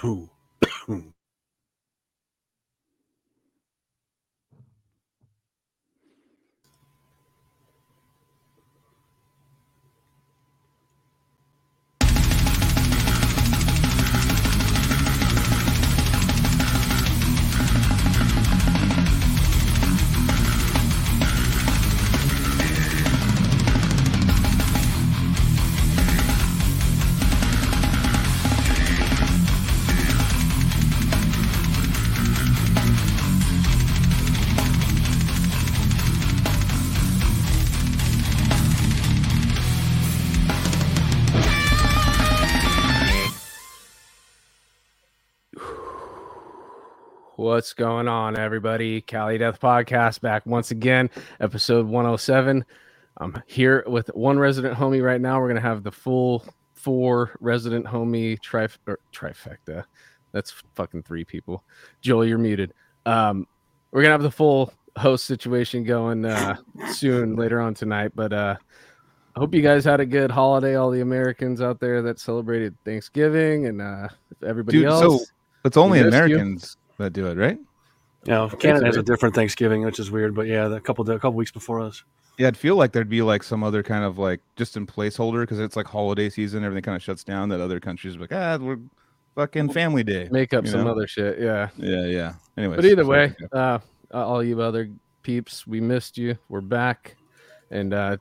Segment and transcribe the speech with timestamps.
[0.00, 0.30] who?
[47.48, 49.00] What's going on, everybody?
[49.00, 51.08] Cali Death Podcast back once again,
[51.40, 52.62] episode 107.
[53.16, 55.40] I'm here with one resident homie right now.
[55.40, 58.76] We're gonna have the full four resident homie trif-
[59.14, 59.84] trifecta.
[60.32, 61.64] That's fucking three people.
[62.02, 62.74] Joel, you're muted.
[63.06, 63.46] Um,
[63.92, 66.58] we're gonna have the full host situation going uh,
[66.92, 68.12] soon later on tonight.
[68.14, 68.56] But uh,
[69.34, 70.74] I hope you guys had a good holiday.
[70.74, 74.08] All the Americans out there that celebrated Thanksgiving and uh,
[74.46, 75.20] everybody Dude, else.
[75.20, 75.26] so
[75.64, 76.76] it's only Americans.
[76.78, 76.84] you.
[76.98, 77.58] Americans that do it, right?
[78.24, 80.34] Yeah, Canada has a different Thanksgiving, which is weird.
[80.34, 82.02] But yeah, a couple a couple weeks before us.
[82.38, 85.42] Yeah, I'd feel like there'd be like some other kind of like just in placeholder
[85.42, 87.48] because it's like holiday season, everything kind of shuts down.
[87.48, 88.78] That other countries are like, ah, we're
[89.34, 90.28] fucking family day.
[90.30, 90.90] make up some know?
[90.90, 91.38] other shit.
[91.38, 91.68] Yeah.
[91.76, 92.34] Yeah, yeah.
[92.56, 93.78] Anyway, But either way, uh,
[94.12, 94.90] all you other
[95.22, 96.36] peeps, we missed you.
[96.48, 97.16] We're back,
[97.70, 98.16] and uh,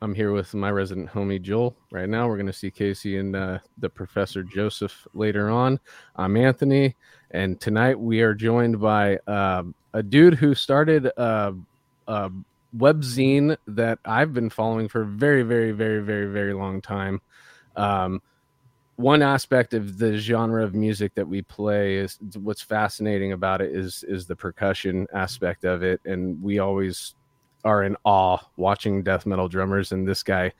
[0.00, 1.76] I'm here with my resident homie Joel.
[1.90, 5.78] Right now, we're going to see Casey and uh, the Professor Joseph later on.
[6.16, 6.96] I'm Anthony,
[7.30, 11.54] and tonight we are joined by um, a dude who started a,
[12.06, 12.30] a
[12.76, 17.20] webzine that I've been following for a very, very, very, very, very long time.
[17.76, 18.20] Um,
[18.96, 23.74] one aspect of the genre of music that we play is what's fascinating about it
[23.74, 27.14] is is the percussion aspect of it and we always
[27.64, 30.52] are in awe watching death metal drummers and this guy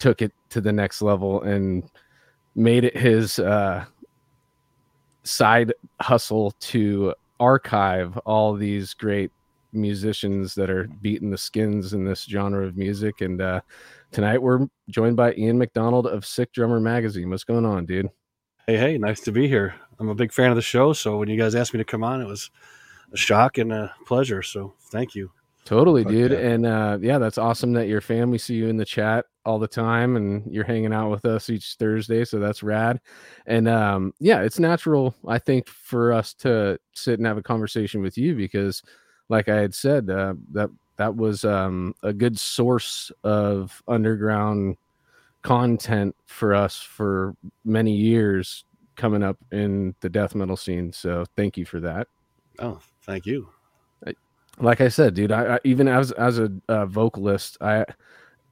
[0.00, 1.88] took it to the next level and
[2.56, 3.84] made it his uh
[5.28, 9.30] side hustle to archive all these great
[9.72, 13.60] musicians that are beating the skins in this genre of music and uh
[14.10, 17.28] tonight we're joined by Ian McDonald of Sick Drummer Magazine.
[17.28, 18.08] What's going on, dude?
[18.66, 19.74] Hey, hey, nice to be here.
[19.98, 22.04] I'm a big fan of the show, so when you guys asked me to come
[22.04, 22.50] on, it was
[23.12, 24.42] a shock and a pleasure.
[24.42, 25.30] So thank you.
[25.68, 26.32] Totally, Fuck dude.
[26.32, 26.38] yeah.
[26.38, 29.68] And uh, yeah, that's awesome that your family see you in the chat all the
[29.68, 32.24] time and you're hanging out with us each Thursday.
[32.24, 32.98] So that's rad.
[33.44, 38.00] And um, yeah, it's natural, I think, for us to sit and have a conversation
[38.00, 38.82] with you because,
[39.28, 44.78] like I had said, uh, that that was um, a good source of underground
[45.42, 47.36] content for us for
[47.66, 48.64] many years
[48.96, 50.94] coming up in the death metal scene.
[50.94, 52.08] So thank you for that
[52.58, 53.48] Oh, thank you.
[54.60, 57.84] Like I said, dude, I, I even as as a uh, vocalist, I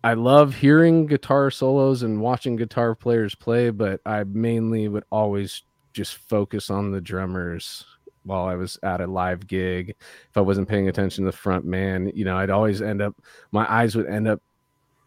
[0.04, 5.62] I love hearing guitar solos and watching guitar players play, but I mainly would always
[5.92, 7.84] just focus on the drummers
[8.24, 9.90] while I was at a live gig.
[9.90, 13.16] If I wasn't paying attention to the front man, you know, I'd always end up
[13.52, 14.40] my eyes would end up,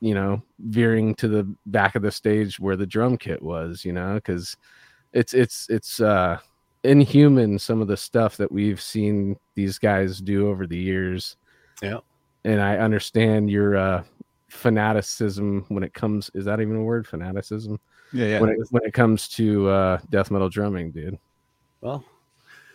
[0.02, 3.94] you know, veering to the back of the stage where the drum kit was, you
[3.94, 4.58] know, because
[5.14, 6.40] it's it's it's uh
[6.84, 11.36] inhuman some of the stuff that we've seen these guys do over the years.
[11.82, 12.00] Yeah.
[12.46, 14.04] And I understand your uh
[14.50, 17.06] fanaticism when it comes is that even a word?
[17.08, 17.80] Fanaticism?
[18.14, 18.40] yeah, yeah.
[18.40, 21.18] When it when it comes to uh death metal drumming, dude.
[21.82, 22.04] Well,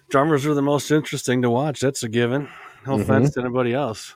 [0.08, 1.80] drummers are the most interesting to watch.
[1.80, 2.48] That's a given.
[2.86, 3.00] No Mhm.
[3.02, 4.14] offense to anybody else.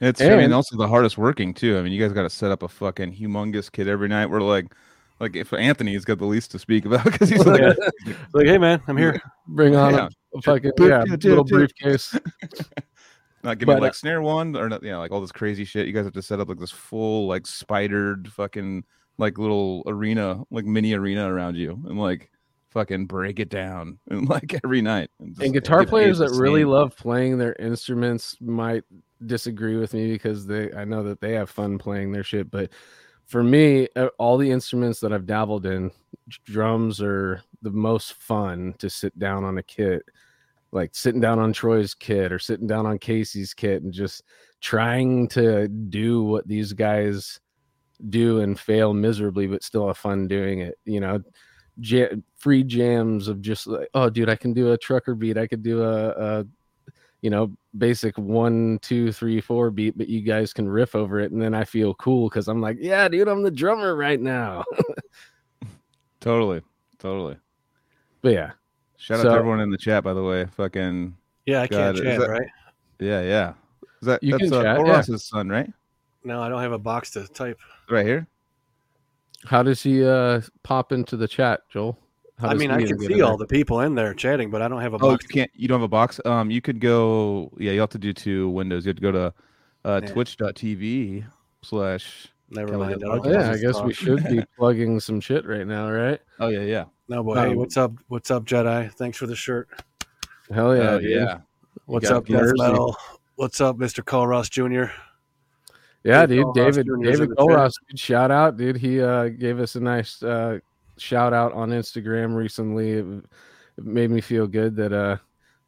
[0.00, 1.76] It's I mean And- also the hardest working too.
[1.76, 4.26] I mean, you guys got to set up a fucking humongous kid every night.
[4.26, 4.66] We're like,
[5.20, 7.72] like if Anthony's got the least to speak about because he's like, Yeah.
[8.32, 9.20] Like, hey man, I'm here.
[9.46, 10.08] Bring on Yeah.
[10.34, 11.42] a, a fucking yeah, yeah, little yeah, yeah.
[11.42, 12.18] briefcase.
[13.42, 15.86] not give But, like uh, snare one or not, yeah, like all this crazy shit.
[15.86, 18.84] You guys have to set up like this full like spidered fucking
[19.18, 22.30] like little arena, like mini arena around you, and like
[22.70, 25.10] fucking break it down and like every night.
[25.30, 28.84] just and guitar get players that really love playing their instruments might
[29.26, 32.70] disagree with me because they I know that they have fun playing their shit but
[33.28, 35.92] for me uh, all the instruments that I've dabbled in
[36.44, 40.02] drums are the most fun to sit down on a kit
[40.72, 44.24] like sitting down on Troy's kit or sitting down on Casey's kit and just
[44.60, 47.40] trying to do what these guys
[48.08, 51.20] do and fail miserably but still have fun doing it you know?
[51.80, 55.46] Ja- free jams of just like oh dude i can do a trucker beat i
[55.46, 56.46] could do a, a
[57.22, 61.32] you know basic one two three four beat but you guys can riff over it
[61.32, 64.64] and then i feel cool because i'm like yeah dude i'm the drummer right now
[66.20, 66.62] Totally,
[66.98, 67.36] totally.
[68.22, 68.50] but yeah
[68.96, 70.44] Shout out to everyone in the chat, by the way.
[70.56, 71.16] Fucking
[71.46, 72.48] Yeah, I can't chat, that- right?
[72.98, 73.52] yeah, yeah.
[74.02, 74.92] Is that You that's can uh, chat, Cole yeah.
[74.94, 75.72] Ross's son, right?
[76.24, 77.60] No, I don't have a box to type.
[77.88, 78.26] Right here.
[79.44, 81.96] How does he uh pop into the chat, Joel?
[82.38, 83.46] How I mean, I can see all there?
[83.46, 85.26] the people in there chatting, but I don't have a Oh, you box.
[85.26, 85.50] can't.
[85.54, 86.20] You don't have a box.
[86.24, 87.50] Um, you could go.
[87.58, 88.86] Yeah, you have to do two windows.
[88.86, 89.34] You have to go to
[89.84, 90.12] uh, Yeah.
[90.12, 91.24] Twitch.tv
[91.62, 92.28] slash.
[92.50, 93.00] Never Kelly mind.
[93.00, 93.26] does I'll podcast.
[93.26, 93.86] Oh, yeah, I guess talk.
[93.86, 96.20] we should be plugging some shit right now, right?
[96.40, 96.84] Oh yeah, yeah.
[97.08, 97.34] No, boy.
[97.34, 97.92] Hey, Um, what's up?
[98.08, 98.92] What's up, Jedi?
[98.94, 99.68] Thanks for the shirt.
[100.52, 101.10] Hell yeah, Oh, dude.
[101.10, 101.38] yeah.
[101.86, 102.96] What's up, Death Metal?
[103.36, 104.04] What's up, Mr.
[104.04, 104.84] Cole Ross Jr.?
[106.04, 106.46] Yeah, Dave dude.
[106.46, 106.92] Colross David Jr.
[106.92, 108.76] is in David the Colross, shout out, dude.
[108.76, 110.60] He uh gave us a nice uh
[110.98, 112.92] shout out on Instagram recently.
[112.92, 113.06] It,
[113.78, 115.16] it made me feel good that uh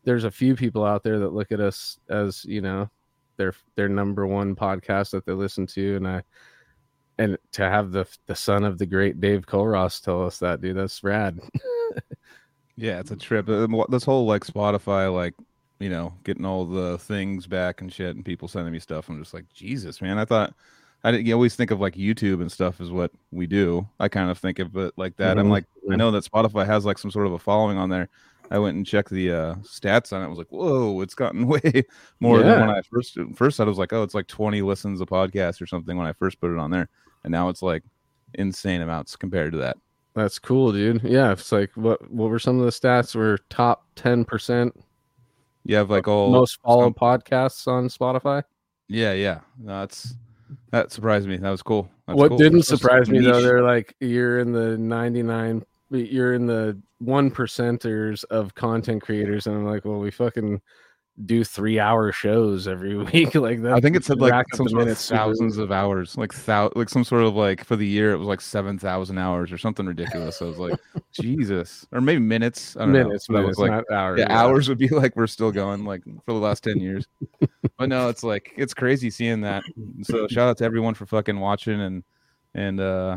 [0.04, 2.88] there's a few people out there that look at us as, you know,
[3.36, 6.22] their their number one podcast that they listen to and I
[7.18, 10.76] and to have the the son of the great Dave Colross tell us that, dude,
[10.76, 11.40] that's rad.
[12.80, 13.46] Yeah, it's a trip.
[13.46, 15.34] Uh, This whole like Spotify, like
[15.80, 19.08] you know, getting all the things back and shit, and people sending me stuff.
[19.08, 20.18] I'm just like, Jesus, man.
[20.18, 20.54] I thought
[21.04, 21.26] I didn't.
[21.26, 23.88] You always think of like YouTube and stuff is what we do.
[23.98, 25.38] I kind of think of it like that.
[25.38, 25.50] I'm Mhm.
[25.50, 28.08] like, I know that Spotify has like some sort of a following on there.
[28.50, 30.24] I went and checked the uh, stats on it.
[30.24, 31.84] I was like, whoa, it's gotten way
[32.18, 35.06] more than when I first first I was like, oh, it's like 20 listens a
[35.06, 36.88] podcast or something when I first put it on there,
[37.24, 37.82] and now it's like
[38.34, 39.76] insane amounts compared to that.
[40.14, 41.02] That's cool, dude.
[41.04, 43.14] Yeah, it's like what what were some of the stats?
[43.14, 44.74] We're top ten percent
[45.64, 48.42] You have like all most followed some- podcasts on Spotify.
[48.88, 49.38] Yeah, yeah.
[49.58, 50.14] No, that's
[50.70, 51.36] that surprised me.
[51.36, 51.90] That was cool.
[52.06, 52.38] That's what cool.
[52.38, 57.30] didn't surprise me though, they're like you're in the ninety nine, you're in the one
[57.30, 60.60] percenters of content creators, and I'm like, well, we fucking
[61.26, 63.74] do three hour shows every week, like that.
[63.74, 67.04] I think it said like some sort of thousands of hours, like thou- like some
[67.04, 70.40] sort of like for the year it was like seven thousand hours or something ridiculous.
[70.40, 70.78] I was like,
[71.12, 72.76] Jesus, or maybe minutes.
[72.76, 73.40] I don't minutes, know.
[73.40, 74.18] It was like hours.
[74.20, 77.06] yeah, hours would be like we're still going like for the last 10 years
[77.78, 79.62] but no it's like it's crazy seeing that
[80.02, 82.04] so shout out to everyone for fucking watching and
[82.54, 83.16] and uh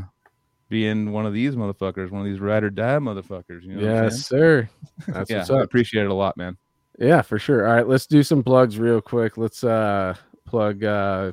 [0.69, 4.25] being one of these motherfuckers one of these ride or die motherfuckers you know Yes,
[4.27, 4.67] sir.
[5.07, 5.39] That's saying?
[5.39, 6.57] what's yeah i appreciate it a lot man
[7.00, 7.68] Yeah, for sure.
[7.68, 9.38] All right, let's do some plugs real quick.
[9.38, 11.31] Let's uh plug uh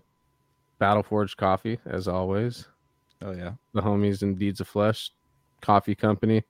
[0.81, 2.67] Battleforge Coffee as always.
[3.23, 5.11] oh yeah The homies in Deeds of Flesh
[5.61, 6.43] Coffee Company.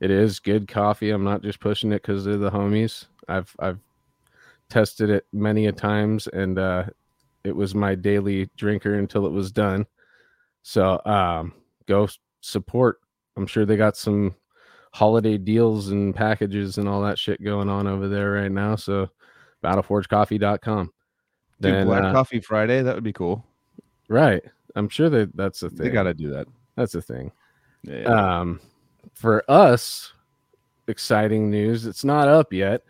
[0.00, 1.10] It is good coffee.
[1.10, 3.06] I'm not just pushing it because they're the homies.
[3.28, 3.78] I've I've
[4.68, 6.84] tested it many a times and uh
[7.44, 9.86] it was my daily drinker until it was done.
[10.62, 11.52] So um
[11.86, 12.08] go
[12.40, 12.98] support.
[13.36, 14.34] I'm sure they got some
[14.96, 18.74] holiday deals and packages and all that shit going on over there right now.
[18.76, 19.10] So
[19.62, 20.90] battleforgecoffee.com.
[21.60, 23.44] Dude, Then black uh, coffee friday that would be cool
[24.08, 24.42] right.
[24.74, 25.78] I'm sure that that's a thing.
[25.78, 26.46] they gotta do that
[26.76, 27.30] That's a thing.
[27.82, 28.40] yeah, yeah.
[28.40, 28.58] Um,
[29.12, 30.14] for us,
[30.88, 31.84] exciting news.
[31.86, 32.82] It's not up yet,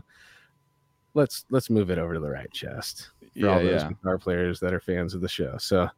[1.15, 3.89] let's let's move it over to the right chest for yeah all those yeah.
[3.89, 5.57] guitar players that are fans of the show.
[5.59, 5.89] So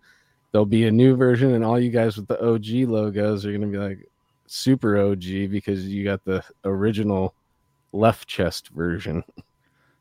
[0.51, 3.63] there'll be a new version and all you guys with the og logos are going
[3.63, 4.07] to be like
[4.47, 7.35] super og because you got the original
[7.93, 9.23] left chest version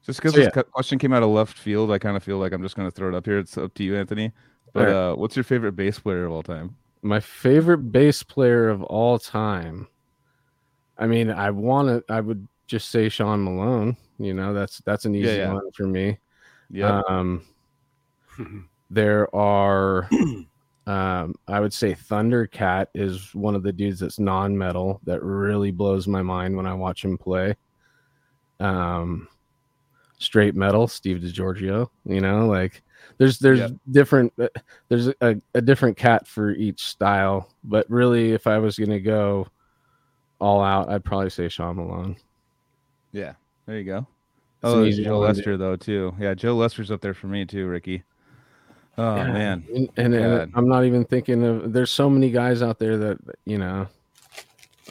[0.06, 2.38] Just because So, this cu- question came out of left field, I kind of feel
[2.38, 3.38] like I'm just going to throw it up here.
[3.38, 4.32] It's up to you, Anthony.
[4.74, 4.96] But Alright.
[4.96, 6.76] uh, what's your favorite bass player of all time?
[7.04, 9.88] my favorite bass player of all time.
[11.00, 12.14] I mean, I want to.
[12.14, 13.98] I would just say Sean Malone.
[14.20, 15.54] You know, that's that's an easy Yeah, yeah.
[15.54, 16.20] one for me.
[16.70, 17.42] Yeah, Um,
[18.92, 20.08] there are,
[20.88, 26.08] um, I would say Thundercat is one of the dudes that's non-metal that really blows
[26.08, 27.56] my mind when I watch him play.
[28.60, 29.28] Um,
[30.22, 31.88] straight metal, Steve DiGiorgio.
[32.06, 32.84] You know, like
[33.18, 33.72] there's there's Yep.
[33.92, 34.48] different uh,
[34.90, 37.50] there's a, a different cat for each style.
[37.64, 39.48] But really, if I was gonna go
[40.40, 42.16] all out, I'd probably say Sean Malone.
[43.12, 43.34] Yeah,
[43.66, 44.08] there you go.
[44.64, 46.14] Oh, Joe Lester though too.
[46.20, 48.04] Yeah, Joe Lester's up there for me too, Ricky.
[48.98, 49.32] Oh Yeah.
[49.34, 51.74] man, and, and, and I'm not even thinking of.
[51.74, 53.88] There's so many guys out there that you know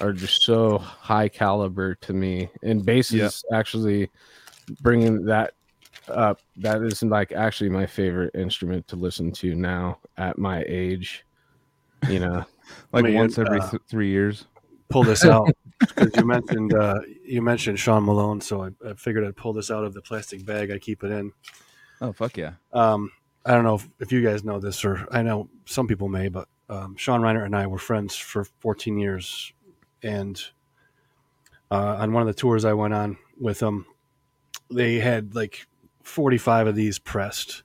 [0.00, 3.26] are just so high caliber to me, and bass Yeah.
[3.26, 4.10] is actually
[4.81, 5.55] bringing that
[6.09, 6.41] up.
[6.57, 11.25] That is like actually my favorite instrument to listen to now at my age.
[12.09, 12.45] You know,
[12.93, 14.47] like Man, once every uh, th- three years.
[14.89, 15.49] Pull this out
[15.79, 19.71] because you mentioned uh, you mentioned Sean Malone, so I, I figured I'd pull this
[19.71, 21.33] out of the plastic bag I keep it in.
[22.00, 22.55] Oh fuck yeah.
[22.73, 23.12] Um,
[23.45, 26.29] I don't know if, if you guys know this, or I know some people may,
[26.29, 29.53] but um, Sean Reinert and I were friends for 14 years,
[30.03, 30.41] and
[31.71, 33.87] uh, on one of the tours I went on with them,
[34.71, 35.66] they had like
[36.02, 37.62] 45 of these pressed,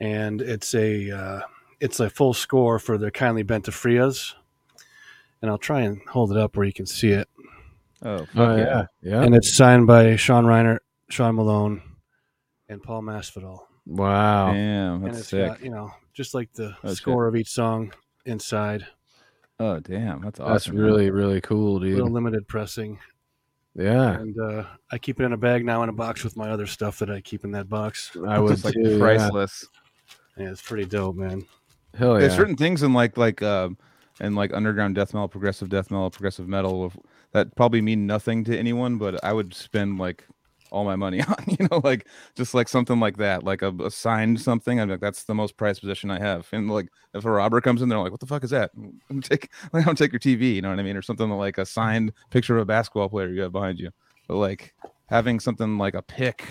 [0.00, 1.40] and it's a uh,
[1.80, 4.34] it's a full score for the Kindly Bent to Free Us,
[5.42, 7.28] and I'll try and hold it up where you can see it,
[8.02, 8.64] Oh oh yeah.
[8.64, 9.22] yeah, yeah.
[9.22, 10.78] and it's signed by Sean Reinert,
[11.10, 11.82] Sean Malone,
[12.68, 13.60] and Paul Masvidal.
[13.86, 15.46] Wow, Damn, and that's it's sick.
[15.48, 16.96] got you know just like the Oh, shit.
[16.98, 17.92] score of each song
[18.26, 18.86] inside
[19.58, 20.52] Oh damn, that's awesome.
[20.52, 20.76] that's man.
[20.78, 22.12] really really cool, little dude.
[22.12, 22.98] limited pressing
[23.76, 26.50] Yeah, and uh, i keep it in a bag now in a box with my
[26.50, 28.98] other stuff that i keep in that box I was like too.
[28.98, 29.64] Priceless.
[30.36, 31.46] yeah it's pretty dope man
[31.96, 32.20] Hell yeah.
[32.20, 33.76] There's certain things in like like um
[34.20, 36.92] and like underground death metal, progressive death metal, progressive metal
[37.32, 40.26] that probably mean nothing to anyone, but I would spend like
[40.72, 43.90] all my money on, you know, like just like something like that, like a, a
[43.90, 44.80] signed something.
[44.80, 46.48] I'm like, that's the most prized possession I have.
[46.52, 48.70] And like, if a robber comes in, they're like, what the fuck is that?
[49.10, 51.58] I'm take, like, I'm take your TV, you know what I mean, or something like
[51.58, 53.90] a signed picture of a basketball player you have behind you.
[54.28, 54.74] But like
[55.08, 56.44] having something like a pick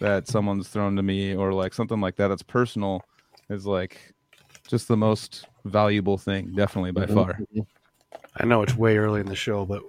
[0.00, 3.02] that someone's thrown to me, or like something like that that's personal,
[3.48, 4.12] is like
[4.68, 7.14] just the most valuable thing, definitely by Mhm.
[7.14, 7.38] far.
[8.36, 9.82] i know it's way early in the show but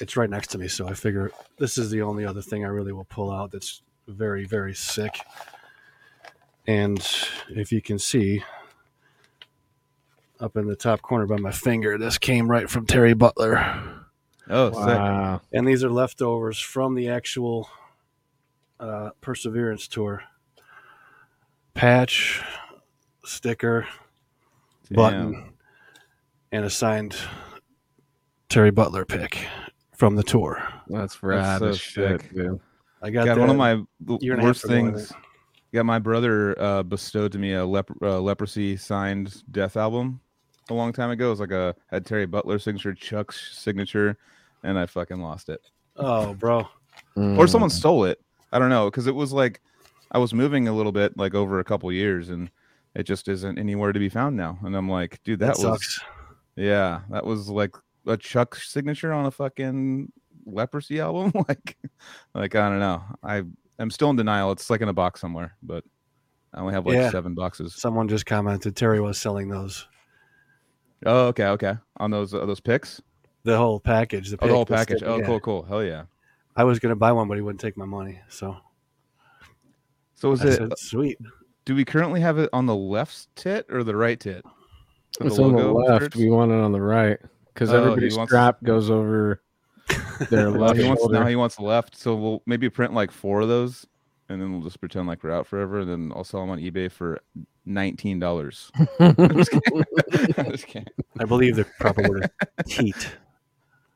[0.00, 2.68] it's right next to me so i figure this is the only other thing i
[2.68, 5.18] really will pull out that's very very sick
[6.66, 7.06] and
[7.50, 8.42] if you can see
[10.40, 13.90] up in the top corner by my finger this came right from terry butler
[14.46, 14.78] Oh, sick.
[14.98, 15.40] Wow.
[15.54, 17.66] and these are leftovers from the actual
[18.78, 20.22] uh, Perseverance tour.
[21.72, 22.42] Patch,
[23.24, 23.86] sticker,
[24.90, 24.96] Damn.
[24.96, 25.52] button,
[26.52, 27.16] and a signed
[28.50, 29.46] Terry Butler pick
[30.04, 30.62] from the tour.
[30.88, 32.34] That's rad so as shit, sick.
[32.34, 32.60] dude.
[33.00, 35.08] I got God, that one of my the year and a half worst things.
[35.08, 35.20] think.
[35.72, 40.20] Yeah, my brother uh, bestowed to me a lep- uh, leprosy signed death album
[40.70, 41.28] a long time ago.
[41.28, 44.18] It was like a had Terry Butler signature, Chuck's signature,
[44.62, 45.60] and I fucking lost it.
[45.96, 46.58] Oh, bro.
[46.60, 46.68] Or
[47.16, 47.48] Mm.
[47.48, 48.20] someone stole it.
[48.52, 49.60] I don't know because it was like
[50.12, 52.50] I was moving a little bit like over a couple years, and
[52.94, 54.58] it just isn't anywhere to be found now.
[54.64, 56.00] And I'm like, dude, that, That, was sucks.
[56.56, 57.74] yeah, that was like
[58.06, 60.12] a Chuck signature on a fucking
[60.46, 61.32] leprosy album.
[61.48, 61.76] like,
[62.34, 63.02] like I don't know.
[63.22, 63.42] I
[63.78, 64.52] am still in denial.
[64.52, 65.84] It's like in a box somewhere, but
[66.52, 67.10] I only have like Yeah.
[67.10, 67.74] seven boxes.
[67.74, 69.86] Someone just commented Terry was selling those.
[71.06, 71.74] Oh, okay, okay.
[71.98, 73.00] On those uh, those picks,
[73.42, 74.30] The whole package.
[74.30, 74.98] The, oh, the whole package.
[74.98, 75.26] stick- Oh, yeah.
[75.26, 75.62] cool, cool.
[75.64, 76.04] Hell yeah.
[76.56, 78.20] I was going to buy one, but he wouldn't take my money.
[78.28, 78.56] So
[80.14, 80.52] So is I it?
[80.56, 81.18] said, sweet.
[81.64, 84.44] Do we currently have it on the left tit or the right tit?
[85.18, 86.02] For It's on the logo left.
[86.04, 86.16] shirts?
[86.16, 87.18] We want it on the right
[87.54, 89.40] because Oh, everybody's wants- strap goes over
[90.30, 93.48] their left he wants now he wants left, so we'll maybe print like four of
[93.48, 93.86] those,
[94.28, 95.80] and then we'll just pretend like we're out forever.
[95.80, 97.20] And then I'll sell them on eBay for
[97.66, 98.70] nineteen dollars.
[99.00, 99.12] I
[101.26, 102.30] believe the proper word
[102.66, 103.16] is heat.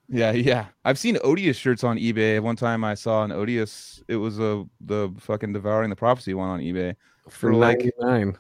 [0.09, 0.67] yeah, yeah.
[0.85, 2.41] I've seen Odious shirts on eBay.
[2.41, 4.03] One time I saw an Odious.
[4.09, 6.95] It was a the fucking devouring the prophecy one on eBay.
[7.29, 8.37] for like- 99.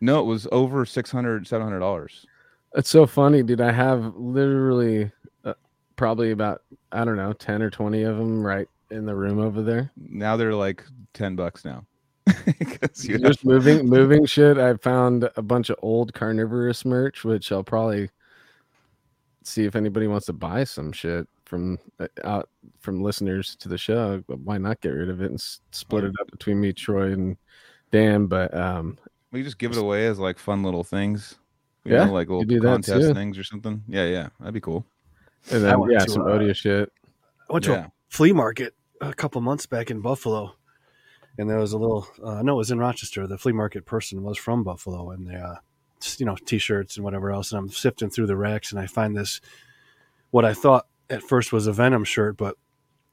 [0.00, 2.26] No, it was over 600 700 dollars.
[2.74, 3.60] It's so funny, dude.
[3.60, 5.10] I have literally
[5.44, 5.54] uh,
[5.96, 9.62] probably about I don't know, 10 or 20 of them right in the room over
[9.62, 9.90] there.
[9.96, 11.84] Now they're like ten bucks now.
[13.02, 14.58] you Just moving moving shit.
[14.58, 18.10] I found a bunch of old carnivorous merch which I'll probably
[19.42, 22.48] see if anybody wants to buy some shit from uh, out
[22.80, 24.22] from listeners to the show.
[24.28, 27.12] But why not get rid of it and s- split it up between me, Troy,
[27.12, 27.36] and
[27.90, 28.26] Dan?
[28.26, 28.98] But um,
[29.32, 31.36] we just give it away as like fun little things.
[31.84, 33.14] You Yeah, know, like little do contest too.
[33.14, 33.82] things or something.
[33.88, 34.84] Yeah, yeah, that'd be cool.
[35.50, 36.92] and I then went yeah, to, some uh, Odia shit.
[37.48, 37.86] I went to Yeah.
[37.86, 40.54] a flea market a couple months back in Buffalo,
[41.38, 42.06] and there was a little.
[42.22, 43.26] Uh, no, it was in Rochester.
[43.26, 45.56] The flea market person was from Buffalo, and they, uh,
[46.00, 47.50] just, you know, t-shirts and whatever else.
[47.52, 49.40] And I'm sifting through the racks, and I find this.
[50.30, 52.56] What I thought at first was a Venom shirt, but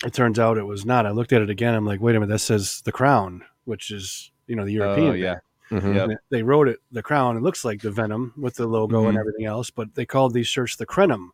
[0.05, 1.05] it turns out it was not.
[1.05, 1.73] I looked at it again.
[1.73, 5.09] I'm like, wait a minute, that says the Crown, which is you know the European.
[5.09, 5.39] Oh yeah.
[5.71, 6.03] Yeah.
[6.03, 7.37] And it- They wrote it the Crown.
[7.37, 9.19] It looks like the Venom with the logo and Mhm.
[9.19, 11.29] everything else, but they called these shirts the Crenum.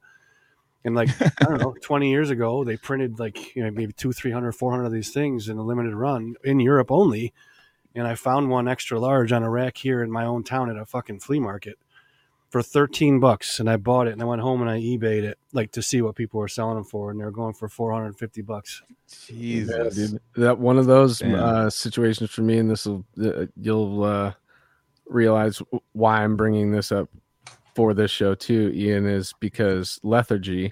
[0.83, 4.11] And like I don't know, 20 years ago, they printed like you know maybe two,
[4.13, 7.33] 300, 400 of these things in a limited run in Europe only.
[7.95, 10.75] And I found one extra large on a rack here in my own town at
[10.77, 11.77] a fucking flea market
[12.55, 13.59] for 13 bucks.
[13.59, 16.01] And I bought it and I went home and I eBayed it like to see
[16.01, 17.12] what people were selling them for.
[17.12, 18.81] And they're going for 450 bucks.
[19.27, 19.95] Yeah, Jesus.
[19.95, 20.21] dude.
[20.38, 24.31] That one of those uh, situations for me, and this will uh, you'll uh,
[25.05, 27.09] realize why I'm bringing this up
[27.75, 30.71] for this show too, Ian, is because lethargy.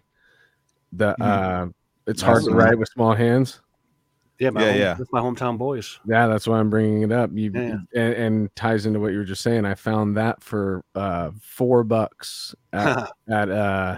[0.94, 1.68] The uh,
[2.08, 2.58] it's hard to Awesome.
[2.58, 3.60] write with small hands.
[4.40, 4.94] Yeah, my Yeah, home, yeah.
[4.96, 6.00] That's my hometown boys.
[6.06, 7.30] Yeah, that's why I'm bringing it up.
[7.34, 7.78] You Yeah.
[7.96, 9.66] and, and ties into what you were just saying.
[9.66, 13.98] I found that for uh, four bucks at, at uh,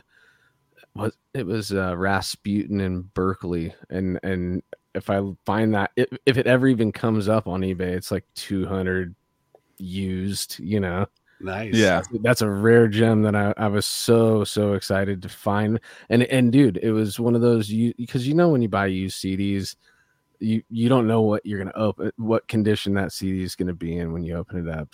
[0.93, 4.61] what it was uh, Rasputin in Berkeley, and and
[4.93, 8.25] if I find that if, if it ever even comes up on eBay, it's like
[8.35, 9.15] two hundred
[9.77, 10.59] used.
[10.59, 11.05] You know,
[11.41, 11.73] nice.
[11.73, 12.01] Yeah.
[12.21, 15.79] that's a rare gem that I, I was so so excited to find.
[16.09, 18.85] And and dude, it was one of those you because you know when you buy
[18.87, 19.75] used CDs,
[20.39, 23.73] you you don't know what you're gonna open, uh, what condition that CD is gonna
[23.73, 24.89] be in when you open it up.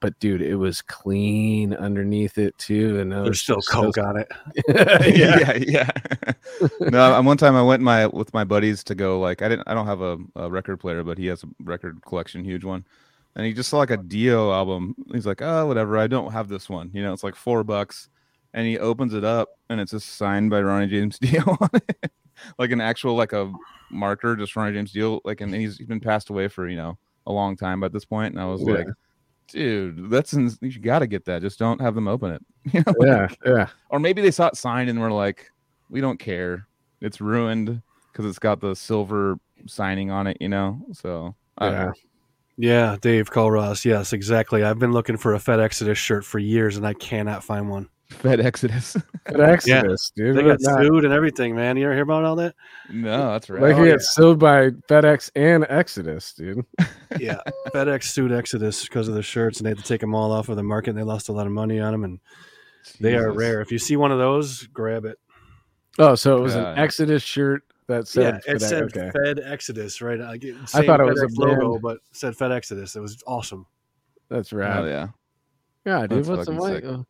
[0.00, 4.16] But dude, it was clean underneath it too, and There's was still coke so- on
[4.16, 4.28] it.
[5.16, 5.56] yeah.
[5.56, 5.90] yeah,
[6.26, 6.68] yeah.
[6.90, 9.66] no, I- one time I went my with my buddies to go like I didn't
[9.68, 12.84] I don't have a, a record player, but he has a record collection, huge one.
[13.36, 14.96] And he just saw like a Dio album.
[15.12, 15.96] He's like, oh, whatever.
[15.96, 16.90] I don't have this one.
[16.92, 18.08] You know, it's like four bucks.
[18.54, 22.10] And he opens it up, and it's just signed by Ronnie James Dio on it,
[22.58, 23.52] like an actual like a
[23.90, 25.20] marker, just Ronnie James Dio.
[25.24, 28.04] Like, and he's, he's been passed away for you know a long time at this
[28.04, 28.34] point.
[28.34, 28.74] And I was Yeah.
[28.74, 28.86] like,
[29.48, 31.42] dude, that's ins- you got to get that.
[31.42, 32.42] Just don't have them open it.
[32.74, 33.68] You know, yeah, yeah.
[33.88, 35.50] or maybe they saw it signed and were like,
[35.88, 36.66] "We don't care.
[37.00, 37.80] It's ruined
[38.12, 41.92] because it's got the silver signing on it." You know, so I Yeah.
[42.60, 43.84] Yeah, Dave Colross.
[43.84, 44.64] Yes, exactly.
[44.64, 47.88] I've been looking for a Fed Exodus shirt for years and I cannot find one.
[48.10, 48.96] Fed Exodus.
[49.24, 50.36] Good Exodus, dude.
[50.36, 51.76] They got at sued and everything, man.
[51.76, 52.54] You ever hear about all that?
[52.90, 53.60] no, that's right.
[53.62, 53.94] Like Oh, he yeah.
[53.96, 56.64] got sued by FedEx and Exodus, dude.
[57.18, 57.40] Yeah.
[57.68, 60.48] FedEx sued Exodus because of the shirts and they had to take them all off
[60.50, 62.04] of the market and they lost a lot of money on them.
[62.04, 62.20] And
[63.00, 63.60] they are rare.
[63.62, 65.18] If you see one of those, grab it.
[65.98, 66.74] Oh, so it was God.
[66.74, 68.60] an Exodus shirt that said yeah, it FedEx.
[68.68, 69.10] said okay.
[69.24, 70.20] Fed Exodus, right?
[70.20, 70.34] I,
[70.74, 71.82] I thought it was a FedEx logo, brand.
[71.82, 72.94] but said Fed Exodus.
[72.94, 73.66] It was awesome.
[74.28, 74.84] That's Oh right.
[74.86, 75.08] yeah.
[75.86, 76.18] Yeah, dude.
[76.24, 77.06] That's What's the fucking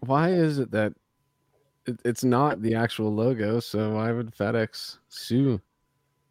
[0.00, 0.28] why?
[0.30, 0.38] sick.
[0.40, 0.92] Why is it that
[1.86, 3.60] it, it's not the actual logo?
[3.60, 5.60] So why would FedEx sue?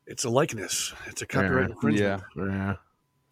[0.08, 0.94] It's a likeness.
[1.08, 1.74] It's a copyright Yeah.
[1.76, 2.22] infringement.
[2.52, 2.76] Yeah.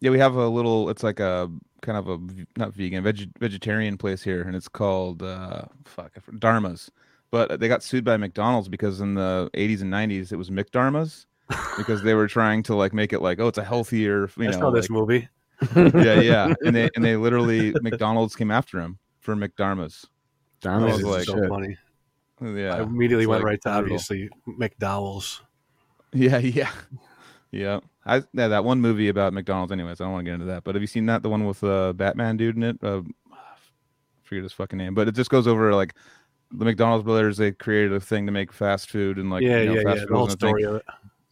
[0.00, 0.90] Yeah, we have a little.
[0.90, 1.50] It's like a
[1.82, 2.18] kind of a
[2.56, 6.90] not vegan, veg, vegetarian place here, and it's called uh, fuck I forgot- Dharma's.
[7.30, 11.26] But they got sued by McDonald's because in the 80s and 90s it was McDharma's
[11.76, 14.50] because they were trying to like make it like oh it's a healthier you I
[14.52, 15.28] know saw this like- movie.
[15.74, 20.06] yeah yeah and they and they literally McDonald's came after him for McDharma's
[20.60, 21.48] Darn I it, was like- so shit.
[21.48, 21.76] funny.
[22.42, 23.82] yeah I immediately it's went like right to brutal.
[23.96, 25.42] obviously McDowell's.
[26.12, 26.70] Yeah, yeah,
[27.50, 27.80] yeah.
[28.06, 29.72] I yeah, that one movie about McDonald's.
[29.72, 30.64] Anyways, I don't want to get into that.
[30.64, 31.22] But have you seen that?
[31.22, 32.78] The one with uh, Batman dude in it.
[32.82, 33.36] Uh, I
[34.22, 35.94] forget his fucking name, but it just goes over like
[36.50, 37.36] the McDonald's brothers.
[37.36, 39.96] They created a thing to make fast food and like yeah, you know, yeah, fast
[39.96, 40.00] yeah.
[40.02, 40.48] food The whole wasn't thing.
[40.48, 40.84] story of it.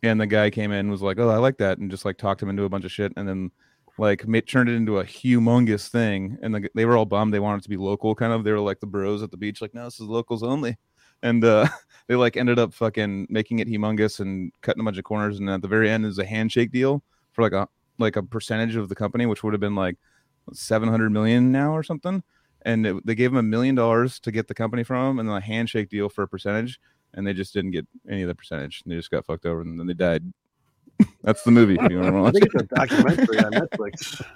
[0.02, 2.18] And the guy came in and was like, "Oh, I like that," and just like
[2.18, 3.50] talked him into a bunch of shit, and then
[3.98, 6.38] like made, turned it into a humongous thing.
[6.42, 7.32] And the, they were all bummed.
[7.32, 8.44] They wanted to be local, kind of.
[8.44, 10.76] They were like the bros at the beach, like, "No, this is locals only."
[11.22, 11.68] And uh,
[12.08, 15.38] they like ended up fucking making it humongous and cutting a bunch of corners.
[15.38, 18.76] And at the very end is a handshake deal for like a like a percentage
[18.76, 19.96] of the company, which would have been like
[20.52, 22.22] seven hundred million now or something.
[22.62, 25.28] And it, they gave him a million dollars to get the company from him, and
[25.28, 26.80] then a handshake deal for a percentage
[27.16, 28.82] and they just didn't get any of the percentage.
[28.84, 30.22] They just got fucked over, and then they died.
[31.22, 31.74] That's the movie.
[31.90, 34.24] You want to I think it's a documentary on Netflix.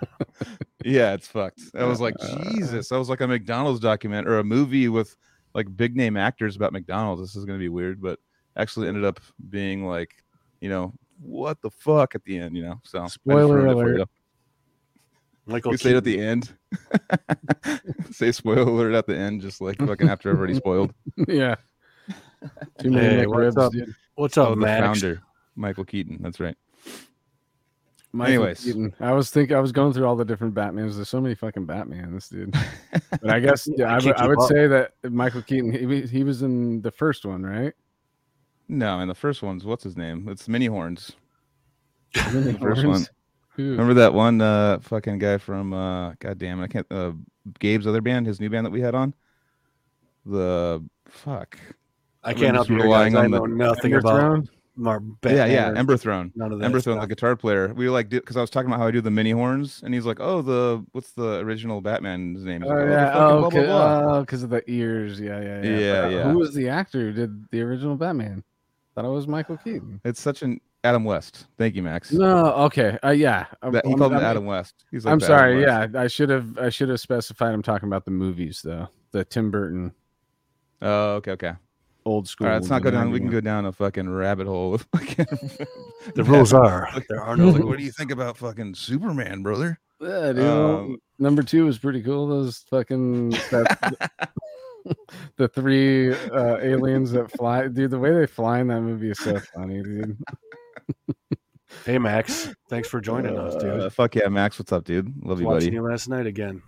[0.82, 1.60] Yeah, it's fucked.
[1.74, 5.14] I was like, Uh, Jesus, that was like a McDonald's document or a movie with
[5.54, 7.20] like big name actors about McDonald's.
[7.20, 8.18] This is gonna be weird, but
[8.56, 9.20] actually ended up
[9.50, 10.14] being like,
[10.62, 12.80] you know, what the fuck at the end, you know.
[12.84, 13.98] So Spoiler ruined it for alert.
[13.98, 14.06] you.
[15.46, 16.54] Michael You say it at the end.
[18.12, 20.94] say spoiler alert at the end, just like fucking after I've already spoiled.
[21.28, 21.56] yeah.
[22.78, 23.72] Too many Hey, McRibs, what's up?
[23.72, 23.94] dude.
[24.14, 24.80] What's up, Oh, the Max?
[25.00, 25.22] founder,
[25.56, 26.18] Michael Keaton.
[26.20, 26.56] That's right.
[28.12, 28.64] Michael Anyways.
[28.64, 28.94] Keaton.
[28.98, 30.96] I was thinking, I was going through all the different Batmans.
[30.96, 32.54] There's so many fucking Batmans, dude.
[33.22, 34.48] But I guess Yeah, I I, would- I would up.
[34.48, 37.72] say that Michael Keaton, he, he was in the first one, right?
[38.68, 40.28] No, and the first one's what's his name?
[40.28, 41.12] It's Mini Horns.
[42.14, 43.04] the first one.
[43.56, 47.12] Remember that one uh fucking guy from uh god damn it, I can't uh
[47.58, 49.12] Gabe's other band, his new band that we had on?
[50.24, 51.58] The fuck.
[52.22, 53.22] I I'm can't help you, relying guys.
[53.22, 54.48] I on the know nothing about.
[54.80, 56.32] Mar- yeah, yeah, Ember Throne.
[56.34, 56.62] none of.
[56.62, 57.72] Ember Throne, the guitar player.
[57.74, 59.92] We were like, because I was talking about how I do the mini horns, and
[59.92, 63.62] he's like, "Oh, the what's the original Batman's name?" Oh like, yeah, oh, blah, blah,
[63.62, 65.20] blah." because of the ears.
[65.20, 65.78] Yeah, yeah, yeah.
[65.78, 66.22] Yeah, yeah.
[66.32, 68.42] Who was the actor who did the original Batman?
[68.94, 70.00] Thought it was Michael Keaton.
[70.04, 71.46] It's such an Adam West.
[71.58, 72.10] Thank you, Max.
[72.10, 73.46] No, okay, uh, yeah.
[73.62, 74.84] I'm- That, he I'm- called him I'm- Adam West.
[74.90, 75.60] He's like I'm sorry.
[75.60, 76.58] Yeah, I should have.
[76.58, 77.52] I should have specified.
[77.52, 78.88] I'm talking about the movies though.
[79.12, 79.92] The Tim Burton
[80.82, 81.52] Oh, okay, okay.
[82.04, 82.46] Old school.
[82.46, 83.10] All right, let's not go down.
[83.10, 85.26] We can go down a fucking rabbit hole with fucking.
[86.14, 89.78] The rules are there are no like, what do you think about fucking Superman, brother?
[90.00, 90.44] Yeah, dude.
[90.44, 92.26] Um, Number two was pretty cool.
[92.26, 94.10] Those fucking that,
[95.36, 97.90] the three uh, aliens that fly, dude.
[97.90, 100.16] The way they fly in that movie is so funny, dude.
[101.84, 103.80] Hey Max, thanks for joining us, dude.
[103.80, 104.58] Uh, fuck yeah, Max.
[104.58, 105.12] What's up, dude?
[105.22, 105.74] Love you, Watching buddy.
[105.76, 106.62] you last night again.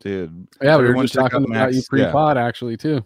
[0.00, 1.82] Dude, Yeah, we were just talking about you Max, yeah.
[1.88, 3.04] pre-pod actually too.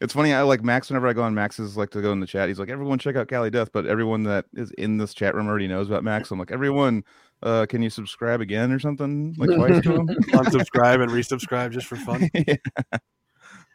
[0.00, 0.32] It's funny.
[0.32, 0.88] I like Max.
[0.88, 2.48] Whenever I go on Max's, like to go in the chat.
[2.48, 5.46] He's like, "Everyone, check out Cali Death." But everyone that is in this chat room
[5.46, 6.30] already knows about Max.
[6.30, 7.04] I'm like, "Everyone,
[7.42, 9.34] uh, can you subscribe again or something?
[9.36, 12.30] Like twice to him?" Unsubscribe and resubscribe just for fun.
[12.34, 12.42] yeah.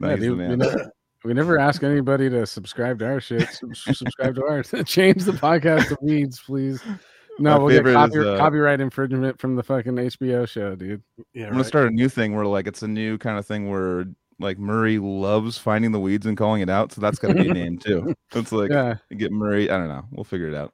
[0.01, 0.57] Yeah, Nice, dude, we, man.
[0.57, 0.91] never,
[1.23, 3.47] we never ask anybody to subscribe to our shit.
[3.49, 4.73] Sub- subscribe to ours.
[4.85, 6.81] Change the podcast to weeds, please.
[7.37, 11.03] No, My we'll get favorite is, uh, copyright infringement from the fucking HBO show, dude.
[11.33, 13.69] Yeah, I'm gonna start a new thing where like it's a new kind of thing
[13.69, 14.05] where
[14.39, 16.91] like Murray loves finding the weeds and calling it out.
[16.91, 18.13] So that's got to be a name too.
[18.33, 19.69] It's like yeah, get Murray.
[19.69, 20.05] I don't know.
[20.11, 20.73] We'll figure it out.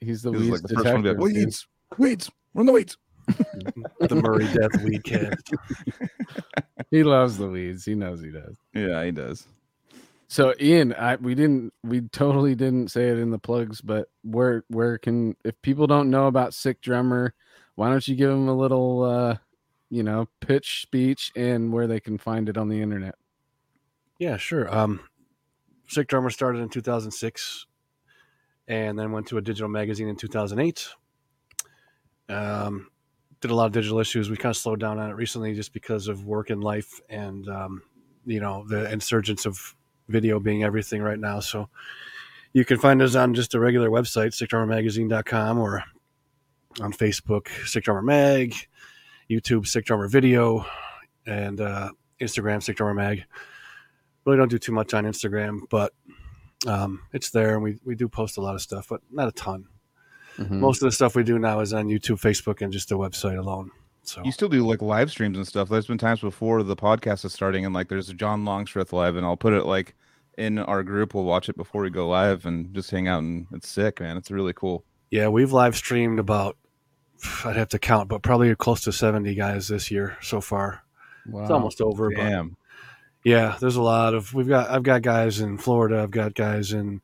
[0.00, 1.66] he's the weeds like the first one to be like, weeds,
[1.98, 2.96] weeds, run the weeds.
[4.00, 5.54] the Murray Death Weed Cast.
[6.90, 7.84] He loves the weeds.
[7.84, 8.54] He knows he does.
[8.72, 9.48] Yeah, he does.
[10.28, 14.64] So Ian, I we didn't we totally didn't say it in the plugs, but where
[14.68, 17.34] where can if people don't know about Sick Drummer,
[17.74, 19.36] why don't you give them a little uh
[19.94, 23.14] you know pitch speech and where they can find it on the internet?
[24.18, 24.74] Yeah, sure.
[24.74, 25.00] Um,
[25.86, 27.66] Sick Drummer started in 2006
[28.66, 30.88] and then went to a digital magazine in 2008.
[32.28, 32.88] Um,
[33.40, 34.30] did a lot of digital issues.
[34.30, 37.48] We kind of slowed down on it recently just because of work and life and,
[37.48, 37.82] um,
[38.26, 39.76] you know, the insurgence of
[40.08, 41.38] video being everything right now.
[41.38, 41.68] So
[42.52, 45.84] you can find us on just a regular website, sick drummer sickdrummermagazine.com or
[46.80, 48.54] on Facebook, Sick Drummer Mag,
[49.30, 50.64] YouTube, Sick Drummer Video,
[51.26, 53.24] and uh, Instagram, Sick Drummer Mag
[54.24, 55.92] really don't do too much on Instagram, but
[56.66, 59.32] um, it's there, and we, we do post a lot of stuff, but not a
[59.32, 59.66] ton.
[60.38, 60.50] Mhm.
[60.60, 63.38] Most of the stuff we do now is on YouTube, Facebook, and just the website
[63.38, 63.70] alone.
[64.02, 65.68] So You still do like live streams and stuff.
[65.68, 69.16] There's been times before the podcast is starting and like there's a John Longstreth live,
[69.16, 69.94] and I'll put it like
[70.38, 71.14] in our group.
[71.14, 74.16] We'll watch it before we go live and just hang out, and it's sick, man.
[74.16, 74.84] It's really cool.
[75.10, 76.56] yeah, we've live streamed about
[77.44, 80.82] I'd have to count, but probably close to seventy guys this year so far.
[81.26, 81.42] Wow.
[81.42, 82.56] It's almost over, but Damn.
[83.24, 86.72] yeah, there's a lot of we've got I've got guys in Florida, I've got guys
[86.72, 87.00] in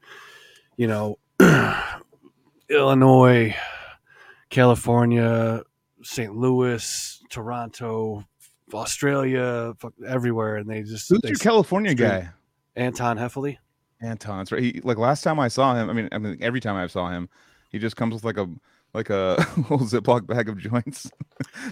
[0.76, 1.18] you know
[2.68, 3.54] Illinois,
[4.50, 5.62] California,
[6.02, 6.34] St.
[6.34, 8.24] Louis, Toronto,
[8.72, 12.28] Australia, fuck, everywhere, and they just Who's they your California stream- guy?
[12.76, 13.58] Anton Heffley.
[14.02, 14.62] Anton's right.
[14.62, 15.90] He like last time I saw him.
[15.90, 17.28] I mean, I mean, every time I saw him,
[17.70, 18.48] he just comes with like a
[18.94, 21.10] like a whole Ziploc bag of joints.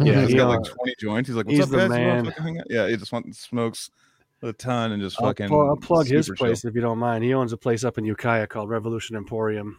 [0.00, 1.28] Yeah, he's got like twenty joints.
[1.28, 1.88] He's like, "What's he's up, the guys?
[1.90, 2.62] Man.
[2.70, 3.90] Yeah, he just wants smokes
[4.42, 5.48] a ton and just I'll, fucking.
[5.48, 6.46] pl- I'll plug his super chill.
[6.46, 7.22] place if you don't mind.
[7.24, 9.78] He owns a place up in Ukiah called Revolution Emporium.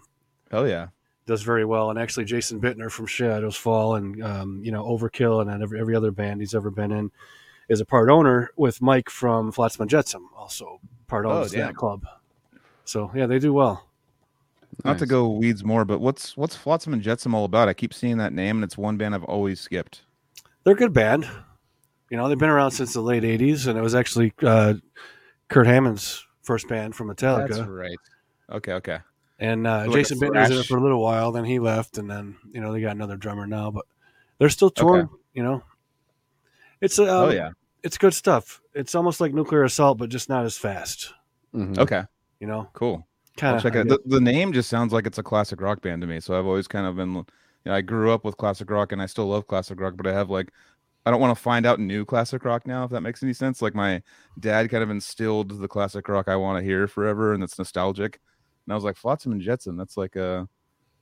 [0.52, 0.88] Hell yeah.
[1.26, 5.42] Does very well, and actually Jason Bittner from Shadows Fall and um, you know Overkill
[5.42, 7.12] and every every other band he's ever been in
[7.68, 11.76] is a part owner with Mike from Flotsam and Jetsam, also part Oh, of that
[11.76, 12.04] club.
[12.86, 13.89] So yeah, they do well.
[14.86, 17.68] Not to go weeds more, but what's what's Flotsam and Jetsam all about?
[17.68, 20.04] I keep seeing that name, and it's one band I've always skipped.
[20.64, 21.28] They're a good band.
[22.10, 24.76] You know, they've been around since the late '80s, and it was actually uh,
[25.50, 27.68] Kurt Hammond's first band from Metallica.
[27.68, 27.98] right.
[28.52, 29.00] Okay, okay.
[29.38, 31.98] And uh, like Jason Bittner was in it for a little while, then he left,
[31.98, 33.86] and then you know they got another drummer now, but
[34.38, 35.08] they're still touring.
[35.34, 35.64] You know,
[36.82, 37.52] it's uh, Oh yeah.
[37.84, 38.62] it's good stuff.
[38.74, 41.14] It's almost like Nuclear Assault, but just not as fast.
[41.54, 41.78] Mhm.
[41.78, 42.04] Okay,
[42.40, 43.08] You know, cool.
[43.40, 43.64] Kind I'll of.
[43.64, 43.88] check it.
[43.88, 46.20] The, the name just sounds like it's a classic rock band to me.
[46.20, 47.26] So I've always kind of been, you
[47.66, 50.14] know, I grew up with classic rock, and I still love classic rock, but I
[50.14, 50.52] have like,
[51.06, 53.62] I don't want to find out new classic rock now, if that makes any sense.
[53.62, 54.02] Like my
[54.40, 58.20] dad kind of instilled the classic rock I want to hear forever, and it's nostalgic.
[58.68, 59.78] And I was like, Flotsam and Jetsam.
[59.78, 60.48] That's like a,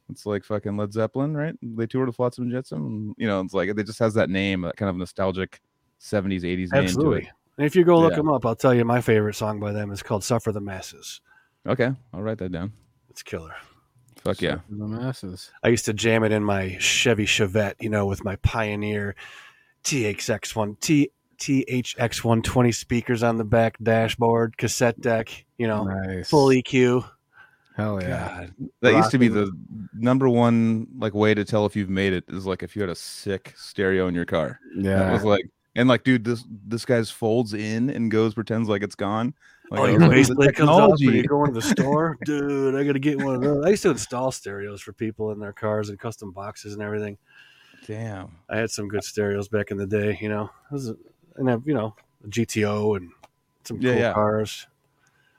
[0.09, 1.55] it's like fucking Led Zeppelin, right?
[1.61, 2.85] They toured with Flotsam and Jetsam.
[2.85, 5.59] and, You know, it's like it just has that name, that kind of nostalgic
[5.99, 7.21] '70s, '80s name to Absolutely.
[7.23, 7.27] it.
[7.57, 8.17] And if you go look Yeah.
[8.17, 11.19] them up, I'll tell you my favorite song by them is called "Suffer the Masses."
[11.67, 12.71] Okay, I'll write that down.
[13.09, 13.53] It's killer.
[14.17, 14.57] Fuck yeah.
[14.69, 15.51] For the masses.
[15.63, 19.15] I used to jam it in my Chevy Chevette, you know, with my Pioneer
[19.83, 26.29] TXX1 T THX 120 speakers on the back dashboard, cassette deck, you know, Nice.
[26.29, 27.07] full EQ.
[27.75, 28.47] Hell yeah.
[28.47, 29.51] God, that used to be the
[29.93, 32.89] number one like way to tell if you've made it is like if you had
[32.89, 34.59] a sick stereo in your car.
[34.77, 35.13] That Yeah.
[35.13, 38.95] was like, and like, dude, this this guy's folds in and goes pretends like it's
[38.95, 39.35] gone.
[39.69, 41.59] Like, oh, I your was like, base the plate comes off when you go into
[41.59, 42.75] the store, dude.
[42.75, 43.65] I gotta get one of those.
[43.65, 47.17] I used to install stereos for people in their cars and custom boxes and everything.
[47.85, 48.31] Damn.
[48.49, 50.49] I had some good stereos back in the day, you know.
[50.71, 50.97] Was a-
[51.35, 53.11] and I, you know, a GTO and
[53.63, 54.13] some Yeah, cool yeah.
[54.13, 54.67] cars.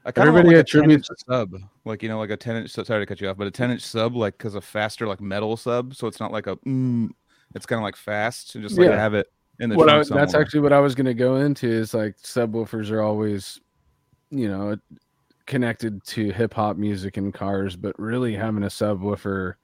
[0.05, 2.71] I Everybody like a 10 sub, like you know, like a ten inch.
[2.71, 5.21] Sorry to cut you off, but a ten inch sub, like because a faster like
[5.21, 6.57] metal sub, so it's not like a.
[6.59, 7.11] Mm,
[7.55, 8.97] it's kind of like fast and just like Yeah.
[8.97, 9.27] have it
[9.59, 12.17] in the What I, that's actually what I was going to go into is like
[12.19, 13.61] subwoofers are always,
[14.31, 14.77] you know,
[15.47, 19.55] connected to hip hop music in cars, but really having a subwoofer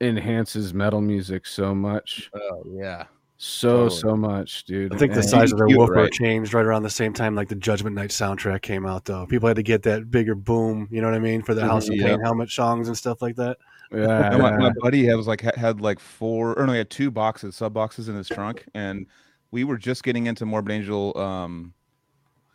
[0.00, 3.04] enhances metal music so much, Oh yeah.
[3.36, 4.00] so Totally.
[4.00, 4.92] so much, dude.
[4.94, 6.12] I think the And- size of their woofer right?
[6.12, 9.26] changed right around the same time like the Judgment Night soundtrack came out though.
[9.26, 11.68] People had to get that bigger boom, you know what I mean, for the Mhm,
[11.68, 12.08] House of yeah.
[12.08, 13.56] Pain helmet songs and stuff like that.
[13.92, 16.78] yeah, No, my, my buddy had was like had, had like four or no, he
[16.78, 19.06] had two boxes, sub boxes in his trunk, and
[19.52, 21.16] we were just getting into Morbid Angel.
[21.16, 21.72] Um,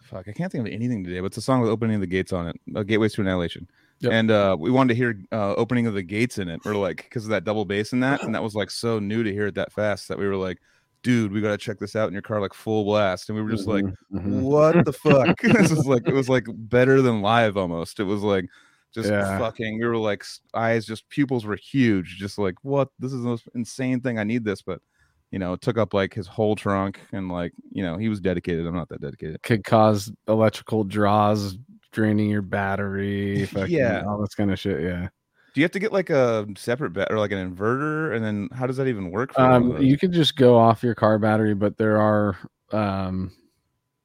[0.10, 2.08] fuck, I can't think of anything today, but it's a song with opening of the
[2.08, 3.67] gates on it, uh, Gateways to Annihilation.
[4.00, 4.12] Yep.
[4.13, 6.98] And uh, we wanted to hear uh, opening of the gates in it, or like
[7.04, 9.48] because of that double bass in that, and that was like so new to hear
[9.48, 10.58] it that fast that we were like,
[11.04, 13.43] dude, we got to check this out in your car like full blast, and we
[13.43, 14.41] were just like, Mhm, mhm.
[14.41, 15.38] what the fuck?
[15.41, 18.00] this is like it was like better than live almost.
[18.00, 18.45] It was like
[18.93, 19.38] just Yeah.
[19.38, 19.80] fucking.
[19.80, 22.15] We were like eyes, just pupils were huge.
[22.17, 22.89] Just like what?
[23.00, 24.17] This is the most insane thing.
[24.17, 24.82] I need this, but
[25.31, 28.65] you know, took up like his whole trunk, and like you know, he was dedicated.
[28.65, 29.41] I'm not that dedicated.
[29.43, 31.57] could cause electrical draws,
[31.91, 34.03] draining your battery, fucking, Yeah.
[34.07, 34.81] all this kind of shit.
[34.81, 35.09] Yeah.
[35.53, 38.49] Do you have to get like a separate bat or like an inverter, and then
[38.53, 39.37] how does that even work?
[39.39, 42.37] Um, you could just go off your car battery, but there are
[42.71, 43.31] um,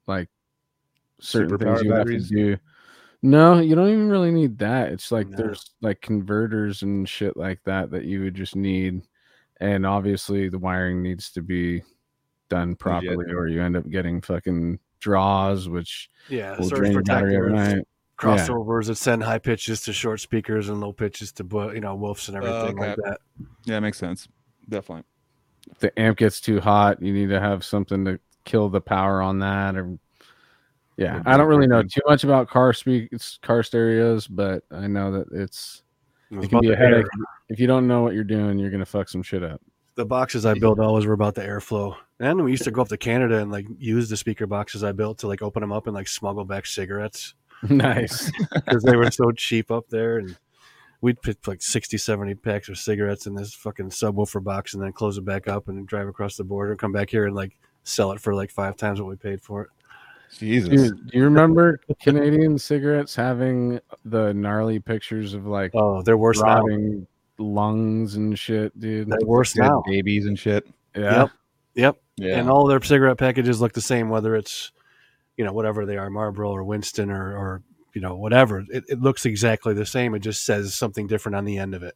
[0.07, 0.27] like
[1.21, 2.23] certain Superpower things you batteries?
[2.23, 2.57] have to do.
[3.21, 4.91] No, you don't even really need that.
[4.91, 5.37] It's like No.
[5.37, 9.01] there's like converters and shit like that that you would just need,
[9.59, 11.83] and obviously the wiring needs to be
[12.49, 17.37] done properly, or you end up getting fucking draws, which Yeah, will drain your battery
[17.37, 17.87] protectors, overnight.
[18.17, 22.27] crossovers that send high pitches to short speakers and low pitches to you know woofs
[22.29, 23.01] and oh, everything like okay.
[23.05, 23.19] that.
[23.65, 24.27] yeah, it makes sense.
[24.69, 25.03] Definitely.
[25.71, 29.21] If the amp gets too hot, you need to have something to kill the power
[29.21, 29.97] on that, or
[30.97, 35.11] yeah, I don't really know too much about car speak car stereos, but I know
[35.11, 35.83] that it's
[36.31, 37.05] It can be a headache.
[37.49, 39.61] If you don't know what you're doing, you're gonna fuck some shit up.
[39.95, 41.95] The boxes I built always were about the airflow.
[42.19, 44.91] And we used to go up to Canada and like use the speaker boxes I
[44.91, 47.33] built to like open them up and like smuggle back cigarettes
[47.69, 48.29] nice.
[48.53, 50.17] because they were so cheap up there.
[50.17, 50.37] And
[51.01, 54.91] we'd put like 60, 70 packs of cigarettes in this fucking subwoofer box and then
[54.91, 57.57] close it back up and drive across the border and come back here and like
[57.83, 59.69] sell it for like five times what we paid for it.
[60.37, 60.69] Jesus.
[60.69, 66.41] Dude, do you remember Canadian cigarettes having the gnarly pictures of like Oh, they're worse
[66.41, 66.59] now.
[66.61, 69.09] rotting lungs and shit, dude?
[69.09, 69.83] They're worse Dead now.
[69.85, 70.67] babies and shit.
[70.95, 71.21] Yeah.
[71.21, 71.29] Yep.
[71.75, 71.97] Yep.
[72.17, 72.39] Yeah.
[72.39, 74.71] And all their cigarette packages look the same, whether it's,
[75.37, 78.63] you know, whatever they are, Marlboro or Winston or, or you know, whatever.
[78.69, 80.15] It, it looks exactly the same.
[80.15, 81.95] It just says something different on the end of it.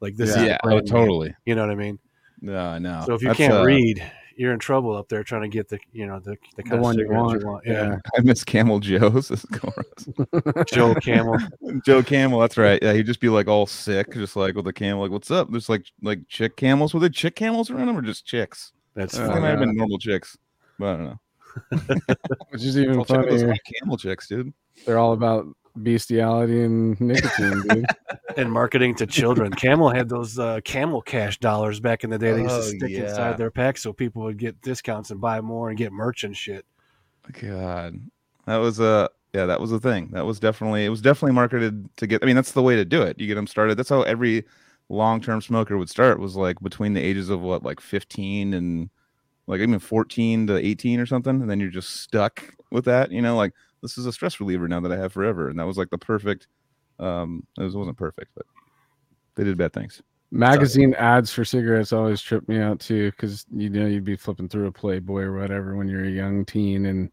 [0.00, 0.58] Like this is yeah.
[0.62, 0.92] Oh, brand name.
[0.92, 1.34] totally.
[1.44, 1.98] You know what I mean?
[2.40, 3.02] No, I know.
[3.06, 4.02] So if you That's, can't uh, read,
[4.40, 6.76] you're in trouble up there trying to get the, you know, the, the kind The
[6.76, 7.66] of one you cigarettes want.
[7.66, 7.72] Yeah.
[7.90, 7.96] Yeah.
[8.16, 9.28] I miss Camel Joe's.
[9.28, 10.64] This is gross.
[10.72, 11.36] Joe Camel.
[11.84, 12.82] Joe Camel, that's right.
[12.82, 15.50] Yeah, he'd just be like all sick, just like with a camel, like, what's up?
[15.50, 16.94] There's like like chick camels.
[16.94, 18.72] Were there chick camels around them or just chicks?
[18.94, 19.42] That's I think they funny.
[19.42, 20.38] might have been normal chicks.
[20.78, 21.96] But I don't know.
[22.50, 23.56] Which is even Well, check out those funnier.
[23.78, 24.54] camel chicks, dude.
[24.86, 27.86] They're all about bestiality and nicotine, dude.
[28.36, 29.52] and marketing to children.
[29.52, 32.32] Camel had those uh, Camel Cash dollars back in the day.
[32.32, 33.08] They used to Oh, stick yeah.
[33.08, 36.36] inside their packs so people would get discounts and buy more and get merch and
[36.36, 36.64] shit.
[37.40, 38.00] God,
[38.46, 40.08] that was a yeah, that was a thing.
[40.12, 42.22] That was definitely it was definitely marketed to get.
[42.22, 43.20] I mean, that's the way to do it.
[43.20, 43.76] You get them started.
[43.78, 44.44] That's how every
[44.88, 46.18] long term smoker would start.
[46.18, 48.90] Was like between the ages of what, like fifteen and
[49.46, 53.12] like even fourteen to eighteen or something, and then you're just stuck with that.
[53.12, 55.66] You know, like this is a stress reliever now that I have forever, and that
[55.66, 56.48] was like the perfect.
[56.98, 58.44] Um, it was, wasn't perfect, but
[59.36, 60.02] they did bad things.
[60.32, 64.48] Magazine ads for cigarettes always trip me out too, because you know you'd be flipping
[64.48, 67.10] through a Playboy or whatever when you're a young teen, and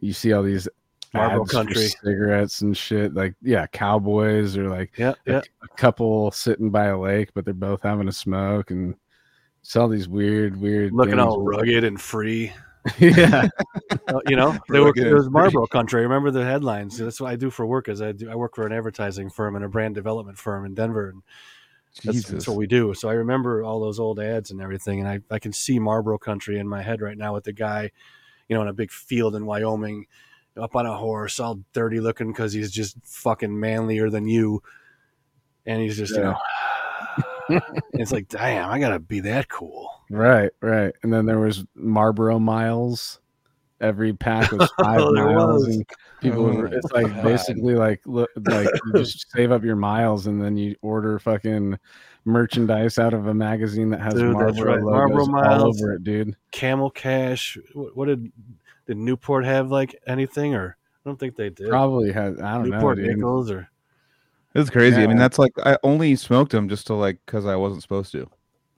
[0.00, 0.68] you see all these
[1.14, 1.88] Marlboro ads for Country.
[1.88, 3.14] cigarettes and shit.
[3.14, 5.40] Like yeah, cowboys or like Yeah, a, yeah.
[5.62, 8.94] a couple sitting by a lake, but they're both having a smoke, and
[9.62, 11.22] it's all these weird, weird Looking things.
[11.22, 12.52] all rugged and free.
[12.98, 13.48] yeah,
[14.26, 15.28] you know, they were, it was.
[15.28, 16.00] Marlboro Country.
[16.00, 16.96] I remember the headlines.
[16.96, 17.88] That's what I do for work.
[17.88, 20.74] Is I do I work for an advertising firm and a brand development firm in
[20.74, 21.22] Denver, and
[22.04, 22.94] that's, that's what we do.
[22.94, 26.18] So I remember all those old ads and everything, and I, I can see Marlboro
[26.18, 27.90] Country in my head right now with the guy,
[28.48, 30.06] you know, in a big field in Wyoming,
[30.56, 34.62] up on a horse, all dirty looking because he's just fucking manlier than you,
[35.66, 36.36] and he's just you know,
[37.92, 39.90] it's like, damn, I gotta be that cool.
[40.10, 40.92] Right, right.
[41.02, 43.20] And then there was Marlboro miles.
[43.80, 45.76] Every pack was five Oh, miles, was.
[45.76, 45.86] and
[46.20, 46.46] people.
[46.46, 47.22] Oh were, it's like God.
[47.24, 51.78] basically like look, like you just save up your miles, and then you order fucking
[52.26, 54.82] merchandise out of a magazine that has Dude, Marlboro right.
[54.82, 56.36] Marlboro all over it, dude.
[56.50, 57.56] Camel Cash.
[57.72, 58.30] What, what did
[58.86, 60.76] did Newport have like anything or?
[61.04, 61.70] I don't think they did.
[61.70, 63.70] Probably had I don't Newport know, Newport Nichols or
[64.54, 65.02] It's crazy.
[65.02, 68.12] I mean, that's like I only smoked them just to like because I wasn't supposed
[68.12, 68.28] to.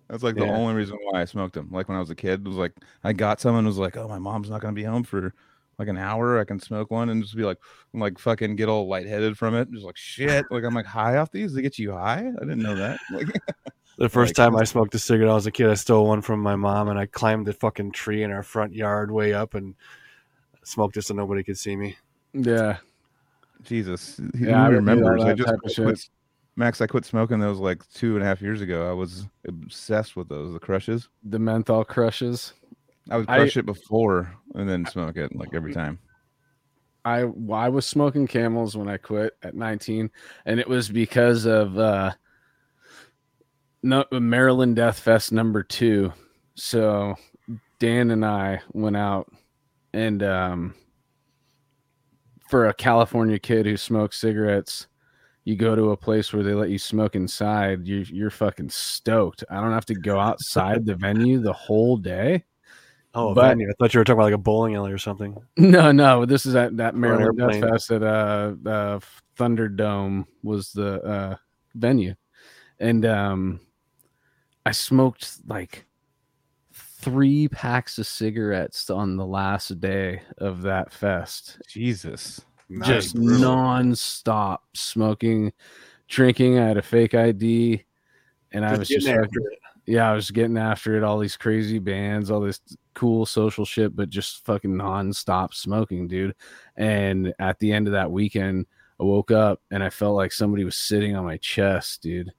[0.08, 1.70] That's like the only reason why I smoked them.
[1.72, 3.96] Like when I was a kid, it was like I got some and was like,
[3.96, 5.34] oh, my mom's not gonna be home for
[5.78, 6.38] like an hour.
[6.38, 7.58] I can smoke one and just be like,
[7.94, 9.70] I'm like fucking get all lightheaded from it.
[9.72, 10.44] Just like shit.
[10.50, 11.54] Like I'm like high off these.
[11.54, 12.28] They get you high.
[12.28, 13.00] I didn't know that.
[13.10, 13.28] Like
[13.96, 15.70] the first Like, time I smoked a cigarette, I was a kid.
[15.70, 18.74] I stole one from my mom and I climbed the fucking tree in our front
[18.74, 19.74] yard way up and
[20.64, 21.96] smoked it so nobody could see me.
[22.34, 22.78] Yeah,
[23.62, 24.20] Jesus.
[24.38, 25.24] Yeah, I would do all remembers?
[25.24, 25.84] I just type of I shit.
[25.84, 26.08] quit,
[26.56, 26.80] Max.
[26.80, 28.88] I quit smoking those like two and a half years ago.
[28.88, 30.52] I was obsessed with those.
[30.52, 31.08] The crushes.
[31.24, 32.54] the menthol crushes.
[33.10, 35.98] I would I- crush it before and then smoke it like every time.
[37.04, 37.22] I
[37.52, 40.08] I was smoking camels when I quit at 19,
[40.46, 42.12] and it was because of uh,
[43.82, 46.12] no Maryland Death Fest number two.
[46.54, 47.16] So
[47.80, 49.32] Dan and I went out
[49.92, 50.74] and um,
[52.52, 54.86] for a California kid who smokes cigarettes,
[55.44, 57.88] you go to a place where they let you smoke inside.
[57.88, 59.42] You you're fucking stoked.
[59.50, 62.44] I don't have to go outside the venue the whole day.
[63.14, 63.70] Oh, But- venue.
[63.70, 65.34] I thought you were talking about like a bowling alley or something.
[65.56, 67.58] No, no, this is at that Maryland Death.
[67.58, 69.00] Fest at uh, uh
[69.38, 71.36] Thunderdome was the uh
[71.74, 72.14] venue.
[72.78, 73.60] And um
[74.66, 75.86] I smoked like
[77.02, 81.58] three packs of cigarettes on the last day of that fest.
[81.68, 82.40] Jesus.
[82.84, 83.40] Just Nice.
[83.40, 85.52] non-stop smoking,
[86.08, 86.58] drinking.
[86.58, 87.84] I had a fake ID
[88.52, 89.58] and I was just after it.
[89.84, 92.60] yeah, I was getting after it, all these crazy bands, all this
[92.94, 96.34] cool social shit, but just fucking nonstop smoking, dude.
[96.76, 98.66] And at the end of that weekend,
[99.00, 102.32] I woke up and I felt like somebody was sitting on my chest, dude.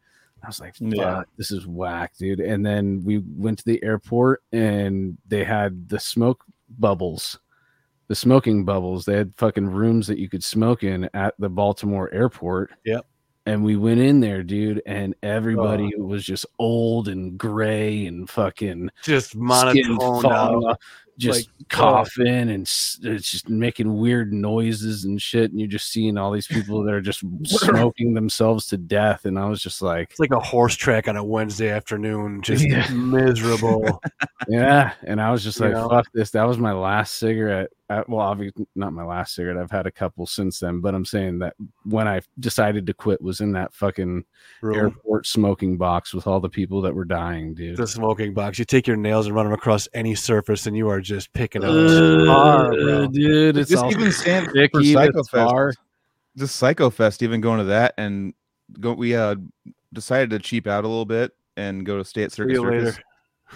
[0.44, 1.24] I was like, fuck, Yeah.
[1.38, 2.40] this is whack, dude.
[2.42, 6.44] And then we went to the airport and they had the smoke
[6.80, 7.40] bubbles,
[8.10, 9.06] the smoking bubbles.
[9.06, 12.72] They had fucking rooms that you could smoke in at the Baltimore airport.
[12.84, 13.06] Yep.
[13.46, 18.90] And we went in there, dude, and everybody was just old and gray and fucking
[19.04, 20.56] Just monotone falling down.
[20.64, 20.78] off,
[21.18, 22.98] just like, coughing and it's
[23.32, 25.52] just making weird noises and shit.
[25.52, 29.26] And you're just seeing all these people that are just smoking themselves to death.
[29.26, 32.66] And I was just like, It's like a horse track on a Wednesday afternoon, just
[32.66, 32.90] Yeah.
[32.92, 34.02] miserable.
[34.48, 34.94] yeah.
[35.04, 35.90] And I was just You like, know?
[35.90, 36.32] fuck this.
[36.32, 37.70] That was my last cigarette.
[37.90, 39.58] Uh, well, obviously not my last cigarette.
[39.58, 43.22] I've had a couple since then, but I'm saying that when I decided to quit
[43.22, 44.24] was in that fucking
[44.62, 44.76] Room.
[44.76, 47.78] airport smoking box with all the people that were dying, dude.
[47.78, 48.58] The smoking box.
[48.58, 51.64] You take your nails and run them across any surface, and you are just picking
[51.64, 55.68] out a Ugh, scar, dude, it's Just even stand for sticky, Psycho tar.
[55.74, 55.78] Fest.
[56.38, 58.34] Just Psycho Fest, even going to that and
[58.80, 58.94] go.
[58.94, 59.36] We uh
[59.94, 63.00] decided to cheap out a little bit and go to stay at Circus Circus.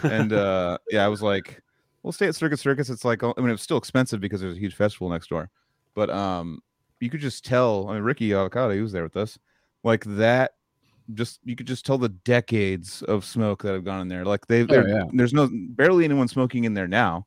[0.04, 0.15] later.
[0.15, 1.62] and uh yeah, I was like,
[2.04, 2.89] we'll stay at Circus Circus.
[2.89, 5.50] It's like, I mean, it was still expensive because there's a huge festival next door,
[5.96, 6.62] but um,
[7.00, 7.89] you could just tell.
[7.89, 9.38] I mean, Ricky Avocado, he was there with us,
[9.84, 10.52] like that.
[11.13, 14.26] Just you could just tell the decades of smoke that have gone in there.
[14.26, 15.04] Like they, Oh, yeah.
[15.13, 17.26] there's no barely anyone smoking in there now,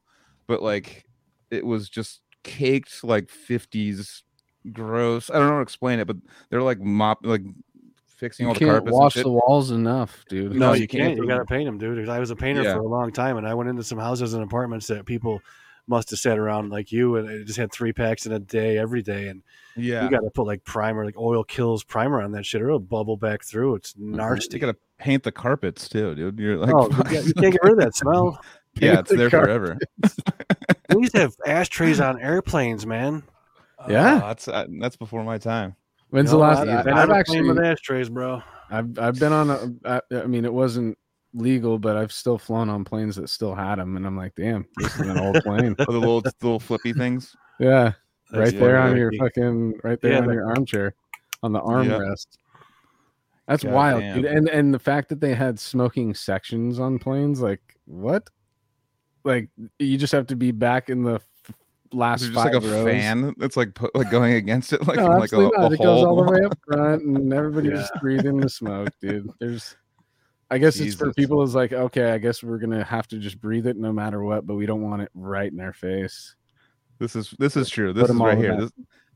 [0.51, 1.05] but like
[1.51, 4.23] it was just caked like 50s
[4.73, 5.31] gross.
[5.31, 6.17] I don't know how to explain it, but
[6.51, 7.43] they're like mop like
[8.07, 8.61] fixing You all the carpets.
[8.61, 8.93] You can't carpets.
[8.95, 9.25] wash and shit.
[9.25, 10.53] the walls enough, dude.
[10.53, 11.17] No, No, you you can't can't.
[11.17, 12.09] You got to paint them, dude.
[12.09, 12.75] I was a painter Yeah.
[12.75, 15.41] for a long time, and I went into some houses and apartments that people
[15.87, 18.79] must have sat around like you, and they just had three packs in a day
[18.79, 19.43] every day, and
[19.77, 22.67] yeah, you got to put like primer, like oil Kilz primer on that shit, or
[22.67, 23.75] it'll bubble back through.
[23.77, 24.57] It's nasty.
[24.57, 26.39] You gotta paint the carpets too, dude.
[26.39, 28.39] You're like, oh, you can't- you can't get rid of that smell.
[28.75, 29.47] Yeah, it's the there carpet.
[29.49, 29.79] forever.
[30.95, 33.23] We used to have ashtrays on airplanes, man.
[33.89, 34.21] Yeah.
[34.23, 35.77] Oh, that's uh, that's before my time.
[36.11, 36.59] When's No, the last?
[36.61, 38.43] I've, I've been I, on have a actually, with ashtrays, bro.
[38.71, 39.73] I've I've been on a.
[39.85, 40.99] I, I mean, it wasn't
[41.33, 44.67] legal, but I've still flown on planes that still had them, and I'm like, damn,
[44.79, 45.77] this is an old plane.
[45.81, 47.35] Oh, the little little flippy things.
[47.61, 47.93] Yeah,
[48.31, 50.95] That's right there on your fucking, right there Yeah, on the- your armchair,
[51.43, 52.27] on the armrest.
[53.47, 54.17] That's God wild, damn.
[54.17, 54.25] dude.
[54.27, 58.29] And and the fact that they had smoking sections on planes, like what?
[59.25, 59.49] Like
[59.79, 61.21] you just have to be back in the
[61.93, 62.87] last Is there five just like a rows.
[62.87, 65.71] fan that's like pu- like going against it, like no, like a, a.
[65.73, 69.31] It goes all the way up front, and everybody's just breathing the smoke, dude.
[69.39, 69.77] There's,
[70.51, 71.43] I guess it's for people.
[71.43, 74.47] Is like, okay, I guess we're gonna have to just breathe it no matter what,
[74.47, 76.35] but we don't want it right in our face.
[76.99, 77.93] This is this is true.
[77.93, 78.57] This is right here.
[78.61, 78.71] This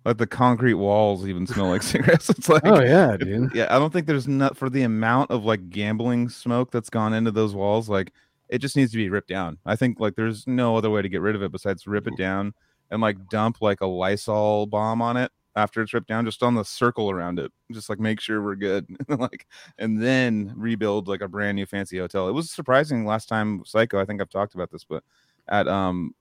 [0.05, 2.31] Like the concrete walls even smell like cigarettes.
[2.31, 3.55] It's like oh yeah, dude.
[3.55, 7.13] yeah, I don't think there's not for the amount of like gambling smoke that's gone
[7.13, 7.89] into those walls.
[7.89, 8.13] Like
[8.49, 9.59] it just needs to be ripped down.
[9.65, 12.17] I think like there's no other way to get rid of it besides rip it
[12.17, 12.55] down
[12.91, 16.55] and like dump like a Lysol bomb on it after it's ripped down, just on
[16.55, 17.53] the circle around it.
[17.73, 19.47] Just like make sure we're good, like,
[19.79, 22.29] and then rebuild like a brand new fancy hotel.
[22.29, 24.01] It was surprising last time Psycho.
[24.01, 25.05] I think I've talked about this, but
[25.49, 26.15] at um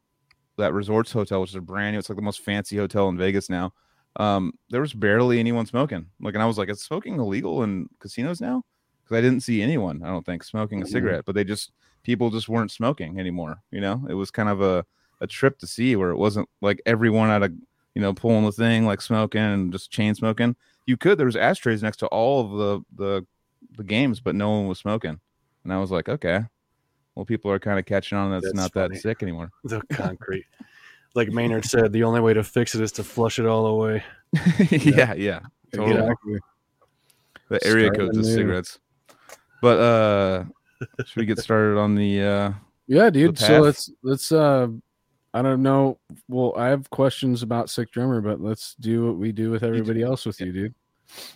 [0.58, 3.18] that Resorts Hotel, which is a brand new, it's like the most fancy hotel in
[3.18, 3.74] Vegas now.
[4.18, 6.06] Um, there was barely anyone smoking.
[6.20, 8.64] Like, and I was like, is smoking illegal in casinos now?
[9.04, 10.90] Because I didn't see anyone, I don't think, smoking a Mhm.
[10.90, 11.72] cigarette, but they just
[12.04, 13.62] people just weren't smoking anymore.
[13.72, 14.86] You know, it was kind of a,
[15.22, 17.50] a trip to see where it wasn't like everyone had a
[17.96, 20.56] you know, pulling the thing like smoking and just chain smoking.
[20.88, 23.28] You could, there was ashtrays next to all of the the
[23.78, 25.20] the games, but no one was smoking.
[25.64, 26.42] And I was like, okay.
[27.16, 28.96] Well, people are kind of catching on that's, That's not funny.
[28.96, 29.52] that sick anymore.
[29.64, 30.46] The concrete.
[31.16, 34.04] like Maynard said, the only way to fix it is to flush it all away.
[34.72, 35.42] yeah, yeah.
[35.72, 36.00] Totally.
[36.00, 36.40] Exactly.
[37.50, 38.80] The area Start codes of cigarettes.
[39.64, 40.44] But uh
[41.06, 42.52] should we get started on the uh
[42.88, 43.40] Yeah, dude.
[43.40, 44.68] So let's let's uh
[45.34, 46.00] I don't know.
[46.28, 50.04] Well, I have questions about Sick Drummer, but let's do what we do with everybody
[50.04, 50.76] else with you, dude.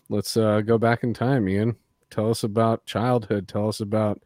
[0.09, 1.78] Let's uh go back in time, Ian.
[2.09, 3.47] Tell us about childhood.
[3.47, 4.21] Tell us about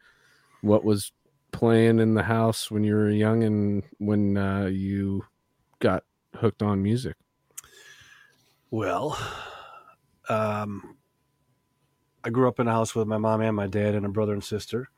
[0.62, 1.12] what was
[1.52, 5.24] playing in the house when you were young and when uh you
[5.78, 7.16] got hooked on music.
[8.72, 9.16] Well,
[10.28, 10.98] um,
[12.24, 14.34] I grew up in a house with my mom and my dad and a brother
[14.34, 14.90] and sister.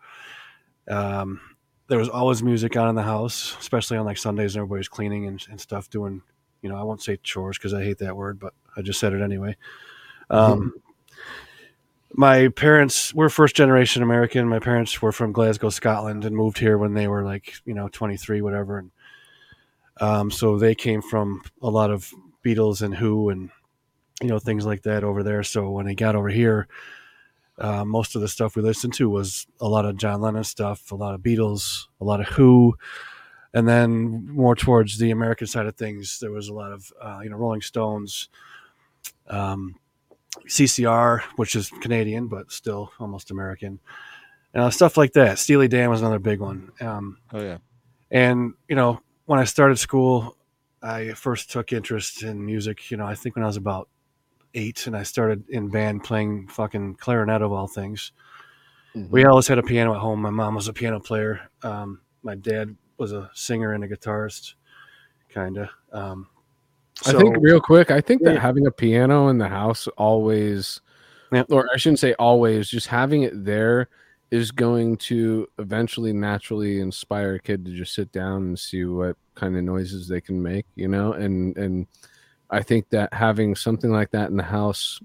[0.88, 1.40] Um,
[1.88, 4.56] there was always music on in the house, especially on like Sundays.
[4.56, 6.22] and Everybody's cleaning and, and stuff, doing,
[6.62, 9.14] you know, I won't say chores because I hate that word, but I just said
[9.14, 9.56] it anyway.
[10.30, 10.74] Um,
[12.14, 14.48] my parents were first generation American.
[14.48, 17.88] My parents were from Glasgow, Scotland, and moved here when they were like, you know,
[17.88, 18.80] 23, whatever.
[18.80, 18.92] And
[20.00, 22.12] um, so they came from a lot of
[22.44, 23.50] Beatles and Who and
[24.22, 25.44] you know things like that over there.
[25.44, 26.68] So when they got over here,
[27.64, 30.92] uh, most of the stuff we listened to was a lot of John Lennon stuff,
[30.92, 32.76] a lot of Beatles, a lot of Who,
[33.54, 37.22] and then more towards the American side of things, there was a lot of uh,
[37.24, 38.28] you know Rolling Stones,
[39.28, 39.76] um,
[40.46, 43.80] CCR, which is Canadian but still almost American,
[44.54, 45.40] uh, stuff like that.
[45.40, 46.70] Steely Dan was another big one.
[46.82, 47.60] Um, oh yeah.
[48.12, 50.36] and you know, when I started school,
[50.82, 52.92] I first took interest in music.
[52.92, 53.88] You know, I think when I was about
[54.54, 58.12] eight, and I started in band playing fucking clarinet of all things.
[59.10, 60.22] We always had a piano at home.
[60.22, 61.42] My mom was a piano player.
[61.64, 64.54] Um, my dad was a singer and a guitarist,
[65.30, 65.70] kind of.
[65.92, 66.28] Um,
[67.08, 68.40] I think real quick, I think that Yeah.
[68.40, 70.80] having a piano in the house always,
[71.32, 71.48] Yep.
[71.52, 73.90] or I shouldn't say always, just having it there
[74.30, 79.18] is going to eventually naturally inspire a kid to just sit down and see what
[79.34, 81.88] kind of noises they can make, you know, and and
[82.54, 85.00] I think that having something like that in the house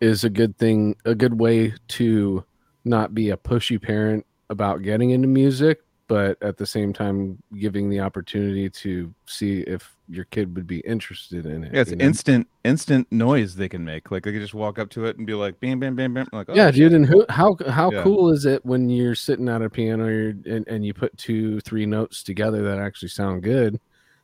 [0.00, 2.44] is a good thing, a good way to
[2.84, 7.88] not be a pushy parent about getting into music, but at the same time giving
[7.88, 11.72] the opportunity to see if your kid would be interested in it.
[11.72, 12.04] Yeah, it's you know?
[12.06, 14.10] instant instant noise they can make.
[14.10, 16.26] Like they can just walk up to it and be like bam bam bam bam
[16.32, 16.74] like oh, yeah, shit.
[16.74, 16.94] dude.
[16.94, 18.02] And who, how how Yeah.
[18.02, 21.86] cool is it when you're sitting at a piano and, and you put two, three
[21.86, 23.78] notes together that actually sound good?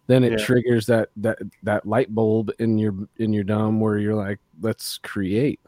[0.09, 0.39] Then it Yeah.
[0.45, 4.99] triggers that that that light bulb in your in your dome where you're like, let's
[4.99, 5.61] create.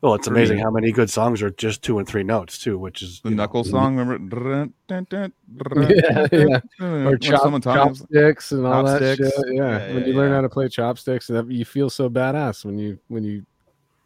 [0.00, 3.02] well, it's amazing how many good songs are just two and three notes too, which
[3.02, 3.70] is the you know, knuckle mm-hmm.
[3.72, 4.68] song, remember?
[5.90, 6.60] Yeah, yeah.
[6.80, 9.36] Or Or chop, chopsticks and all that Chopsticks.
[9.36, 9.54] shit.
[9.56, 10.36] Yeah, Yeah, when yeah, you learn yeah.
[10.36, 13.44] how to play chopsticks, that you feel so badass when you when you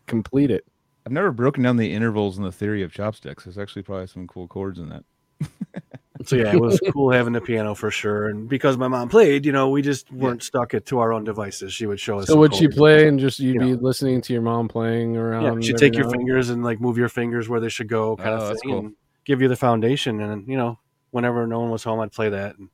[0.07, 0.65] complete it.
[1.05, 3.45] I've never broken down the intervals in the theory of chopsticks.
[3.45, 5.05] There's actually probably some cool chords in that.
[6.25, 8.29] So yeah, it was cool having the piano for sure.
[8.29, 11.25] And because my mom played, you know, we just weren't stuck it to our own
[11.25, 11.73] devices.
[11.73, 12.29] She would show us.
[12.29, 13.79] So would she play and just you'd you be know.
[13.81, 15.63] listening to your mom playing around?
[15.63, 18.17] Yeah, she'd take your now fingers and like move your fingers where they should go,
[18.17, 18.79] kind Oh, of thing, cool.
[18.79, 20.21] and give you the foundation.
[20.21, 20.79] And you know,
[21.11, 22.57] whenever no one was home, I'd play that.
[22.57, 22.69] And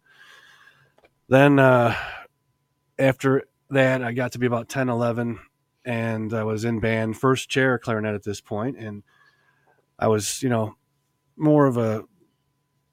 [1.29, 1.95] then uh,
[2.99, 5.39] after that, I got to be about 10, 11,
[5.85, 9.03] and I was in band, first chair clarinet at this point, and
[9.99, 10.75] I was, you know,
[11.37, 12.05] more of a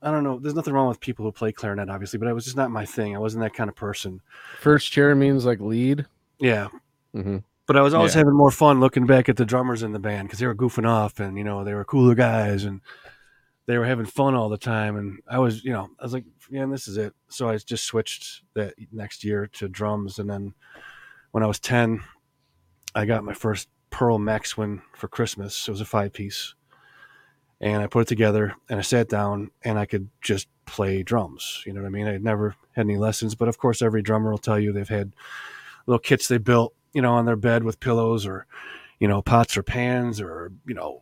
[0.01, 0.37] I don't know.
[0.39, 2.85] There's nothing wrong with people who play clarinet, obviously, but it was just not my
[2.85, 3.15] thing.
[3.15, 4.21] I wasn't that kind of person.
[4.59, 6.05] First chair means like lead.
[6.39, 6.67] Yeah,
[7.13, 7.37] hmm
[7.67, 8.19] but I was always Yeah.
[8.19, 10.87] having more fun looking back at the drummers in the band because they were goofing
[10.87, 12.79] off and you know they were cooler guys and
[13.65, 14.95] they were having fun all the time.
[14.97, 17.15] And I was, you know, I was like, yeah, this is it.
[17.29, 20.19] So I just switched that next year to drums.
[20.19, 20.53] And then
[21.31, 22.01] when I was ten,
[22.93, 25.67] I got my first Pearl Maxwin for Christmas.
[25.67, 26.53] It was a five piece,
[27.62, 31.64] and I put it together and I sat down and I could just play drums.
[31.66, 32.08] You know what I mean?
[32.08, 34.88] I had never had any lessons, but of course, every drummer will tell you they've
[34.88, 35.14] had
[35.88, 38.45] little kits they built, you know, on their bed with pillows or,
[38.99, 41.01] you know, pots or pans or you know,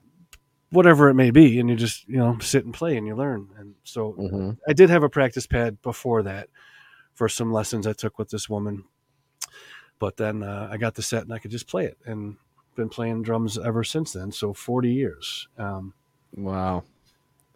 [0.71, 3.49] whatever it may be, and you just you know sit and play and you learn.
[3.57, 6.49] And so hmm I did have a practice pad before that
[7.13, 8.85] for some lessons I took with this woman,
[9.99, 12.37] but then uh, I got the set and I could just play it and
[12.75, 14.31] been playing drums ever since then.
[14.31, 15.47] So 40 years.
[15.57, 15.93] Um,
[16.35, 16.83] Wow.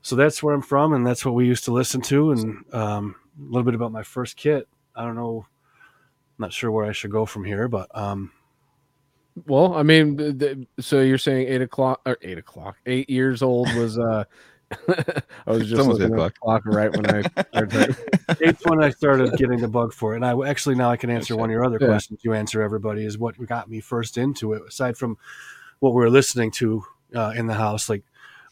[0.02, 2.32] so that's where I'm from, and that's what we used to listen to.
[2.32, 4.68] And um, a little bit about my first kit.
[4.96, 8.32] I don't know, I'm not sure where I should go from here, but um,
[9.46, 13.42] Well, I mean, th- th- so you're saying eight o'clock or eight o'clock, eight years
[13.42, 13.98] old was.
[14.00, 14.24] uh
[15.48, 17.70] I was just almost looking at the clock right when I started.
[17.72, 17.96] typing.
[18.42, 20.18] it's when I started getting the bug for it.
[20.18, 21.88] And I actually now I can answer one of your other Yeah.
[21.88, 22.20] questions.
[22.24, 24.62] You answer everybody is what got me first into it.
[24.68, 25.18] Aside from
[25.80, 26.84] what we were listening to
[27.16, 28.04] uh, in the house, like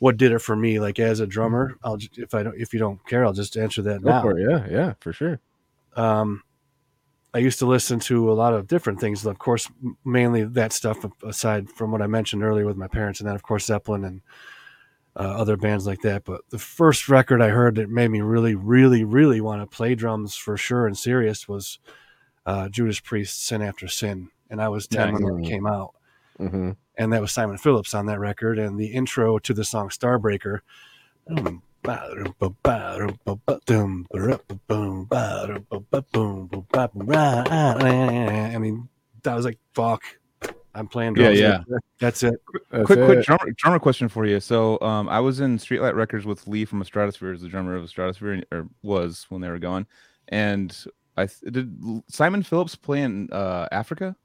[0.06, 0.80] what did it for me?
[0.80, 3.58] Like as a drummer, I'll ju- if I don't if you don't care, I'll just
[3.58, 4.30] answer that Go now.
[4.30, 4.38] it.
[4.40, 5.40] Yeah, yeah, for sure.
[5.96, 6.44] um,
[7.34, 9.26] I used to listen to a lot of different things.
[9.26, 9.68] Of course,
[10.06, 13.42] mainly that stuff aside from what I mentioned earlier with my parents, and then of
[13.42, 14.22] course Zeppelin and
[15.16, 16.24] uh, other bands like that.
[16.24, 19.96] But the first record I heard that made me really, really, really want to play
[19.96, 21.80] drums for sure and serious was
[22.46, 25.96] uh, Judas Priest, "Sin After Sin," and I was ten when it came out,
[26.38, 29.90] hmm and that was Simon Phillips on that record, and the intro to the song
[29.90, 30.60] "Starbreaker."
[31.30, 32.10] um, I
[38.58, 38.90] mean,
[39.24, 40.04] that was like, fuck.
[40.74, 41.40] I'm playing Yeah, drums.
[41.40, 41.78] yeah.
[42.00, 42.42] That's it.
[42.70, 44.40] That's quick, quick drummer, drummer question for you.
[44.42, 47.88] So, um, I was in Streetlight Records with Lee from Stratosphere, as the drummer of
[47.88, 49.88] Stratosphere, or was when they were going.
[50.28, 50.76] And
[51.16, 54.18] I th- did Simon Phillips play in uh, Africa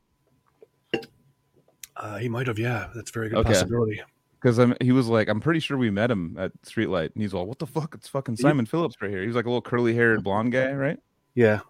[1.97, 2.89] Uh, he might have, yeah.
[2.95, 3.53] That's a very good Okay.
[3.53, 4.01] possibility.
[4.41, 7.35] because I'm he was like, I'm pretty sure we met him at Streetlight, and he's
[7.35, 7.95] all, "What the fuck?
[7.95, 10.53] It's fucking He- Simon Phillips right here." He was like a little curly haired blonde
[10.53, 10.99] guy, right?
[11.35, 11.61] Yeah.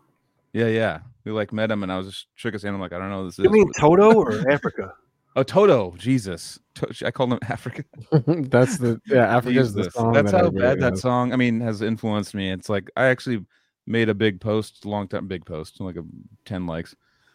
[0.52, 1.00] Yeah, yeah.
[1.24, 2.74] We like met him, and I was just shook his hand.
[2.74, 3.44] I'm like, I don't know who this is.
[3.44, 4.94] You mean Toto or Africa?
[5.36, 5.94] oh, Toto?
[5.96, 7.84] Jesus, To- I called him Africa.
[8.26, 9.36] That's the yeah.
[9.36, 10.12] Africa's the song.
[10.12, 11.02] That's that how everybody bad that knows.
[11.02, 11.32] song.
[11.32, 12.50] I mean, has influenced me.
[12.50, 13.44] It's like I actually
[13.86, 16.02] made a big post, long time big post, like a
[16.44, 16.94] ten likes,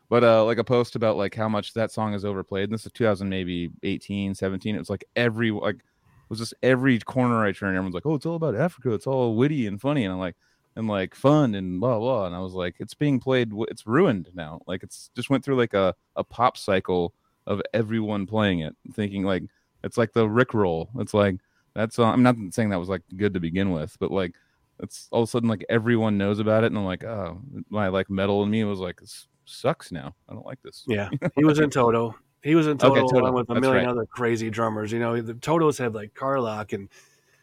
[0.09, 2.65] but uh, like a post about like how much that song is overplayed.
[2.65, 4.75] And this is 2000, maybe 18, 17.
[4.75, 8.15] It was like every like it was just every corner I turned, everyone's like, "Oh,
[8.15, 8.93] it's all about Africa.
[8.93, 10.35] It's all witty and funny," and I'm like,
[10.75, 12.25] and like fun and blah blah.
[12.25, 13.51] And I was like, it's being played.
[13.69, 14.61] It's ruined now.
[14.67, 17.13] Like it's just went through like a a pop cycle
[17.47, 19.43] of everyone playing it, thinking like
[19.83, 20.89] it's like the Rick roll.
[20.97, 21.35] It's like
[21.73, 21.99] that's.
[21.99, 24.33] Uh, I'm not saying that was like good to begin with, but like
[24.79, 27.39] it's all of a sudden like everyone knows about it, and I'm like, oh,
[27.69, 28.99] my like metal in me was like,
[29.45, 30.15] sucks now.
[30.29, 30.83] I don't like this.
[30.87, 31.09] Yeah.
[31.35, 32.15] He was in Toto.
[32.43, 33.19] He was in Okay, Toto, Toto.
[33.21, 33.91] along with a That's million right.
[33.91, 34.91] other crazy drummers.
[34.91, 36.89] You know, the Totos had like Carlock and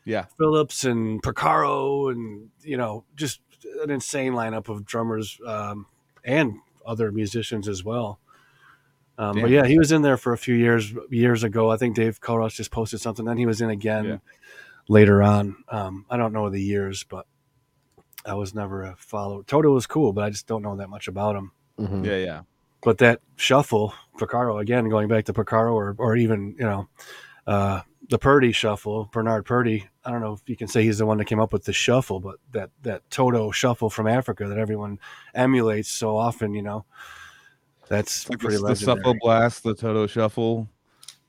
[0.04, 3.40] Yeah, Phillips and Porcaro and, you know, just
[3.82, 5.86] an insane lineup of drummers um,
[6.24, 6.54] and
[6.86, 8.18] other musicians as well.
[9.18, 11.70] Um, but yeah, he was in there for a few years years ago.
[11.70, 13.24] I think Dave Culross just posted something.
[13.24, 14.16] Then he was in again Yeah.
[14.88, 15.56] later on.
[15.68, 17.26] Um, I don't know the years, but
[18.24, 19.42] I was never a follower.
[19.44, 21.52] Toto was cool, but I just don't know that much about him.
[21.78, 22.04] Mhm.
[22.04, 22.40] yeah, yeah.
[22.82, 26.88] But that shuffle, Porcaro again, going back to Porcaro, or or even you know,
[27.46, 29.88] uh, the Purdie shuffle, Bernard Purdie.
[30.04, 31.72] I don't know if you can say he's the one that came up with the
[31.72, 34.98] shuffle, but that that Toto shuffle from Africa that everyone
[35.34, 36.84] emulates so often, you know,
[37.88, 38.74] that's like pretty the, the.
[38.74, 40.68] Shuffle Blast, the Toto Shuffle.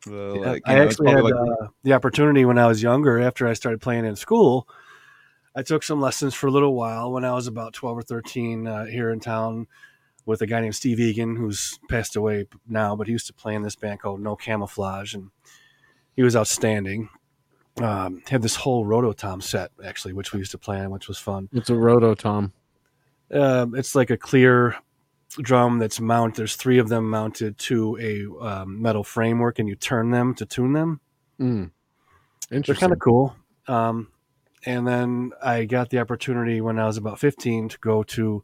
[0.06, 3.20] The, Yeah, like, I know, actually had like- uh, the opportunity when I was younger,
[3.20, 4.68] after I started playing in school.
[5.56, 8.66] I took some lessons for a little while when I was about 12 or 13
[8.66, 9.68] uh, here in town
[10.26, 13.56] with a guy named Steve Egan, who's passed away now, but he used to play
[13.56, 15.30] in this band called No Camouflage, and
[16.16, 17.10] he was outstanding.
[17.82, 21.18] Um, had this whole Rototom set, actually, which we used to play on, which was
[21.18, 21.50] fun.
[21.54, 22.54] It's a roto tom.
[23.32, 24.76] Um, it's like a clear
[25.42, 26.36] drum that's mounted.
[26.36, 30.46] There's three of them mounted to a um, metal framework, and you turn them to
[30.46, 31.00] tune them.
[31.40, 31.72] Mm.
[32.50, 33.36] They're kind of cool.
[33.68, 34.10] Um,
[34.66, 38.44] and then I got the opportunity when I was about 15 to go to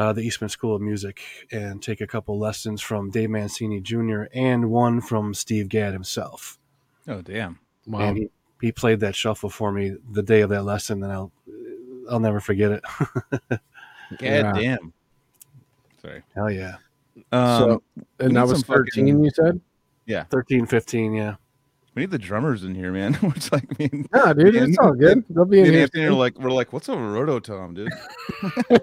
[0.00, 1.20] uh, the Eastman School of Music
[1.52, 4.22] and take a couple lessons from Dave Mancini Jr.
[4.32, 6.58] and one from Steve Gadd himself.
[7.06, 7.58] oh damn.
[7.86, 8.00] wow.
[8.00, 8.30] And he,
[8.62, 11.32] he played that shuffle for me the day of that lesson, and I'll
[12.10, 12.82] I'll never forget it.
[13.50, 13.60] God
[14.20, 14.52] Yeah.
[14.54, 14.92] damn.
[16.00, 16.22] Sorry.
[16.34, 16.76] Hell yeah.
[17.30, 17.82] Um, so,
[18.20, 19.60] and that was some fucking- 13, you said?
[20.06, 21.34] Yeah, 13, 15, yeah.
[21.94, 23.18] We need the drummers in here, man.
[23.22, 25.24] We're like, me and, Yeah, dude, Me it's all good.
[25.30, 25.82] They'll be me in and here.
[25.82, 27.90] Anthony are like, we're like, what's a rototom, dude?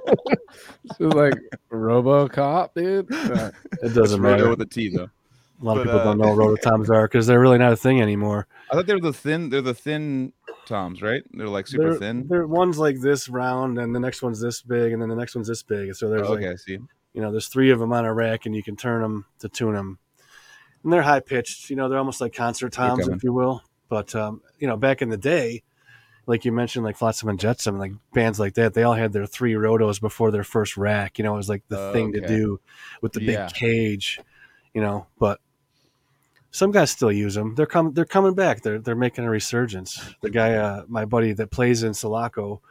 [0.85, 1.33] It's like
[1.71, 3.11] RoboCop, dude.
[3.13, 3.51] Uh,
[3.83, 4.49] It doesn't roto matter.
[4.49, 5.09] with a T though.
[5.61, 7.77] A lot of people uh, don't know what rototoms are because they're really not a
[7.77, 8.47] thing anymore.
[8.71, 9.49] I thought they were the thin.
[9.49, 10.31] They're the thin
[10.67, 11.23] toms, right?
[11.31, 12.27] They're like super they're, thin.
[12.27, 15.33] They're one's like this round, and the next one's this big, and then the next
[15.35, 15.95] one's this big.
[15.95, 16.73] So there's Oh, okay, like I see.
[16.73, 19.25] you You know, there's three of them on a rack, and you can turn them
[19.39, 19.97] to tune them.
[20.87, 21.69] And they're high pitched.
[21.69, 23.61] You know, they're almost like concert toms, if you will.
[23.89, 25.63] But um, you know, back in the day,
[26.27, 29.25] like you mentioned, like Flotsam and Jetsam, like bands like that, they all had their
[29.25, 31.17] three rotos before their first rack.
[31.17, 32.61] You know, it was like the thing to do
[33.01, 33.47] with the Yeah.
[33.47, 34.21] big cage.
[34.73, 35.41] You know, but
[36.51, 37.55] some guys still use them.
[37.55, 37.91] They're coming.
[37.91, 38.61] They're coming back.
[38.61, 39.99] They're they're making a resurgence.
[40.21, 42.61] The guy, uh, my buddy that plays in Sulaco,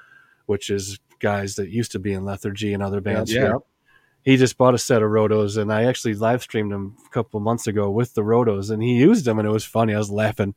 [0.46, 3.30] which is guys that used to be in Lethargy and other bands.
[3.30, 3.56] Yeah.
[4.26, 7.38] He just bought a set of rotos, and I actually live streamed him a couple
[7.38, 9.94] months ago with the rotos, and he used them, and it was funny.
[9.94, 10.54] I was laughing.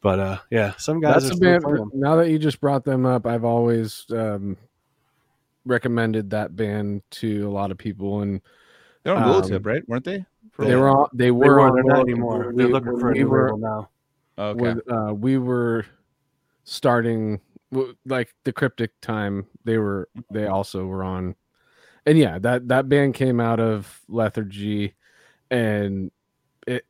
[0.00, 1.90] But uh, yeah, some guys That's are a band.
[1.94, 4.56] Now that you just brought them up, I've always um,
[5.64, 8.40] recommended that band to a lot of people and
[9.02, 9.82] They're on Um, Willowtip, right?
[9.88, 10.24] Weren't they?
[10.52, 11.60] For they were all, they They were were.
[11.62, 12.52] on They're not anymore.
[12.52, 13.88] we- They're looking for a we new were label now.
[14.38, 14.60] Okay.
[14.60, 15.86] with, uh, we were
[16.62, 17.40] starting
[18.04, 21.34] like the cryptic time they were they also were on
[22.06, 24.94] and yeah that that band came out of lethargy
[25.50, 26.10] and
[26.66, 26.86] it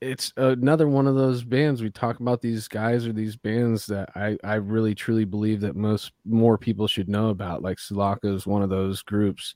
[0.00, 4.10] it's another one of those bands we talk about these guys or these bands that
[4.14, 8.46] i i really truly believe that most more people should know about like Sulaco is
[8.46, 9.54] one of those groups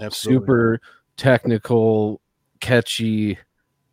[0.00, 0.40] Absolutely.
[0.46, 0.80] super
[1.16, 2.20] technical
[2.60, 3.38] catchy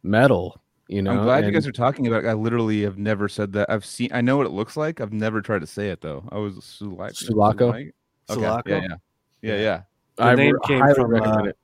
[0.03, 2.25] metal you know I'm glad you guys are talking about.
[2.25, 2.29] It.
[2.29, 3.69] I literally have never said that.
[3.69, 4.09] I've seen.
[4.11, 4.99] I know what it looks like.
[4.99, 6.27] I've never tried to say it though.
[6.31, 7.69] I was Sulak- Sulaco?
[7.69, 7.91] Okay.
[8.27, 8.71] Sulaco?
[8.71, 8.95] Yeah, yeah,
[9.43, 9.81] yeah, yeah.
[10.19, 11.57] The I name came from, uh, it.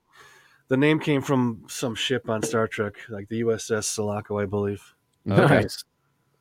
[0.69, 4.81] The name came from some ship on Star Trek, like the USS Sulaco, I believe.
[5.29, 5.61] Okay.
[5.61, 5.83] Nice.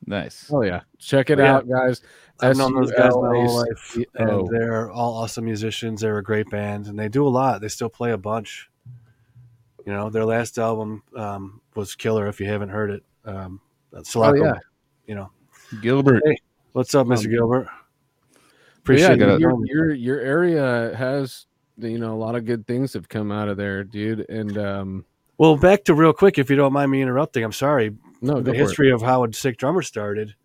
[0.07, 0.49] Nice.
[0.53, 1.55] Oh yeah, check it Yeah.
[1.55, 2.01] out, guys.
[2.39, 6.01] I've known those guys my whole life, and they're all awesome musicians.
[6.01, 7.59] They're a great band, and they do a lot.
[7.59, 8.69] They still play a bunch.
[9.85, 12.27] You know, their last album um, was killer.
[12.27, 13.59] If you haven't heard it, um,
[14.03, 14.41] Sulaco.
[14.41, 14.59] Oh, yeah.
[15.07, 15.31] You know,
[15.81, 16.23] Gilbert.
[16.25, 16.37] Hey,
[16.73, 17.67] what's up, Mister Um, Gilbert?
[18.83, 19.39] But yeah, Appreciate it.
[19.39, 21.47] your, your your area has
[21.77, 24.29] you know a lot of good things have come out of there, dude.
[24.29, 25.05] And um,
[25.37, 27.43] Well, back to real quick, if you don't mind me interrupting.
[27.43, 27.95] I'm sorry.
[28.21, 28.57] no, the go for it.
[28.59, 30.35] history of how a Sick Drummer started.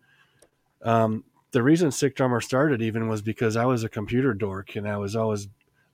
[0.83, 4.87] Um, the reason Sick Drummer started even was because I was a computer dork and
[4.87, 5.47] I was always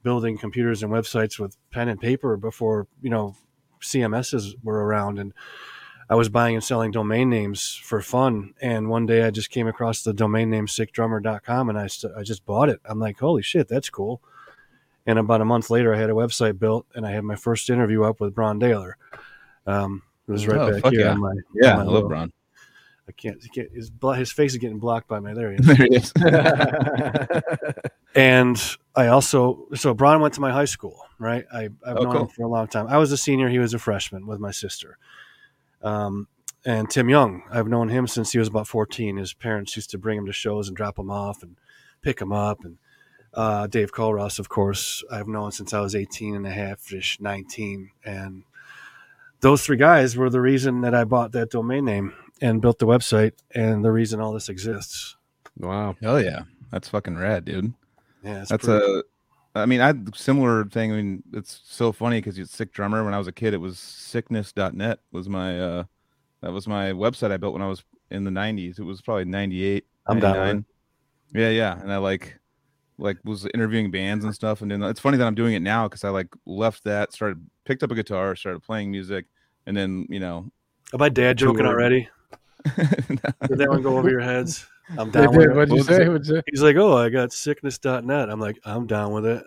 [0.03, 3.35] building computers and websites with pen and paper before you know
[3.81, 5.33] CMSs were around, and
[6.09, 8.53] I was buying and selling domain names for fun.
[8.61, 12.23] And one day I just came across the domain name sickdrummer.com and I st- I
[12.23, 12.79] just bought it.
[12.85, 14.21] I'm like, holy shit, that's cool.
[15.07, 17.69] And about a month later, I had a website built and I had my first
[17.69, 18.93] interview up with Brann Dailor.
[19.65, 21.11] Um, it was right Oh, back here yeah.
[21.11, 22.33] on my Yeah, I love little- Ron.
[23.09, 23.41] I can't.
[23.41, 25.33] He can't his, his face is getting blocked by my.
[25.33, 25.65] There he is.
[25.65, 26.11] there he is.
[28.15, 31.45] and I also so Brian went to my high school, right?
[31.53, 32.21] I, I've Oh, known cool.
[32.23, 32.87] him for a long time.
[32.87, 34.97] I was a senior; he was a freshman with my sister.
[35.81, 36.27] Um,
[36.65, 39.15] and Tim Yeung, I've known him since he was about fourteen.
[39.17, 41.55] His parents used to bring him to shows and drop him off and
[42.01, 42.65] pick him up.
[42.65, 42.77] And
[43.37, 47.19] uh, Dave Culross, of course, I've known since I was 18 and a half ish,
[47.21, 47.91] 19.
[48.03, 48.43] And
[49.41, 52.87] those three guys were the reason that I bought that domain name and built the
[52.87, 55.15] website and the reason all this exists.
[55.57, 55.95] wow.
[56.01, 57.73] Hell yeah, that's fucking rad, dude.
[58.23, 59.03] Yeah, it's That's pretty- a.
[59.55, 60.91] I mean, I had similar thing.
[60.91, 63.03] I mean, it's so funny because you're sick drummer.
[63.03, 65.83] When I was a kid, it was sickness.net was my uh
[66.41, 68.77] that was my website I built when I was in the 90s.
[68.79, 69.83] It was probably 98.
[70.05, 70.65] I'm down
[71.33, 72.37] Yeah, yeah, and I like
[72.99, 74.81] like was interviewing bands and stuff and then.
[74.83, 77.91] It's funny that I'm doing it now because I like left that, started picked up
[77.91, 79.25] a guitar, started playing music,
[79.65, 80.49] and then you know.
[80.93, 81.67] Am I dad joking Tour.
[81.67, 82.09] already?
[82.75, 84.65] Did that one go over your heads?
[84.97, 85.55] I'm It down with it.
[85.55, 86.07] What'd you say?
[86.07, 86.41] What'd you say?
[86.49, 88.29] He's like, oh, I got sickness.net.
[88.29, 89.43] I'm like, I'm down with it.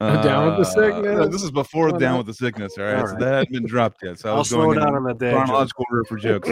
[0.00, 1.16] I'm down with the Uh, sickness.
[1.18, 2.76] no, this is before Why down with the sickness.
[2.76, 4.18] All right, All so that hadn't been dropped yet.
[4.18, 5.44] So I I'll was slow going down on that dad joke.
[5.44, 6.50] chronological order for jokes.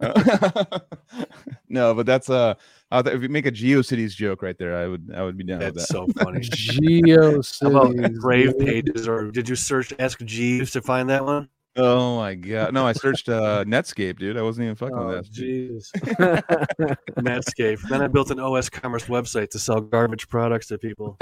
[1.68, 2.54] no, but that's uh,
[2.98, 5.58] uh, if you make a GeoCities joke right there, I would I would be down
[5.58, 5.74] with that.
[5.74, 6.40] That's so funny.
[6.42, 7.62] GeoCities.
[7.62, 11.48] How about Brave pages, or did you search Ask Jeeves to find that one?
[11.76, 14.36] Oh my god, no, I searched uh, Netscape, dude.
[14.36, 15.42] I wasn't even fucking Oh, with that.
[15.42, 15.90] jeez.
[17.18, 17.80] Netscape.
[17.88, 21.18] Then I built an osCommerce website to sell garbage products to people.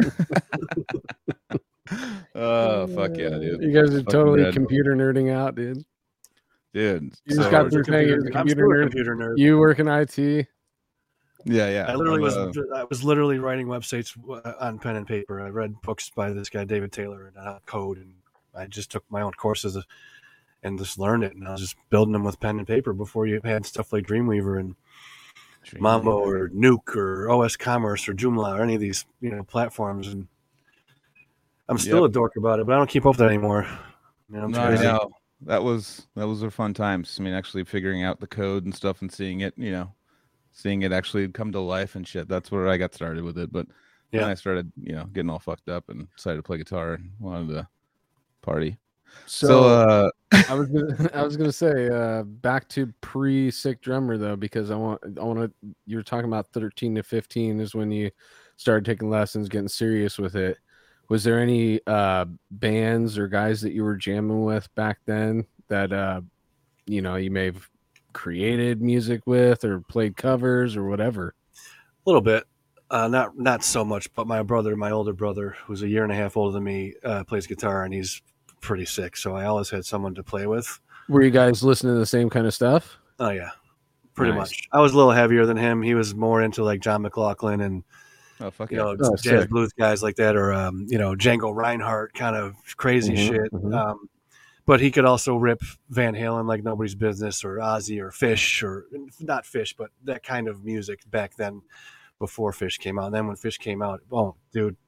[2.34, 4.54] Oh fuck yeah, dude, You guys are Fucking totally rad.
[4.54, 5.84] computer nerding out, dude.
[6.72, 7.02] dude.
[7.04, 8.82] You just so- got through saying you're computer nerd.
[8.82, 9.34] computer nerd.
[9.38, 10.46] You work in IT.
[11.44, 11.86] Yeah, yeah.
[11.88, 15.40] I literally was I'm, uh, I was literally writing websites uh, on pen and paper.
[15.40, 18.14] I read books by this guy David Taylor and uh, code, and
[18.54, 19.82] I just took my own courses uh,
[20.62, 21.34] and just learned it.
[21.34, 24.06] And I was just building them with pen and paper before you had stuff like
[24.06, 24.76] Dreamweaver and
[25.78, 30.08] Mambo or Nuke or osCommerce or Joomla or any of these you know platforms.
[30.08, 30.28] And
[31.68, 32.10] I'm still Yep.
[32.10, 33.66] a dork about it, but I don't keep up with that anymore.
[34.28, 35.10] You know, I'm No, I know.
[35.44, 37.16] That was that was a fun times.
[37.18, 39.92] I mean, actually figuring out the code and stuff and seeing it, you know,
[40.52, 42.28] seeing it actually come to life and shit.
[42.28, 43.52] That's where I got started with it.
[43.52, 43.66] But
[44.10, 44.28] then Yeah.
[44.28, 47.48] I started, you know, getting all fucked up and decided to play guitar and wanted
[47.54, 47.68] to
[48.42, 48.78] party.
[49.26, 50.10] So, So, uh,
[50.48, 54.70] I was gonna, I was gonna say uh, back to pre sick drummer though because
[54.70, 55.52] I want I want to
[55.86, 58.10] you were talking about 13 to 15 is when you
[58.56, 60.56] started taking lessons getting serious with it
[61.08, 65.92] was there any uh bands or guys that you were jamming with back then that
[65.92, 66.20] uh
[66.86, 67.68] you know you may have
[68.12, 72.44] created music with or played covers or whatever A little bit.
[72.90, 76.12] Uh, not not so much, but my brother, my older brother, who's a year and
[76.12, 78.20] a half older than me, uh, plays guitar and he's
[78.60, 79.16] pretty sick.
[79.16, 80.78] So I always had someone to play with.
[81.08, 83.50] were you guys listening to the same kind of stuff Oh yeah,
[84.14, 84.38] pretty Nice.
[84.50, 84.68] much.
[84.72, 85.80] I was a little heavier than him.
[85.82, 87.82] He was more into like John McLaughlin and
[88.40, 88.82] oh fuck you yeah.
[88.84, 89.48] know Oh, jazz sick.
[89.50, 93.52] blues guys like that, or um, you know Django Reinhardt kind of crazy Mhm, shit.
[93.52, 93.74] mhm.
[93.74, 94.08] Um,
[94.72, 95.60] but he could also rip
[95.90, 98.86] Van Halen like nobody's business, or Ozzy, or Phish, or
[99.20, 101.60] not Phish, but that kind of music back then,
[102.18, 103.04] before Phish came out.
[103.04, 104.78] And then when Phish came out, oh dude,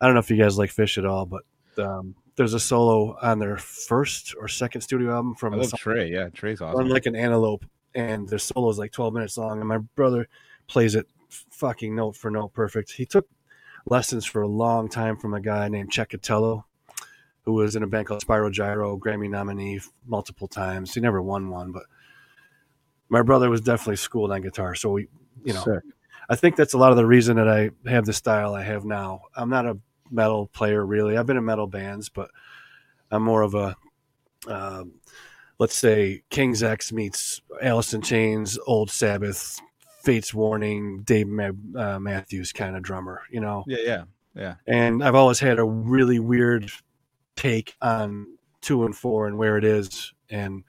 [0.00, 1.42] I don't know if you guys like Phish at all, but
[1.78, 6.10] um, there's a solo on their first or second studio album from I love Trey.
[6.10, 6.88] Yeah, Trey's Run awesome.
[6.88, 7.64] like an antelope,
[7.94, 10.26] and their solo is like 12 minutes long, and my brother
[10.66, 12.90] plays it fucking note for note perfect.
[12.90, 13.28] He took
[13.86, 16.64] lessons for a long time from a guy named Chet Catallo,
[17.44, 20.94] who was in a band called Spyro Gyra, Grammy nominee multiple times.
[20.94, 21.84] He never won one, but
[23.08, 25.08] my brother was definitely schooled on guitar, so we,
[25.44, 25.82] you know, Sick.
[26.28, 28.84] I think that's a lot of the reason that I have the style I have
[28.84, 29.22] now.
[29.36, 29.76] I'm not a
[30.10, 31.16] metal player really.
[31.16, 32.30] I've been in metal bands, but
[33.10, 33.76] I'm more of a,
[34.46, 34.92] um,
[35.58, 39.60] let's say, King's X meets Alice in Chains, Old Sabbath,
[40.02, 43.64] Fates Warning, Dave Ma- uh, Matthews kind of drummer, you know.
[43.66, 44.54] Yeah, yeah, yeah.
[44.66, 46.70] And I've always had a really weird
[47.36, 48.26] take on
[48.60, 50.64] two and four and where it is, and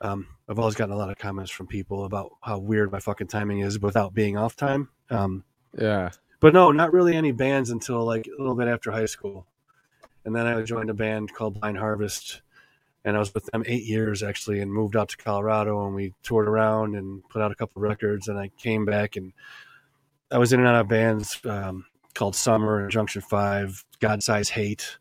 [0.00, 3.26] um, I've always gotten a lot of comments from people about how weird my fucking
[3.26, 4.88] timing is without being off time.
[5.10, 5.44] Um,
[5.78, 6.10] yeah
[6.40, 9.46] but no, not really any bands until like a little bit after high school.
[10.24, 12.42] And then I joined a band called Blind Harvest.
[13.04, 16.14] And I was with them eight years actually and moved out to Colorado and we
[16.22, 18.28] toured around and put out a couple records.
[18.28, 19.32] And I came back and
[20.30, 24.50] I was in and out of bands um, called Summer and Junction 5, God Size
[24.50, 24.98] Hate,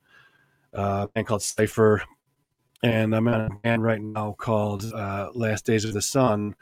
[0.75, 2.03] uh, a band called Cypher.
[2.83, 6.55] And I'm in a band right now called uh, Last Days of the Sun.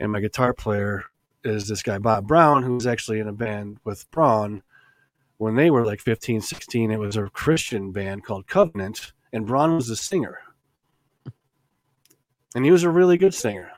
[0.00, 1.04] And my guitar player
[1.44, 4.62] is this guy Bob Brown, who's actually in a band with Brann.
[5.38, 9.74] When they were like 15, 16, it was a Christian band called Covenant, and Brann
[9.74, 10.38] was the singer.
[12.54, 13.70] And he was a really good singer.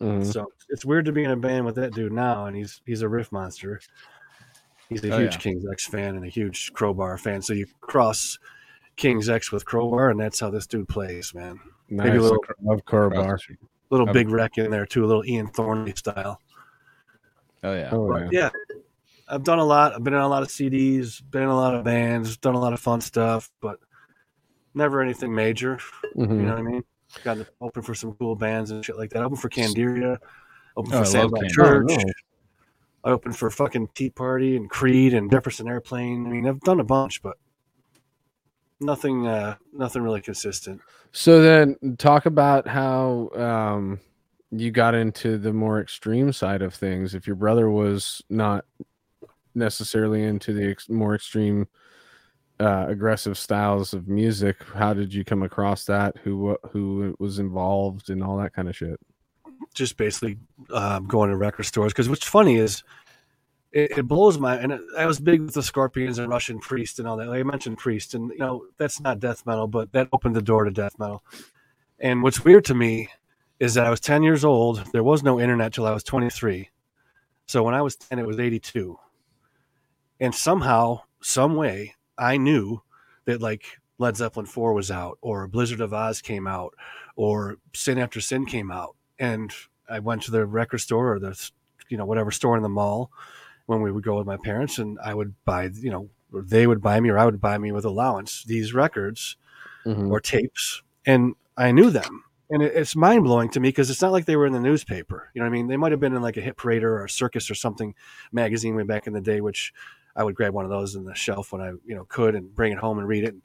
[0.00, 0.24] Mhm.
[0.24, 3.02] So it's weird to be in a band with that dude now, and he's he's
[3.02, 3.80] a riff monster.
[4.88, 5.38] He's a Oh, huge yeah.
[5.40, 7.42] King's X fan and a huge Crowbar fan.
[7.42, 8.38] So you cross
[8.96, 11.58] King's X with Crowbar, and that's how this dude plays, man.
[11.90, 13.38] nice Maybe a little- love Crowbar.
[13.90, 16.40] Little big wreck in there too, a little Ian Thornley style.
[17.62, 17.90] Oh yeah.
[17.92, 18.74] oh But yeah yeah,
[19.28, 19.94] I've done a lot.
[19.94, 22.60] I've been in a lot of CDs, been in a lot of bands, done a
[22.60, 23.78] lot of fun stuff, but
[24.74, 25.78] never anything major.
[26.16, 26.30] Mhm.
[26.30, 26.84] You know what I mean?
[27.22, 29.22] Got to open for some cool bands and shit like that.
[29.22, 30.18] Open for Candiria,
[30.76, 31.48] open Oh, for Sam love.
[31.50, 31.90] Church.
[31.90, 32.12] Oh, no.
[33.04, 36.26] I opened for fucking Tea Party and Creed and Jefferson Airplane.
[36.26, 37.36] I mean, I've done a bunch, but
[38.84, 40.80] nothing, uh, nothing really consistent.
[41.12, 44.00] So then, talk about how um,
[44.50, 47.14] you got into the more extreme side of things.
[47.14, 48.64] If your brother was not
[49.54, 51.68] necessarily into the ex- more extreme,
[52.60, 56.16] uh, aggressive styles of music, how did you come across that?
[56.24, 59.00] Who who was involved and all that kind of shit?
[59.74, 60.38] just basically
[60.72, 61.92] um, going to record stores.
[61.92, 62.82] Because what's funny is
[63.74, 67.08] it, it blows my and I was big with the Scorpions and Russian Priest and
[67.08, 67.28] all that.
[67.28, 70.42] Like I mentioned Priest, and you know that's not death metal, but that opened the
[70.42, 71.22] door to death metal.
[71.98, 73.08] And what's weird to me
[73.58, 74.84] is that I was ten years old.
[74.92, 76.70] There was no internet till I was twenty three.
[77.46, 78.98] So when I was ten, it was eighty two.
[80.20, 82.80] And somehow, some way, I knew
[83.24, 83.64] that like
[83.98, 86.74] Led Zeppelin four was out, or Blizzard of Ozz came out,
[87.16, 89.52] or Sin After Sin came out and
[89.88, 91.50] I went to the record store or the
[91.88, 93.10] you know whatever store in the mall
[93.66, 96.66] when we would go with my parents, and I would buy you know or they
[96.66, 99.36] would buy me or I would buy me with allowance these records
[99.86, 100.10] Mhm.
[100.10, 102.24] or tapes, and I knew them.
[102.50, 104.60] And it, it's mind blowing to me because it's not like they were in the
[104.60, 105.30] newspaper.
[105.34, 105.66] You know what I mean?
[105.68, 107.94] They might have been in like a hit parade or a circus or something
[108.32, 109.72] magazine way back in the day, which
[110.16, 112.54] I would grab one of those in the shelf when I you know could and
[112.54, 113.42] bring it home and read it and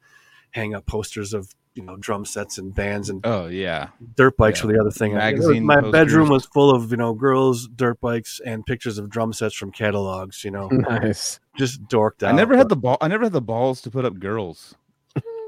[0.51, 3.89] hang up posters of you know drum sets and bands and Oh yeah.
[4.15, 4.67] dirt bikes Yeah.
[4.67, 5.13] were the other thing.
[5.13, 5.91] Magazine My posters.
[5.91, 9.71] bedroom was full of you know girls, dirt bikes, and pictures of drum sets from
[9.71, 10.43] catalogs.
[10.43, 11.39] You know, Nice.
[11.57, 12.33] just dorked out.
[12.33, 12.97] I never had the ball.
[13.01, 14.75] I never had the balls to put up girls.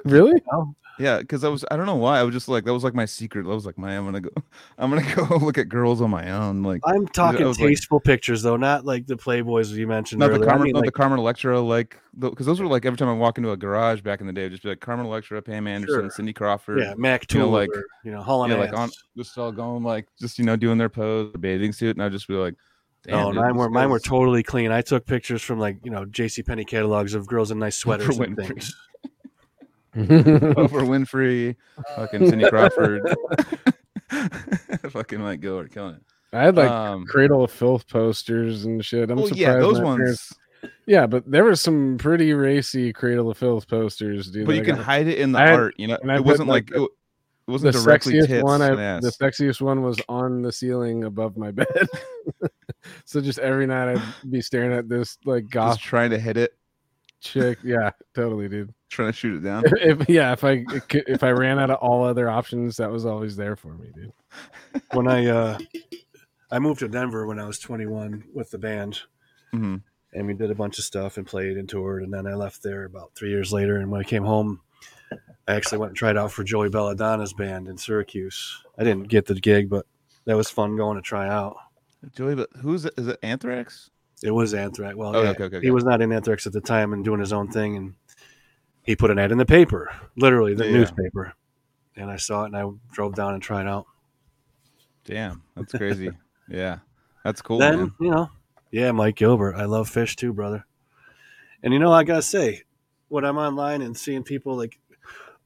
[0.05, 0.41] Really?
[1.01, 2.93] Yeah, because I was I don't know why I was just like that was like
[2.93, 3.45] my secret.
[3.45, 4.29] I was like, man, I'm gonna go,
[4.77, 6.61] I'm gonna go look at girls on my own.
[6.63, 10.27] Like I'm talking was like- tasteful pictures though, not like the Playboys you mentioned not
[10.27, 10.45] the earlier.
[10.45, 13.09] I Carmen, mean, not like, the Carmen Electra, like because those were like every time
[13.09, 15.41] I walk into a garage back in the day, I'd just be like Carmen Electra,
[15.41, 16.09] Pam Anderson, Sure.
[16.11, 18.73] Cindy Crawford, yeah, Mac you know, Tool, like- or, you know, Hall and yeah, like
[18.73, 22.11] on just all going like just you know doing their pose, bathing suit, and I'd
[22.11, 22.53] just be like,
[23.03, 24.71] damn, Oh, dude, mine were mine were totally clean.
[24.71, 26.43] I took pictures from like you know J.C.
[26.43, 28.75] Penney catalogs of girls in nice sweaters and things.
[29.95, 31.55] Oprah Winfrey,
[31.95, 33.01] fucking Cindy Crawford,
[34.89, 36.01] fucking like go, we're killing it.
[36.33, 39.09] I had like um, Cradle of Filth posters and shit.
[39.11, 39.41] I'm well, surprised.
[39.41, 39.97] yeah, those ones.
[39.99, 40.33] parents-
[40.85, 44.45] Yeah, but there were some pretty racy Cradle of Filth posters, dude.
[44.45, 45.73] but you can hide it in the I had- art.
[45.77, 46.83] You know, and it wasn't like, like, it,
[47.47, 48.61] it wasn't directly sexiest tits one.
[48.61, 48.69] I,
[49.01, 51.67] the sexiest one was on the ceiling above my bed.
[53.03, 56.37] so just every night I'd be staring at this like goth Just trying to hit
[56.37, 56.53] it,
[57.21, 57.59] chick.
[57.63, 58.73] Yeah, totally, dude.
[58.89, 59.63] trying to shoot it down.
[59.67, 63.35] If, yeah, if I if I ran out of all other options, that was always
[63.35, 64.11] there for me, dude.
[64.93, 65.57] when I uh,
[66.51, 68.99] I moved to Denver when I was 21 with the band,
[69.51, 69.77] hmm
[70.13, 72.03] and we did a bunch of stuff and played and toured.
[72.03, 73.77] And then I left there about three years later.
[73.77, 74.59] And when I came home,
[75.47, 78.61] I actually went and tried out for Joey Belladonna's band in Syracuse.
[78.77, 79.85] I didn't get the gig, but
[80.25, 81.55] that was fun going to try out.
[82.15, 82.93] Joey, but who's it?
[82.97, 83.89] Is it Anthrax?
[84.23, 84.95] It was Anthrax.
[84.95, 85.65] Well, Oh, yeah, okay, okay, okay.
[85.65, 87.75] he was not in Anthrax at the time and doing his own thing.
[87.75, 87.95] And
[88.83, 90.73] he put an ad in the paper, literally the Yeah.
[90.73, 91.33] newspaper.
[91.95, 93.85] And I saw it and I drove down and tried out.
[95.05, 96.11] Damn, that's crazy.
[96.49, 96.79] yeah,
[97.23, 97.57] that's cool.
[97.57, 97.93] then man.
[97.99, 98.29] you know,
[98.71, 99.55] yeah, Mike Gilbert.
[99.55, 100.65] I love Phish too, brother.
[101.63, 102.63] And you know, I gotta say,
[103.09, 104.79] when I'm online and seeing people like,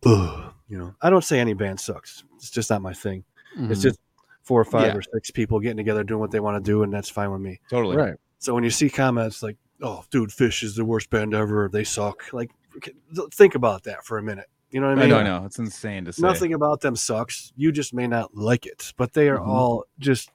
[0.05, 2.23] ugh, you know, I don't say any band sucks.
[2.36, 3.23] It's just not my thing.
[3.53, 3.73] It's mm-hmm.
[3.82, 3.99] just
[4.43, 4.95] four or five Yeah.
[4.97, 7.41] or six people getting together doing what they want to do, and that's fine with
[7.41, 7.59] me.
[7.69, 7.95] Totally.
[7.97, 8.15] right.
[8.46, 11.68] So when you see comments like, "Oh, dude, Phish is the worst band ever.
[11.68, 12.52] They suck," like,
[13.34, 14.46] think about that for a minute.
[14.70, 15.10] You know what I I mean?
[15.10, 15.46] know, I know.
[15.46, 16.22] It's insane to say.
[16.22, 17.52] Nothing about them sucks.
[17.56, 19.48] You just may not like it, but they are Mhm.
[19.48, 20.30] all just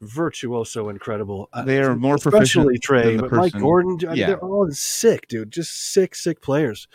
[0.00, 1.48] virtuoso incredible.
[1.52, 3.98] Uh, They are more especially Trey, than the Mike Gordon.
[4.02, 4.26] I mean, Yeah.
[4.28, 5.52] they're all sick, dude.
[5.52, 6.88] Just sick, sick players.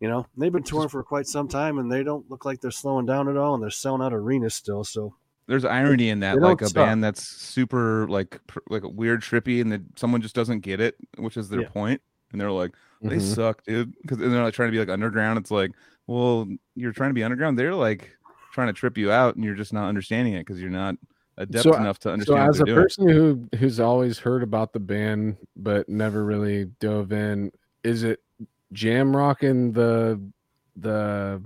[0.00, 2.70] You know, they've been touring for quite some time, and they don't look like they're
[2.72, 4.82] slowing down at all, and they're selling out arenas still.
[4.82, 5.14] So
[5.50, 6.74] There's irony in that, like a suck.
[6.76, 10.94] band that's super like pr- like weird, trippy, and that someone just doesn't get it,
[11.18, 11.68] which is their Yeah.
[11.70, 12.70] point, and they're like,
[13.02, 13.20] they Mhm.
[13.34, 15.40] suck, dude, because they're like trying to be like underground.
[15.40, 15.72] It's like,
[16.06, 16.46] well,
[16.76, 17.58] you're trying to be underground.
[17.58, 18.16] They're like
[18.52, 20.94] trying to trip you out, and you're just not understanding it because you're not
[21.36, 22.38] adept So- enough to understand.
[22.44, 22.76] So as a doing.
[22.76, 27.50] person who who's always heard about the band but never really dove in,
[27.82, 28.20] is it
[28.72, 30.20] jam rocking the
[30.76, 31.42] the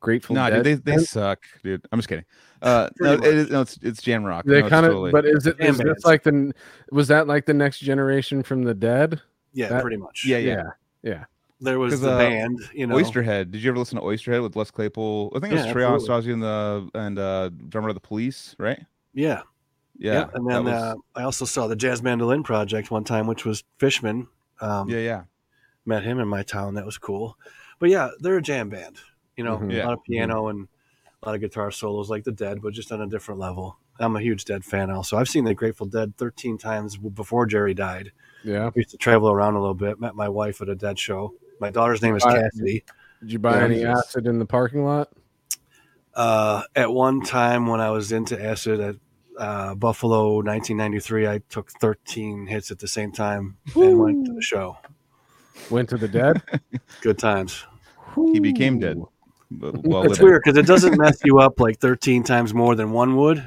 [0.00, 0.56] Grateful Nah, Dead?
[0.56, 1.06] dude, they they band?
[1.06, 1.84] suck, dude.
[1.90, 2.24] I'm just kidding.
[2.62, 4.44] Uh, no, it is, no, it's it's jam rock.
[4.44, 6.52] They No, kind of, totally- but is it Jam this like the
[6.92, 9.20] was that like the next generation from the dead?
[9.52, 10.24] yeah, That- pretty much.
[10.26, 10.62] yeah, yeah.
[11.02, 11.24] Yeah.
[11.60, 12.60] There was the uh, band.
[12.74, 13.50] You know, Oysterhead.
[13.50, 15.32] Did you ever listen to Oysterhead with Les Claypool?
[15.34, 16.14] I think it was Yeah, Trey absolutely.
[16.14, 18.84] Anastasio and the and uh, drummer of the Police, right?
[19.14, 19.40] Yeah,
[19.98, 20.26] Yeah, yeah.
[20.34, 23.64] And then was- uh, I also saw the Jazz Mandolin Project one time, which was
[23.78, 24.28] Fishman.
[24.60, 25.22] Um, yeah, yeah.
[25.86, 26.74] met him in my town.
[26.74, 27.38] That was cool.
[27.78, 28.98] But yeah, they're a jam band.
[29.36, 29.70] You know, Mhm.
[29.72, 29.84] a Yeah.
[29.86, 30.68] lot of piano and
[31.22, 33.76] a lot of guitar solos like the Dead, but just on a different level.
[33.98, 35.16] I'm a huge Dead fan also.
[35.16, 38.12] I've seen the Grateful Dead 13 times before Jerry died.
[38.44, 38.66] Yeah.
[38.68, 40.00] I used to travel around a little bit.
[40.00, 41.34] Met my wife at a Dead show.
[41.60, 42.84] My daughter's name is Uh, Cassidy.
[43.20, 45.10] Did you buy Yeah, any acid in the parking lot?
[46.14, 48.96] Uh, at one time when I was into acid at
[49.38, 54.40] uh, Buffalo 1993, I took 13 hits at the same time and went to the
[54.40, 54.78] show.
[55.70, 56.42] Went to the dead?
[57.02, 57.64] Good times.
[58.32, 58.98] He became dead.
[59.50, 63.16] But It's weird because it doesn't mess you up like 13 times more than one
[63.16, 63.38] would.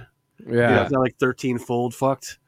[0.48, 0.54] Yeah.
[0.56, 0.82] Yeah.
[0.84, 2.40] It's not like 13 fold fucked.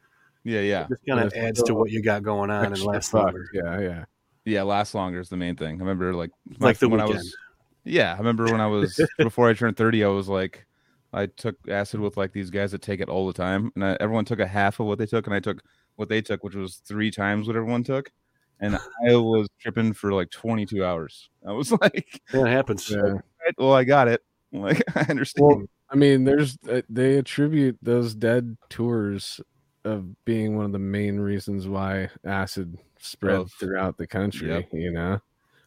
[0.44, 3.14] Yeah, yeah, It just kind of adds to what you got going on and lasts
[3.14, 3.48] longer.
[3.54, 4.06] Yeah, yeah.
[4.44, 4.64] yeah.
[4.64, 5.76] Last longer is the main thing.
[5.76, 7.36] I remember like my- Like the when I was.
[7.84, 10.04] Yeah, I remember when I was before I turned thirty.
[10.04, 10.66] I was like,
[11.14, 13.98] I took acid with like these guys that take it all the time, and I,
[14.00, 15.62] everyone took a half of what they took, and I took
[15.96, 18.12] what they took, which was three times what everyone took,
[18.60, 18.76] and
[19.08, 21.30] I was tripping for like twenty two hours.
[21.48, 22.90] I was like, Yeah, it happens.
[22.90, 23.16] Yeah.
[23.58, 24.22] "Right, well, I got it.
[24.54, 25.48] Like I understand.
[25.48, 29.40] Well, I mean, there's uh, they attribute those dead tours
[29.86, 34.50] of being one of the main reasons why acid spread Oh, throughout the country.
[34.50, 34.68] yep.
[34.74, 35.20] You know,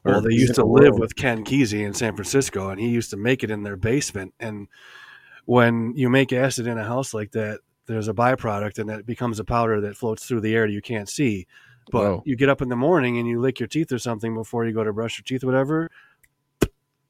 [0.04, 3.16] Well, they used to live with Ken Kesey in San Francisco, and he used to
[3.16, 4.34] make it in their basement.
[4.38, 4.68] And
[5.46, 9.40] when you make acid in a house like that, there's a byproduct, and it becomes
[9.40, 11.46] a powder that floats through the air that you can't see.
[11.90, 12.22] But Whoa.
[12.26, 14.72] you get up in the morning and you lick your teeth or something before you
[14.72, 15.90] go to brush your teeth, or whatever.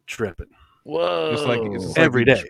[0.06, 0.50] Tripping
[0.84, 1.32] Whoa!
[1.32, 2.42] Just like- it's just like- every day.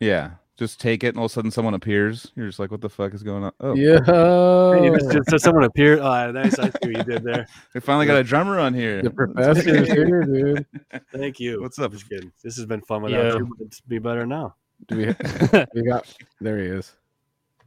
[0.00, 2.32] Yeah, just take it, and all of a sudden someone appears.
[2.34, 3.52] You're just like, what the fuck is going on?
[3.60, 4.00] Oh, Yeah.
[4.82, 6.00] Hey, just- just- so someone appeared.
[6.00, 6.58] Oh, nice.
[6.58, 7.46] I see what you did there.
[7.74, 9.02] we finally got a drummer on here.
[9.02, 10.66] The professor's here, dude.
[11.12, 11.60] Thank you.
[11.60, 11.92] What's up?
[11.92, 12.32] Just kidding.
[12.42, 13.34] This has been fun without Yeah.
[13.36, 13.54] you.
[13.58, 14.54] but It's be better now.
[14.88, 15.06] Do we,
[15.74, 16.92] we got there he is.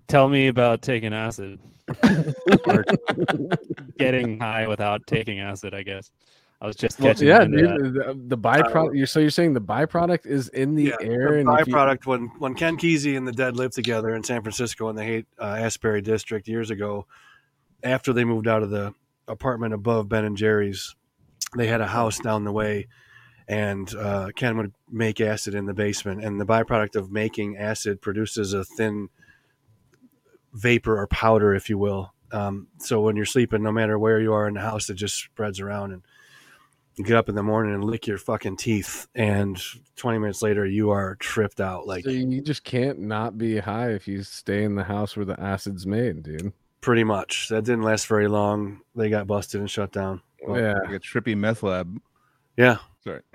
[0.08, 1.60] Tell me about taking acid.
[2.68, 2.84] or
[3.98, 6.12] getting high without taking acid, I guess.
[6.66, 7.94] I was just Well, catching yeah, dude.
[7.94, 8.98] The, the byproduct.
[8.98, 11.74] you're, so you're saying the byproduct is in the Yeah, air, the and if you-
[11.76, 15.04] byproduct when when Ken Kesey and the Dead lived together in San Francisco in the
[15.04, 17.06] Haight uh, Ashbury district years ago,
[17.84, 18.96] after they moved out of the
[19.28, 20.96] apartment above Ben and Jerry's,
[21.56, 22.88] they had a house down the way,
[23.48, 28.02] and uh, Ken would make acid in the basement, and the byproduct of making acid
[28.02, 29.10] produces a thin
[30.52, 32.12] vapor or powder, if you will.
[32.32, 35.14] Um, so when you're sleeping, no matter where you are in the house, it just
[35.16, 36.02] spreads around and.
[36.98, 39.62] You get up in the morning and lick your fucking teeth, and
[39.98, 41.86] 20 minutes later, you are tripped out.
[41.86, 45.26] Like, so you just can't not be high if you stay in the house where
[45.26, 46.54] the acid's made, dude.
[46.80, 47.50] pretty much.
[47.50, 48.82] That didn't last very long.
[48.96, 50.22] They got busted and shut down.
[50.42, 50.74] Well, yeah.
[50.86, 52.00] Like a trippy meth lab.
[52.58, 52.78] Yeah.
[53.04, 53.22] Sorry.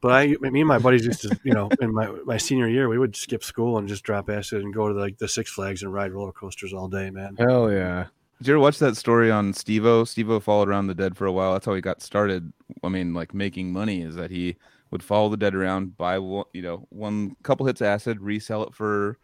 [0.00, 2.90] But I, me and my buddies used to, you know, in my, my senior year,
[2.90, 5.82] we would skip school and just drop acid and go to like the Six Flags
[5.82, 7.36] and ride roller coasters all day, man.
[7.38, 8.08] Hell yeah.
[8.44, 10.04] Did you ever watch that story on Steve-O?
[10.04, 11.54] Steve-O followed around the dead for a while.
[11.54, 12.52] That's how he got started.
[12.82, 14.56] I mean, like making money is that he
[14.90, 18.74] would follow the dead around, buy one, you know, one couple hits acid, resell it
[18.74, 19.16] for,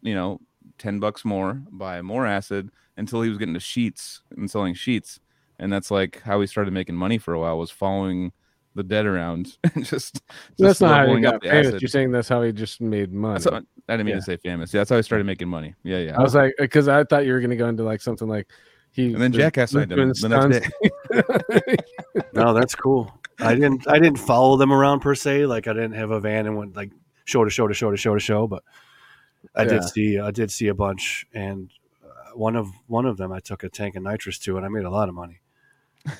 [0.00, 0.40] you know,
[0.78, 5.20] ten bucks more, buy more acid until he was getting to sheets and selling sheets.
[5.58, 8.32] And that's like how he started making money for a while was following
[8.74, 10.22] the dead around and just, just
[10.56, 11.78] that's not how he got famous.
[11.82, 13.38] You're saying that's how he just made money.
[13.38, 14.20] That's I didn't mean Yeah.
[14.20, 14.72] to say famous.
[14.72, 15.74] Yeah, that's how I started making money.
[15.82, 16.18] Yeah, yeah.
[16.18, 18.48] I was like, because I thought you were gonna go into like something like
[18.92, 20.60] he and then was Jackass signed him doing the next
[21.66, 21.76] day.
[22.34, 23.10] No, that's cool.
[23.40, 25.46] I didn't, I didn't follow them around per se.
[25.46, 26.90] Like I didn't have a van and went like
[27.24, 28.62] show to show to show to show to show, but
[29.56, 29.68] I Yeah.
[29.70, 31.26] did see, I did see a bunch.
[31.34, 31.70] And
[32.04, 34.68] uh, one of, one of them I took a tank of nitrous to and I
[34.68, 35.40] made a lot of money.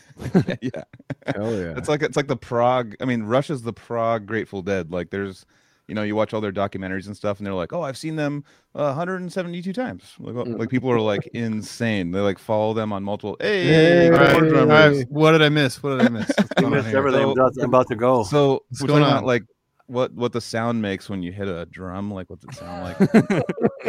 [0.60, 0.84] yeah.
[1.26, 1.74] Hell yeah.
[1.76, 2.94] It's like it's like the prog.
[3.00, 4.90] I mean, Russia's the prog Grateful Dead.
[4.92, 5.44] Like there's,
[5.88, 8.16] you know, you watch all their documentaries and stuff, and they're like, oh, I've seen
[8.16, 10.14] them uh, 172 times.
[10.18, 10.58] Like, Mm.
[10.58, 12.10] like people are like insane.
[12.12, 13.36] They like follow them on multiple.
[13.40, 15.04] Hey, Hey, good All right, morning, hey, hey.
[15.08, 15.82] What did I miss?
[15.82, 16.30] What did I miss?
[16.60, 17.22] You missed everything.
[17.22, 18.22] I'm about- I'm about to go.
[18.24, 19.24] So What's we're going talking on?
[19.24, 19.42] like
[19.86, 22.10] what what the sound makes when you hit a drum.
[22.10, 23.44] Like what's it sound like?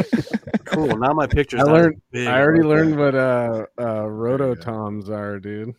[0.65, 0.97] cool.
[0.97, 2.27] Now my picture's I learned- big.
[2.27, 2.97] I already like learned that.
[2.97, 5.75] what uh uh rototoms are, dude.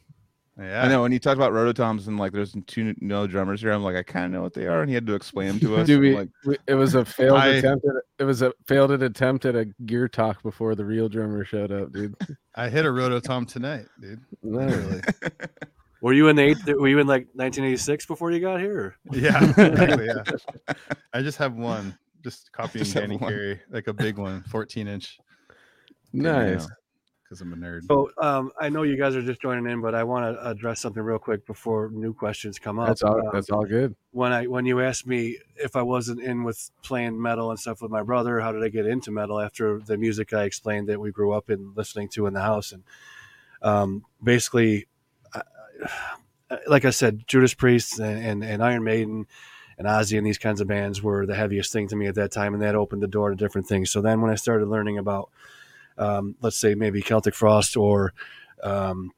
[0.57, 0.85] Yeah.
[0.85, 3.73] I know when you talked about rototoms and like there's two no drummers here.
[3.73, 5.61] I'm like I kind of know what they are, and he had to explain them
[5.61, 5.87] to us.
[5.87, 7.85] Dude, we, like, it was a failed I- attempt.
[7.85, 11.73] At, it was a failed attempt at a gear talk before the real drummer showed
[11.73, 12.15] up, dude.
[12.55, 14.21] I hit a rototom tonight, dude.
[14.43, 15.01] Literally.
[16.01, 18.95] Were you in the eight, were you in like 1986 before you got here?
[19.11, 20.07] Yeah, exactly.
[20.07, 20.75] Yeah.
[21.15, 21.99] I just have one.
[22.23, 23.31] Just copying Just have Danny one.
[23.33, 25.19] Carey, like a big one, 14 inch,
[26.13, 26.69] Nice.
[27.25, 27.81] Because I'm a nerd.
[27.89, 30.81] So um, I know you guys are just joining in, but I want to address
[30.81, 32.89] something real quick before new questions come up.
[32.89, 33.17] That's all.
[33.19, 33.97] Um, That's all good.
[34.13, 37.81] when I when you asked me if I wasn't in with playing metal and stuff
[37.83, 41.01] with my brother, how did I get into metal after the music I explained that
[41.01, 42.73] we grew up in listening to in the house?
[42.73, 42.85] And
[43.63, 44.87] um, basically,
[45.35, 45.43] I,
[46.51, 49.27] I- like I said, Judas Priest and, and, and Iron Maiden
[49.77, 52.31] and Ozzy and these kinds of bands were the heaviest thing to me at that
[52.31, 53.91] time, and that opened the door to different things.
[53.91, 55.31] So then when I started learning about,
[55.99, 58.13] um, let's say maybe Celtic Frost or
[58.63, 59.13] um,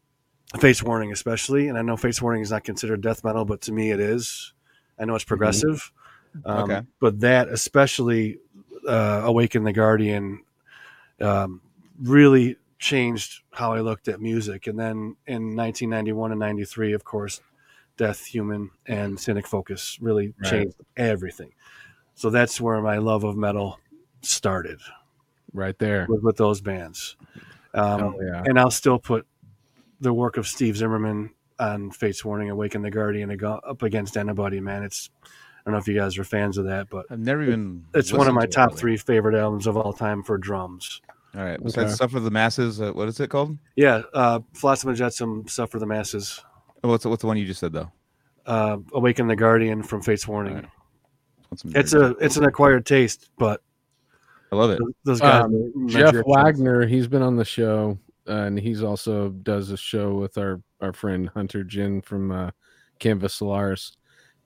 [0.61, 3.73] Fates Warning, especially, and I know Fates Warning is not considered death metal, but to
[3.73, 4.53] me it is.
[4.99, 5.93] I know it's progressive,
[6.45, 6.83] um, Okay.
[7.01, 8.39] but that especially
[8.89, 10.43] uh, Awaken the Guardian
[11.21, 11.61] um,
[12.01, 14.67] really changed how I looked at music.
[14.67, 17.41] And then in 1991 and 93, of course,
[17.97, 20.51] Death, Human, and Cynic Focus really Right.
[20.51, 21.53] changed everything.
[22.15, 23.81] So that's where my love of metal
[24.23, 24.81] started
[25.57, 26.07] Right there.
[26.09, 27.17] with, with those bands.
[27.75, 28.43] Um, Hell yeah.
[28.47, 29.27] and I'll still put
[30.01, 34.61] the work of Steve Zimmerman on Fates Warning, Awaken the Guardian ag- up against anybody,
[34.61, 34.83] man.
[34.85, 35.29] It's I
[35.65, 37.85] don't know if you guys are fans of that, but I've never even.
[37.95, 38.79] it's one of my to top really.
[38.81, 41.01] three favorite albums of all time for drums.
[41.35, 41.59] All right.
[41.63, 41.95] Besides Okay.
[41.95, 43.59] stuff for the masses, uh, what is it called?
[43.75, 46.43] Yeah, uh, Flotsam and Jetsam, Stuff for the Masses,
[46.85, 47.91] Oh, what's what's the one you just said though?
[48.47, 50.55] uh, Awaken the Guardian from Fates Warning.
[50.57, 50.71] Alright.
[51.49, 53.61] What's some It's a it's an acquired taste, but
[54.53, 54.79] I love it.
[54.79, 56.15] those- those guys, Um, Jeff.
[56.27, 60.61] Wagner, he's been on the show, uh, and he's also does a show with our
[60.81, 62.51] our friend Hunter Ginn from uh,
[62.99, 63.97] Canvas Solaris,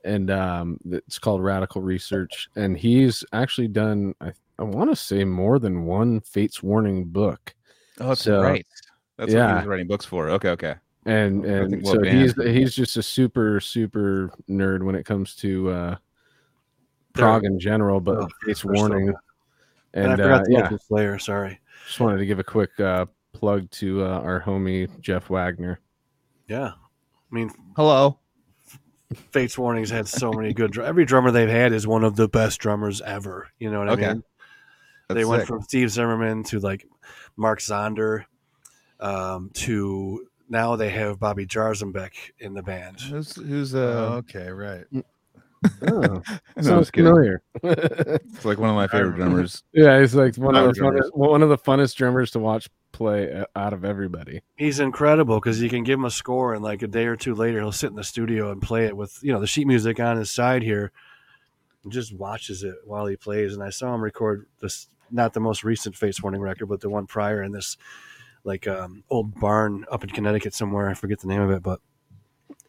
[0.05, 2.49] and um, it's called Radical Research.
[2.57, 7.55] And he's actually done, I, I want to say, more than one Fates Warning book.
[8.01, 8.67] Oh, that's so- right.
[9.17, 9.49] That's what yeah.
[9.49, 10.31] he was writing books for.
[10.31, 10.75] Okay, okay.
[11.05, 12.19] And and so band?
[12.21, 15.97] he's he's just a super super nerd when it comes to uh,
[17.15, 19.15] prog in general, but Oh, Fates they're so Warning good.
[19.93, 21.19] And, I forgot uh, to yeah, Slayer.
[21.19, 21.61] Sorry.
[21.87, 25.81] just wanted to give a quick uh, plug to uh, our homie Jeff Wagner.
[26.47, 26.69] Yeah.
[26.69, 28.19] I mean, Hello.
[29.31, 30.73] Fates Warnings had so many good.
[30.73, 33.49] dr- Every drummer they've had is one of the best drummers ever.
[33.59, 34.23] You know what I mean?
[35.09, 36.87] That's they went from Steve Zimmerman to like
[37.37, 38.25] Mark Zonder
[39.01, 43.01] um, to now they have Bobby Jarzombek in the band.
[43.01, 44.19] Who's who's uh?
[44.19, 44.85] okay, right.
[45.83, 46.23] Oh,
[46.57, 47.43] no, sounds familiar.
[47.63, 49.63] It's like one of my favorite drummers.
[49.73, 51.03] yeah, he's like one of the remember.
[51.03, 54.43] funnest, one of the funnest drummers to watch play uh, out of everybody.
[54.57, 57.35] He's incredible because you can give him a score and like a day or two
[57.35, 60.01] later he'll sit in the studio and play it with you know the sheet music
[60.01, 60.93] on his side here,
[61.83, 63.55] and just watches it while he plays.
[63.55, 66.89] And I saw him record this not the most recent Fates Warning record, but the
[66.89, 67.77] one prior in this
[68.45, 70.89] like um, old barn up in Connecticut somewhere.
[70.89, 71.81] I forget the name of it, but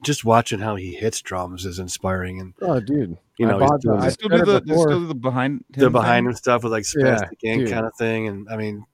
[0.03, 2.39] just watching how he hits drums is inspiring.
[2.39, 4.87] And Oh, dude, you I know, he's bought doing I I still do the, before.
[4.89, 6.29] still do the behind the behind thing?
[6.31, 7.71] him stuff with like Yeah, spastic ink dude.
[7.71, 8.27] kind of thing.
[8.27, 8.85] And I mean,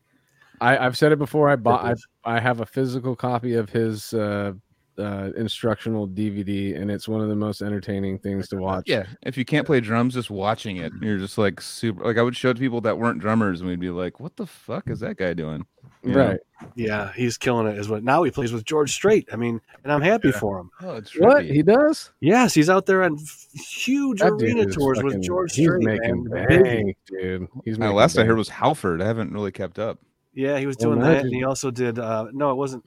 [0.59, 1.49] I, I've said it before.
[1.49, 1.85] I bought.
[2.25, 4.53] I, I have a physical copy of his uh,
[4.99, 8.83] uh, instructional DVD, and it's one of the most entertaining things to watch.
[8.87, 12.03] Yeah, if you can't play drums, just watching it, you're just like super.
[12.03, 14.35] Like I would show it to people that weren't drummers, and we'd be like, "What
[14.35, 15.65] the fuck is that guy doing?"
[16.03, 16.27] You know?
[16.29, 16.39] right.
[16.75, 17.77] yeah, he's killing it.
[17.77, 19.27] Is what now he plays with George Strait.
[19.31, 20.39] I mean, and I'm happy Yeah.
[20.39, 20.69] for him.
[20.81, 22.11] Oh, it's What he does?
[22.21, 23.17] Yes, he's out there on
[23.53, 25.83] huge That arena tours fucking- with George He's Strait.
[25.83, 26.47] making man.
[26.47, 26.61] Busy.
[26.63, 27.47] bank, dude.
[27.65, 29.01] He's Uh, making last I heard was Halford.
[29.01, 29.99] I haven't really kept up.
[30.33, 31.97] Yeah, he was Well, doing that, and he also did.
[31.97, 32.83] Uh, no, it wasn't.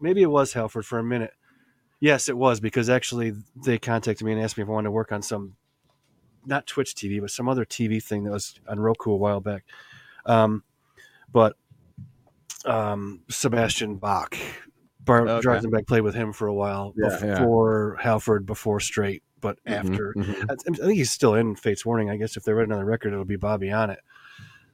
[0.00, 1.32] Maybe it was Halford for a minute.
[2.00, 4.90] Yes, it was because actually they contacted me and asked me if I wanted to
[4.92, 5.56] work on some,
[6.46, 9.64] not Twitch TV, but some other TV thing that was on Roku a while back.
[10.24, 10.64] Um,
[11.30, 11.56] but
[12.64, 14.36] um, Sebastian Bach,
[15.04, 15.82] Bar- Okay.
[15.86, 17.38] Played with him for a while Yeah, yeah.
[17.38, 20.14] before Halford, before Strait, but Mhm, after.
[20.16, 20.50] mhm.
[20.50, 22.10] I, I think he's still in Fates Warning.
[22.10, 24.00] I guess if they write another record, it'll be Bobby on it.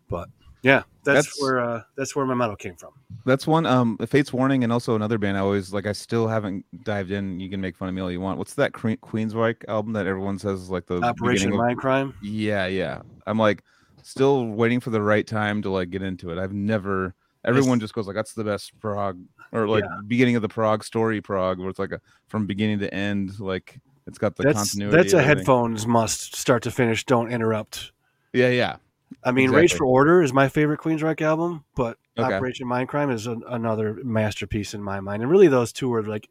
[0.09, 0.29] But
[0.63, 2.93] yeah, that's, That's- where uh, that's where my metal came from.
[3.25, 3.67] That's one.
[3.67, 5.37] Um, Fates Warning, and also another band.
[5.37, 5.87] I always like.
[5.87, 7.41] I still haven't dived in.
[7.41, 8.39] You can make fun of me all you want.
[8.39, 12.15] What's that Que- Queensryche album that everyone says is like the Operation beginning of- Mindcrime.
[12.23, 13.03] Yeah, yeah.
[13.27, 13.63] I'm like
[14.03, 16.39] still waiting for the right time to like get into it.
[16.39, 17.15] I've never.
[17.45, 19.21] Everyone just goes like, "That's the best prog,"
[19.53, 22.93] or like beginning of the prog story prog, where it's like a from beginning to
[22.93, 23.39] end.
[23.39, 24.97] Like it's got the That's continuity.
[24.97, 27.05] that's a headphones must start to finish.
[27.05, 27.93] Don't interrupt.
[28.33, 28.77] Yeah, yeah.
[29.23, 32.35] I mean, Rage for Order is my favorite Queensryche album, but Okay.
[32.35, 35.23] Operation Mindcrime is an, another masterpiece in my mind.
[35.23, 36.29] And really, those two are like.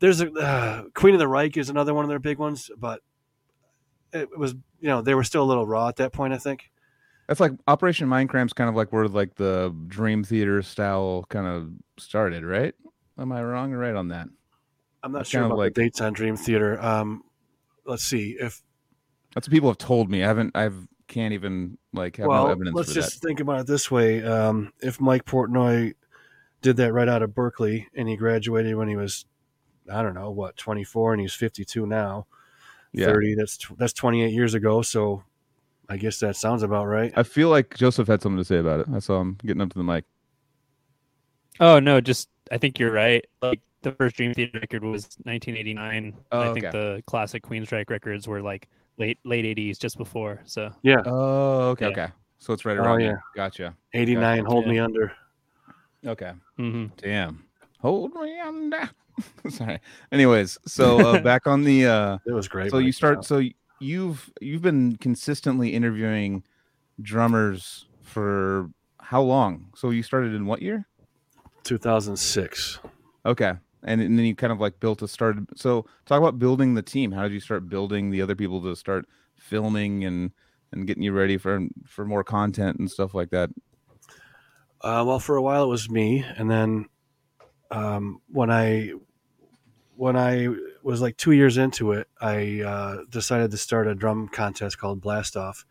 [0.00, 3.00] There's a uh, Queen of the Reich is another one of their big ones, but
[4.12, 6.32] it was you know they were still a little raw at that point.
[6.32, 6.70] I think.
[7.26, 11.70] That's like Operation Mindcrime's kind of like where like the Dream Theater style kind of
[11.98, 12.74] started, right?
[13.18, 14.28] Am I wrong or right on that?
[15.02, 16.80] I'm not That's sure about like- the dates on Dream Theater.
[16.80, 17.22] Um,
[17.84, 18.62] let's see if
[19.34, 20.22] That's what people have told me.
[20.24, 20.56] I haven't.
[20.56, 23.90] I've can't even like have well, no evidence let's for just think about it this
[23.90, 25.94] way: um, if Mike Portnoy
[26.62, 29.26] did that right out of Berklee and he graduated when he was,
[29.90, 32.26] I don't know, what 24, and he's 52 now.
[32.92, 33.06] Yeah.
[33.06, 33.34] 30.
[33.34, 34.82] That's that's 28 years ago.
[34.82, 35.24] So,
[35.88, 37.12] I guess that sounds about right.
[37.16, 38.86] I feel like Joseph had something to say about it.
[38.92, 40.04] I saw him getting up to the mic.
[41.60, 43.24] Oh no, just I think you're right.
[43.42, 46.16] Like the first Dream Theater record was 1989.
[46.32, 46.78] Oh, I think okay.
[46.78, 48.68] the classic Queensryche records were like
[48.98, 50.40] late late 80s, just before.
[50.44, 51.90] So Yeah, Oh, okay, Yeah.
[51.92, 52.08] okay.
[52.38, 52.86] So it's right around.
[52.88, 53.08] Oh, yeah.
[53.08, 53.22] there.
[53.34, 53.74] Gotcha.
[53.94, 54.44] 89.
[54.44, 54.70] Hold Yeah.
[54.70, 55.12] me under.
[56.06, 56.32] Okay.
[56.58, 56.86] Mm-hmm.
[56.96, 57.44] Damn.
[57.80, 58.88] Hold me under.
[59.48, 59.80] Sorry.
[60.12, 61.86] Anyways, so uh, back on the.
[61.86, 62.70] uh It was great.
[62.70, 63.18] So you start.
[63.18, 63.24] out.
[63.24, 63.42] So
[63.80, 66.44] you've you've been consistently interviewing
[67.02, 68.70] drummers for
[69.00, 69.70] how long?
[69.74, 70.86] So you started in what year?
[71.64, 72.78] 2006.
[73.26, 73.52] Okay.
[73.84, 75.46] And, and then you kind of like built a started.
[75.56, 77.12] So talk about building the team.
[77.12, 79.06] How did you start building the other people to start
[79.36, 80.32] filming and
[80.72, 83.50] and getting you ready for for more content and stuff like that?
[84.80, 86.86] Uh, well, for a while it was me, and then
[87.70, 88.92] um, when I
[89.96, 90.48] when I
[90.82, 95.00] was like two years into it, I uh, decided to start a drum contest called
[95.00, 95.64] Blast Off,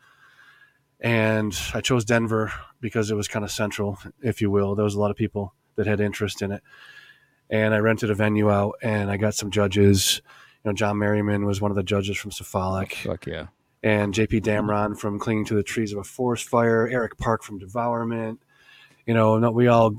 [0.99, 2.51] and I chose Denver
[2.81, 4.75] because it was kind of central, if you will.
[4.75, 6.61] There was a lot of people that had interest in it,
[7.49, 10.21] and I rented a venue out, and I got some judges.
[10.63, 13.47] You know, John Merryman was one of the judges from Cephalic Fuck yeah.
[13.83, 17.57] and JP Damron from Clinging to the Trees of a Forest Fire, Eric Park from
[17.57, 18.41] Devourment.
[19.05, 19.95] You know, we all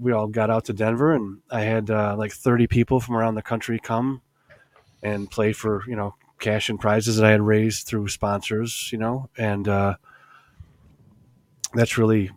[0.00, 3.34] we all got out to Denver, and I had uh, like thirty people from around
[3.34, 4.22] the country come
[5.02, 8.88] and play for you know cash and prizes that I had raised through sponsors.
[8.90, 9.96] You know, and uh,
[11.74, 12.30] that's really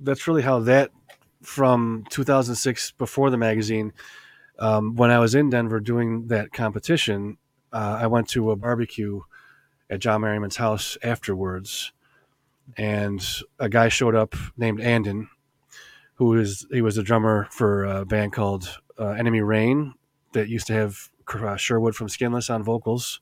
[0.00, 0.90] that's really how that
[1.42, 3.92] from 2006 before the magazine.
[4.58, 7.38] Um, when I was in Denver doing that competition,
[7.72, 9.20] uh, I went to a barbecue
[9.90, 11.92] at John Merryman's house afterwards,
[12.76, 13.24] and
[13.58, 15.28] a guy showed up named Andon,
[16.14, 19.94] who is he was a drummer for a band called uh, Enemy Rain
[20.32, 23.20] that used to have uh, Sherwood from Skinless on vocals,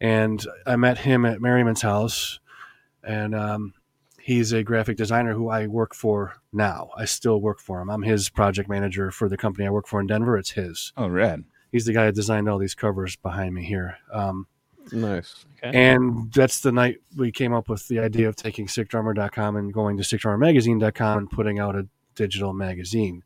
[0.00, 2.40] and I met him at Merryman's house,
[3.04, 3.74] and um,
[4.22, 6.90] he's a graphic designer who I work for now.
[6.96, 7.90] I still work for him.
[7.90, 10.36] I'm his project manager for the company I work for in Denver.
[10.36, 10.92] It's his.
[10.96, 11.44] Oh, rad.
[11.72, 13.96] He's the guy that designed all these covers behind me here.
[14.12, 14.46] Um,
[14.92, 15.44] Nice.
[15.62, 15.76] Okay.
[15.76, 19.96] and that's the night we came up with the idea of taking sickdrummer.com and going
[19.98, 23.22] to sickdrummermagazine.com and putting out a digital magazine.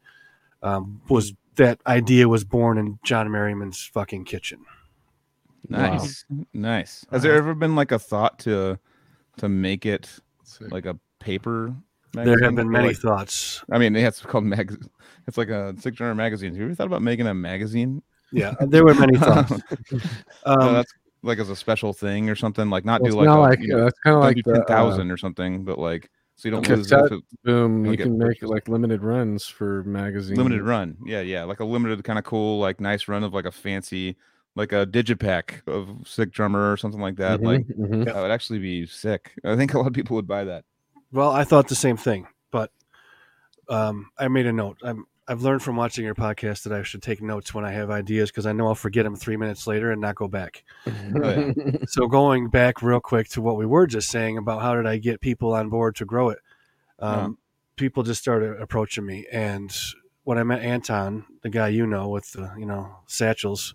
[0.62, 4.64] Um, was that idea was born in John Merryman's fucking kitchen.
[5.68, 7.06] Nice, nice.
[7.10, 8.78] Has there ever been like a thought to
[9.38, 10.18] to make it
[10.58, 10.70] Sick.
[10.72, 11.74] like a paper?
[12.12, 13.64] There have been many like- thoughts.
[13.70, 14.76] I mean, it's called mag.
[15.26, 16.50] It's like a six genre magazine.
[16.52, 18.02] Have you ever thought about making a magazine?
[18.32, 19.50] Yeah, there were many thoughts.
[19.90, 19.98] No,
[20.44, 22.68] Um, that's like as a special thing or something.
[22.70, 24.36] Like not Well, do it's like, not a, like you know, uh, kind of like
[24.36, 27.12] do the, ten uh, or something, but like so you don't Okay, lose so if
[27.12, 27.82] it- boom.
[27.84, 28.50] Don't You can make purchased.
[28.52, 30.36] like limited runs for magazines.
[30.38, 30.96] limited run.
[31.04, 34.16] Yeah, yeah, like a limited kind of cool, like nice run of like a fancy,
[34.56, 37.40] like a digipack of sick drummer or something like that.
[37.40, 38.04] Mhm, Like mhm.
[38.04, 39.32] that would actually be sick.
[39.44, 40.64] I think a lot of people would buy that.
[41.12, 42.70] Well, I thought the same thing, but
[43.68, 44.78] um, I made a note.
[44.82, 47.90] I'm, I've learned from watching your podcast that I should take notes when I have
[47.90, 50.64] ideas because I know I'll forget them three minutes later and not go back.
[50.86, 51.52] yeah.
[51.86, 54.98] so going back real quick to what we were just saying about how did I
[54.98, 56.38] get people on board to grow it?
[56.98, 57.28] Um, Yeah.
[57.76, 59.74] People just started approaching me, and
[60.22, 63.74] when I met Anton, the guy you know with the you know satchels,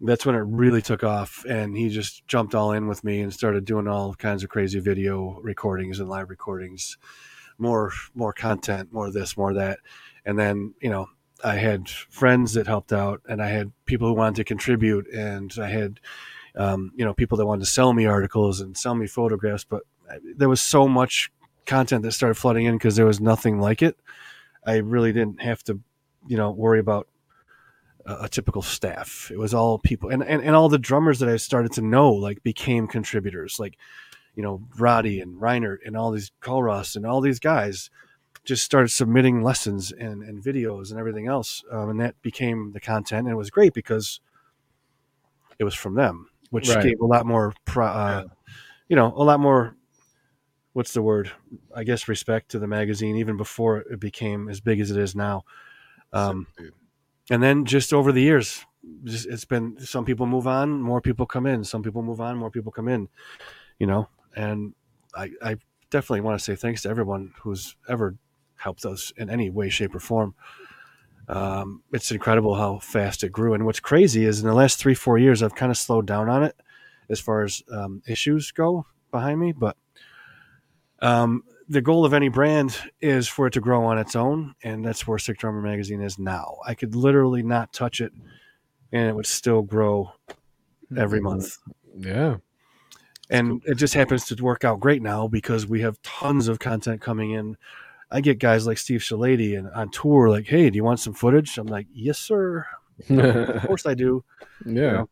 [0.00, 3.32] that's when it really took off, and he just jumped all in with me and
[3.32, 6.96] started doing all kinds of crazy video recordings and live recordings,
[7.58, 9.78] more more content, more this, more that,
[10.24, 11.06] and then you know
[11.44, 15.52] I had friends that helped out, and I had people who wanted to contribute, and
[15.60, 16.00] I had
[16.56, 19.82] um, you know, people that wanted to sell me articles and sell me photographs, but
[20.36, 21.30] there was so much
[21.66, 23.96] content that started flooding in because there was nothing like it.
[24.66, 25.78] I really didn't have to,
[26.26, 27.08] you know, worry about
[28.06, 29.30] a, a typical staff.
[29.32, 32.12] It was all people, and, and and all the drummers that I started to know
[32.12, 33.76] like became contributors, like
[34.34, 37.90] you know, Roddy and Reinert and all these Culross and all these guys
[38.44, 42.80] just started submitting lessons and, and videos and everything else, um, and that became the
[42.80, 43.26] content.
[43.26, 44.20] And it was great because
[45.58, 46.82] it was from them, which Right.
[46.82, 48.24] gave a lot more, pro, uh,
[48.88, 49.76] you know, a lot more.
[50.72, 51.30] What's the word?
[51.74, 55.14] I guess respect to the magazine, even before it became as big as it is
[55.16, 55.44] now.
[56.12, 56.72] Um, Sick.
[57.30, 58.66] And then just over the years,
[59.04, 61.64] it's been some people move on, more people come in.
[61.64, 63.08] Some people move on, more people come in.
[63.78, 64.74] You know, and
[65.14, 65.56] I, I
[65.90, 68.16] definitely want to say thanks to everyone who's ever
[68.56, 70.34] helped us in any way, shape, or form.
[71.28, 73.54] Um, it's incredible how fast it grew.
[73.54, 76.28] And what's crazy is in the last three, four years, I've kind of slowed down
[76.28, 76.56] on it
[77.08, 79.52] as far as um, issues go behind me.
[79.52, 79.76] But
[81.00, 84.56] um, the goal of any brand is for it to grow on its own.
[84.64, 86.56] And that's where Sick Drummer Magazine is now.
[86.66, 88.12] I could literally not touch it
[88.92, 90.12] and it would still grow
[90.98, 91.28] every mm-hmm.
[91.28, 91.58] month
[91.96, 92.38] Yeah.
[93.30, 97.00] and it just happens to work out great now because we have tons of content
[97.00, 97.56] coming in.
[98.10, 101.14] I get guys like Steve Shalaty and on tour, like, "Hey, do you want some
[101.14, 102.66] footage?" I'm like, "Yes, sir.
[103.08, 104.24] Of course I do."
[104.66, 104.90] yeah.
[104.90, 105.08] know,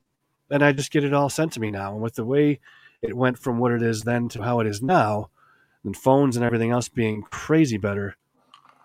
[0.51, 1.93] And I just get it all sent to me now.
[1.93, 2.59] And with the way
[3.01, 5.31] it went from what it is then to how it is now,
[5.89, 8.15] and phones and everything else being crazy better,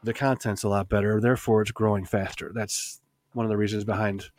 [0.04, 1.20] the content's a lot better.
[1.22, 2.52] Therefore, it's growing faster.
[2.56, 3.02] That's
[3.34, 4.30] one of the reasons behind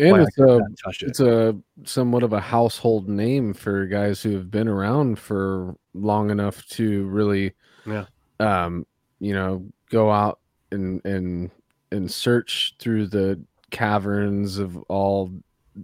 [0.00, 1.08] And it's a touch it.
[1.10, 6.30] it's a somewhat of a household name for guys who have been around for long
[6.30, 7.52] enough to really
[7.86, 8.06] Yeah.
[8.40, 8.86] um
[9.20, 10.40] you know go out
[10.72, 11.50] and and
[11.92, 13.40] and search through the
[13.70, 15.30] caverns of all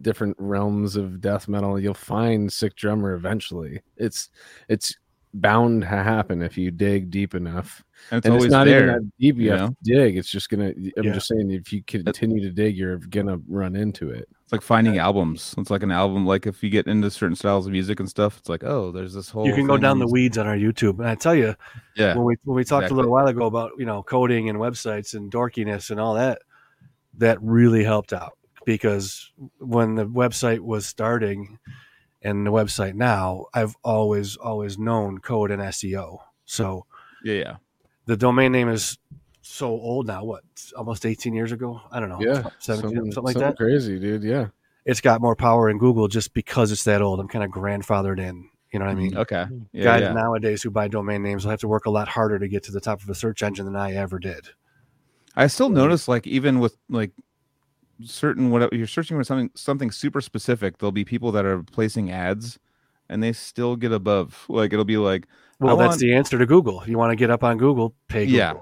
[0.02, 4.28] different realms of death metal you'll find sick drummer eventually it's
[4.68, 4.97] it's
[5.32, 8.82] bound to happen if you dig deep enough And it's and always it's not there.
[8.82, 9.69] even that deep you you have know?
[9.69, 11.12] to dig it's just gonna i'm Yeah.
[11.12, 14.98] just saying if you continue to dig you're gonna run into it It's like finding
[14.98, 15.55] albums.
[15.57, 16.27] It's like an album.
[16.27, 19.15] Like if you get into certain styles of music and stuff, it's like, oh, there's
[19.15, 19.47] this whole.
[19.47, 21.55] you can go down the weeds on our YouTube, and I tell you,
[21.94, 24.59] Yeah, when we when we talked a little while ago about you know coding and
[24.59, 26.43] websites and dorkiness and all that,
[27.19, 28.32] that really helped out
[28.66, 29.31] because
[29.61, 31.57] when the website was starting
[32.22, 36.18] and the website now, I've always always known code and SEO.
[36.44, 36.86] So
[37.24, 37.56] yeah, yeah.
[38.06, 38.98] the domain name is
[39.42, 40.24] so old now.
[40.24, 40.42] What
[40.76, 41.80] almost eighteen years ago?
[41.90, 42.20] I don't know.
[42.20, 43.56] yeah seventeen, something, like something that.
[43.56, 44.48] crazy dude yeah
[44.84, 47.20] It's got more power in Google just because it's that old.
[47.20, 48.48] I'm kind of grandfathered in.
[48.72, 49.10] You know what I mean?
[49.10, 49.20] Mm-hmm.
[49.20, 49.36] Okay.
[49.36, 49.62] Mm-hmm.
[49.72, 50.12] Yeah, guys yeah.
[50.12, 52.72] nowadays who buy domain names will have to work a lot harder to get to
[52.72, 54.48] the top of a search engine than I ever did.
[55.34, 57.12] I still notice like even with like
[58.05, 62.10] certain whatever you're searching for something something super specific, there'll be people that are placing
[62.10, 62.59] ads
[63.09, 64.44] and they still get above.
[64.48, 65.27] Like it'll be like,
[65.59, 66.81] Well, I that's want- the answer to Google.
[66.82, 68.39] If You want to get up on Google, pay Google.
[68.39, 68.55] Yeah.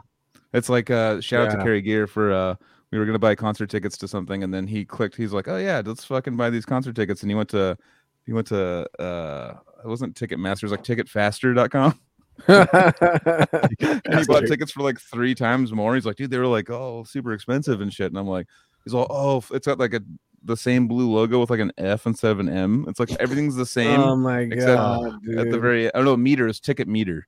[0.52, 2.54] it's like uh, shout out to Kerry Gear for uh,
[2.90, 5.14] we were gonna buy concert tickets to something, and then he clicked.
[5.16, 7.76] He's like, oh yeah, let's fucking buy these concert tickets, and he went to
[8.24, 9.54] he went to uh,
[9.84, 11.98] it wasn't Ticketmaster, it was like Ticketfaster.com.
[12.48, 15.94] and he bought tickets for like three times more.
[15.94, 18.06] He's like, dude, they were like, oh, super expensive and shit.
[18.12, 18.46] And I'm like,
[18.88, 20.00] he's all, oh, it's got like a
[20.44, 22.86] the same blue logo with like an F instead of an M.
[22.88, 25.88] It's like everything's the same oh my except god, at the very.
[25.88, 27.26] I don't know, meter is ticket meter,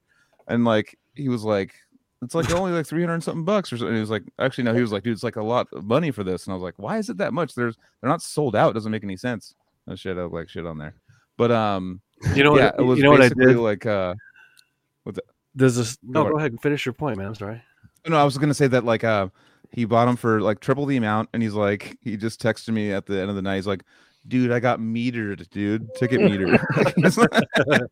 [0.49, 1.75] and like he was like,
[2.23, 3.89] it's like only like three hundred something bucks or something.
[3.89, 5.85] And he was like, actually no, he was like, dude, it's like a lot of
[5.85, 6.47] money for this.
[6.47, 7.55] And I was like, why is it that much?
[7.55, 8.71] There's they're not sold out.
[8.71, 9.55] It doesn't make any sense.
[9.89, 10.95] Oh shit, I have like shit on there.
[11.37, 12.01] But um,
[12.35, 12.61] You know what?
[12.61, 13.59] yeah, it was you know what I basically did?
[13.59, 14.15] like uh.
[15.55, 15.99] There's this.
[16.03, 16.33] No, what?
[16.33, 17.27] go ahead and finish your point, man.
[17.27, 17.61] I'm sorry.
[18.07, 19.29] No, I was gonna say that like uh
[19.73, 22.93] he bought them for like triple the amount, and he's like he just texted me
[22.93, 23.57] at the end of the night.
[23.57, 23.85] He's like,
[24.27, 26.59] "Dude, I got metered, dude, ticket meter."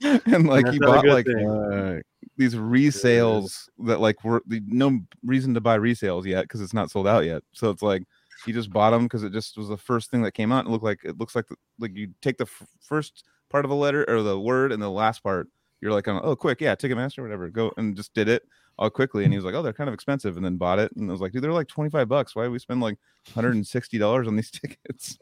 [0.26, 1.26] and like he That's a bought like.
[1.28, 2.00] Uh,
[2.36, 6.90] these resales that like were the, no reason to buy resales yet because it's not
[6.90, 7.42] sold out yet.
[7.52, 8.02] So it's like
[8.44, 10.66] he just bought them because it just was the first thing that came out.
[10.66, 13.70] It looked like it looks like the, like you take the f- first part of
[13.70, 15.48] a letter or the word and the last part.
[15.80, 18.42] You're like, oh, quick, yeah, Ticketmaster, whatever, go and just did it
[18.78, 19.24] all quickly.
[19.24, 20.92] And he was like, oh, they're kind of expensive, and then bought it.
[20.96, 22.34] And I was like, dude, they're like 25 bucks.
[22.36, 22.98] Why do we spend like
[23.34, 25.18] 160 dollars on these tickets?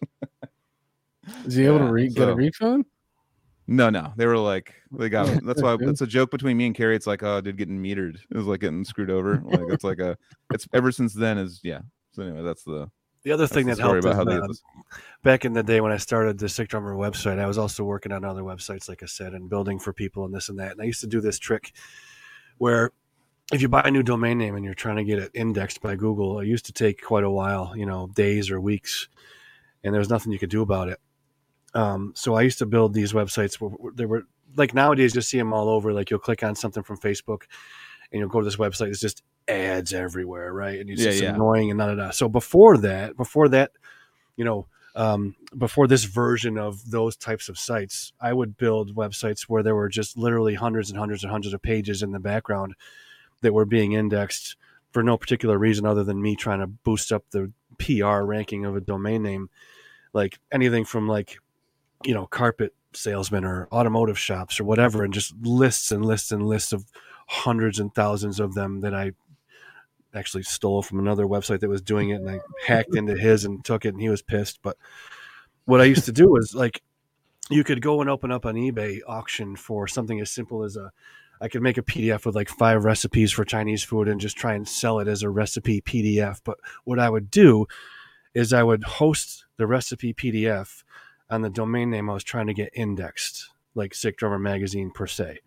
[1.46, 2.84] is he able to Yeah, re- get a refund?
[3.66, 5.26] No, no, they were like they got.
[5.34, 5.88] Yeah, that's why good.
[5.88, 6.96] it's a joke between me and Carrie.
[6.96, 8.16] It's like, oh, dude, getting metered.
[8.30, 9.40] It was like getting screwed over.
[9.44, 10.18] Like it's like a.
[10.52, 11.80] It's ever since then is yeah.
[12.12, 12.90] So anyway, that's the
[13.22, 14.62] The other thing the that helped about how is, they uh, get this.
[15.22, 18.12] back in the day when I started the Sick Drummer website, I was also working
[18.12, 20.72] on other websites, like I said, and building for people and this and that.
[20.72, 21.72] And I used to do this trick
[22.58, 22.92] where
[23.52, 25.96] if you buy a new domain name and you're trying to get it indexed by
[25.96, 29.08] Google, it used to take quite a while, you know, days or weeks,
[29.82, 30.98] and there was nothing you could do about it.
[31.74, 34.24] Um, so I used to build these websites where, there were
[34.56, 35.92] like nowadays you see them all over.
[35.92, 37.42] Like you'll click on something from Facebook,
[38.10, 38.88] and you'll go to this website.
[38.88, 40.80] It's just ads everywhere, right?
[40.80, 41.34] And it's Yeah, just yeah.
[41.34, 42.10] annoying and da da da.
[42.10, 43.72] So before that, before that,
[44.36, 44.66] you know,
[44.96, 49.74] um, before this version of those types of sites, I would build websites where there
[49.74, 52.74] were just literally hundreds and hundreds and hundreds of pages in the background
[53.44, 54.56] that were being indexed
[54.90, 58.74] for no particular reason other than me trying to boost up the PR ranking of
[58.74, 59.50] a domain name.
[60.12, 61.38] Like anything from like,
[62.04, 66.46] you know, carpet salesmen or automotive shops or whatever, and just lists and lists and
[66.46, 66.84] lists of
[67.26, 69.12] hundreds and thousands of them that I
[70.14, 73.64] actually stole from another website that was doing it and I hacked into his and
[73.64, 74.60] took it and he was pissed.
[74.62, 74.76] But
[75.64, 76.82] what I used to do was like
[77.50, 80.92] you could go and open up an eBay auction for something as simple as a
[81.40, 84.54] I could make a PDF with like five recipes for Chinese food and just try
[84.54, 86.40] and sell it as a recipe PDF.
[86.44, 87.66] But what I would do
[88.34, 90.82] is I would host the recipe PDF
[91.30, 95.06] on the domain name I was trying to get indexed, like Sick Drummer Magazine per
[95.06, 95.40] se.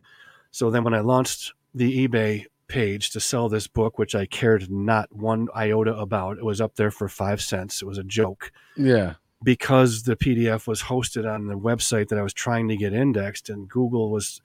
[0.51, 4.69] So then when I launched the eBay page to sell this book, which I cared
[4.71, 7.81] not one iota about, it was up there for five cents.
[7.81, 9.15] It was a joke Yeah.
[9.43, 13.49] because the PDF was hosted on the website that I was trying to get indexed,
[13.49, 14.41] and Google was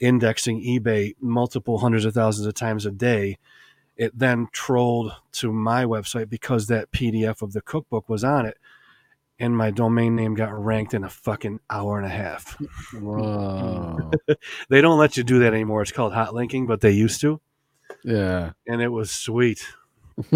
[0.00, 3.38] indexing eBay multiple hundreds of thousands of times a day.
[3.96, 8.56] It then trolled to my website because that PDF of the cookbook was on it,
[9.38, 12.56] and my domain name got ranked in a fucking hour and a half.
[14.68, 15.82] They don't let you do that anymore.
[15.82, 17.40] It's called hot linking, but they used to,
[18.04, 18.52] yeah.
[18.66, 19.66] and it was sweet.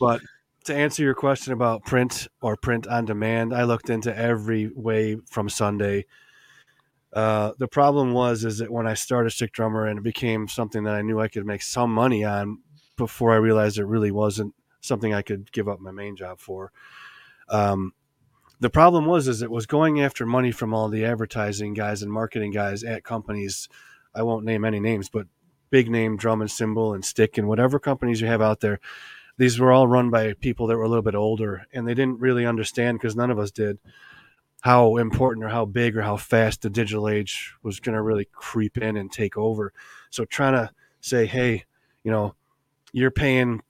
[0.00, 0.22] But
[0.64, 5.16] to answer your question about print or print on demand, I looked into every way
[5.26, 6.06] from Sunday.
[7.12, 10.84] Uh, the problem was is that when I started Sick Drummer and it became something
[10.84, 12.58] that I knew I could make some money on
[12.96, 16.70] before I realized it really wasn't something I could give up my main job for.
[17.48, 17.94] Um,
[18.60, 22.12] the problem was is it was going after money from all the advertising guys and
[22.12, 23.68] marketing guys at companies.
[24.14, 25.26] I won't name any names, but
[25.70, 28.80] big name drum and cymbal and stick and whatever companies you have out there
[29.40, 32.20] these were all run by people that were a little bit older and they didn't
[32.20, 33.78] really understand because none of us did
[34.60, 38.28] how important or how big or how fast the digital age was going to really
[38.32, 39.72] creep in and take over.
[40.10, 40.70] So trying to
[41.00, 41.64] say hey
[42.04, 42.34] you know
[42.92, 43.62] you're paying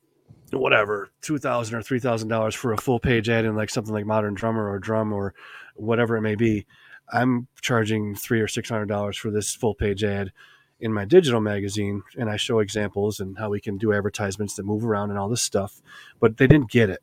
[0.52, 3.94] whatever two thousand or three thousand dollars for a full page ad in like something
[3.94, 5.34] like modern drummer or drum or
[5.74, 6.66] whatever it may be.
[7.12, 10.32] I'm charging three or six hundred dollars for this full page ad
[10.80, 14.64] in my digital magazine and I show examples and how we can do advertisements that
[14.64, 15.80] move around and all this stuff.
[16.18, 17.02] But they didn't get it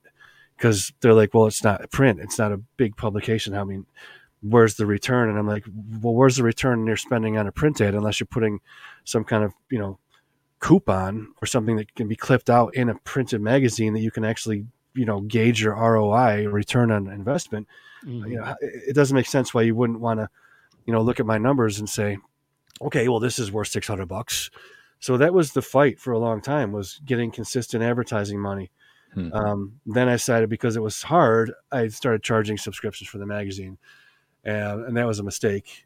[0.58, 2.20] because they're like, well, it's not print.
[2.20, 3.54] It's not a big publication.
[3.56, 3.86] I mean,
[4.42, 5.30] where's the return?
[5.30, 5.66] And I'm like,
[6.02, 8.60] well, where's the return you're spending on a print ad unless you're putting
[9.04, 10.00] some kind of, you know,
[10.60, 14.26] coupon or something that can be clipped out in a printed magazine that you can
[14.26, 14.66] actually
[14.96, 17.68] you know gauge your ROI return on investment,
[18.04, 18.30] Mhm.
[18.32, 20.28] you know, it it doesn't make sense why you wouldn't want to,
[20.88, 22.18] you know, look at my numbers and say,
[22.82, 24.50] okay, well, this is worth 600 bucks.
[25.00, 28.72] So that was the fight for a long time was getting consistent advertising money.
[29.14, 29.34] Hmm.
[29.34, 33.78] Um, then I decided because it was hard, I started charging subscriptions for the magazine,
[34.44, 35.86] and, and that was a mistake.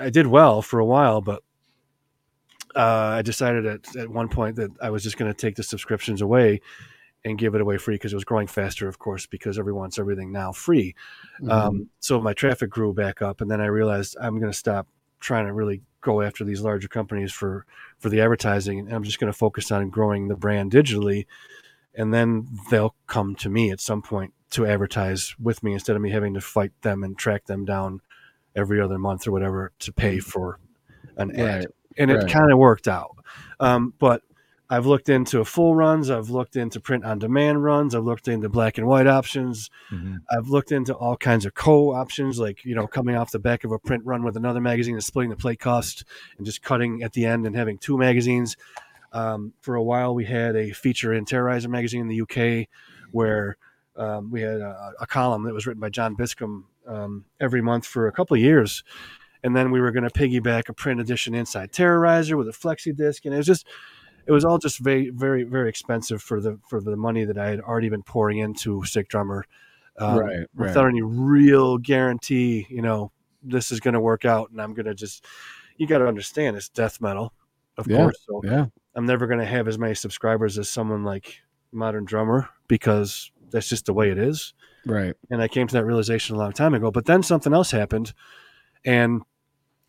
[0.00, 1.42] I did well for a while, but
[2.76, 5.62] uh, I decided at, at one point that I was just going to take the
[5.62, 6.60] subscriptions away
[7.24, 9.98] and give it away free because it was growing faster, of course, because everyone wants
[9.98, 10.94] everything now free.
[11.40, 11.50] Mm-hmm.
[11.50, 14.86] Um, so my traffic grew back up, and then I realized I'm going to stop
[15.18, 17.66] trying to really go after these larger companies for
[17.98, 21.26] for the advertising, and I'm just going to focus on growing the brand digitally,
[21.94, 26.02] and then they'll come to me at some point to advertise with me instead of
[26.02, 28.00] me having to fight them and track them down
[28.56, 30.58] every other month or whatever to pay for
[31.16, 31.58] an ad.
[31.60, 31.66] Right,
[31.98, 32.30] And it right.
[32.32, 33.16] kind of worked out,
[33.60, 34.22] um, but.
[34.72, 36.10] I've looked into full runs.
[36.10, 37.92] I've looked into print on demand runs.
[37.92, 39.68] I've looked into black and white options.
[39.90, 40.18] Mhm.
[40.30, 43.64] I've looked into all kinds of co options, like you know, coming off the back
[43.64, 46.04] of a print run with another magazine and splitting the plate cost
[46.38, 48.56] and just cutting at the end and having two magazines.
[49.12, 52.68] Um, for a while, we had a feature in Terrorizer magazine in the UK
[53.10, 53.56] where
[53.96, 57.86] um, we had a, a column that was written by John Biscombe um, every month
[57.86, 58.84] for a couple of years.
[59.42, 62.94] And then we were going to piggyback a print edition inside Terrorizer with a flexi
[62.94, 63.66] disc, and it was just
[64.26, 67.48] it was all just very, very, very expensive for the for the money that I
[67.48, 69.44] had already been pouring into Sick Drummer,
[69.98, 70.46] um, right, right.
[70.54, 72.66] without any real guarantee.
[72.68, 73.12] You know,
[73.42, 75.24] this is going to work out, and I'm going to just.
[75.78, 77.32] You got to understand, it's death metal,
[77.80, 77.96] of Yeah.
[77.96, 78.18] course.
[78.26, 81.40] So Yeah, I'm never going to have as many subscribers as someone like
[81.72, 84.54] Modern Drummer because that's just the way it is
[84.86, 85.14] right.
[85.30, 86.90] and I came to that realization a long time ago.
[86.92, 88.12] But then something else happened,
[88.84, 89.22] and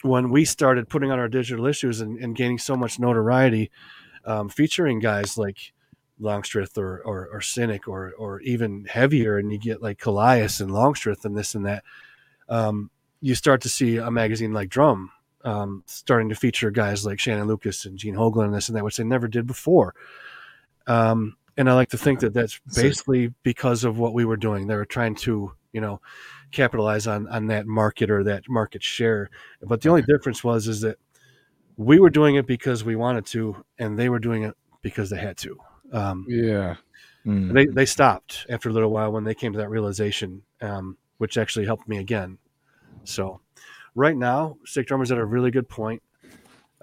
[0.04, 3.70] when we started putting out our digital issues and, and gaining so much notoriety,
[4.26, 5.74] um, featuring guys like
[6.20, 10.72] Longstreth or, or or Cynic or or even heavier, and you get like Kollias and
[10.72, 11.84] Longstreth and this and that,
[12.50, 12.90] um,
[13.22, 15.12] you start to see a magazine like Drum.
[15.44, 18.84] Um, starting to feature guys like Shannon Lucas and Gene Hoglan and this and that,
[18.84, 19.96] which they never did before.
[20.88, 24.68] Um, and I like to think that that's basically because of what we were doing.
[24.68, 26.00] They were trying to, you know,
[26.52, 29.30] capitalize on on that market or that market share.
[29.62, 30.98] But the only difference was is that
[31.78, 35.20] we were doing it because we wanted to, and they were doing it because they
[35.20, 35.58] had to.
[35.92, 36.76] Um, Yeah,
[37.26, 37.54] Mm.
[37.54, 41.38] they they stopped after a little while when they came to that realization, um, which
[41.38, 42.38] actually helped me again.
[43.04, 43.42] So,
[43.96, 46.02] right now, Sick Drummer's at a really good point.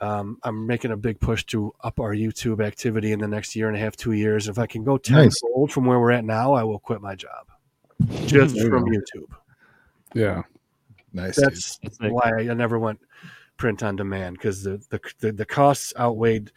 [0.01, 3.67] Um, I'm making a big push to up our YouTube activity in the next year
[3.69, 4.47] and a half, two years.
[4.49, 5.41] If I can go Nice.
[5.41, 7.47] tenfold from where we're at now, I will quit my job
[8.27, 8.91] just There you from go.
[8.91, 9.37] YouTube.
[10.15, 10.43] yeah.
[11.13, 11.35] Nice.
[11.37, 13.01] That's That's like- why I never went
[13.57, 16.53] print on demand because the, the the the costs outweighed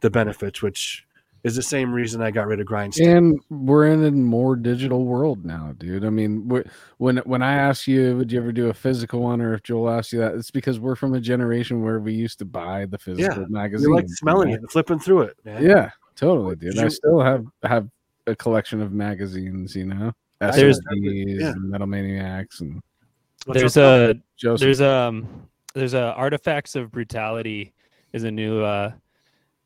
[0.00, 1.04] the benefits, which
[1.44, 3.16] is the same reason I got rid of Grindstone.
[3.16, 6.04] And we're in a more digital world now, dude.
[6.04, 6.48] I mean,
[6.98, 9.90] when when I ask you, would you ever do a physical one, or if Joel
[9.90, 12.98] asks you that, it's because we're from a generation where we used to buy the
[12.98, 13.88] physical Yeah, magazine.
[13.88, 15.62] you like smelling it and flipping through it, man.
[15.62, 16.74] Yeah, totally, dude.
[16.74, 17.88] Did I still have have
[18.26, 21.50] a collection of magazines, you know, There's- SSDs yeah.
[21.50, 22.80] and Metal Maniacs and
[23.44, 24.64] What's There's a Joseph.
[24.64, 25.28] there's um
[25.74, 27.74] there's a artifacts of brutality
[28.14, 28.92] is a new uh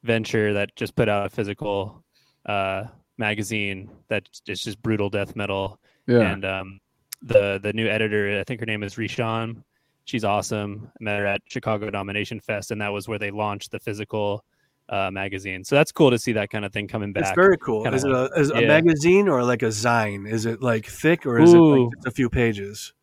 [0.03, 2.05] venture that just put out a physical
[2.47, 2.85] uh
[3.17, 6.81] magazine that it's just brutal death metal yeah, and um
[7.23, 9.63] the the new editor i think her name is rishon
[10.05, 13.73] she's awesome i met her at chicago domination fest and that was where they launched
[13.73, 14.45] the physical
[14.89, 17.59] uh magazine so that's cool to see that kind of thing coming back It's very
[17.59, 17.83] cool.
[17.83, 20.31] Kinda Is it a, is it a magazine or like a zine?
[20.31, 22.95] Is it like thick or is it like just a few pages?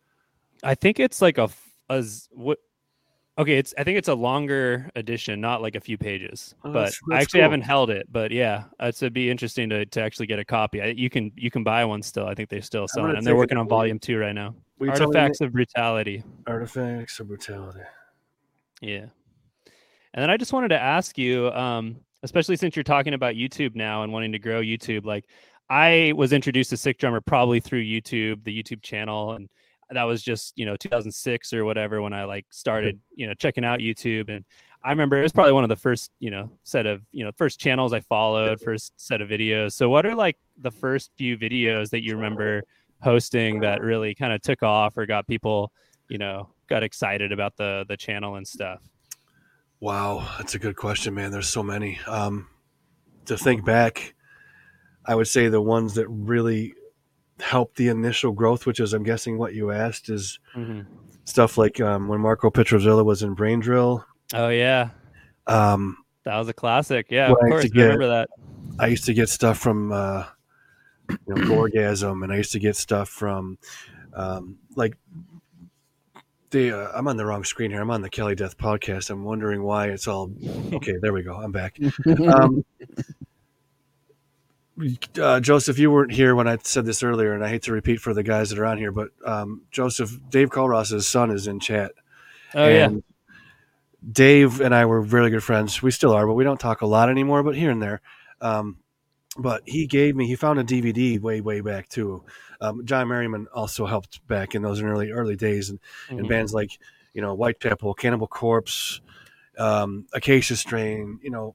[0.63, 1.49] I think it's like a,
[1.89, 2.57] a what.
[3.37, 6.55] Okay, it's I think it's a longer edition, not like a few pages.
[6.63, 7.43] Oh, but that's- I actually cool.
[7.43, 8.07] haven't held it.
[8.09, 10.81] But yeah, it's it'd be interesting to, to actually get a copy.
[10.81, 12.25] I, you can you can buy one still.
[12.27, 13.77] I think they still sell it, and they're working on look at it.
[13.77, 14.55] volume two right now.
[14.79, 16.23] Will you tell me the Artifacts of brutality.
[16.47, 17.79] artifacts of brutality.
[18.81, 19.05] Yeah.
[20.13, 23.75] And then I just wanted to ask you, um, especially since you're talking about YouTube
[23.75, 25.25] now and wanting to grow YouTube, like
[25.69, 29.49] I was introduced to Sick Drummer probably through YouTube, the YouTube channel, and
[29.91, 33.65] that was just you know 2006 or whatever when I like started you know checking
[33.65, 34.43] out YouTube, and
[34.83, 37.31] I remember it was probably one of the first you know set of you know
[37.37, 39.73] first channels I followed, first set of videos.
[39.73, 42.63] So what are like the first few videos that you remember
[43.01, 45.71] hosting that really kind of took off or got people
[46.09, 48.81] you know got excited about the the channel and stuff?
[49.79, 51.31] Wow, that's a good question, man.
[51.31, 51.99] There's so many.
[52.07, 52.47] Um,
[53.25, 54.15] to think back,
[55.05, 56.73] I would say the ones that really
[57.39, 60.39] helped the initial growth, which is I'm guessing what you asked, is
[61.25, 64.05] stuff like um, when Marco Pitruzzella was in Brain Drill.
[64.33, 64.89] Oh yeah,
[65.47, 67.07] Um, that was a classic.
[67.09, 68.29] Yeah, of I course, get- remember that.
[68.79, 70.25] I used to get stuff from uh,
[71.27, 73.57] you know, Orgasm, and I used to get stuff from
[74.13, 74.97] um, like
[76.49, 76.71] the.
[76.71, 77.81] Uh, I'm on the wrong screen here.
[77.81, 79.09] I'm on the Kelly Death podcast.
[79.11, 80.31] I'm wondering why it's all
[80.73, 80.95] okay.
[81.01, 81.35] There we go.
[81.35, 81.77] I'm back.
[85.21, 88.01] Uh, Joseph, you weren't here when I said this earlier, and I hate to repeat
[88.01, 91.59] for the guys that are on here, but um, Joseph, Dave Culross's son is in
[91.59, 91.93] chat.
[92.53, 92.89] Oh yeah.
[94.11, 95.81] Dave and I were really good friends.
[95.81, 98.01] We still are, but we don't talk a lot anymore, but here and there.
[98.41, 98.77] Um,
[99.37, 102.23] but he gave me, he found a DVD way, way back too.
[102.61, 105.69] Um, John Merryman also helped back in those early, early days.
[105.69, 105.79] And,
[106.09, 106.29] and Mhm.
[106.29, 106.77] bands like,
[107.13, 109.01] you know, White Whitechapel, Cannibal Corpse,
[109.57, 111.53] um, Acacia Strain, you know,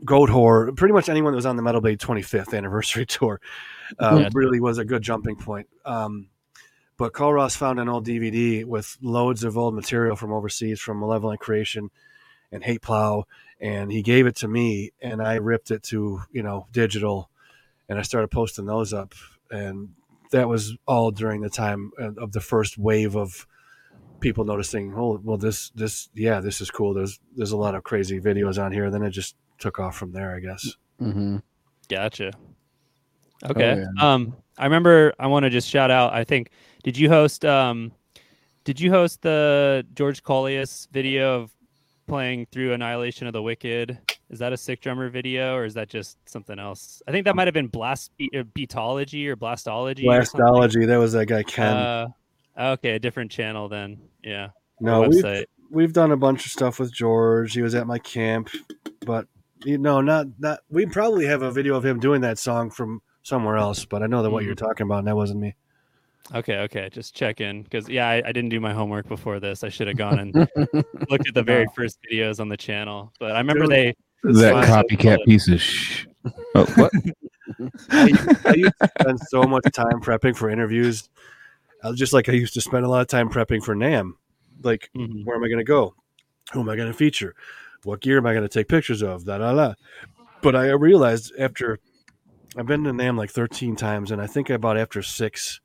[0.00, 3.40] Goatwhore, pretty much anyone that was on the Metal Blade 25th anniversary tour
[3.98, 4.28] uh, Yeah.
[4.34, 5.68] really was a good jumping point.
[5.84, 6.28] Um,
[6.96, 11.40] but Culross found an old DVD with loads of old material from overseas, from Malevolent
[11.40, 11.90] Creation
[12.50, 13.24] and Hate Plow,
[13.60, 17.30] and he gave it to me, and I ripped it to you know digital,
[17.88, 19.14] and I started posting those up,
[19.50, 19.90] and
[20.32, 23.46] that was all during the time of of the first wave of
[24.20, 26.94] people noticing, oh, well, this this yeah, this is cool.
[26.94, 28.90] There's there's a lot of crazy videos on here.
[28.90, 30.76] Then it just took off from there, I guess.
[30.98, 31.38] hmm
[31.88, 32.32] Gotcha.
[33.44, 33.82] Okay.
[33.82, 34.12] yeah.
[34.12, 35.12] Um, I remember.
[35.18, 36.12] I want to just shout out.
[36.12, 36.50] I think.
[36.84, 37.44] Did you host?
[37.44, 37.92] Um,
[38.64, 41.50] did you host the George Kollias video of
[42.06, 43.98] playing through Annihilation of the Wicked?
[44.30, 47.02] Is that a sick drummer video, or is that just something else?
[47.06, 50.04] I think that might have been blast uh, beatology or blastology.
[50.04, 50.20] or.
[50.20, 51.76] Blastology, that was that guy Ken.
[51.76, 52.08] Uh,
[52.58, 53.98] okay, a different channel then.
[54.22, 54.50] Yeah.
[54.80, 57.52] no, we've, we've done a bunch of stuff with George.
[57.54, 58.48] He was at my camp,
[59.04, 59.26] but
[59.64, 60.60] you know, not not.
[60.70, 64.06] We probably have a video of him doing that song from somewhere else, but I
[64.06, 65.54] know that what you're talking about, and that wasn't me.
[66.34, 69.64] Okay, okay, just check in because yeah, I, I didn't do my homework before this.
[69.64, 70.34] I should have gone and
[71.08, 73.12] looked at the very first videos on the channel.
[73.18, 73.94] But I remember Dude, they
[74.40, 74.68] that fine.
[74.68, 76.06] copycat piece of sh.
[76.54, 76.92] Oh, what?
[77.90, 78.12] I,
[78.46, 81.08] I used to spend so much time prepping for interviews,
[81.82, 84.12] uh, just like I used to spend a lot of time prepping for NAMM.
[84.62, 85.24] Like, Mhm.
[85.24, 85.94] where am I going to go?
[86.52, 87.34] Who am I going to feature?
[87.84, 89.24] What gear am I going to take pictures of?
[89.24, 89.74] Da da da.
[90.40, 91.78] But I realized after
[92.56, 95.60] I've been to NAMM like 13 times, and I think about after six,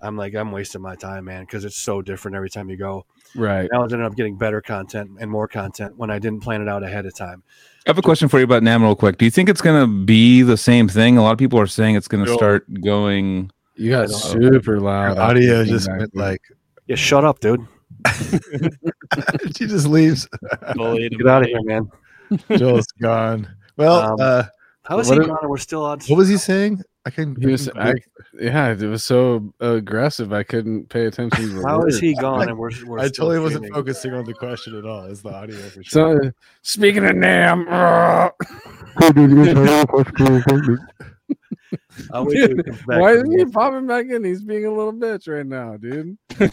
[0.00, 3.06] I'm like, I'm wasting my time, man, because it's so different every time you go.
[3.34, 3.68] Right.
[3.72, 6.68] I always ended up getting better content and more content when I didn't plan it
[6.68, 7.42] out ahead of time.
[7.86, 9.18] I have a question for you about NAMM real quick.
[9.18, 11.16] Do you think it's going to be the same thing?
[11.16, 13.50] A lot of people are saying it's going to start going.
[13.76, 14.12] You got oh.
[14.12, 15.16] super loud.
[15.16, 16.42] Your audio just went like
[16.86, 17.66] Yeah, shut up, dude.
[19.56, 20.28] she just leaves.
[20.74, 21.90] bullied Get out of here, man.
[22.56, 23.48] Joel's gone.
[23.76, 24.44] Well, Um, uh,
[24.84, 25.38] How is What he if- gone?
[25.42, 26.00] and We're still on.
[26.08, 26.82] what was he saying?
[27.04, 27.34] I can.
[27.34, 27.94] He was, I,
[28.38, 30.32] yeah, it was so aggressive.
[30.32, 31.48] I couldn't pay attention.
[31.48, 31.98] To the How is words.
[31.98, 32.48] he gone?
[32.48, 33.74] And we're, we're I still totally wasn't streaming?
[33.74, 35.06] focusing on the question at all.
[35.06, 36.22] It's the audio for sure.
[36.22, 36.30] So,
[36.62, 37.66] speaking of NAMM,
[42.12, 44.24] I'll wait till he Dude, why isn't he popping back in?
[44.24, 46.16] He's being a little bitch right now, dude.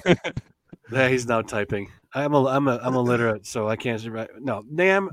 [0.91, 1.91] Yeah, he's now typing.
[2.13, 4.03] I'm a I'm a I'm illiterate, so I can't.
[4.39, 5.09] No, NAMM.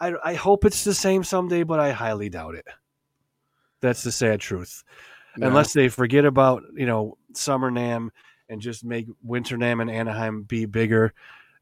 [0.00, 2.66] I I hope it's the same someday, but I highly doubt it.
[3.80, 4.84] That's the sad truth.
[5.36, 5.48] No.
[5.48, 8.10] Unless they forget about you know summer NAMM
[8.48, 11.14] and just make winter NAMM and Anaheim be bigger,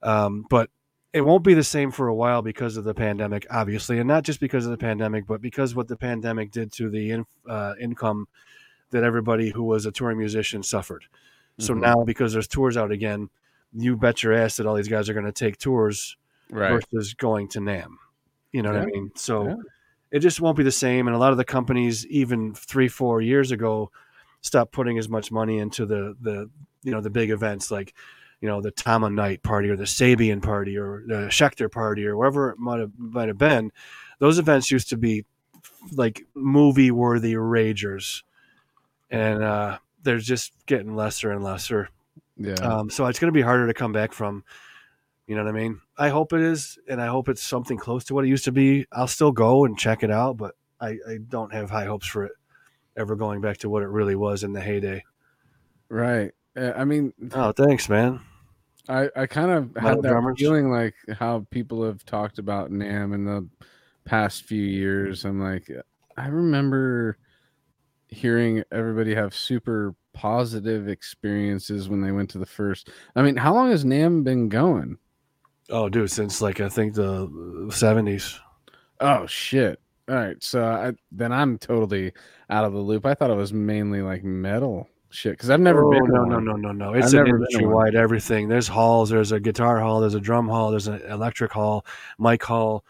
[0.03, 0.71] um, but
[1.13, 4.23] it won't be the same for a while because of the pandemic, obviously, and not
[4.23, 7.75] just because of the pandemic, but because what the pandemic did to the in, uh,
[7.81, 8.27] income
[8.91, 11.05] that everybody who was a touring musician suffered.
[11.59, 11.81] So Mhm.
[11.81, 13.29] now, because there's tours out again,
[13.75, 16.17] you bet your ass that all these guys are going to take tours
[16.51, 16.71] right.
[16.73, 17.95] versus going to NAMM.
[18.53, 19.13] You know what I mean?
[19.15, 19.55] So Yeah.
[20.11, 21.07] it just won't be the same.
[21.07, 23.91] And a lot of the companies, even three, four years ago,
[24.43, 26.51] stopped putting as much money into the the
[26.83, 27.95] you know the big events like
[28.41, 32.17] you know the Tama Night party or the Sabian party or the Schecter party or
[32.17, 33.71] wherever it might have might have been.
[34.19, 35.25] Those events used to be
[35.93, 38.23] like movie worthy ragers,
[39.11, 41.91] and uh, they're just getting lesser and lesser.
[42.41, 42.55] Yeah.
[42.55, 44.45] Um, so it's going to be harder to come back from.
[45.27, 45.81] You know what I mean?
[45.97, 48.53] I hope it is, and I hope it's something close to what it used to
[48.53, 48.87] be.
[48.91, 52.25] I'll still go and check it out, but I, I don't have high hopes for
[52.25, 52.33] it
[52.97, 55.05] ever going back to what it really was in the heyday.
[55.89, 56.33] right.
[56.57, 58.21] Uh, I mean, Oh, thanks, man.
[58.89, 60.37] I, I kind of Metal had that drummers?
[60.41, 63.49] feeling like how people have talked about NAMM in the
[64.05, 65.25] past few years.
[65.25, 65.71] I'm like,
[66.17, 67.19] I remember
[68.09, 72.91] hearing everybody have super positive experiences when they went to the first.
[73.17, 74.99] I mean, how long has NAMM been going?
[75.71, 78.39] Oh, dude, since like I think the seventies.
[79.01, 79.81] Oh shit!
[80.09, 82.13] All right, so I, then I'm totally
[82.49, 83.07] out of the loop.
[83.07, 86.05] I thought it was mainly like metal shit because I've never oh, been.
[86.09, 86.95] no, no, no, no, no.
[86.95, 88.49] It's I've an never been to industry wide everything.
[88.49, 89.11] There's halls.
[89.11, 90.01] There's a guitar hall.
[90.01, 90.71] There's a drum hall.
[90.71, 91.87] There's an electric hall,
[92.19, 92.85] mic hall,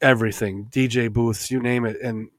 [0.00, 0.66] everything.
[0.66, 2.00] DJ booths, you name it.
[2.00, 2.30] And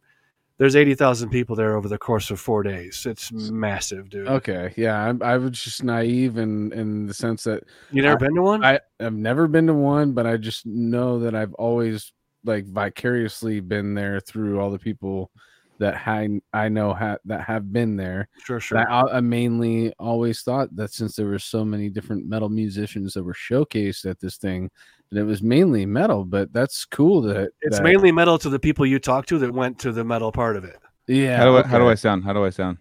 [0.60, 3.06] There's eighty thousand people there over the course of four days.
[3.08, 4.28] It's massive, dude.
[4.28, 8.28] Okay, yeah, I, I was just naive in in the sense that You never I-
[8.28, 8.64] been to one?
[8.64, 12.14] I I've never been to one, but I just know that I've always
[12.46, 15.32] like vicariously been there through all the people
[15.80, 18.30] that I I know ha- that have been there.
[18.46, 18.78] sure, sure.
[18.90, 23.24] I, I mainly always thought that since there were so many different metal musicians that
[23.24, 24.70] were showcased at this thing,
[25.14, 26.26] that it was mainly metal.
[26.26, 29.54] But that's cool that It's that- mainly metal to the people you talk to that
[29.54, 30.78] went to the metal part of it.
[31.08, 31.38] yeah.
[31.38, 31.88] How do I how do.
[31.88, 32.24] I sound?
[32.24, 32.78] How do I sound?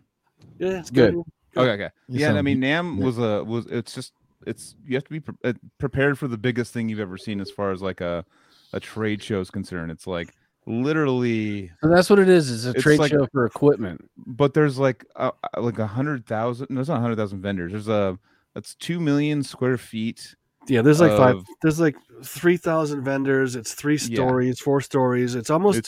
[0.58, 1.14] Yeah, it's Good.
[1.14, 1.24] good.
[1.56, 1.90] Okay, okay.
[2.08, 2.60] You yeah, I mean.
[2.60, 3.04] NAMM Yeah.
[3.04, 4.12] was a was it's just
[4.46, 7.40] it's you have to be pre- uh, prepared for the biggest thing you've ever seen
[7.40, 8.24] as far as like a
[8.72, 9.90] a trade show is concerned.
[9.90, 10.34] It's like
[10.66, 12.50] literally, So that's what it is.
[12.50, 14.08] It's a It's trade like- show for equipment.
[14.16, 16.68] but there's like uh, like a hundred thousand.
[16.70, 17.72] No, it's not a hundred thousand vendors.
[17.72, 18.18] There's a
[18.54, 20.34] that's two million square feet.
[20.68, 21.42] Yeah, there's like five.
[21.62, 23.56] There's like three thousand vendors.
[23.56, 24.14] It's three Yeah.
[24.16, 25.34] stories, four stories.
[25.34, 25.78] It's almost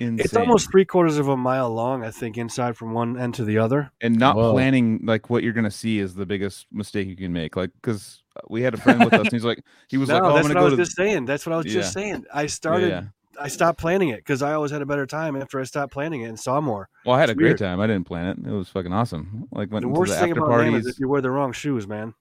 [0.00, 2.04] It's it's, almost three quarters of a mile long.
[2.04, 3.90] I think inside from one end to the other.
[4.00, 4.52] and not Whoa.
[4.52, 7.56] planning like what you're gonna see is the biggest mistake you can make.
[7.56, 10.22] Like because we had a friend with us, and he's like, he was no, like,
[10.22, 10.84] oh, I'm that's gonna what I was to.
[10.84, 11.24] just saying.
[11.26, 12.24] That's what I was just saying.
[12.32, 12.88] I started.
[12.88, 13.02] yeah.
[13.40, 16.20] I stopped planning it because I always had a better time after I stopped planning
[16.20, 16.88] it and saw more.
[17.06, 17.80] Well, I had a It's great time.
[17.80, 18.46] I didn't plan it.
[18.46, 19.48] It was fucking awesome.
[19.50, 20.86] Like went The into worst the thing after about parties.
[20.86, 22.12] is if you wear the wrong shoes, man.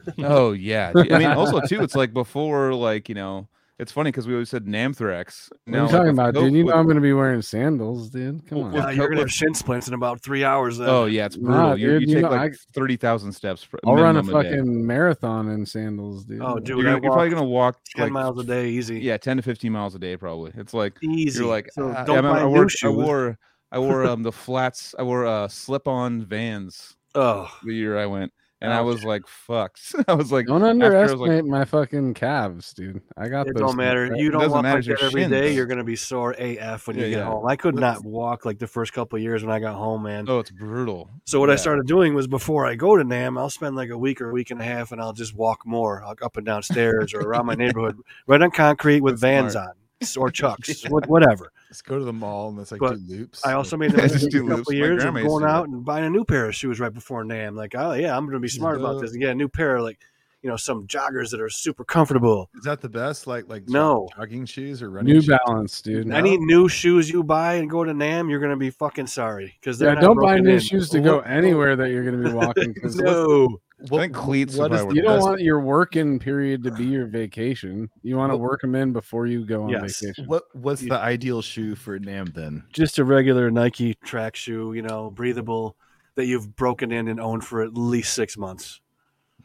[0.18, 1.82] Oh yeah, I mean also too.
[1.82, 3.48] It's like before, like you know,
[3.78, 5.48] it's funny because we always said Namthrax.
[5.64, 6.52] What are you talking with about, dude?
[6.54, 8.46] You know I'm going to be wearing sandals, dude.
[8.46, 8.74] Come on.
[8.74, 10.78] Yeah, you're gonna have shin splints in about three hours.
[10.78, 10.88] Then.
[10.88, 11.78] Oh yeah, it's Nah, brutal.
[11.78, 13.66] you you dude, take know, like I- thirty thousand steps.
[13.84, 14.50] I'll run a minimum day.
[14.50, 16.42] fucking marathon in sandals, dude.
[16.42, 19.00] Oh, dude, You're, gonna, you're probably gonna walk ten like miles a day, easy.
[19.00, 20.52] Yeah, ten to fifteen miles a day probably.
[20.56, 21.40] It's like easy.
[21.40, 23.38] you're like so ah, don't yeah, I, buy remember I new wore, I wore
[23.72, 24.94] I wore um the flats.
[24.98, 28.32] I wore uh slip-on Vans oh, the year I went,
[28.62, 28.84] and I Ouch.
[28.86, 29.94] was like fucked.
[30.08, 33.02] I was like, Don't after I was underestimate my fucking calves, dude.
[33.16, 33.60] I got it those.
[33.60, 34.08] don't matter.
[34.08, 34.18] right?
[34.18, 35.52] You don't walk matter, like that every day.
[35.52, 37.24] You're gonna be sore AF when you get yeah.
[37.24, 37.44] home.
[37.46, 40.26] I could not walk like the first couple of years when I got home, man.
[40.28, 41.10] oh, it's brutal.
[41.24, 43.98] So what I started doing was before I go to NAMM, I'll spend like a
[43.98, 46.46] week or a week and a half, and I'll just walk more like up and
[46.46, 47.98] down stairs or around my neighborhood,
[48.28, 49.68] right on concrete with That's Vans smart.
[49.70, 49.74] on
[50.16, 51.50] or Chucks, what whatever.
[51.70, 53.44] Let's go to the mall and let's like But do loops.
[53.46, 54.72] I also Like, made the Just mistake do a couple loops.
[54.72, 57.24] years of grandma used going out and buying a new pair of shoes right before
[57.24, 57.54] NAMM.
[57.56, 59.76] Like, oh yeah, I'm going to be smart about this and get a new pair
[59.76, 59.98] of like,
[60.42, 62.50] you know, some joggers that are super comfortable.
[62.56, 63.26] is that the best?
[63.28, 64.08] Like like No.
[64.16, 65.28] jogging shoes or running New shoes?
[65.46, 66.08] Balance, dude.
[66.08, 66.16] No.
[66.16, 69.54] Any new shoes you buy and go to NAMM, you're going to be fucking sorry
[69.60, 70.58] because Yeah, don't buy new in.
[70.58, 72.74] shoes to go anywhere that you're going to be walking.
[72.74, 73.00] 'cause
[73.90, 75.26] No, I think cleats what would you don't best.
[75.26, 77.90] want your working period to be your vacation.
[78.02, 80.00] You want to work them in before you go on Yes.
[80.00, 80.26] vacation.
[80.26, 82.64] What what's You- the ideal shoe for NAMM then?
[82.72, 85.76] just a regular Nike track shoe, you know, breathable
[86.14, 88.80] that you've broken in and owned for at least six months.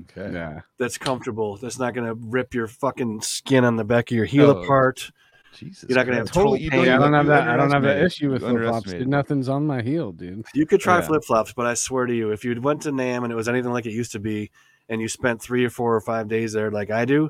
[0.03, 0.31] Okay.
[0.33, 0.61] Yeah.
[0.77, 1.57] That's comfortable.
[1.57, 4.61] That's not going to rip your fucking skin on the back of your heel Oh,
[4.61, 5.09] apart.
[5.57, 5.89] Jesus.
[5.89, 6.85] You're not gonna have Totally, toe you pain.
[6.85, 7.47] Yeah, I don't have that.
[7.47, 8.65] I don't have that issue with flip flops.
[8.65, 9.09] underestimate Dude, it.
[9.09, 10.45] nothing's on my heel, dude.
[10.53, 11.01] You could try Yeah.
[11.07, 13.49] flip flops, but I swear to you, if you went to NAMM and it was
[13.49, 14.51] anything like it used to be,
[14.89, 17.29] and you spent three or four or five days there, like I do,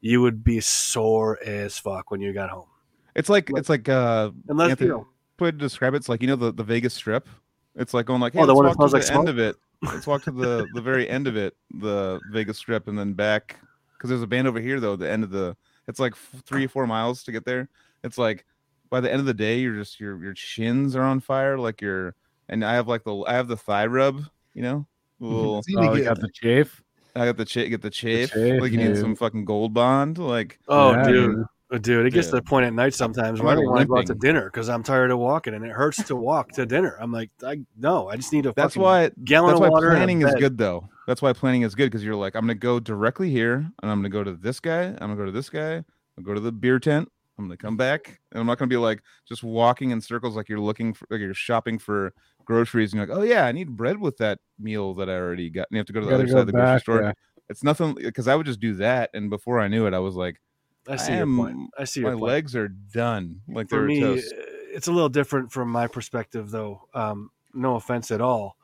[0.00, 2.66] you would be sore as fuck when you got home.
[3.14, 5.06] It's like it's like uh Unless Anthony, you know,
[5.38, 7.28] way to describe it, it's like you know the, the Vegas Strip.
[7.76, 9.18] It's like going like, hey, Oh, the let's one that walk to smells the like
[9.18, 9.28] end smoke?
[9.28, 9.56] of it.
[9.82, 13.56] Let's walk to the the very end of it, the Vegas Strip, and then back
[13.96, 14.96] because there's a band over here though.
[14.96, 15.56] The end of the
[15.88, 17.68] it's like three or four miles to get there.
[18.02, 18.44] It's like
[18.90, 21.80] by the end of the day, you're just your your shins are on fire, like
[21.80, 22.14] your
[22.48, 24.22] and I have like the I have the thigh rub,
[24.54, 24.86] you know,
[25.20, 25.34] mm-hmm.
[25.34, 25.56] little.
[25.56, 26.82] Oh, we you get- got the chafe.
[27.16, 28.98] I got the cha- get the chafe, chafe, like you need dude.
[28.98, 31.44] some fucking gold bond, like oh, Yeah, dude.
[31.78, 31.98] Dude.
[31.98, 33.80] Uh, Dude, it gets to the point at night sometimes I'm where I don't want
[33.80, 36.52] to go out to dinner because I'm tired of walking and it hurts to walk
[36.52, 36.96] to dinner.
[37.00, 39.90] I'm like, I no, I just need a that's why gallon that's of why water.
[39.90, 40.40] planning is bed.
[40.40, 43.54] good though that's why planning is good because you're like i'm gonna go directly here
[43.54, 45.76] and i'm gonna go to this guy i'm gonna go to this guy
[46.18, 48.76] i'll go to the beer tent i'm gonna come back and i'm not gonna be
[48.76, 52.12] like just walking in circles like you're looking for like you're shopping for
[52.44, 55.50] groceries and you're like oh yeah i need bread with that meal that i already
[55.50, 57.12] got and you have to go to the other side of the grocery store yeah.
[57.48, 60.14] it's nothing because i would just do that and before i knew it i was
[60.14, 60.40] like
[60.88, 61.70] I see I your point.
[61.78, 62.22] I see my point.
[62.22, 64.42] legs are done like for they're me, toast uh,
[64.74, 66.88] it's a little different from my perspective, though.
[66.92, 68.56] Um, no offense at all,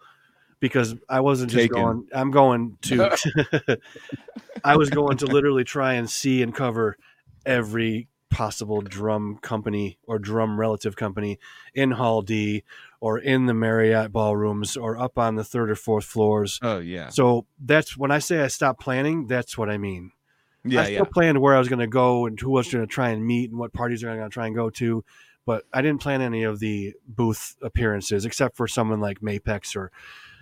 [0.59, 1.83] because I wasn't just Taken.
[1.83, 2.09] going.
[2.13, 3.79] I'm going to.
[4.65, 6.97] I was going to literally try and see and cover
[7.47, 11.39] every possible drum company or drum relative company
[11.75, 12.65] in Hall D
[13.01, 16.61] or in the Marriott ballrooms or up on the third or fourth floors.
[16.63, 19.27] oh yeah So that's when I say I stopped planning.
[19.27, 20.13] That's what I mean.
[20.65, 22.73] Yeah I still yeah planned where I was going to go and who I was
[22.73, 25.05] going to try and meet and what parties I'm going to try and go to,
[25.47, 29.91] but I didn't plan any of the booth appearances except for someone like Mapex or,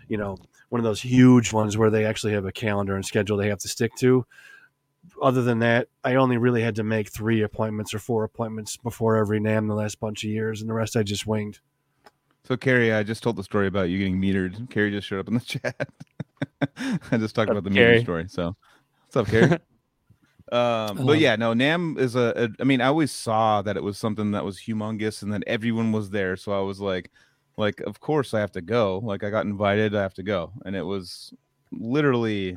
[0.08, 0.36] you know,
[0.68, 3.60] one of those huge ones where they actually have a calendar and schedule they have
[3.60, 4.26] to stick to.
[5.22, 9.16] Other than that, I only really had to make three appointments or four appointments before
[9.16, 11.60] every NAMM the last bunch of years, and the rest I just winged.
[12.44, 14.70] So Carrie, I just told the story about you getting metered.
[14.70, 15.88] Carrie just showed up in the chat.
[17.10, 18.26] I just talked What's about the up, meter story.
[18.28, 18.56] So
[19.06, 19.58] what's up, Carrie?
[20.52, 22.48] um, but yeah, no, NAMM is a, a.
[22.60, 25.92] I mean, I always saw that it was something that was humongous, and that everyone
[25.92, 26.36] was there.
[26.36, 27.10] So I was like,
[27.56, 29.00] like, of course I have to go.
[29.04, 31.32] Like I got invited, I have to go, and it was
[31.72, 32.56] literally.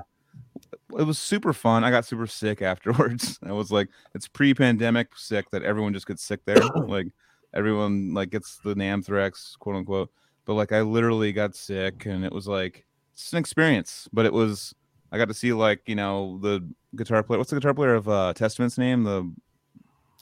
[0.98, 1.86] It was super fun.
[1.86, 3.40] I got super sick afterwards.
[3.44, 6.58] I was like, it's pre-pandemic sick that everyone just gets sick there.
[6.76, 7.08] like
[7.54, 10.12] everyone like gets the anthrax, quote unquote.
[10.46, 14.08] But like I literally got sick, and it was like it's an experience.
[14.14, 14.74] But it was
[15.12, 17.38] I got to see like you know the guitar player.
[17.38, 19.04] What's the guitar player of uh, Testament's name?
[19.04, 19.32] The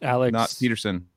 [0.02, 0.32] Alex.
[0.34, 1.08] not Peterson,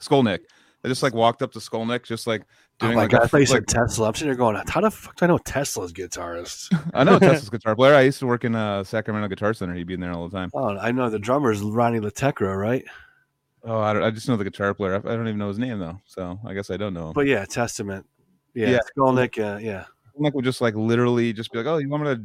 [0.00, 0.40] Skolnick.
[0.84, 2.42] I just like walked up to Skolnick, just like
[2.80, 3.20] Oh doing my like, god!
[3.20, 4.08] a- I thought you like- said Tesla.
[4.08, 7.50] I'm sitting there going, "How the fuck do I know Tesla's guitarist?" I know Tesla's
[7.50, 7.94] guitar player.
[7.94, 9.74] I used to work in uh, Sacramento Guitar Center.
[9.74, 10.50] He'd be in there all the time.
[10.54, 12.84] Oh, I know the drummer is Ronnie Latecra, right?
[13.64, 14.94] Oh, I, don't, I just know the guitar player.
[14.94, 16.00] I, I don't even know his name though.
[16.06, 17.12] So I guess I don't know him.
[17.12, 18.04] But yeah, Testament.
[18.54, 18.78] Yeah, Yeah.
[18.96, 19.38] Skolnick.
[19.38, 19.84] Uh, yeah,
[20.18, 22.22] Skolnick would just like literally just be like, "Oh, you want me to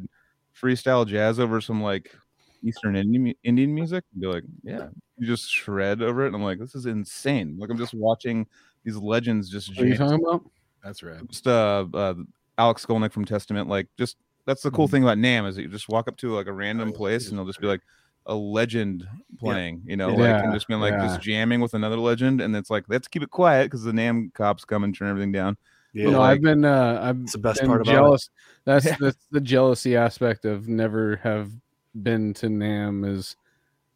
[0.62, 2.16] freestyle jazz over some like
[2.64, 6.44] Eastern Indian Indian music?" And be like, "Yeah." You just shred over it, and I'm
[6.44, 8.46] like, "This is insane!" Like I'm just watching
[8.84, 10.50] these legends just What are you talking about?
[10.84, 11.28] That's right.
[11.28, 12.14] just uh, uh
[12.58, 13.68] Alex Skolnick from Testament.
[13.68, 16.34] Like just that's the cool thing about NAMM is that you just walk up to
[16.34, 17.82] like a random place and they'll just be like
[18.28, 19.08] a legend
[19.40, 21.08] playing, you know, like Yeah, and just being like yeah.
[21.08, 24.34] just jamming with another legend, and it's like let's keep it quiet because the NAMM
[24.34, 25.58] cops come and turn everything down.
[25.94, 26.10] Yeah.
[26.12, 27.96] no, like- I've been uh I've It's the best been part about it.
[27.96, 28.30] jealous.
[28.66, 28.96] That's Yeah.
[29.00, 31.52] that's the jealousy aspect of never have
[32.02, 33.36] been to NAMM is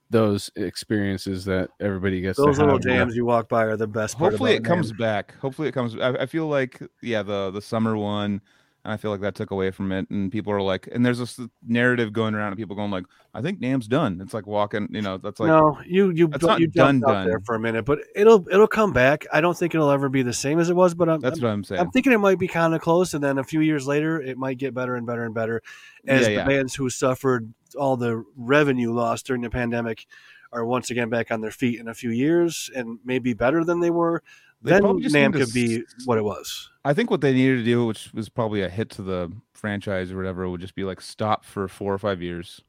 [0.09, 2.81] those experiences that everybody gets Those to little have.
[2.83, 4.17] jams you walk by are the best.
[4.17, 4.97] part Hopefully it about comes NAMM.
[4.97, 5.35] back.
[5.39, 5.95] Hopefully it comes.
[5.97, 8.41] I, I feel like yeah, the the summer one.
[8.83, 11.39] I feel like that took away from it, and people are like, and there's this
[11.65, 14.19] narrative going around, and people going like, I think NAMM's done.
[14.21, 17.25] It's like walking, you know, that's like no, you you That's not you done, out
[17.25, 19.25] there for a minute, but it'll it'll come back.
[19.31, 21.43] I don't think it'll ever be the same as it was, but I'm, that's I'm,
[21.43, 21.81] what I'm saying.
[21.81, 24.37] I'm thinking it might be kind of close, and then a few years later, it
[24.37, 25.61] might get better and better and better
[26.07, 26.45] as Yeah, the yeah.
[26.47, 30.07] bands who suffered all the revenue loss during the pandemic
[30.51, 33.79] are once again back on their feet in a few years and maybe better than
[33.79, 34.21] they were.
[34.63, 36.69] They then NAMM could be what it was.
[36.85, 40.11] I think what they needed to do, which was probably a hit to the franchise
[40.11, 42.61] or whatever, would just be like stop for four or five years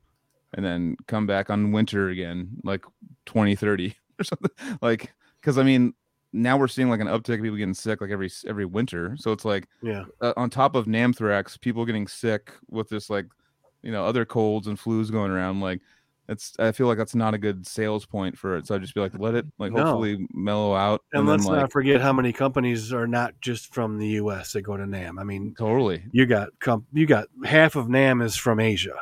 [0.55, 2.85] and then come back on winter again, like
[3.27, 4.51] 2030 or something.
[4.81, 5.95] Like, because I mean,
[6.33, 9.15] now we're seeing like an uptick of people getting sick like every every winter.
[9.19, 10.05] So it's like Yeah.
[10.21, 13.27] uh, on top of Namthrax, people getting sick with this like,
[13.83, 15.61] you know, other colds and flus going around.
[15.61, 15.81] Like,
[16.33, 18.67] it's I feel like that's not a good sales point for it.
[18.67, 19.85] So I just be like, let it like No.
[19.85, 23.73] hopefully mellow out And, then, let's like, not forget how many companies are not just
[23.73, 24.53] from the U.S.
[24.55, 25.21] that go to NAMM.
[25.21, 28.97] I mean, totally, you got com- you got half of NAMM is from Asia.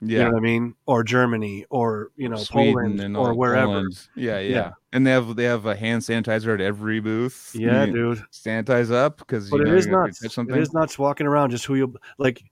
[0.00, 0.18] yeah.
[0.18, 0.74] You know what I mean?
[0.86, 3.66] Or Germany, or you know, Sweden Poland, and or wherever.
[3.66, 4.08] Poland.
[4.14, 4.70] Yeah, yeah, Yeah.
[4.92, 7.52] And they have they have a hand sanitizer at every booth.
[7.54, 8.22] Yeah, You dude.
[8.32, 10.20] Sanitize up because But it is you're gonna nuts.
[10.20, 12.42] touch It is nuts walking around just who you like.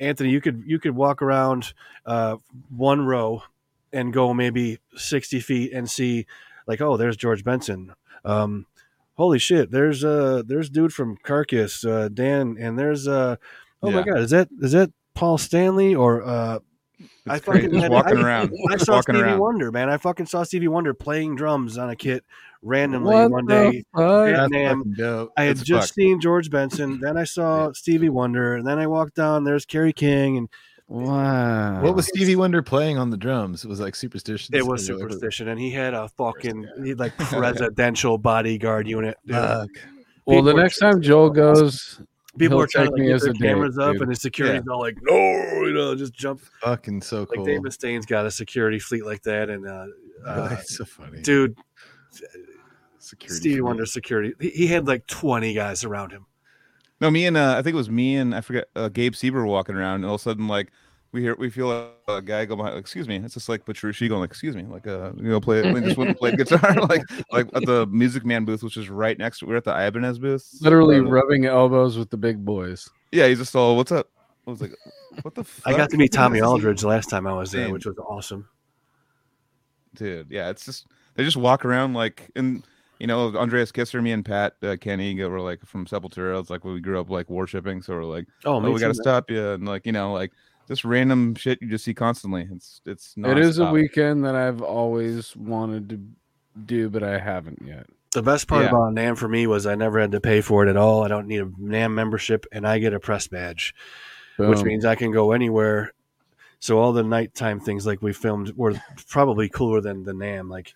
[0.00, 1.72] Anthony, you could you could walk around
[2.06, 2.36] uh,
[2.70, 3.42] one row
[3.92, 6.26] and go maybe sixty feet and see
[6.66, 7.94] like, oh, there's George Benson.
[8.24, 8.66] Um,
[9.16, 13.36] holy shit, there's uh there's dude from Carcass, uh, Dan, and there's uh
[13.82, 16.58] oh my god, is that is that Paul Stanley or uh
[16.98, 18.52] It's I fucking just had- walking I- around.
[18.68, 19.38] I Just saw walking Stevie around.
[19.40, 19.88] Wonder, man.
[19.88, 22.24] I fucking saw Stevie Wonder playing drums on a kit
[22.60, 23.84] randomly What one day.
[23.94, 24.28] fuck?
[24.28, 25.32] Yeah, That's fucking dope.
[25.36, 25.94] I had It's just fucked.
[25.94, 29.44] seen George Benson, then I saw Stevie Wonder, and then I walked down.
[29.44, 30.48] There's Kerry King, and
[30.88, 31.82] Wow.
[31.82, 33.62] What was Stevie Wonder playing on the drums?
[33.64, 34.54] It was like Superstition.
[34.54, 38.88] it was Or like- Superstition, and he had a fucking he had like presidential bodyguard
[38.88, 39.16] unit.
[39.26, 39.36] dude.
[39.36, 39.68] Fuck.
[40.24, 42.00] well, the next time Joel goes,
[42.38, 44.02] People are trying to like, get their a date, cameras up, dude.
[44.02, 47.30] and his security's all like, "No, you know, just jump." Fucking so cool.
[47.30, 47.44] Like cool.
[47.46, 49.86] Dave Mustaine's got a security fleet like that, and uh,
[50.26, 51.20] uh, It's so funny.
[51.20, 51.56] dude,
[53.00, 53.62] Security Stevie fleet.
[53.62, 54.34] Wonder security.
[54.40, 56.26] He, he had like twenty guys around him.
[57.00, 59.46] No, me and uh, I think it was me and I forget uh, Gabe Sieber
[59.46, 60.72] walking around, and all of a sudden like
[61.12, 62.74] we hear we feel a, a guy go behind.
[62.74, 65.40] Like, excuse me, it's just like Petrucci going like, excuse me, like uh, you know,
[65.40, 65.72] play.
[65.72, 67.02] We just went and played guitar, like
[67.32, 69.38] like at the Music Man booth, which is right next.
[69.38, 70.46] to We're at the Ibanez booth.
[70.60, 72.88] literally Uh, rubbing elbows with the big boys.
[73.12, 74.08] yeah, he's just all, what's up?
[74.46, 74.72] I was like,
[75.22, 75.44] what the?
[75.44, 75.72] Fuck?
[75.72, 77.72] I got to meet Tommy This Aldridge last time I was there, Insane.
[77.74, 78.48] which was awesome.
[79.94, 80.30] dude.
[80.30, 82.64] Yeah, it's just they just walk around like and
[82.98, 86.40] you know Andreas Kisser, me and Pat uh, Kenny were like from Sepultura.
[86.40, 88.94] It's like we grew up like worshiping, so we're like, Oh, oh, we got to
[88.94, 90.32] stop you, and like you know like
[90.66, 92.48] just random shit you just see constantly.
[92.52, 93.36] It's it's not.
[93.36, 96.00] It is a weekend that I've always wanted to
[96.66, 97.86] do, but I haven't yet.
[98.12, 98.70] The best part Yeah.
[98.70, 101.04] about NAMM for me was I never had to pay for it at all.
[101.04, 103.74] I don't need a NAMM membership, and I get a press badge,
[104.38, 105.92] which means I can go anywhere.
[106.58, 108.74] So all the nighttime things like we filmed were
[109.08, 110.50] probably cooler than the NAMM.
[110.50, 110.74] Like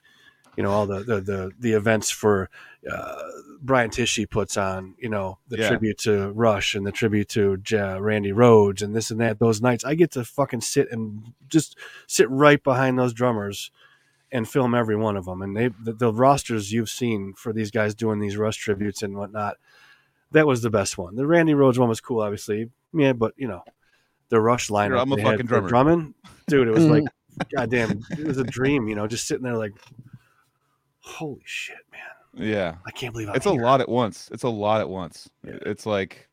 [0.56, 2.50] you know all the the the, the events for
[2.90, 3.22] uh,
[3.60, 5.68] Brian Tichy puts on, you know, the Yeah.
[5.68, 9.38] tribute to Rush and the tribute to Ja Randy Rhoads and this and that.
[9.38, 13.70] Those nights, I get to fucking sit and just sit right behind those drummers
[14.32, 15.42] and film every one of them.
[15.42, 19.16] And they the, the rosters you've seen for these guys doing these Rush tributes and
[19.16, 19.58] whatnot,
[20.32, 21.14] that was the best one.
[21.14, 23.62] The Randy Rhoads one was cool, obviously, yeah, but you know,
[24.28, 25.00] the Rush lineup.
[25.02, 25.68] I'm a fucking drummer.
[25.68, 26.14] Drumming,
[26.48, 27.04] dude, it was like,
[27.54, 28.88] goddamn, it was a dream.
[28.88, 29.72] You know, just sitting there like,
[31.02, 32.46] holy shit, man.
[32.48, 32.76] Yeah.
[32.86, 34.28] I can't believe I'm it's a lot at once.
[34.32, 35.28] It's a lot at once.
[35.44, 35.58] Yeah.
[35.66, 36.28] It's like,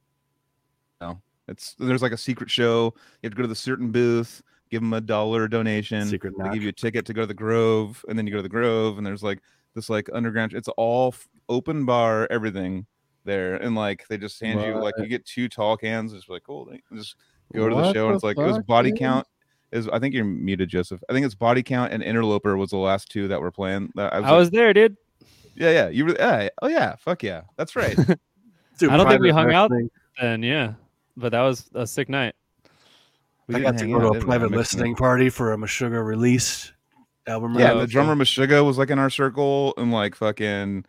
[1.01, 2.93] you know, it's there's like a secret show.
[3.21, 6.07] You have to go to the certain booth, give them a dollar donation.
[6.07, 6.53] Secret They knock.
[6.53, 8.49] give you a ticket to go to the Grove, and then you go to the
[8.49, 9.39] Grove, and there's like
[9.75, 10.53] this like underground.
[10.53, 11.13] It's all
[11.49, 12.85] open bar, everything
[13.25, 16.13] there, and like they just hand you like you get two tall cans.
[16.13, 16.71] It's like cool.
[16.93, 17.15] Just
[17.53, 19.27] go to the What show, and it's like it was body count.
[19.71, 21.03] Is I think you're muted, Joseph.
[21.09, 23.91] I think it's body count and interloper was the last two that were playing.
[23.97, 24.97] I was, I like, was there, dude.
[25.55, 25.89] yeah, yeah.
[25.89, 26.49] You were, yeah.
[26.61, 27.95] Oh yeah, fuck yeah, that's right.
[28.79, 29.91] Dude, I don't think we hung out listening.
[30.21, 30.73] And yeah,
[31.17, 32.33] but that was a sick night.
[33.47, 36.03] We I got to go out, to a private I'm listening party for a Meshuggah
[36.03, 36.71] release
[37.27, 37.55] album.
[37.55, 37.71] Yeah, release.
[37.71, 40.85] and Oh, the drummer Meshuggah was like in our circle, and like fucking,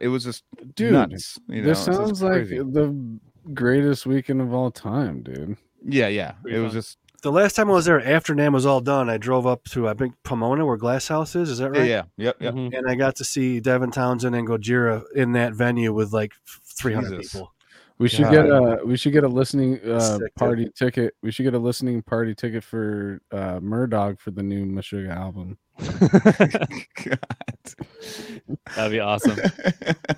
[0.00, 0.44] it was just
[0.74, 1.38] Dude, nuts.
[1.48, 3.18] You know, this sounds like the
[3.54, 5.56] greatest weekend of all time, dude.
[5.84, 6.32] yeah, yeah.
[6.42, 9.08] Pretty It was just The last time I was there, after NAMM was all done,
[9.08, 11.50] I drove up to I think Pomona, where Glass House is.
[11.50, 11.88] Is that right?
[11.88, 12.54] yeah, yep, yep.
[12.54, 12.76] Mhm.
[12.76, 16.32] And I got to see Devin Townsend and Gojira in that venue with like
[16.76, 17.32] 300 Jesus.
[17.32, 17.52] people.
[17.98, 20.34] We should get a we should get a listening uh, Sick, dude.
[20.34, 21.14] party ticket.
[21.22, 25.56] We should get a listening party ticket for uh Murdog for the new Meshuggah album.
[28.74, 29.38] That'd be awesome.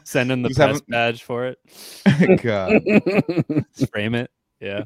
[0.05, 1.59] Send in the Just press haven't- badge for it.
[2.43, 2.81] God,
[3.90, 4.31] Frame it.
[4.60, 4.85] Yeah.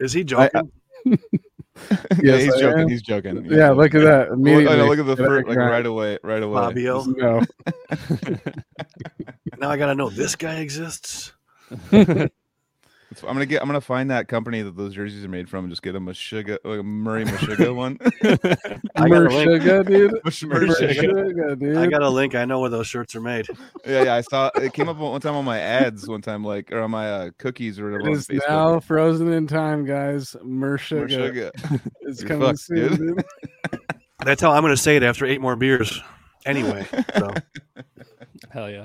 [0.00, 0.70] Is he joking?
[1.04, 1.16] yeah,
[2.22, 2.88] Yes, he's joking.
[2.88, 3.42] He's joking.
[3.44, 3.76] He's yeah, joking.
[3.78, 4.30] look at that.
[4.30, 4.76] Look, I Immediately.
[4.76, 5.70] know, look at the Get first, like right.
[5.70, 6.60] right away, right away.
[6.60, 7.04] Fabio.
[7.16, 7.40] No.
[9.58, 11.32] now I got to know this guy exists.
[13.16, 13.62] It's- I'm gonna get.
[13.62, 16.08] I'm gonna find that company that those jerseys are made from and just get them
[16.08, 17.98] a Meshuggah, like a Murray Meshuggah one.
[18.96, 19.50] I got a link.
[19.62, 20.20] Meshuggah, dude.
[20.24, 21.12] Mush- Murray Meshuggah.
[21.12, 21.76] Meshuggah, dude.
[21.76, 22.34] I got a link.
[22.34, 23.46] I know where those shirts are made.
[23.86, 24.14] Yeah, yeah.
[24.14, 26.90] I saw it came up one time on my ads one time, like or on
[26.90, 30.36] my uh, cookies or whatever on is now frozen in time, guys.
[30.44, 31.08] Meshuggah
[31.54, 31.90] Meshuggah.
[32.02, 32.98] is You're coming fucked, soon, dude.
[33.16, 33.24] dude.
[34.24, 36.00] That's how I'm going to say it after eight more beers.
[36.46, 36.86] Anyway,
[37.16, 37.32] so
[38.50, 38.84] Hell yeah.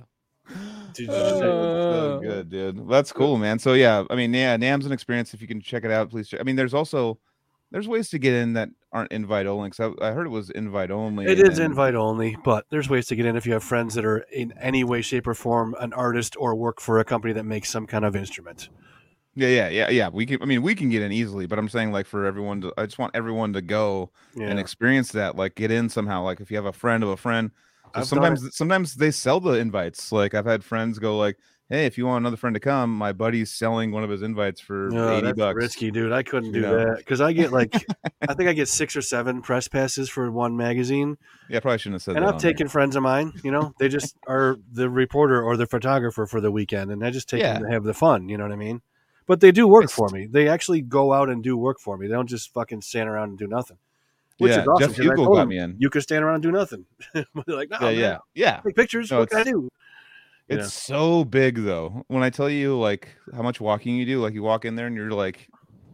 [0.93, 2.89] did you so Uh, good, dude.
[2.89, 3.59] That's cool, man.
[3.59, 5.33] So yeah, I mean, yeah, NAMM's an experience.
[5.33, 6.27] If you can check it out, please.
[6.29, 6.39] Check.
[6.39, 7.19] I mean, there's also
[7.71, 9.69] there's ways to get in that aren't invite only.
[9.69, 11.27] Because I, I heard it was invite only.
[11.27, 14.05] It is invite only, but there's ways to get in if you have friends that
[14.05, 17.43] are in any way, shape, or form an artist or work for a company that
[17.45, 18.69] makes some kind of instrument.
[19.35, 20.09] Yeah, yeah, yeah, yeah.
[20.09, 20.41] We can.
[20.41, 22.73] I mean, we can get in easily, but I'm saying like for everyone to.
[22.77, 24.47] I just want everyone to go Yeah.
[24.47, 25.35] and experience that.
[25.35, 26.23] Like get in somehow.
[26.23, 27.51] Like if you have a friend of a friend.
[27.93, 30.11] 'Cause I've done sometimes sometimes they sell the invites.
[30.11, 31.37] Like I've had friends go like,
[31.69, 34.59] "Hey, if you want another friend to come, my buddy's selling one of his invites
[34.61, 36.11] for No, eighty that's bucks." risky, dude.
[36.11, 36.77] I couldn't do You know?
[36.77, 37.73] that because I get like,
[38.27, 41.17] I think I get six or seven press passes for one magazine,
[41.49, 42.17] Yeah, I probably shouldn't have said that.
[42.17, 42.29] and that.
[42.29, 42.51] I've on there.
[42.51, 43.33] taken friends of mine.
[43.43, 47.09] You know, they just are the reporter or the photographer for the weekend, and I
[47.11, 48.29] just take them to have the fun.
[48.29, 48.81] You know what I mean?
[49.27, 50.25] But they do work It's- for me.
[50.25, 52.07] They actually go out and do work for me.
[52.07, 53.77] They don't just fucking stand around and do nothing.
[54.39, 54.93] Which yeah, is awesome.
[54.93, 55.75] Jeff Hugel got me in.
[55.77, 56.85] You could stand around and do nothing.
[57.13, 58.61] They're like, no, yeah, man, yeah, yeah.
[58.61, 59.11] Take pictures.
[59.11, 59.69] No, what can I do?
[60.47, 62.03] It's so big though.
[62.07, 64.87] When I tell you like how much walking you do, like you walk in there
[64.87, 65.47] and you're like,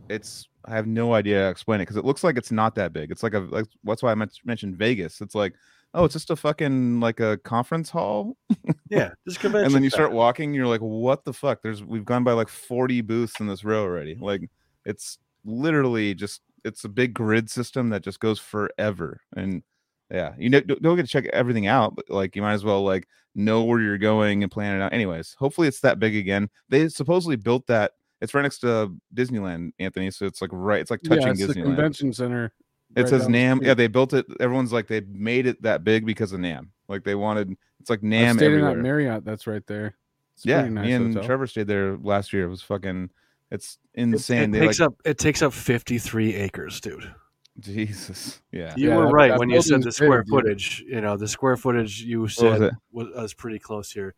[0.10, 0.48] it's.
[0.68, 2.94] I have no idea how to explain it because it looks like it's not that
[2.94, 3.12] big.
[3.12, 5.22] It's like a like that's why I mentioned Vegas.
[5.22, 5.54] It's like,
[5.94, 8.38] oh, it's just a fucking like a conference hall,
[8.90, 9.66] Yeah, just convention.
[9.66, 10.54] and then you start walking.
[10.54, 11.62] You're like, what the fuck?
[11.62, 14.16] There's we've gone by like 40 booths in this row already.
[14.20, 14.50] Like
[14.86, 19.22] it's literally just it's a big grid system that just goes forever.
[19.36, 19.64] And
[20.12, 22.66] yeah, you know, don't don't get to check everything out, but like you might as
[22.66, 24.94] well like know where you're going and plan it out.
[24.94, 26.50] Anyways, hopefully it's that big again.
[26.70, 27.94] They supposedly built that.
[28.22, 30.10] It's right next to Disneyland, Anthony.
[30.12, 30.82] So it's like right.
[30.82, 31.64] It's like touching yeah, it's the Disneyland.
[31.64, 32.54] convention center.
[32.96, 33.64] It right says NAMM.
[33.64, 34.26] Yeah, they built it.
[34.40, 36.70] Everyone's like they made it that big because of NAMM.
[36.88, 37.56] Like they wanted.
[37.80, 39.96] It's like I NAMM stayed in that Marriott that's right there.
[40.36, 41.26] It's yeah, nice me and hotel.
[41.26, 42.46] Trevor stayed there last year.
[42.46, 43.10] It was fucking.
[43.52, 44.54] It's insane.
[44.56, 47.14] it they takes like up it takes up fifty three acres, dude.
[47.60, 48.42] Jesus.
[48.52, 48.74] Yeah.
[48.76, 50.32] You Yeah, were right that when you said the building's square big, dude.
[50.44, 50.84] footage.
[50.88, 52.74] You know, the square footage you was said it?
[52.92, 54.14] was, was pretty close here.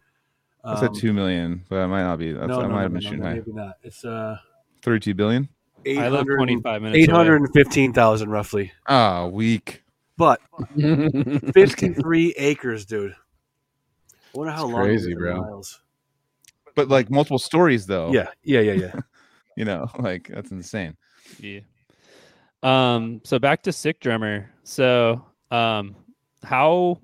[0.64, 2.32] I said Um, two million, but I might not be.
[2.32, 3.34] That's, no, I no, might no, have no, been no, shooting no, high.
[3.36, 3.76] maybe not.
[3.84, 4.38] It's uh,
[4.82, 5.50] Thirty-two billion.
[5.86, 8.72] I live 800 25 minutes 815,000 roughly.
[8.88, 9.84] Ah, weak.
[10.18, 10.42] But
[11.54, 13.12] 53 acres, dude.
[13.12, 15.42] I wonder how It's long crazy, is bro.
[15.42, 15.82] miles.
[16.76, 18.12] But like multiple stories though.
[18.12, 18.92] Yeah, yeah, yeah, yeah.
[19.58, 20.96] You know, like that's insane.
[21.40, 21.60] Yeah.
[22.64, 23.20] Um.
[23.26, 24.50] So back to sick drummer.
[24.64, 25.96] So, um,
[26.44, 27.02] how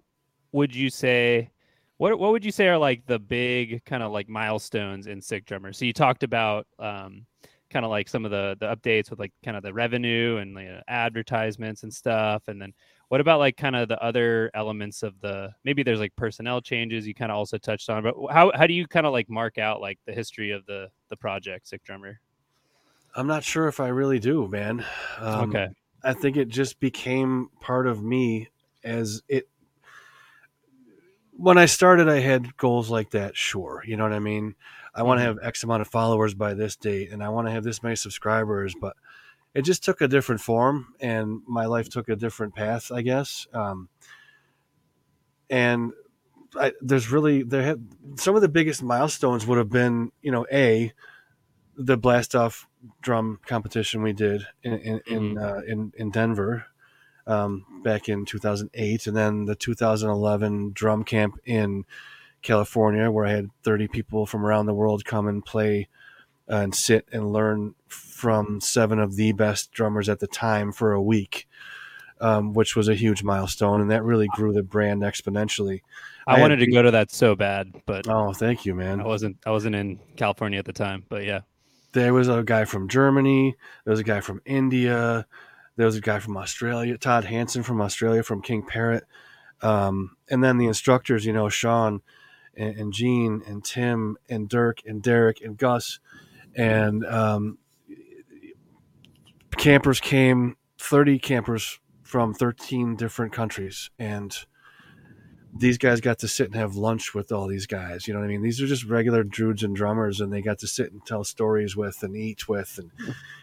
[0.53, 1.49] would you say?
[1.97, 5.45] What what would you say are like the big kind of like milestones in Sick
[5.45, 5.73] Drummer?
[5.73, 7.25] So you talked about um,
[7.69, 10.53] kind of like some of the the updates with like kind of the revenue and
[10.53, 12.73] like, advertisements and stuff, and then
[13.07, 17.07] what about like kind of the other elements of the maybe there's like personnel changes
[17.07, 19.57] you kind of also touched on, but how how do you kind of like mark
[19.57, 22.19] out like the history of the the project Sick Drummer?
[23.15, 24.85] I'm not sure if I really do, man.
[25.19, 25.67] Um, okay.
[26.03, 28.49] I think it just became part of me
[28.83, 29.47] as it.
[31.31, 33.35] When I started, I had goals like that.
[33.35, 34.55] Sure, you know what I mean.
[34.93, 37.51] I want to have X amount of followers by this date, and I want to
[37.51, 38.75] have this many subscribers.
[38.79, 38.95] But
[39.53, 43.47] it just took a different form, and my life took a different path, I guess.
[43.53, 43.89] Um,
[45.49, 45.93] and
[46.55, 50.45] I, there's really there had some of the biggest milestones would have been, you know,
[50.51, 50.93] a
[51.75, 52.67] the blast off
[53.01, 56.65] drum competition we did in in in, uh, in, in Denver
[57.27, 61.85] um, back in 2008, and then the 2011 drum camp in
[62.41, 65.87] California, where I had 30 people from around the world come and play
[66.51, 70.91] uh, and sit and learn from seven of the best drummers at the time for
[70.91, 71.47] a week.
[72.21, 75.81] Um, which was a huge milestone, and that really grew the brand exponentially.
[76.25, 79.01] I, I wanted had- to go to that so bad, but Oh, thank you, man.
[79.01, 81.03] I wasn't I wasn't in California at the time.
[81.09, 81.41] But yeah.
[81.93, 83.55] There was a guy from Germany,
[83.85, 85.25] there was a guy from India,
[85.75, 89.05] there was a guy from Australia, Todd Hansen from Australia, from King Parrot,
[89.61, 92.01] um, and then the instructors, you know, Sean
[92.55, 95.99] and, and Gene and Tim and Dirk and Derek and Gus,
[96.55, 97.57] and um,
[99.57, 104.45] campers came, thirty campers from thirteen different countries, and
[105.55, 108.07] these guys got to sit and have lunch with all these guys.
[108.07, 108.41] You know what I mean?
[108.41, 111.75] These are just regular druids and drummers, and they got to sit and tell stories
[111.75, 112.91] with and eat with, and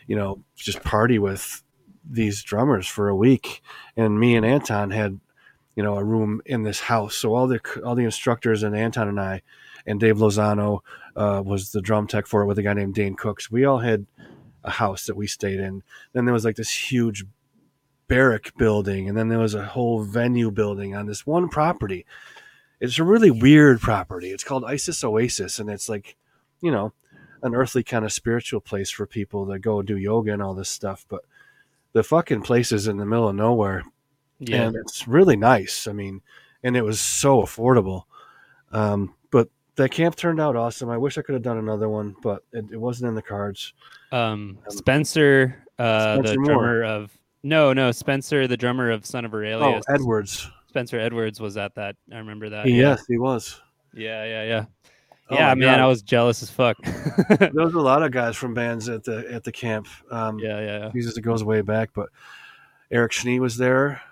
[0.06, 1.62] you know, just party with
[2.08, 3.62] these drummers for a week.
[3.96, 5.20] And me and Anton had,
[5.76, 7.14] you know, a room in this house.
[7.14, 9.42] So all the all the instructors and Anton and I,
[9.86, 10.80] and Dave Lozano
[11.14, 13.50] uh, was the drum tech for it with a guy named Dane Cooks.
[13.50, 14.06] We all had
[14.64, 15.82] a house that we stayed in.
[16.12, 17.24] Then there was like this huge
[18.10, 22.04] barrack building, and then there was a whole venue building on this one property.
[22.80, 24.30] It's a really weird property.
[24.32, 26.16] It's called Isis Oasis, and it's like,
[26.60, 26.92] you know,
[27.42, 30.68] an earthly kind of spiritual place for people that go do yoga and all this
[30.68, 31.06] stuff.
[31.08, 31.20] But
[31.92, 33.84] the fucking place is in the middle of nowhere,
[34.40, 34.64] Yeah.
[34.64, 35.86] and it's really nice.
[35.86, 36.20] I mean,
[36.64, 38.04] and it was so affordable.
[38.72, 40.90] Um, but that camp turned out awesome.
[40.90, 43.72] I wish I could have done another one, but it, it wasn't in the cards.
[44.10, 46.46] Um, Spencer, uh, Spencer the Moore.
[46.46, 47.10] drummer of
[47.42, 49.84] no, no, Spencer, the drummer of Son of Aurelius.
[49.88, 50.50] Oh, Edwards.
[50.68, 51.96] Spencer Edwards was at that.
[52.12, 52.68] I remember that.
[52.68, 53.60] yes, he was.
[53.92, 54.64] Yeah, yeah, yeah.
[55.30, 55.80] Oh yeah, man, God.
[55.80, 56.76] I was jealous as fuck.
[57.38, 59.86] There was a lot of guys from bands at the at the camp.
[60.10, 60.90] Um, yeah, yeah, yeah.
[60.92, 62.08] Jesus, it goes way back, but
[62.90, 64.02] Eric Schnee was there.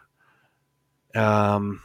[1.15, 1.83] Um,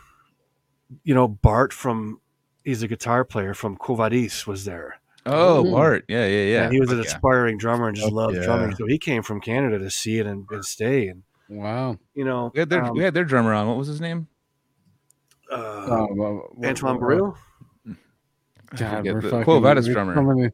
[1.03, 2.19] you know, Bart from
[2.63, 4.99] he's a guitar player from Quo Vadis was there.
[5.25, 5.71] Oh, Ooh.
[5.71, 6.05] Bart.
[6.07, 6.63] Yeah, yeah, yeah.
[6.65, 7.15] And he was an Fuck yeah.
[7.15, 8.43] aspiring drummer and just loved yeah.
[8.43, 8.75] drumming.
[8.75, 11.07] So he came from Canada to see it and, and stay.
[11.07, 11.97] And Wow.
[12.15, 13.67] you know, We had their um, we had their drummer on.
[13.67, 14.27] What was his name?
[15.51, 17.35] uh, Oh, well, well, Antoine well,
[17.85, 17.95] Baril.
[18.75, 20.13] God, we're the- fucking, Quo Vadis drummer.
[20.15, 20.49] coming Yeah,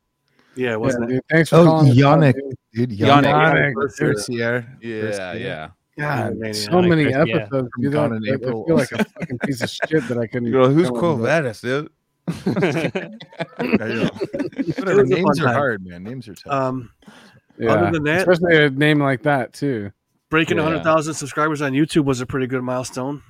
[0.71, 1.07] Yeah, wasn't it?
[1.15, 1.89] dude, thanks for Oh, calling.
[1.91, 2.33] us Yannick.
[2.73, 2.89] dude.
[2.89, 3.23] Dude, Yannick.
[3.23, 3.73] Yannick.
[3.73, 3.73] Yannick.
[3.75, 4.77] Bercier.
[4.81, 5.39] Yeah, Bercier.
[5.39, 5.69] yeah.
[5.97, 6.55] God, Maniac.
[6.55, 7.69] so many Chris, episodes.
[7.73, 8.65] From do that, Gone in I- I April.
[8.65, 10.47] feel like a fucking piece of shit that I couldn't.
[10.47, 11.89] You go, who's tell Quo Vadis, dude?
[12.27, 13.11] I
[13.67, 14.09] know.
[14.59, 15.03] It Whatever.
[15.05, 16.03] Names are hard, man.
[16.03, 16.51] Names are tough.
[16.53, 16.91] Um,
[17.57, 17.73] Yeah.
[17.73, 19.91] Other than that- especially a name like that too.
[20.29, 20.63] Breaking Yeah.
[20.63, 23.21] 100,000 subscribers on YouTube was a pretty good milestone.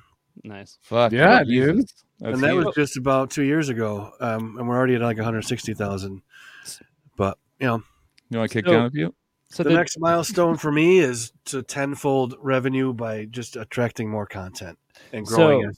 [0.43, 0.77] nice.
[0.81, 1.65] Fuck Yeah, Jesus.
[1.75, 1.85] dude.
[2.19, 2.65] That's and that huge.
[2.65, 4.11] was just about two years ago.
[4.19, 6.21] Um, and we're already at like 160,000.
[7.17, 7.83] But, you know,
[8.29, 9.15] You want to kick So- down a few?
[9.51, 14.27] So the the, next milestone for me is to tenfold revenue by just attracting more
[14.27, 14.77] content
[15.11, 15.77] and growing So- it.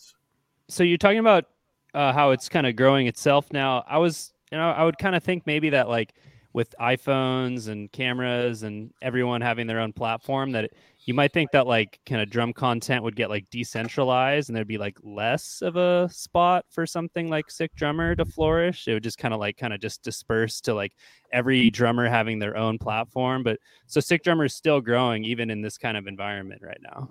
[0.67, 1.45] so you're talking about
[1.93, 3.83] uh, how it's kind of growing itself now.
[3.87, 6.13] I was, you know, I would kind of think maybe that like
[6.53, 10.71] with iPhones and cameras and everyone having their own platform, that
[11.05, 14.67] you might think that like kind of drum content would get like decentralized and there'd
[14.67, 18.87] be like less of a spot for something like Sick Drummer to flourish.
[18.87, 20.93] It would just kind of like kind of just disperse to like
[21.33, 23.41] every drummer having their own platform.
[23.41, 23.57] But
[23.87, 27.09] so Sick Drummer is still growing even in this kind of environment right now.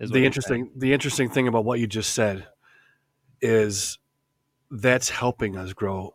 [0.00, 2.46] The interesting, the interesting thing about what you just said
[3.40, 3.98] is
[4.70, 6.14] that's helping us grow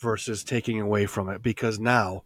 [0.00, 2.24] versus taking away from it because now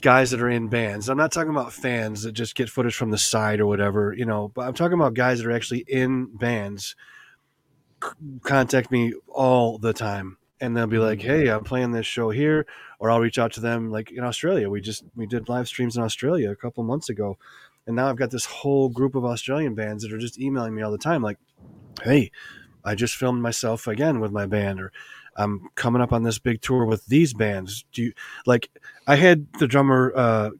[0.00, 1.08] guys that are in bands.
[1.08, 4.24] I'm not talking about fans that just get footage from the side or whatever you
[4.24, 6.96] know but i'm talking about guys that are actually in bands
[8.02, 8.10] c-
[8.42, 10.38] contact me all the time.
[10.60, 12.66] And they'll be like hey i'm playing this show here
[12.98, 14.70] or i'll reach out to them like in australia.
[14.70, 17.38] We just we did live streams in australia a couple months ago.
[17.86, 20.82] And now i've got this whole group of australian bands that are just emailing me
[20.82, 21.38] all the time like
[22.02, 22.30] hey
[22.86, 24.92] I just filmed myself again with my band, or
[25.36, 27.84] I'm coming up on this big tour with these bands.
[27.92, 28.12] Do you
[28.46, 28.70] like?
[29.06, 30.50] I had the drummer uh,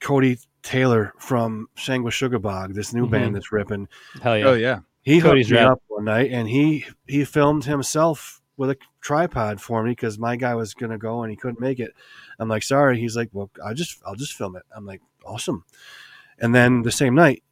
[0.00, 3.10] Cody Taylor from Shangwa Sugar Bog, this new Mhm.
[3.10, 3.88] band that's ripping.
[4.22, 4.44] Hell yeah.
[4.46, 4.78] Oh yeah.
[5.02, 5.72] He Cody's hooked me rad.
[5.72, 10.36] up one night, and he he filmed himself with a tripod for me because my
[10.36, 11.92] guy was gonna go and he couldn't make it.
[12.38, 12.98] I'm like, sorry.
[12.98, 14.62] He's like, well, I just I'll just film it.
[14.74, 15.64] I'm like, awesome.
[16.38, 17.42] And then the same night,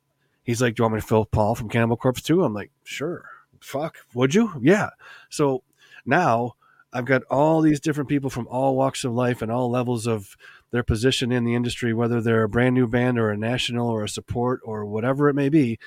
[0.43, 2.43] he's like, do you want me to film Paul from Cannibal Corpse too?
[2.43, 3.24] I'm like, sure.
[3.61, 4.53] Fuck, would you?
[4.61, 4.90] Yeah.
[5.28, 5.62] So
[6.07, 6.55] now
[6.93, 10.36] I've got all these different people from all walks of life and all levels of
[10.70, 14.05] their position in the industry, whether they're a brand new band or a national or
[14.05, 15.78] a support or whatever it may be,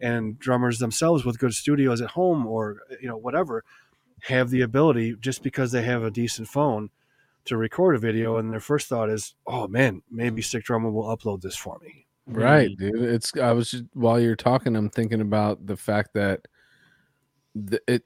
[0.00, 3.64] and drummers themselves with good studios at home or you know whatever
[4.24, 6.90] have the ability just because they have a decent phone
[7.46, 11.04] to record a video and their first thought is oh man maybe sick drummer will
[11.04, 13.02] upload this for me Right, dude.
[13.02, 16.46] It's I was just while you're talking, I'm thinking about the fact that
[17.54, 18.04] the, it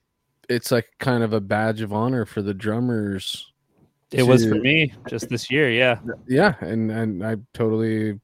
[0.48, 3.52] it's like kind of a badge of honor for the drummers.
[4.10, 5.70] It was for me just this year.
[5.70, 5.98] Yeah.
[6.28, 8.20] Yeah, and and I totally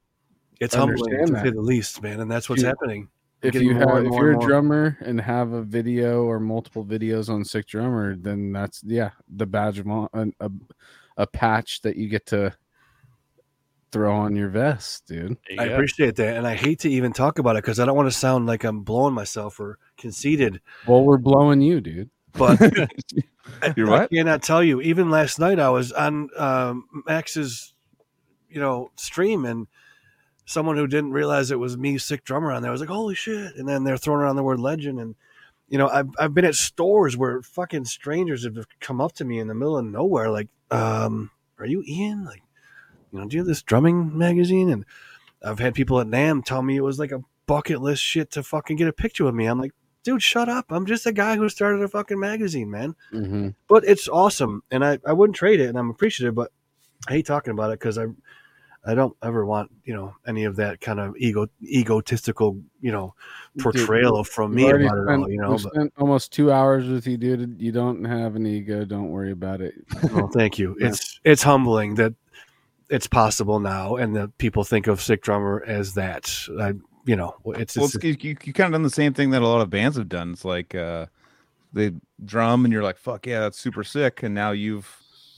[0.59, 1.43] it's humbling Understand to that.
[1.45, 3.09] say the least man and that's what's You- happening
[3.41, 7.43] if you have, if you're a drummer and have a video or multiple videos on
[7.43, 10.51] Sick Drummer, then that's yeah the badge of honor, a,
[11.17, 12.55] a patch that you get to
[13.91, 15.37] throw on your vest, dude.
[15.49, 15.73] You i go.
[15.73, 18.17] appreciate that and i hate to even talk about it because i don't want to
[18.17, 22.09] sound like i'm blowing myself or conceited Well, we're blowing you, dude.
[22.33, 22.59] but
[23.75, 24.11] You're I what?
[24.11, 24.81] cannot tell you.
[24.81, 27.73] Even last night, I was on um, Max's,
[28.49, 29.67] you know, stream, and
[30.45, 33.55] someone who didn't realize it was me, sick drummer, on there was like, "Holy shit!"
[33.55, 35.15] And then they're throwing around the word legend, and
[35.67, 39.39] you know, I've I've been at stores where fucking strangers have come up to me
[39.39, 42.23] in the middle of nowhere, like, um, "Are you Ian?
[42.25, 42.43] Like,
[43.11, 44.85] you know, do you have this drumming magazine?" And
[45.43, 48.43] I've had people at NAMM tell me it was like a bucket list shit to
[48.43, 49.45] fucking get a picture with me.
[49.47, 49.73] I'm like,
[50.03, 50.65] dude, shut up!
[50.71, 53.49] I'm just a guy who started a fucking magazine, man Mm-hmm.
[53.67, 56.51] but it's awesome and I, I wouldn't trade it and i'm appreciative but
[57.07, 58.05] i hate talking about it because i
[58.85, 63.13] i don't ever want you know any of that kind of ego egotistical you know
[63.59, 67.17] portrayal from me about it all you know but spent almost two hours with you,
[67.17, 67.61] dude.
[67.61, 68.85] You don't have an ego.
[68.85, 69.73] Don't worry about it.
[70.11, 70.87] well, thank you Yeah.
[70.89, 72.13] it's it's humbling that
[72.91, 76.73] it's possible now and that people think of sick drummer as that I,
[77.05, 79.47] you know it's, Well, it's you, you kind of done the same thing that a
[79.47, 80.33] lot of bands have done.
[80.33, 81.05] It's like uh,
[81.71, 81.93] they
[82.25, 84.23] drum and you're like, fuck yeah, that's super sick.
[84.23, 84.93] And now you've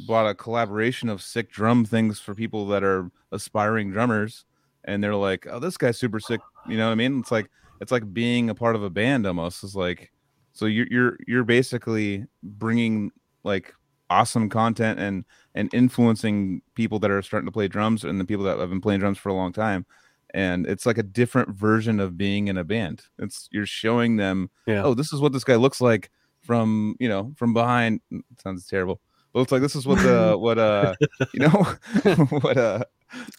[0.08, 4.46] bought a collaboration of sick drum things for people that are aspiring drummers.
[4.86, 6.42] And they're like, oh, this guy's super sick.
[6.68, 7.20] You know what I mean?
[7.20, 9.64] It's like, it's like being a part of a band almost.
[9.64, 10.12] It's like,
[10.54, 13.12] so you're, you're, you're basically bringing
[13.44, 13.74] like
[14.10, 15.24] awesome content and,
[15.56, 18.82] and influencing people that are starting to play drums and the people that have been
[18.82, 19.86] playing drums for a long time
[20.34, 24.50] and it's like a different version of being in a band it's you're showing them
[24.66, 24.84] Yeah.
[24.84, 26.10] oh this is what this guy looks like
[26.42, 29.00] from you know from behind it sounds terrible
[29.32, 30.96] but it's like this is what the what uh
[31.34, 31.50] you know
[32.42, 32.84] what uh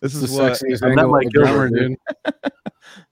[0.01, 1.97] this It's is the what sexiest I'm not angle Mike of the drummer, dude.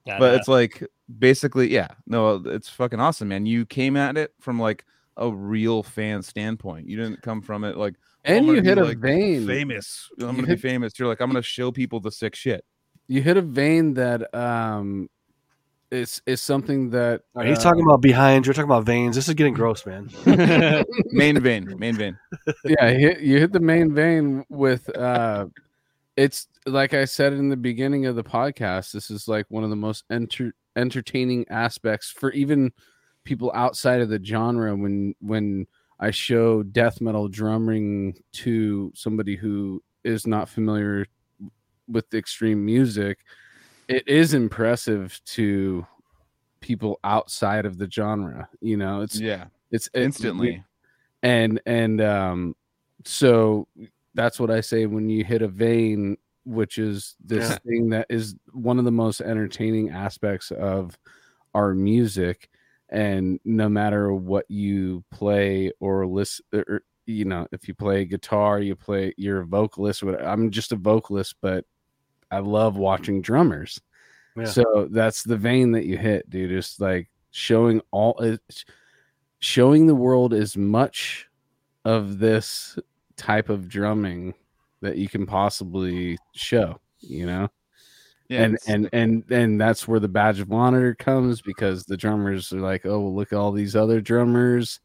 [0.05, 0.37] Yeah, but yeah.
[0.37, 0.83] it's like
[1.19, 4.85] basically yeah no it's fucking awesome man you came at it from like
[5.17, 8.99] a real fan standpoint you didn't come from it like And you hit a like,
[8.99, 9.45] vein.
[9.45, 10.09] famous.
[10.19, 10.97] I'm You gonna hit- be famous.
[10.97, 12.63] You're like i'm gonna show people the sick shit.
[13.07, 15.09] You hit a vein that um,
[15.91, 18.45] is is something that all right, he's uh, talking about behind.
[18.45, 19.15] you're talking about veins.
[19.15, 20.09] This is getting gross man.
[21.11, 22.17] Main vein main vein.
[22.63, 25.47] Yeah, you hit, you hit the main vein with uh
[26.15, 29.69] it's like I said in the beginning of the podcast, this is like one of
[29.69, 32.71] the most enter- entertaining aspects for even
[33.25, 35.67] people outside of the genre when when
[35.99, 41.05] I show death metal drumming to somebody who is not familiar
[41.87, 43.19] with extreme music,
[43.87, 45.85] it is impressive to
[46.61, 48.47] people outside of the genre.
[48.61, 50.63] You know, it's yeah it's it- instantly
[51.23, 52.55] and and um
[53.05, 53.67] so
[54.13, 56.15] that's what i say when you hit a vein
[56.45, 57.57] which is this Yeah.
[57.65, 60.97] thing that is one of the most entertaining aspects of
[61.53, 62.49] our music
[62.93, 68.05] and no matter what you play or listen or er, you know if you play
[68.05, 71.65] guitar you play you're a vocalist i'm just a vocalist but
[72.31, 73.81] i love watching drummers
[74.37, 74.45] Yeah.
[74.45, 78.37] so that's the vein that you hit dude just like showing all
[79.39, 81.27] showing the world as much
[81.83, 82.77] of this
[83.17, 84.33] type of drumming
[84.81, 87.49] that you can possibly show you know
[88.33, 92.51] yeah and and and and that's where the badge of honor comes because the drummers
[92.53, 94.79] are like oh well, look at all these other drummers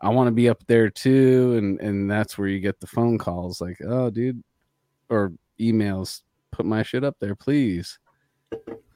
[0.00, 3.16] i want to be up there too and and that's where you get the phone
[3.18, 4.42] calls like oh dude
[5.08, 7.98] or emails put my shit up there please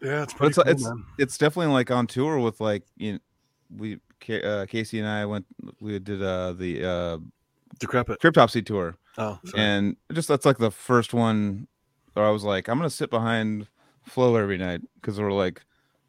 [0.01, 3.19] yeah it's pretty it's- cool, it's- it's definitely like on tour with like you know,
[3.77, 3.99] we
[4.45, 5.47] uh, Casey and I went.
[5.81, 7.19] We did uh, the uh,
[7.79, 8.19] Decrepit.
[8.21, 9.63] Cryptopsy tour, Oh, sorry.
[9.63, 11.69] and just that's like the first one
[12.19, 13.69] where I was like, I'm gonna sit behind
[14.03, 15.63] Flo every night because we're like,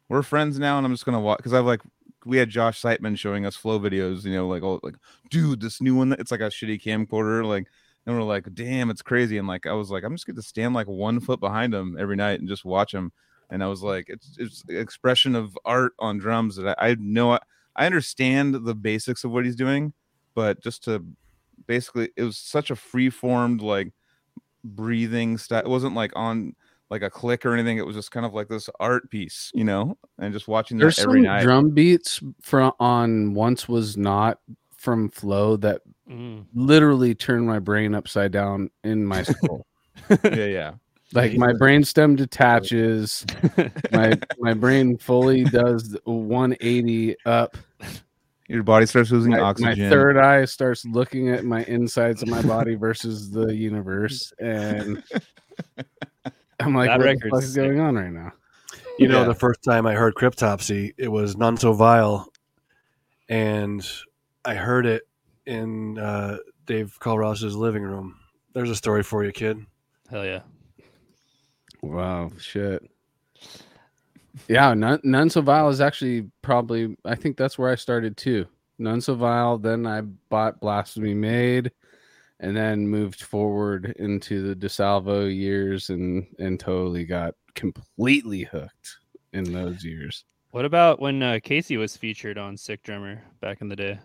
[0.08, 1.80] we're friends now, and I'm just gonna watch because I've like
[2.26, 4.96] we had Josh Seitman showing us Flo videos, you know, like oh like
[5.30, 7.68] dude, this new one, it's like a shitty camcorder, like,
[8.04, 10.74] and we're like, damn, it's crazy, and like I was like, I'm just gonna stand
[10.74, 13.12] like one foot behind him every night and just watch him,
[13.48, 17.38] and I was like, it's it's expression of art on drums that I, I know
[17.76, 19.92] I understand the basics of what he's doing,
[20.34, 21.04] but just to
[21.66, 23.92] basically it was such a free formed like
[24.64, 25.60] breathing style.
[25.60, 26.54] It wasn't like on
[26.90, 27.78] like a click or anything.
[27.78, 30.84] It was just kind of like this art piece, you know, and just watching that
[30.84, 31.42] There's every some night.
[31.42, 34.38] drum beats from on once was not
[34.76, 36.44] from Flo that Mm.
[36.54, 39.64] literally turned my brain upside down in my skull.
[40.24, 40.72] yeah, yeah.
[41.12, 43.24] like my brainstem detaches,
[43.92, 47.56] my my brain fully does 180 up.
[48.50, 52.42] Your body starts losing My, my third eye starts looking at my insides of my
[52.42, 55.00] body versus the universe, and
[56.58, 57.62] I'm like, That what the fuck is sick.
[57.62, 58.32] going on right now?
[58.98, 59.28] You know, Yeah.
[59.28, 62.28] the first time I heard Cryptopsy, it was None So Vile,
[63.28, 63.88] and
[64.44, 65.02] I heard it
[65.46, 68.16] in uh, Dave Culross's living room.
[68.52, 69.64] There's a story for you, kid.
[70.10, 70.40] Hell yeah.
[71.82, 72.82] Wow, shit.
[74.48, 76.96] Yeah, none, none so vile is actually probably.
[77.04, 78.46] I think that's where I started too.
[78.78, 79.58] None so vile.
[79.58, 81.70] Then I bought Blasphemy Made,
[82.40, 88.98] and then moved forward into the DiSalvo years, and and totally got completely hooked
[89.32, 90.24] in those years.
[90.50, 94.00] What about when uh, Casey was featured on Sick Drummer back in the day?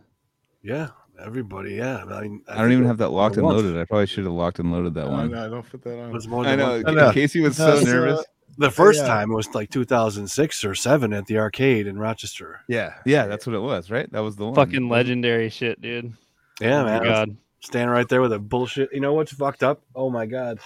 [0.62, 0.90] Yeah,
[1.20, 1.76] everybody.
[1.76, 3.78] Yeah, I, mean, I don't even have that locked and loaded.
[3.78, 5.32] I probably should have locked and loaded that one.
[5.32, 6.46] no, don't put that on.
[6.46, 6.84] I know.
[6.86, 7.12] I know.
[7.12, 8.26] Casey was No, so uh, nervous.
[8.58, 9.08] The first Yeah.
[9.08, 12.62] time was like 2006 or seven at the arcade in Rochester.
[12.70, 14.10] Yeah, yeah, that's what it was, right?
[14.12, 14.56] That was the one.
[14.56, 16.14] Fucking legendary shit, dude.
[16.62, 17.04] Yeah, Oh man.
[17.04, 17.38] God.
[17.60, 18.94] Standing right there with a bullshit.
[18.94, 19.82] You know what's fucked up?
[19.96, 20.60] Oh my god.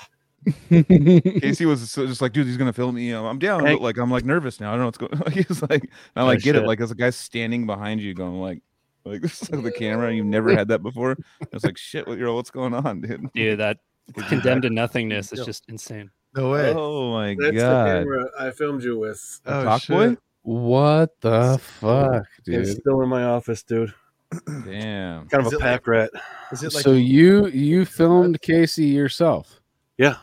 [0.69, 3.11] Casey was just like, dude, he's gonna film me.
[3.14, 3.73] Um, I'm down, Hey.
[3.73, 4.69] but like, I'm like nervous now.
[4.69, 5.22] I don't know what's going.
[5.22, 5.31] on.
[5.31, 6.65] He's like, I Oh, like get it.
[6.65, 8.61] Like, there's a guy standing behind you, going like,
[9.06, 10.14] like this is like the camera.
[10.14, 11.18] You've never had that before.
[11.51, 13.31] It's like, shit, what, you're, what's going on, dude?
[13.34, 13.77] Dude, that
[14.27, 15.45] condemned to nothingness is Yeah.
[15.45, 16.11] just insane.
[16.40, 16.74] No way.
[16.76, 19.41] Oh my That's the god, camera I filmed you with.
[19.45, 19.95] oh, Talk shit.
[19.95, 20.18] boy.
[20.44, 22.56] what the fuck, dude?
[22.61, 22.82] It's dude?
[22.82, 23.94] still in my office, dude.
[24.66, 25.28] Damn.
[25.28, 26.11] Kind of Is a it pack rat.
[26.52, 29.60] Is it like so you you filmed Casey yourself
[29.98, 30.18] Yeah.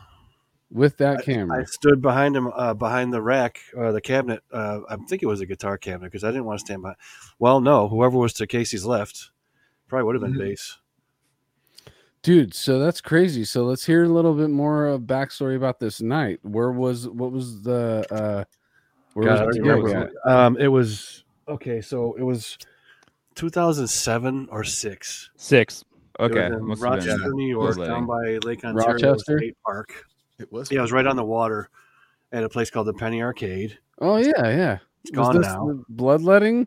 [0.70, 1.60] with that I camera?
[1.60, 4.43] I stood behind him, uh, behind the rack, uh, the cabinet.
[4.52, 6.94] Uh, I think it was a guitar cabinet because I didn't want to stand by.
[7.40, 9.30] Well, no, whoever was to Casey's left
[9.88, 10.38] probably would have been Mhm.
[10.51, 10.78] bass.
[12.26, 13.44] Dude, so that's crazy.
[13.44, 16.40] So let's hear a little bit more of backstory about this night.
[16.42, 18.42] Where was what was the uh
[19.14, 20.12] where God, was don't the gig remember.
[20.26, 20.32] at?
[20.32, 21.80] Um, it was okay.
[21.80, 22.58] So it was
[23.36, 25.30] 2007 or six.
[25.36, 25.84] Six.
[26.18, 29.38] It was Okay, in must have been Rochester, New York, down by Lake Ontario Rochester?
[29.38, 30.04] State Park.
[30.40, 30.68] it was?
[30.72, 31.70] Yeah, it was right on the water
[32.32, 33.78] at a place called the Penny Arcade.
[34.00, 34.78] Oh yeah, yeah.
[35.04, 35.84] It's Was gone now.
[35.88, 36.66] bloodletting?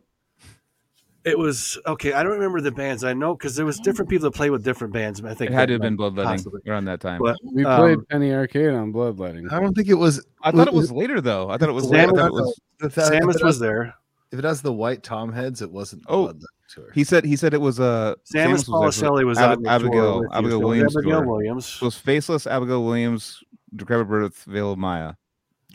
[1.24, 2.14] It was okay.
[2.14, 3.04] I don't remember the bands.
[3.04, 5.22] I know because there was different people that played with different bands.
[5.22, 6.60] I think It had to have been bloodletting possibly.
[6.66, 7.20] around that time.
[7.22, 9.48] But We Um, played Penny Arcade on bloodletting.
[9.50, 10.24] I don't think it was.
[10.42, 11.50] I thought it was later though.
[11.50, 11.88] I thought it was.
[11.88, 12.10] Sam Later.
[12.10, 13.94] I was- thought it was If that- Samus it was there.
[14.32, 16.02] If it has the white tom heads, it wasn't.
[16.08, 16.22] Oh.
[16.24, 16.40] Blood
[16.72, 16.90] Tour.
[16.94, 17.24] he said.
[17.24, 18.64] He said it was uh, Samus was
[18.94, 20.32] there Policelli was Ab- on the Abigail- tour with.
[20.32, 21.26] Abigail So it was Williams Abigail tour.
[21.28, 21.78] Williams.
[21.82, 23.42] It was Faceless, Abigail Williams,
[23.76, 25.14] Decrepit Birth, Veil of Maya,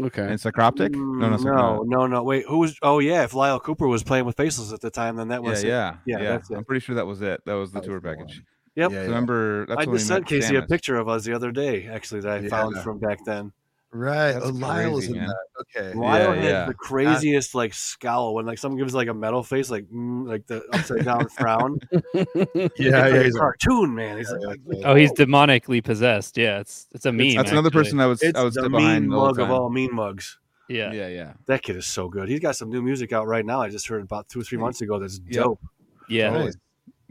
[0.01, 0.21] Okay.
[0.23, 0.93] and Psychroptic.
[0.95, 2.23] No, no, Mm, no, no, no.
[2.23, 2.77] Wait, who was?
[2.81, 5.49] Oh yeah, if Lyle Cooper was playing with Faceless at the time, then that Yeah,
[5.49, 5.67] was it.
[5.67, 6.29] yeah, Yeah, yeah.
[6.31, 6.55] that's it.
[6.57, 7.41] I'm pretty sure that was it.
[7.45, 8.37] That was the That tour was package.
[8.37, 8.45] one.
[8.75, 8.91] Yep.
[8.91, 9.05] Yeah, yeah.
[9.05, 12.21] remember, that's I just sent met Casey a picture of us the other day, actually,
[12.21, 12.49] that I Yeah.
[12.49, 13.53] found from back then.
[13.95, 14.33] Right.
[14.33, 15.29] That's oh, Lyle was crazy, in man.
[15.29, 15.79] that.
[15.79, 15.97] Okay.
[15.97, 16.65] Lyle had yeah.
[16.65, 20.45] the craziest like scowl when like someone gives like a metal face, like mm, like
[20.47, 21.79] the upside down frown.
[21.93, 23.07] Yeah, It's yeah.
[23.07, 24.17] like He's a, cartoon man.
[24.17, 26.37] He's like, Oh, he's demonically possessed.
[26.37, 27.35] Yeah, it's it's a meme.
[27.35, 29.69] That's another person I was it's I was the mean behind the mug of all
[29.69, 30.39] mean mugs.
[30.67, 30.91] Yeah.
[30.91, 31.33] Yeah, yeah.
[31.45, 32.27] That kid is so good.
[32.27, 33.61] He's got some new music out right now.
[33.61, 34.99] I just heard about two or three months ago.
[34.99, 35.61] That's dope.
[36.09, 36.31] Yeah.
[36.31, 36.45] Totally.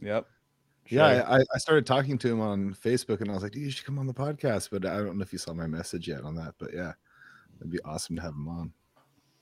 [0.03, 0.25] Nice.
[0.89, 1.17] Yep.
[1.17, 3.71] yeah, I, I started talking to him on Facebook, and I was like, "Dude, you
[3.71, 6.23] should come on the podcast." But I don't know if you saw my message yet
[6.23, 6.55] on that.
[6.59, 6.93] But yeah,
[7.59, 8.73] it'd be awesome to have him on.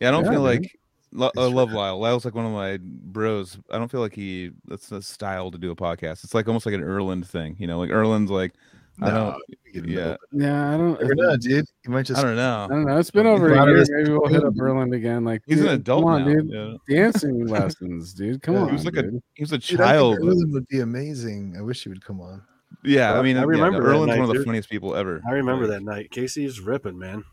[0.01, 0.61] Yeah, I don't Yeah, feel man.
[0.63, 0.79] like
[1.13, 1.77] lo- I love rad.
[1.77, 1.99] Lyle.
[1.99, 3.59] Lyle's like one of my bros.
[3.71, 6.25] I don't feel like he that's a style to do a podcast.
[6.25, 7.79] It's like almost like an Erland thing, you know.
[7.79, 8.55] Like Erland's like
[9.01, 9.37] I don't.
[9.75, 10.17] Yeah.
[10.33, 11.01] Yeah, I don't.
[11.01, 11.65] Never know, dude.
[11.85, 12.21] You might just.
[12.21, 12.65] I don't know.
[12.65, 12.99] I don't know.
[12.99, 13.85] It's been over a year.
[13.89, 14.57] Maybe we'll hit up clean.
[14.59, 15.25] Berlin again.
[15.25, 16.33] Like, He's an adult come on, now.
[16.41, 16.79] dude.
[16.89, 16.97] yeah.
[17.05, 18.43] Dancing lessons, dude.
[18.43, 18.69] Come Yeah, on.
[18.69, 20.19] he was like a he was a Dude, I child.
[20.19, 21.55] Erlen would be amazing.
[21.59, 22.43] I wish he would come on.
[22.85, 24.45] yeah, I mean, I remember that Erland's night, one of the too.
[24.45, 25.23] funniest people ever.
[25.27, 26.11] I remember Like, that night.
[26.11, 27.25] Casey's ripping, man.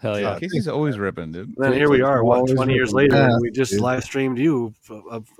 [0.00, 0.34] Hell yeah.
[0.34, 0.38] Yeah.
[0.38, 1.52] Casey's always ripping, dude.
[1.56, 3.80] Then here we are, what, Always 20 years later, back, and we just dude.
[3.80, 4.72] live streamed you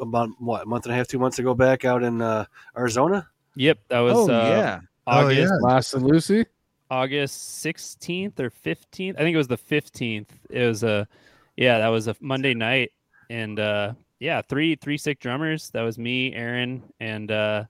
[0.00, 3.28] about what a month and a half, two months ago back out in uh, Arizona.
[3.56, 5.48] Yep, that was Oh uh, yeah, Oh, August yeah.
[5.68, 6.46] Last of Lucy.
[6.90, 9.14] August 16th or 15th.
[9.16, 10.28] I think it was the 15th.
[10.50, 11.08] It was a
[11.56, 12.90] yeah, that was a Monday night
[13.30, 15.70] and uh yeah, three three sick drummers.
[15.70, 17.64] That was me, Aaron, and uh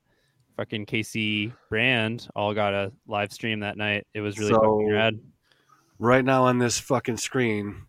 [0.56, 4.06] fucking Casey Brand all got a live stream that night.
[4.12, 5.20] It was really fucking So- rad.
[5.98, 7.82] Right now on this fucking screen,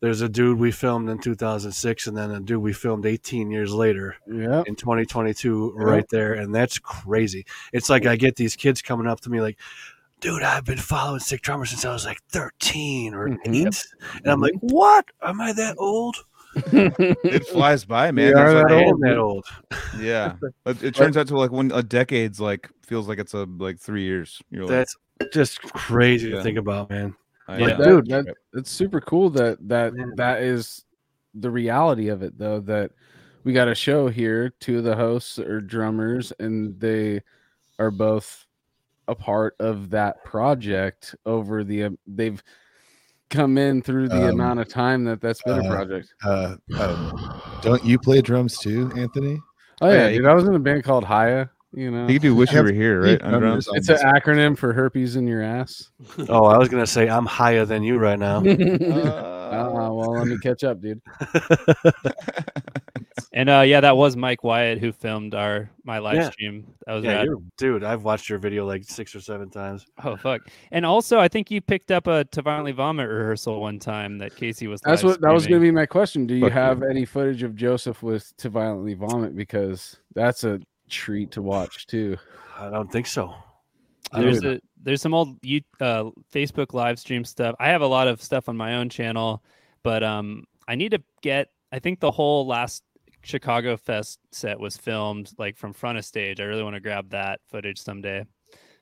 [0.00, 3.72] there's a dude we filmed in 2006, and then a dude we filmed 18 years
[3.72, 4.62] later Yeah.
[4.66, 7.46] in 2022, right there, and that's crazy.
[7.72, 9.58] It's like I get these kids coming up to me like.
[10.18, 13.36] Dude, I've been following Sick Drummer since I was like 13 or Mhm.
[13.44, 13.84] 8.
[14.24, 15.04] And I'm like, what?
[15.22, 16.16] Am I that old?
[16.72, 18.34] it flies by, man.
[18.34, 19.44] are It's that like- old, that old.
[20.00, 20.36] Yeah,
[20.66, 23.78] it, it turns out to like when a decade's like feels like it's a like
[23.78, 24.40] three years.
[24.50, 24.96] You're like, That's
[25.34, 26.36] just crazy Yeah.
[26.36, 27.14] to think about, man.
[27.48, 27.76] I Yeah.
[27.76, 28.00] know.
[28.00, 28.06] Dude.
[28.08, 30.12] that, that, it's super cool that that Man.
[30.16, 30.84] that is
[31.34, 32.90] the reality of it though that
[33.44, 37.20] we got a show here two of the hosts are drummers and they
[37.78, 38.46] are both
[39.08, 42.42] a part of that project over the um, they've
[43.28, 46.56] come in through the Um, amount of time that that's been a uh, project Uh,
[46.78, 49.38] um, don't you play drums too, Anthony?
[49.82, 52.22] oh yeah, yeah, dude i was in a band called haya you know You could
[52.22, 53.22] do "Wish You Were Here," right?
[53.22, 53.66] on drums?
[53.66, 55.90] drummers on it's an acronym for herpes in your ass
[56.28, 58.38] Oh, I was gonna say I'm higher than you right now.
[58.44, 61.00] uh, well let me catch up dude
[63.32, 66.30] And uh yeah, that was Mike Wyatt who filmed our my live Yeah.
[66.30, 66.66] stream.
[66.86, 67.26] That was yeah, rad.
[67.26, 69.84] you're, dude, I've watched your video like six or seven times.
[70.02, 70.40] Oh fuck!
[70.70, 74.34] And also, I think you picked up a to violently vomit rehearsal one time that
[74.36, 74.80] Casey was.
[74.80, 75.74] That's live what that was going to streaming.
[75.74, 76.26] be my question.
[76.26, 76.54] Do you Fuck you.
[76.58, 79.36] have any footage of Joseph with to violently vomit?
[79.36, 82.16] Because that's a treat to watch too.
[82.58, 83.34] I don't think so.
[84.12, 87.54] There's a there's some old you uh, Facebook live stream stuff.
[87.58, 89.42] I have a lot of stuff on my own channel,
[89.82, 91.48] but um, I need to get.
[91.72, 92.84] I think the whole last
[93.22, 96.40] Chicago Fest set was filmed like from front of stage.
[96.40, 98.24] I really want to grab that footage someday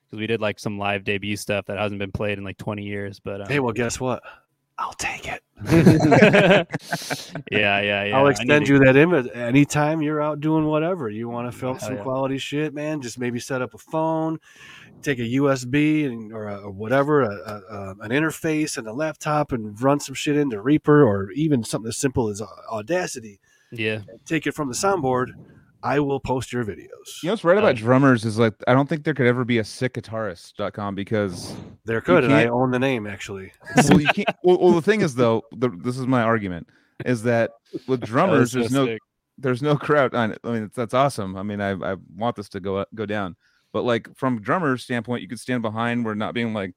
[0.05, 2.83] because we did like some live debut stuff that hasn't been played in like 20
[2.83, 3.19] years.
[3.19, 4.21] But um, hey, well, guess what?
[4.77, 5.41] I'll take it.
[7.51, 8.17] yeah, yeah, yeah.
[8.17, 11.09] I'll extend need to- you that image anytime you're out doing whatever.
[11.09, 12.03] You want to mm, film Hell some yeah.
[12.03, 13.01] quality shit, man?
[13.01, 14.39] Just maybe set up a phone,
[15.01, 18.93] take a USB and, or, a, or whatever, a, a, a, an interface and a
[18.93, 23.39] laptop, and run some shit into Reaper or even something as simple as Audacity.
[23.71, 25.29] Yeah, Take it from the soundboard.
[25.85, 27.21] I will post your videos.
[27.21, 29.45] You know what's right about Uh, drummers is like I don't think there could ever
[29.45, 31.55] be a sickguitarist.com because
[31.85, 33.51] There could, and I own the name actually.
[33.89, 36.67] well you can't well, well the thing is though the, this is my argument
[37.05, 37.51] is that
[37.87, 39.01] with drummers That there's so no sick.
[39.37, 42.59] there's no crowd I I mean that's awesome I mean I I want this to
[42.59, 43.35] go up, go down
[43.71, 46.73] but like from drummer's standpoint you could stand behind We're not being like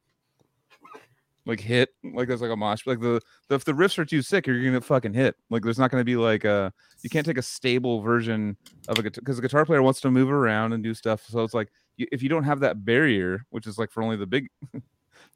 [1.49, 4.21] like hit like there's like a mosh like the, the if the riffs are too
[4.21, 5.35] sick you're gonna fucking hit.
[5.51, 6.73] Like there's not gonna be like a
[7.03, 8.57] you can't take a stable version
[8.87, 11.43] of a guitar because the guitar player wants to move around and do stuff so
[11.43, 14.27] it's like you, if you don't have that barrier which is like for only the
[14.27, 14.49] big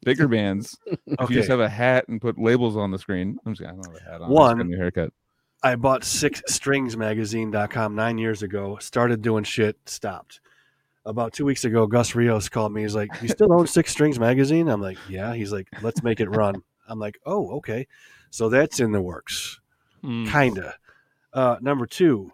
[0.03, 3.55] bigger bands if you just have a hat and put labels on the screen i'm
[3.55, 5.11] just don't have a hat on One- new haircut.
[5.65, 10.41] I bought sixstringsmagazine.com nine years ago, started doing shit, stopped.
[11.05, 12.81] About two weeks ago, Gus Rios called me.
[12.81, 14.69] He's like, You still own Six Strings Magazine?
[14.69, 15.33] I'm like, Yeah.
[15.33, 16.55] He's like, Let's make it run.
[16.87, 17.87] I'm like, Oh, okay.
[18.29, 19.59] So that's in the works.
[20.03, 20.31] Mm.
[20.31, 20.75] Kinda.
[21.33, 22.31] Uh, number two,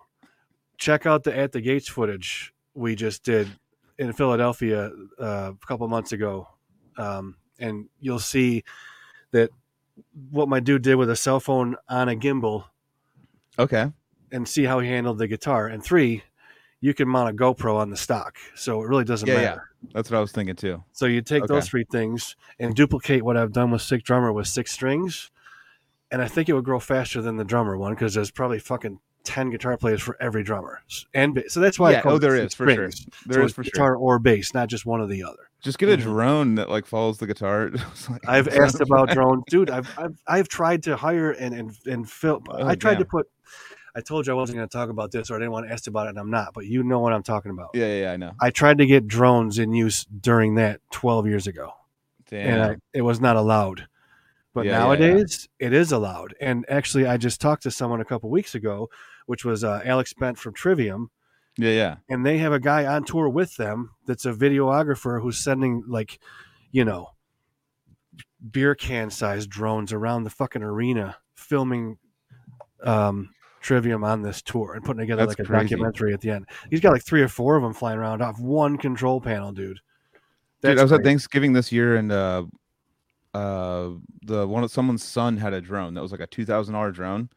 [0.78, 3.48] check out the At the Gates footage we just did
[3.98, 6.48] in Philadelphia uh, a couple months ago.
[6.98, 8.64] Um, and you'll see
[9.32, 9.50] that
[10.32, 12.66] what my dude did with a cell phone on a gimbal
[13.58, 13.92] okay
[14.32, 15.68] and see how he handled the guitar.
[15.68, 16.24] And three,
[16.82, 19.42] you can mount a GoPro on the stock, so it really doesn't Yeah, yeah.
[19.50, 19.70] matter.
[19.94, 23.38] that's what i was thinking too So you take those three things and duplicate what
[23.38, 25.32] I've done with Sick Drummer with six strings,
[26.12, 29.00] and I think it would grow faster than the drummer one because there's probably fucking
[29.26, 30.82] ten guitar players for every drummer,
[31.14, 31.90] and so that's why.
[31.90, 32.90] I Yeah, call oh, there is, for sure.
[33.28, 35.50] there so is for sure guitar or bass, not just one or the other.
[35.62, 36.02] just get a Mhm.
[36.04, 37.70] drone that like follows the guitar
[38.10, 39.70] like- I've asked about drones, dude.
[39.70, 42.44] I've, I've I've tried to hire and and and film.
[42.50, 43.28] Oh, I tried to put.
[44.00, 45.74] I told you I wasn't going to talk about this, or I didn't want to
[45.74, 46.54] ask about it, and I'm not.
[46.54, 47.72] But you know what I'm talking about.
[47.74, 51.28] yeah yeah, yeah i know I tried to get drones in use during that 12
[51.28, 51.74] years ago,
[52.30, 52.48] Damn.
[52.48, 53.88] and I, it was not allowed.
[54.54, 56.34] But Yeah, yeah, nowadays, it is allowed.
[56.42, 58.90] And actually, I just talked to someone a couple weeks ago,
[59.28, 61.12] which was uh, Alex Bent from Trivium,
[61.58, 65.38] yeah yeah and they have a guy on tour with them that's a videographer who's
[65.38, 66.20] sending like,
[66.72, 67.10] you know,
[68.52, 71.98] beer can sized drones around the fucking arena, filming
[72.84, 73.30] um,
[73.62, 75.76] Trivium on this tour and putting together That's like a crazy.
[75.76, 76.48] documentary at the end.
[76.70, 79.80] He's got like three or four of them flying around off one control panel, dude.
[80.62, 81.02] Dude, I was crazy.
[81.02, 82.44] at Thanksgiving this year, and uh,
[83.34, 83.90] uh
[84.24, 86.92] the one of someone's son had a drone that was like a two thousand dollar
[86.92, 87.30] drone,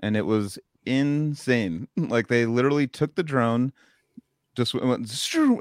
[0.00, 1.88] and it was insane.
[1.96, 3.72] Like they literally took the drone,
[4.56, 5.10] just went,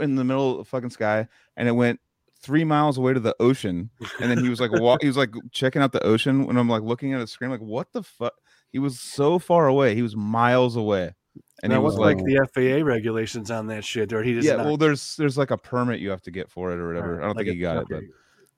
[0.02, 1.28] in the middle of the fucking sky,
[1.58, 2.00] and it went
[2.44, 3.90] three miles away to the ocean.
[4.20, 6.70] And then he was like, wa- he was like checking out the ocean, and I'm
[6.70, 8.34] like looking at his screen, like, what the fuck?
[8.74, 9.96] He was so far away.
[9.96, 11.14] He was miles away,
[11.62, 14.46] and now, he was like, like the FAA regulations on that shit, or he just
[14.46, 14.58] yeah.
[14.58, 17.22] not- Well, there's there's like a permit you have to get for it or whatever.
[17.22, 18.04] I don't like think he got it, but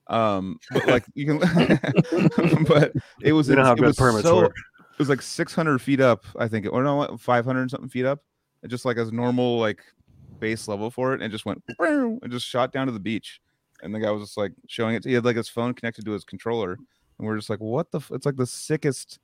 [0.08, 1.38] um, but like you can,
[2.68, 4.54] but it was You know how it was permits so, work.
[4.92, 8.20] it was like 600 feet up i think or no what 500 something feet up
[8.62, 9.80] it just like as normal like
[10.38, 13.40] base level for it and just went and just shot down to the beach
[13.82, 16.12] and the guy was just like showing it he had like his phone connected to
[16.12, 16.72] his controller
[17.18, 18.10] and we're just like what the f-?
[18.14, 19.18] it's like the sickest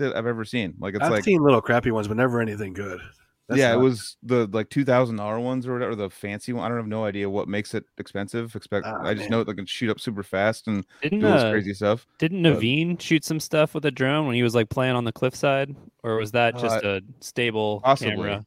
[0.00, 3.00] i've ever seen like it's I've like seen little crappy ones, but never anything good.
[3.48, 6.64] That's yeah, it was the like two thousand dollar ones or whatever, the fancy one.
[6.64, 8.56] I don't have no idea what makes it expensive.
[8.56, 9.30] Expect Ah, I just man.
[9.32, 11.74] know it like, can shoot up super fast and Didn't do all this uh, crazy
[11.74, 12.06] stuff.
[12.18, 15.04] didn't but- Navene shoot some stuff with a drone when he was like playing on
[15.04, 18.12] the cliffside, or was that just Uh, a stable possibly.
[18.16, 18.46] camera?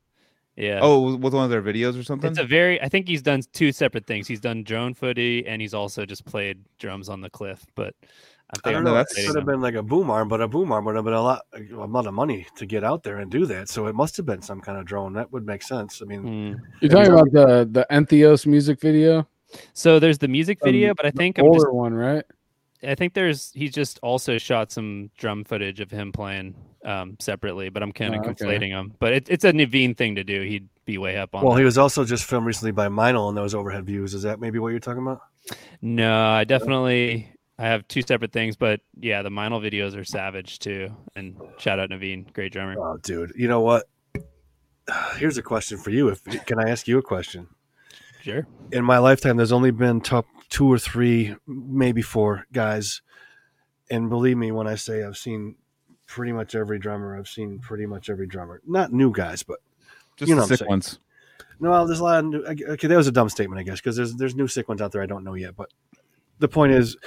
[0.56, 0.80] Yeah.
[0.82, 2.32] Oh, with one of their videos or something.
[2.32, 2.82] It's a very.
[2.82, 4.28] I think he's done two separate things.
[4.28, 7.64] He's done drone footy, and he's also just played drums on the cliff.
[7.76, 7.94] But
[8.54, 8.94] I I don't know.
[8.94, 10.96] No, It that's- could have been like a boom arm, but a boom arm would
[10.96, 13.68] have been a lot, a lot of money to get out there and do that.
[13.70, 15.14] So it must have been some kind of drone.
[15.14, 16.02] That would make sense.
[16.02, 16.54] I mean, Hmm.
[16.82, 19.28] You're talking about the the Entheos music video,
[19.74, 21.66] So there's the music video, Um, but I the think I'm just.
[21.66, 22.24] older one, right?
[22.84, 23.52] I think there's.
[23.54, 26.54] he just also shot some drum footage of him playing
[26.86, 28.46] um, separately, but I'm kind of Oh, okay.
[28.46, 28.94] conflating them.
[29.00, 30.42] But it, it's a Navene thing to do.
[30.44, 31.44] He'd be way up on.
[31.44, 31.60] well, that.
[31.60, 34.14] he was also just filmed recently by Meinl and those overhead views.
[34.14, 35.20] Is that maybe what you're talking about?
[35.82, 40.60] No, I definitely I have two separate things, but yeah, the Meinl videos are savage
[40.60, 40.96] too.
[41.16, 42.76] And shout out Navene, great drummer.
[42.78, 43.34] Oh, dude.
[43.36, 43.86] You know what?
[45.18, 46.10] Here's a question for you.
[46.10, 47.48] If can I ask you a question?
[48.22, 48.46] Sure.
[48.74, 53.02] in my lifetime, there's only been top two or three, maybe four guys.
[53.90, 55.56] And believe me when I say I've seen
[56.08, 57.18] pretty much every drummer.
[57.18, 58.62] I've seen pretty much every drummer.
[58.68, 59.60] Not new guys, but
[60.18, 60.70] just you know the what I'm sick saying.
[60.70, 61.00] ones.
[61.60, 62.44] no, there's a lot of new.
[62.44, 64.92] Okay, that was a dumb statement, I guess, because there's there's new sick ones out
[64.92, 65.56] there I don't know yet.
[65.56, 65.70] But
[66.40, 66.98] the point is,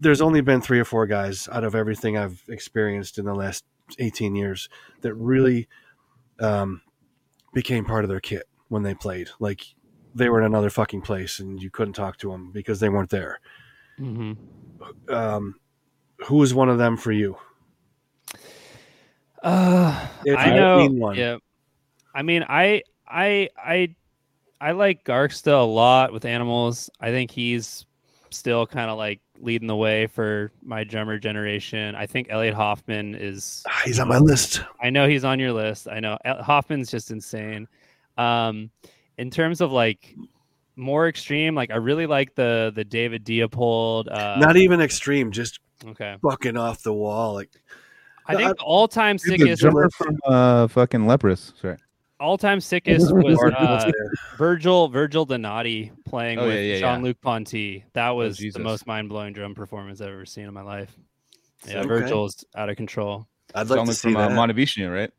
[0.00, 3.64] there's only been three or four guys out of everything I've experienced in the last
[3.98, 4.68] 18 years
[5.00, 5.68] that really
[6.40, 6.82] um,
[7.52, 9.28] became part of their kit when they played.
[9.40, 9.64] Like
[10.14, 13.10] they were in another fucking place and you couldn't talk to them because they weren't
[13.10, 13.40] there.
[13.98, 14.32] hmm
[15.08, 15.56] Um,
[16.26, 17.36] who was one of them for you?
[19.42, 21.12] Uh, If I know.
[21.12, 21.36] Yeah.
[22.14, 23.94] I mean, I, I, I,
[24.60, 26.90] I like Garstka a lot with animals.
[27.00, 27.86] I think he's
[28.30, 31.94] still kind of like leading the way for my drummer generation.
[31.94, 33.62] I think Elliot Hoffman is.
[33.66, 34.62] Ah, He's on my list.
[34.80, 35.88] I know he's on your list.
[35.88, 37.68] I know Hoffman's just insane.
[38.16, 38.70] Um,
[39.16, 40.14] in terms of like
[40.76, 44.10] more extreme, like I really like the the David Diepold.
[44.10, 46.16] Uh, Not even extreme, just okay.
[46.22, 47.34] fucking off the wall.
[47.34, 47.50] Like
[48.26, 51.52] I think all time Dude, the sickest, drummer from uh fucking Leprous.
[51.60, 51.76] Sorry.
[52.20, 53.90] All time sickest was uh.
[54.36, 57.84] Virgil Virgil Donati playing Oh, with yeah, yeah, Jean Luc Ponty.
[57.92, 60.94] That was the most mind blowing drum performance I've ever seen in my life.
[61.66, 61.88] Yeah, Okay.
[61.88, 63.26] Virgil's out of control.
[63.54, 64.34] I'd like Sound to like see from uh, that.
[64.36, 65.10] Montevicino, right?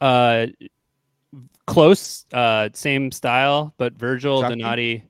[0.00, 0.46] Uh,
[1.66, 4.56] close, uh, same style, but Virgil Jockey?
[4.56, 5.04] Donati.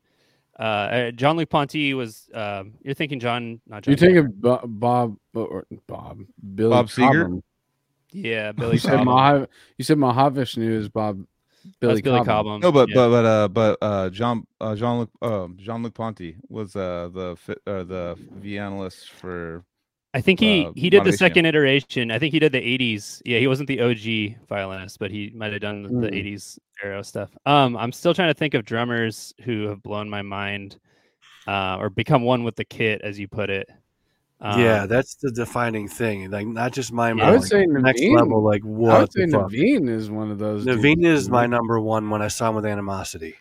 [0.58, 2.28] Uh, uh, John Luc Ponty was.
[2.34, 3.92] Um, you're thinking John, not John.
[3.92, 6.20] You think of Bo- Bob or Bob
[6.54, 7.22] Billy Bob Seger?
[7.24, 7.42] Cobham.
[8.12, 9.06] Yeah, Billy You said Cobham.
[9.08, 9.48] Mahav-
[9.78, 11.24] you said Mahavishnu is Bob
[11.80, 12.26] Billy, That's Billy Cobham.
[12.44, 12.60] Cobham.
[12.60, 12.94] No, but yeah.
[12.94, 17.08] but but uh but uh Jean uh, Jean Luc uh, Jean Luc Ponty was uh
[17.12, 19.64] the fi- uh, the violist for
[20.14, 22.10] I think he uh, he did the second iteration.
[22.10, 23.22] I think he did the '80s.
[23.24, 26.34] Yeah, he wasn't the OG violinist, but he might have done the, the Mm.
[26.34, 27.30] '80s era stuff.
[27.46, 30.78] Um, I'm still trying to think of drummers who have blown my mind,
[31.46, 33.70] uh, or become one with the kit, as you put it.
[34.44, 36.28] Um, yeah, that's the defining thing.
[36.30, 37.28] Like not just my Yeah.
[37.28, 38.42] I would mind, say next level.
[38.42, 38.90] Like what?
[38.90, 39.50] I what would say the fuck?
[39.52, 40.64] Navene is one of those.
[40.64, 41.04] dudes.
[41.04, 43.36] Is my number one when I saw him with animosity.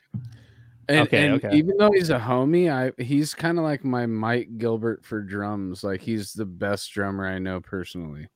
[0.87, 1.55] And, Okay, and okay.
[1.57, 5.83] even though he's a homie, I he's kind of like my Mike Gilbert for drums.
[5.83, 8.27] Like he's the best drummer I know personally.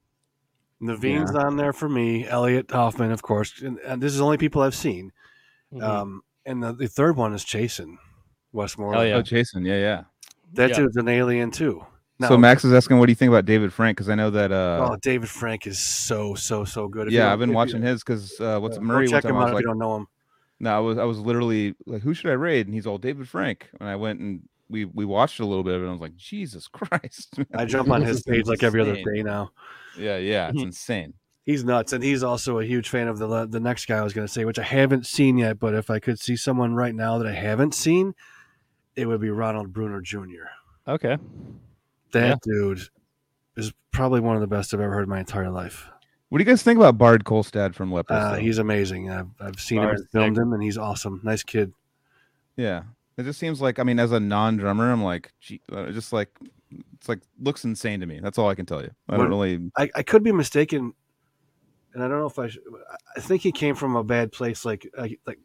[0.82, 2.28] Navene's on there for me.
[2.28, 3.62] Elliot Hoffman, of course.
[3.62, 5.12] And, and this is only people I've seen.
[5.74, 5.82] mhm.
[5.84, 7.98] Um, and the, the third one is Chason
[8.54, 8.96] Westmore.
[8.96, 9.16] Oh, yeah.
[9.16, 10.04] oh Jason yeah yeah.
[10.54, 10.76] that Yeah.
[10.78, 11.86] dude's an alien too.
[12.22, 14.52] So Max is asking what do you think about David Frank because I know that
[14.52, 17.08] uh oh, David Frank is so so so good.
[17.08, 19.22] If yeah I've been if you- watching his because uh what's uh, Murray Go one
[19.22, 20.08] check him I out was if you don't know him.
[20.60, 23.28] no I was I was literally like who should I raid and he's all David
[23.28, 25.92] Frank and I went and we we watched a little bit of it and I
[25.92, 29.52] was like Jesus Christ I jump on his page is like every other day now.
[29.98, 30.64] yeah yeah it's Mhm.
[30.66, 31.14] insane
[31.48, 34.14] He's nuts, and he's also a huge fan of the the next guy I was
[34.14, 35.60] going to say, which I haven't seen yet.
[35.60, 38.16] But if I could see someone right now that I haven't seen,
[38.96, 40.48] it would be Ronald Bruner Jr.
[40.88, 41.18] okay.
[42.16, 42.36] That Yeah.
[42.54, 42.82] dude
[43.58, 45.88] is probably one of the best I've ever heard in my entire life.
[46.30, 48.18] What do you guys think about Baard Kolstad from Leprous?
[48.24, 49.10] Uh, he's amazing.
[49.12, 51.22] I've, I've seen him Baard's and filmed him, and he's awesome.
[51.24, 51.72] Nice kid.
[52.58, 52.84] yeah.
[53.18, 56.30] It just seems like I mean, as a non-drummer, I'm like, gee, uh, just like
[56.98, 58.20] it's like looks insane to me.
[58.22, 58.92] That's all I can tell you.
[59.08, 59.72] I don't What- really.
[59.78, 60.94] I, I could be mistaken,
[61.94, 62.48] and I don't know if I.
[62.50, 62.64] Should,
[63.16, 65.40] I think he came from a bad place, like like like,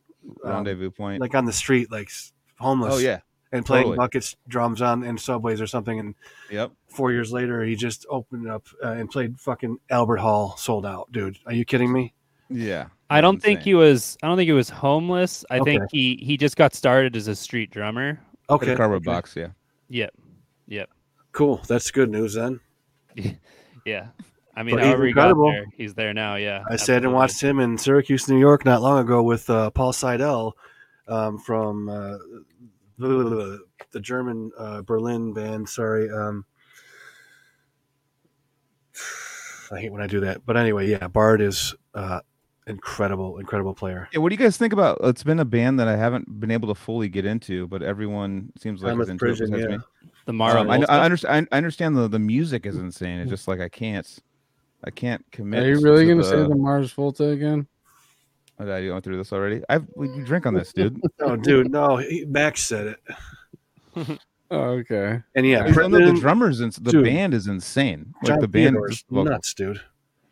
[0.45, 1.21] um, Rendezvous point.
[1.21, 2.11] like on the street, like
[2.59, 2.95] homeless.
[2.95, 3.21] oh yeah.
[3.53, 3.97] And playing totally.
[3.97, 5.99] buckets, drums on in subways or something.
[5.99, 6.15] And
[6.51, 6.73] Yep.
[6.89, 11.11] four years later, he just opened up uh, and played fucking Albert Hall, sold out,
[11.13, 11.39] dude.
[11.47, 12.13] Are you kidding me?
[12.49, 12.87] Yeah.
[13.09, 14.17] I don't think he was.
[14.23, 15.45] I don't think he was homeless.
[15.51, 18.21] I think he he just got started as a street drummer.
[18.49, 19.15] Okay, a cardboard okay.
[19.17, 19.35] box.
[19.37, 19.49] Yeah.
[19.89, 20.15] Yep.
[20.69, 20.91] Yep.
[21.33, 21.61] cool.
[21.69, 22.61] That's good news then.
[23.87, 24.09] Yeah.
[24.55, 25.51] I mean, But he's however he got incredible.
[25.53, 26.35] there, he's there now.
[26.37, 26.63] Yeah.
[26.69, 29.93] I sat and watched him in Syracuse, New York, not long ago with uh, Paul
[29.95, 30.55] Seidel
[31.09, 32.19] um, from uh,
[33.09, 33.61] the,
[33.93, 35.69] the German uh, Berlin band.
[35.69, 36.11] Sorry.
[36.11, 36.45] Um,
[39.73, 40.45] I hate when I do that.
[40.45, 42.21] But anyway, yeah, Baard is uh,
[42.67, 44.09] incredible, incredible player.
[44.13, 44.21] Yeah.
[44.21, 44.99] What do you guys think about?
[45.03, 48.53] It's been a band that I haven't been able to fully get into, but everyone
[48.59, 49.11] seems like Thomas is
[49.41, 49.77] into it yeah.
[49.77, 49.79] me.
[50.27, 50.61] the Mara.
[50.61, 51.49] Um, I, I understand.
[51.53, 53.19] I understand the the music is insane.
[53.19, 54.07] It's just like I can't.
[54.83, 55.63] I can't commit.
[55.63, 57.67] Are you really to going to say the Mars Volta again?
[58.61, 59.63] Oh, Did I go through this already?
[59.69, 61.01] I've we we drink on this, dude.
[61.21, 61.97] No, dude, no.
[61.97, 62.97] He, Max said
[63.97, 64.19] it.
[64.53, 65.21] Oh, okay.
[65.37, 67.05] And yeah, I don't the drummers and the Dude.
[67.05, 68.13] band is insane.
[68.21, 69.81] Like John the band, is just nuts, dude.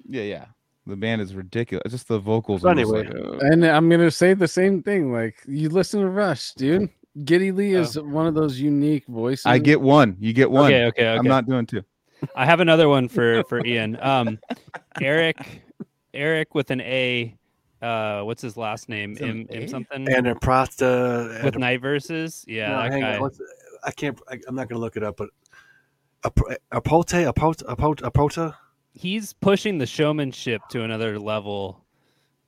[0.09, 0.45] yeah, yeah.
[0.89, 1.93] The band is ridiculous.
[1.93, 2.63] Just the vocals.
[2.63, 5.13] But anyway, like, uh, And I'm going to say the same thing.
[5.13, 6.89] Like, you listen to Rush, dude.
[7.25, 9.47] Geddy Lee is one of those unique voices.
[9.47, 10.17] I get one.
[10.19, 10.65] You get one.
[10.65, 10.87] Okay.
[10.87, 11.09] Okay.
[11.11, 11.17] Okay.
[11.17, 11.85] I'm not doing two.
[12.35, 13.99] I have another one for for Ian.
[14.01, 14.41] Um,
[15.01, 15.63] Eric,
[16.13, 17.37] Eric with an A.
[17.81, 19.13] Uh, what's his last name?
[19.13, 21.41] Is it Im, Im something And a Prata.
[21.45, 22.45] with night verses.
[22.49, 23.19] Yeah, no, that guy.
[23.19, 23.31] on.
[23.85, 24.21] I can't.
[24.29, 25.31] I, I'm not going to look it up, but
[26.25, 26.31] a
[26.73, 28.55] apote, apote, apote, apota.
[28.93, 31.85] He's pushing the showmanship to another level.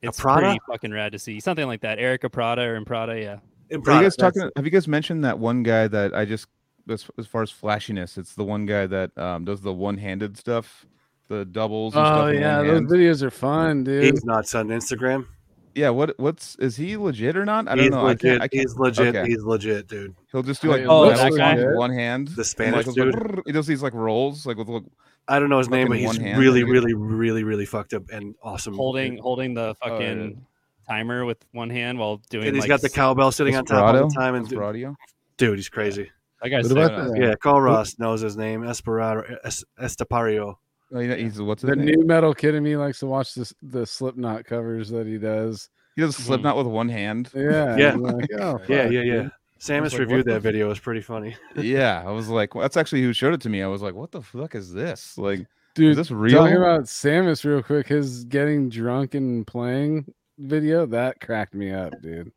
[0.03, 0.41] It's Prada?
[0.41, 1.39] pretty fucking rad to see.
[1.41, 1.99] Something like that.
[1.99, 3.21] Erica Prada or Imprada.
[3.21, 3.39] Yeah.
[3.73, 4.51] Are you guys talking?
[4.57, 6.47] Have you guys mentioned that one guy that I just
[6.89, 8.19] as, as far as flashiness?
[8.19, 10.87] It's the one guy that um, does the one-handed stuff,
[11.31, 11.95] the doubles.
[11.95, 12.59] And Oh, stuff yeah.
[12.63, 12.89] Those hand.
[12.91, 14.05] videos are fun, dude.
[14.05, 15.27] He's nuts on Instagram.
[15.75, 15.91] Yeah.
[15.91, 16.19] What?
[16.19, 17.69] What's is he legit or not?
[17.69, 18.07] I don't he's know.
[18.07, 19.15] I can't, I can't, he's legit.
[19.17, 19.29] okay.
[19.29, 20.15] He's legit, dude.
[20.33, 21.55] He'll just do like Oh, one, that guy?
[21.55, 22.29] with one hand.
[22.29, 23.15] The Spanish like, dude.
[23.15, 24.83] like, He does these like rolls, like with like,
[25.29, 26.69] I don't know his name, but he's one hand, really, dude.
[26.71, 28.75] really, really, really fucked up and awesome.
[28.75, 29.91] Holding holding the Oh, yeah.
[29.99, 30.47] fucking
[30.89, 32.49] timer with one hand while doing.
[32.49, 34.09] and he's like, got the cowbell sitting on top all Desperado?
[34.09, 34.35] the time.
[34.35, 34.97] And dude, Desperado?
[35.37, 36.11] dude, he's crazy.
[36.43, 36.93] That guy's What sick.
[36.93, 38.63] about the, Yeah, Culross knows his name.
[38.63, 40.57] Esperado, Es- Estepario.
[40.93, 41.87] Oh, yeah, he's what's the name?
[41.87, 45.69] new metal kid in me likes to watch this, the Slipknot covers that he does.
[45.97, 46.25] He does mm-hmm.
[46.25, 47.31] Slipknot with one hand.
[47.35, 47.77] Yeah.
[47.77, 47.95] Yeah.
[47.95, 49.29] Like, oh, Yeah, yeah, yeah.
[49.61, 50.67] Samus like, reviewed what the that video.
[50.67, 51.37] It was pretty funny.
[51.57, 53.63] yeah, I was like, well, that's actually who showed it to me.
[53.63, 55.19] I was like, what the fuck is this?
[55.19, 56.39] Like, Dude, is this real?
[56.39, 61.93] talking about Samus real quick, his getting drunk and playing video, that cracked me up,
[62.01, 62.33] dude.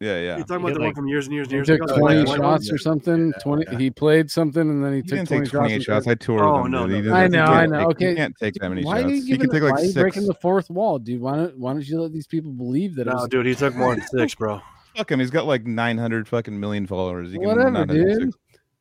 [0.00, 0.36] Yeah, yeah.
[0.36, 1.82] You're talking He about did, the one from years and years and He years took
[1.82, 1.96] ago.
[1.98, 3.28] 20 Like, shots or something.
[3.28, 3.78] Yeah, 20 yeah.
[3.78, 5.84] he played something and then he He took didn't 20 28 shots.
[5.84, 6.06] shots.
[6.08, 6.70] I toured Oh, with him.
[6.72, 7.04] no, dude.
[7.04, 7.78] He no, I know, I know.
[7.78, 8.08] take- Okay.
[8.10, 9.04] He can't take that many why shots.
[9.12, 10.00] are you He giving can take like why are you six.
[10.00, 11.20] breaking the fourth wall, dude?
[11.20, 13.54] Why don't why don't you let these people believe that it No, was dude, he
[13.54, 14.60] took more than six, bro.
[14.96, 15.20] Fuck him.
[15.20, 17.32] He's got like 900 fucking million followers.
[17.32, 18.18] He whatever, 906.
[18.18, 18.34] dude?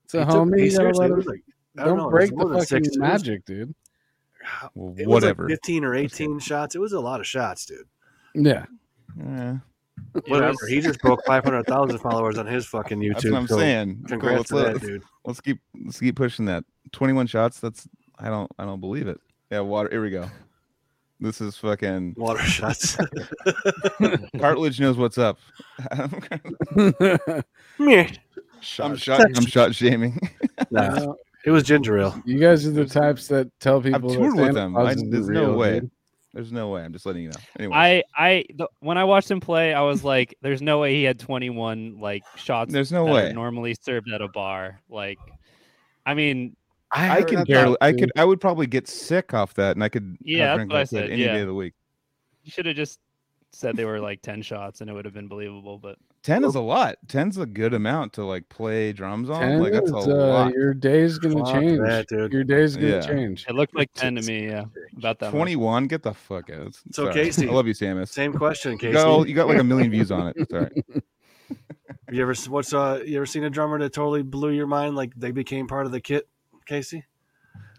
[0.05, 0.49] It's a He homie.
[0.51, 1.43] you gotta seriously let him- was like,
[1.77, 2.87] I don't don't break the more than fucking six.
[2.87, 3.73] It was- magic, dude.
[4.75, 5.47] Well, It was like whatever.
[5.49, 6.75] 15 or 18 shots.
[6.75, 7.87] It was a lot of shots, dude.
[8.35, 8.65] Yeah.
[9.17, 9.59] Yeah, It
[10.27, 10.51] Whatever.
[10.51, 13.13] was- He just broke 500,000 followers on his fucking YouTube.
[13.13, 13.95] that's what I'm so saying.
[13.99, 15.03] Cool, Congrats let's, to let, that, dude.
[15.25, 16.63] let's keep let's keep pushing that.
[16.91, 17.59] 21 shots.
[17.59, 17.87] That's
[18.19, 19.19] I don't I don't believe it.
[19.51, 19.89] Yeah, water.
[19.91, 20.29] Here we go.
[21.19, 22.97] This is fucking Water shots.
[24.39, 25.37] cartilage knows what's up.
[27.79, 28.07] Meh.
[28.79, 29.21] I'm shot.
[29.35, 30.19] I'm shot shaming.
[30.71, 32.21] Nah, Well, it was ginger ale.
[32.25, 34.75] you guys are the types that tell people I've toured with them.
[34.77, 35.81] I, there's no way.
[35.81, 35.91] dude.
[36.33, 36.83] There's no way.
[36.83, 37.35] I'm just letting you know.
[37.59, 40.95] Anyway, I I the, when I watched him play, I was like, "There's no way
[40.95, 43.33] he had 21 like shots." There's no that are way.
[43.33, 44.81] normally served at a bar.
[44.89, 45.19] Like,
[46.07, 46.55] I mean,
[46.91, 47.77] I heard can barely.
[47.81, 48.11] I could.
[48.17, 50.17] I would probably get sick off that, and I could.
[50.21, 51.33] Yeah, uh, that's what I said, Any yeah.
[51.33, 51.73] day of the week.
[52.43, 52.99] you should have just
[53.53, 55.77] said they were like 10 shots, and it would have been believable.
[55.77, 56.95] But Ten is a lot.
[57.07, 59.39] Ten's a good amount to like play drums on.
[59.41, 60.53] Ten like that's a is, uh, lot.
[60.53, 61.79] your day's gonna Fuck change.
[61.81, 62.31] that, dude.
[62.33, 63.01] Your day's gonna Yeah.
[63.01, 63.45] change.
[63.47, 64.47] it looked like 10 to me.
[64.47, 64.65] Yeah,
[64.97, 65.27] about that.
[65.27, 65.33] much.
[65.33, 65.87] 21.
[65.87, 66.73] Get the fuck out.
[66.91, 67.13] So, Sorry.
[67.13, 68.07] Casey, I love you, Samus.
[68.09, 68.93] Same question, You Casey.
[68.93, 70.49] got, you got like a million views on it.
[70.49, 70.71] Sorry.
[70.87, 71.03] Have
[72.11, 75.13] you ever what's uh you ever seen a drummer that totally blew your mind like
[75.15, 76.27] they became part of the kit,
[76.65, 77.03] Casey?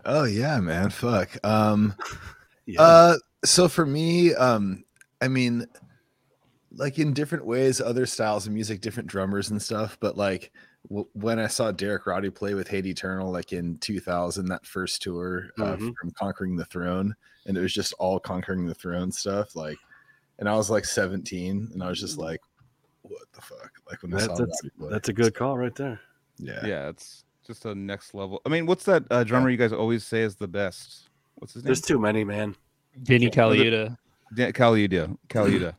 [0.05, 0.91] Oh yeah, man.
[0.91, 1.37] Fuck.
[1.45, 1.95] Um
[2.67, 2.81] Yeah.
[2.83, 4.84] uh so for me, um,
[5.25, 5.67] I mean
[6.77, 9.97] like in different ways, other styles of music, different drummers and stuff.
[10.01, 10.51] But like
[10.89, 15.01] w- when I saw Derek Roddy play with Hate Eternal, like in 2000, that first
[15.01, 15.95] tour uh, Mhm.
[16.01, 17.15] from Conquering the Throne,
[17.47, 19.55] and it was just all Conquering the Throne stuff.
[19.55, 19.79] Like,
[20.41, 22.41] and I was like 17, and I was just like,
[23.03, 23.71] what the fuck?
[23.89, 24.89] Like when I saw that's Roddy play.
[24.91, 26.01] that's a good call right there.
[26.39, 26.67] yeah.
[26.67, 28.41] Yeah, it's just a next level.
[28.45, 31.09] I mean, what's that uh, drummer you guys always say is the best?
[31.37, 31.69] What's his name?
[31.69, 32.57] There's too many, man.
[32.97, 33.97] Vinny Colaiuta.
[34.35, 35.17] Da- Colaiuta.
[35.29, 35.75] Colaiuta.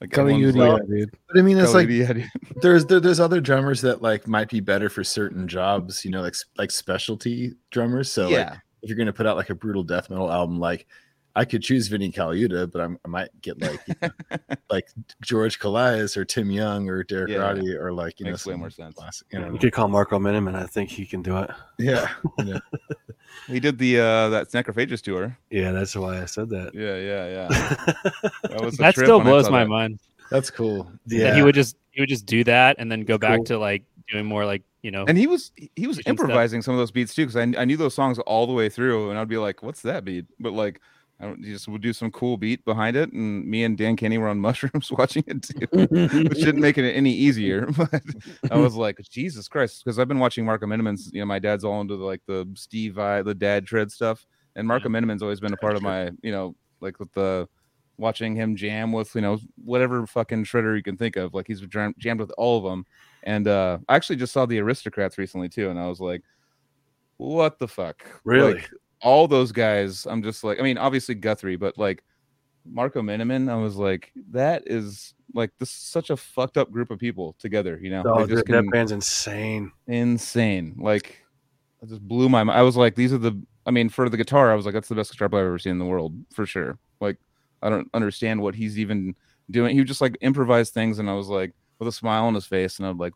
[0.00, 1.10] Like everyone's Colaiuta, like, dude.
[1.28, 2.26] But I mean, it's like Colaiuta,
[2.62, 6.20] there's there, there's other drummers that like might be better for certain jobs, you know,
[6.20, 8.10] like like specialty drummers.
[8.10, 10.86] So like yeah, if you're gonna put out like a brutal death metal album, like
[11.36, 14.08] I could choose Vinny Colaiuta, but I'm, I might get like you know,
[14.70, 14.86] like
[15.22, 18.54] George Kollias or Tim Yeung or Derek Yeah, Roddy or like you Makes way know
[18.54, 18.94] some more sense.
[18.94, 20.54] classic- you know, You could call Marco Minnemann.
[20.54, 21.50] I think he can do it.
[21.78, 22.08] yeah,
[22.44, 22.58] yeah.
[23.48, 25.36] he did the uh that Necrophagist tour.
[25.50, 26.72] Yeah, that's why I said that.
[26.74, 28.20] Yeah, yeah, yeah.
[28.50, 29.68] That was a That trip still blows my that.
[29.70, 29.98] mind.
[30.30, 30.84] That's cool.
[31.06, 33.44] that yeah, he would just he would just do that and then go back Cool.
[33.46, 36.24] to like doing more like you know And he was he was Teaching stuff.
[36.24, 38.68] improvising some of those beats too, because I, I knew those songs all the way
[38.68, 40.80] through, and I'd be like, "What's that beat?" But like,
[41.20, 44.18] I don't, just would do some cool beat behind it, and me and Dan Kenny
[44.18, 47.68] were on mushrooms watching it too, which didn't make it any easier.
[47.76, 48.02] But
[48.50, 51.10] I was like, Jesus Christ, because I've been watching Marco Minnemann's.
[51.12, 54.26] You know, my dad's all into the, like the Steve I, the dad tread stuff,
[54.56, 57.48] and Marco Minnemann's always been a part of my, you know, like with the
[57.96, 61.34] watching him jam with you know whatever fucking shredder you can think of.
[61.34, 62.86] Like he's jam- jammed with all of them.
[63.22, 66.22] And uh, I actually just saw the Aristocrats recently too, and I was like,
[67.16, 68.54] "What the fuck?" Really?
[68.54, 68.70] Like,
[69.04, 70.06] all those guys.
[70.06, 72.02] I'm just like, I mean, obviously Guthrie, but like
[72.64, 76.90] Marco Minnemann, I was like, that is like this is such a fucked up group
[76.90, 77.78] of people together.
[77.80, 79.70] You know, oh, dude, that band's insane.
[79.86, 80.74] insane.
[80.78, 81.18] Like,
[81.82, 82.58] I just blew my mind.
[82.58, 83.40] I was like, these are the.
[83.66, 85.58] I mean, for the guitar, I was like, that's the best guitar player I've ever
[85.58, 86.78] seen in the world for sure.
[87.00, 87.16] Like,
[87.62, 89.14] I don't understand what he's even
[89.50, 89.74] doing.
[89.74, 92.46] He would just like improvise things, and I was like, with a smile on his
[92.46, 93.12] face, and I'd like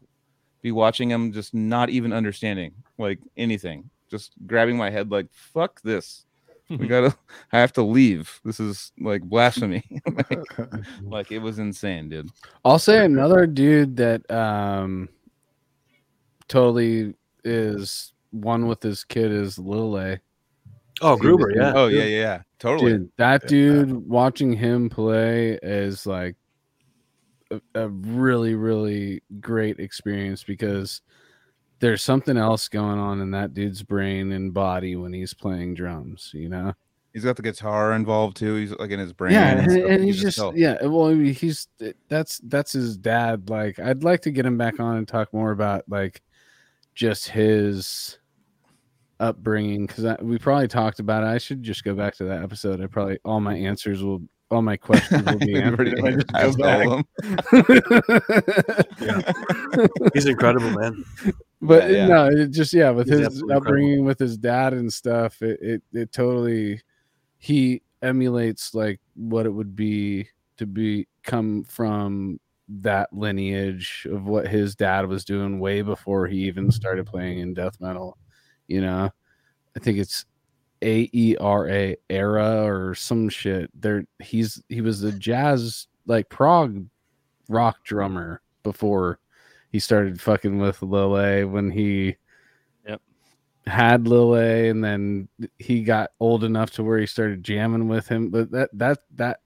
[0.61, 5.81] be watching him, just not even understanding like anything, just grabbing my head, like, fuck
[5.83, 6.25] this.
[6.69, 7.17] We gotta.
[7.53, 8.41] I have to leave.
[8.45, 9.85] This is like blasphemy.
[10.31, 10.59] like,
[11.03, 12.31] like, it was insane, dude.
[12.65, 15.09] I'll say another dude that um
[16.49, 17.15] totally
[17.45, 20.19] is one with his kid is Lille.
[21.01, 21.73] Oh, Gruber, yeah.
[21.75, 22.43] Oh yeah, yeah, yeah.
[22.59, 22.93] Totally.
[22.93, 23.49] Dude, that Yeah.
[23.49, 26.37] dude watching him play is like
[27.51, 31.01] a, a really, really great experience because
[31.81, 36.31] there's something else going on in that dude's brain and body when he's playing drums,
[36.35, 36.75] you know?
[37.13, 38.55] He's got the guitar involved too.
[38.57, 39.33] He's like in his brain.
[39.33, 40.57] yeah, and and, and You he's just tell.
[40.57, 40.77] yeah.
[40.85, 41.67] Well, I mean, he's
[42.09, 43.49] that's that's his dad.
[43.51, 46.23] Like, I'd like to get him back on and talk more about like
[46.95, 48.19] just his
[49.21, 51.29] upbringing because we probably talked about it.
[51.29, 52.81] I should just go back to that episode.
[52.81, 55.99] I probably all my answers will all my questions will be answered.
[56.05, 56.09] I
[56.43, 57.05] asked just all go of
[59.01, 59.91] back.
[60.15, 61.05] He's incredible, man.
[61.61, 62.07] But Yeah, yeah.
[62.07, 65.83] no, it just yeah, with He's his upbringing with his dad and stuff, it, it
[65.93, 66.81] it totally
[67.39, 72.39] he emulates like what it would be to be come from
[72.69, 77.55] that lineage of what his dad was doing way before he even started playing in
[77.55, 78.19] death metal.
[78.67, 79.11] You know,
[79.77, 80.27] I think it's
[80.83, 83.71] A E R A era or some shit.
[83.81, 86.87] There, he's he was a jazz like prog
[87.49, 89.19] rock drummer before
[89.71, 92.17] he started fucking with Lille when he
[92.87, 93.01] Yep.
[93.67, 98.31] had Lille and then he got old enough to where he started jamming with him.
[98.31, 99.41] But that that that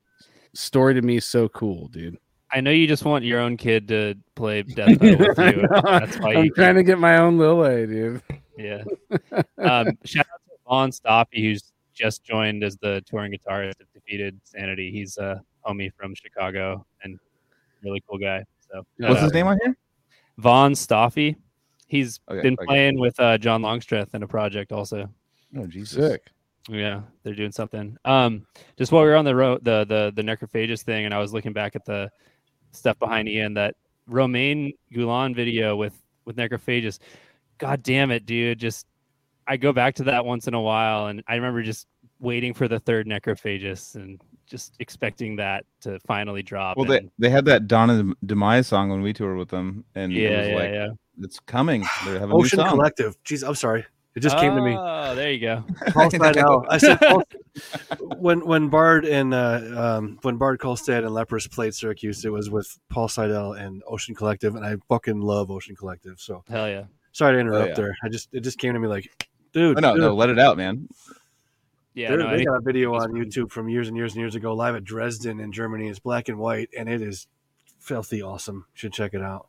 [0.55, 2.18] story to me is so cool, dude.
[2.55, 5.67] I know you just want your own kid to play death metal with you.
[5.83, 8.23] That's why I'm you trying to get my own Lille, dude.
[8.59, 8.84] Yeah.
[9.59, 14.39] Um, shout out to Vaughn Stoppy, who's just joined as the touring guitarist of Defeated
[14.44, 14.91] Sanity.
[14.91, 17.18] He's a homie from Chicago and
[17.83, 18.44] really cool guy.
[18.70, 19.23] So What's out.
[19.23, 19.76] his name on here?
[20.38, 21.36] Vaughn Stoffy.
[21.86, 22.66] He's Okay, been okay.
[22.66, 25.08] playing with uh, John Longstreth in a project also.
[25.56, 25.96] Oh Jesus.
[25.96, 26.22] Sick.
[26.68, 27.96] Yeah, they're doing something.
[28.04, 28.46] Um,
[28.78, 31.32] just while we were on the road, the the the Necrophagist thing, and I was
[31.32, 32.10] looking back at the
[32.70, 33.74] stuff behind Ian, that
[34.06, 35.94] Romain Goulon video with
[36.24, 37.00] with Necrophagist.
[37.58, 38.58] God damn it, dude!
[38.58, 38.86] Just
[39.46, 41.86] I go back to that once in a while, and I remember just
[42.23, 46.76] waiting for the third Necrophagist and just expecting that to finally drop.
[46.76, 50.12] Well, they and- they had that Donna Demise song when we toured with them, and
[50.12, 50.89] yeah, it was yeah, like yeah.
[51.20, 51.84] it's coming.
[52.07, 52.70] They have a Ocean new song.
[52.70, 53.23] Collective.
[53.25, 53.84] Jeez, I'm sorry.
[54.15, 54.76] It just came to me.
[54.78, 55.65] Oh, there you go.
[55.89, 56.67] Paul Seidel.
[56.68, 57.25] I said Paul,
[58.18, 62.51] when when Baard and uh, um, when Baard Kolstad and Leprous played Syracuse, it was
[62.51, 66.20] with Paul Seidel and Ocean Collective, and I fucking love Ocean Collective.
[66.20, 66.84] So Hell yeah.
[67.12, 67.75] sorry to interrupt yeah.
[67.75, 67.97] there.
[68.05, 69.09] I just it just came to me like,
[69.55, 70.89] dude, Oh, no, dude, no, let it out, man.
[71.94, 73.14] Yeah, no, they any- got a video on fun.
[73.14, 75.88] YouTube from years and years and years ago, live at Dresden in Germany.
[75.88, 77.26] It's black and white, and it is
[77.80, 78.66] filthy awesome.
[78.74, 79.48] Should check it out.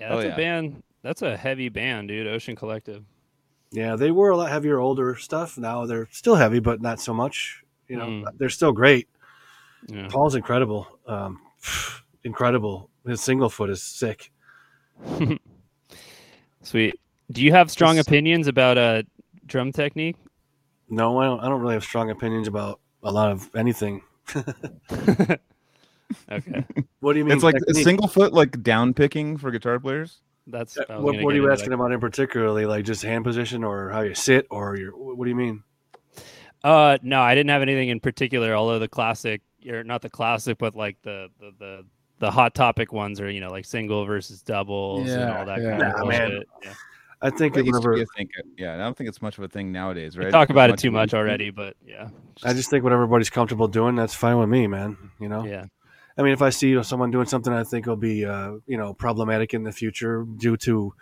[0.00, 0.34] Yeah, Oh, that's yeah.
[0.34, 0.82] a band.
[1.02, 2.26] That's a heavy band, dude.
[2.26, 3.04] Ocean Collective.
[3.72, 5.56] Yeah, they were a lot heavier, older stuff.
[5.58, 7.62] Now they're still heavy, but not so much.
[7.88, 8.24] You know, Mm.
[8.38, 9.08] they're still great.
[9.88, 10.08] Yeah.
[10.08, 10.86] Paul's incredible.
[11.06, 11.40] Um,
[12.24, 12.90] incredible.
[13.06, 14.30] His single foot is sick.
[16.62, 16.94] Sweet.
[17.32, 19.02] Do you have strong Just- opinions about uh
[19.46, 20.16] drum technique?
[20.90, 21.40] No, I don't.
[21.40, 24.02] I don't really have strong opinions about a lot of anything.
[26.30, 26.64] okay,
[27.00, 27.34] What do you mean?
[27.34, 27.84] It's like a technique?
[27.84, 30.20] single foot like down picking for guitar players.
[30.46, 30.76] that's.
[30.78, 31.76] Uh, What, what are you asking that.
[31.76, 32.66] about in particularly?
[32.66, 34.92] Like just hand position or how you sit or your?
[34.92, 35.62] What do you mean?
[36.62, 38.54] Uh, no, I didn't have anything in particular.
[38.54, 41.84] Although the classic, or not the classic, but like the the the,
[42.18, 45.70] the hot topic ones are you know like single versus doubles and all that yeah.
[45.70, 46.30] kind of Nah, man.
[46.30, 46.48] bullshit.
[46.64, 46.72] Yeah.
[47.22, 48.28] I think That used to whenever be a thing.
[48.56, 50.26] Yeah, I don't think it's much of a thing nowadays, right?
[50.26, 51.18] We talk about it too much used to be.
[51.18, 52.08] already, but yeah.
[52.42, 54.96] I just think what everybody's comfortable doing, that's fine with me, man.
[55.18, 55.44] You know.
[55.44, 55.66] yeah.
[56.16, 58.92] I mean, if I see someone doing something I think will be, uh, you know,
[58.94, 60.92] problematic in the future due to,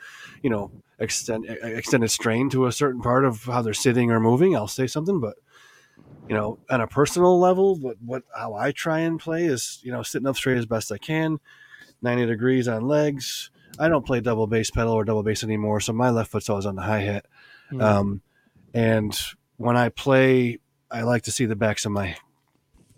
[0.42, 4.54] you know, extend, extended strain to a certain part of how they're sitting or moving,
[4.54, 5.18] I'll say something.
[5.18, 5.36] But,
[6.28, 9.90] you know, on a personal level, what, what how I try and play is, you
[9.90, 11.40] know, sitting up straight as best I can,
[12.02, 13.50] ninety degrees on legs.
[13.78, 16.66] I don't play double bass pedal or double bass anymore, so my left foot's always
[16.66, 17.26] on the hi hat.
[17.70, 17.80] Hmm.
[17.80, 18.20] Um,
[18.74, 19.18] and
[19.56, 20.58] when I play,
[20.90, 22.16] I like to see the backs of my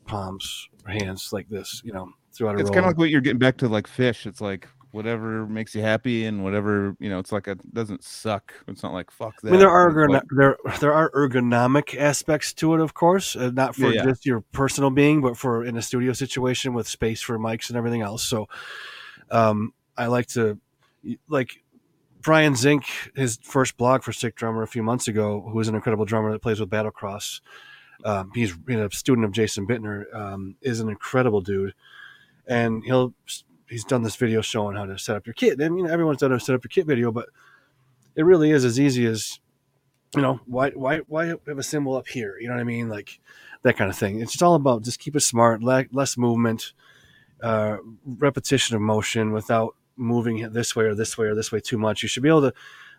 [0.06, 2.74] palms or hands like this, you know, throughout a It's roll.
[2.74, 4.26] kind of like what you're getting back to, like fish.
[4.26, 7.18] It's like whatever makes you happy and whatever you know.
[7.18, 8.52] It's like it doesn't suck.
[8.66, 9.48] It's not like fuck that.
[9.48, 13.36] I mean, there are ergon- like- there there are ergonomic aspects to it, of course,
[13.36, 14.04] uh, not for Yeah, yeah.
[14.04, 17.76] just your personal being, but for in a studio situation with space for mics and
[17.76, 18.24] everything else.
[18.24, 18.48] So,
[19.30, 20.58] um, I like to
[21.28, 21.62] like
[22.20, 25.74] Brian Zink, his first blog for Sick Drummer a few months ago, who is an
[25.74, 27.40] incredible drummer that plays with Battlecross.
[28.04, 31.74] Um, he's you know, a student of Jason Bittner, um, is an incredible dude,
[32.46, 33.14] and he'll
[33.68, 35.60] he's done this video showing how to set up your kit.
[35.60, 37.28] I mean, everyone's done a set up your kit video, but
[38.16, 39.38] it really is as easy as
[40.14, 42.88] you know why why why have a symbol up here you know what i mean
[42.88, 43.20] like
[43.62, 46.72] that kind of thing it's just all about just keep it smart le- less movement
[47.42, 51.60] uh, repetition of motion without moving it this way or this way or this way
[51.60, 52.52] too much you should be able to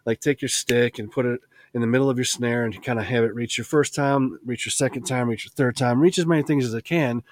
[0.05, 1.41] like take your stick and put it
[1.73, 4.39] in the middle of your snare and kind of have it reach your first time
[4.45, 7.23] reach your second time reach your third time reach as many things as it can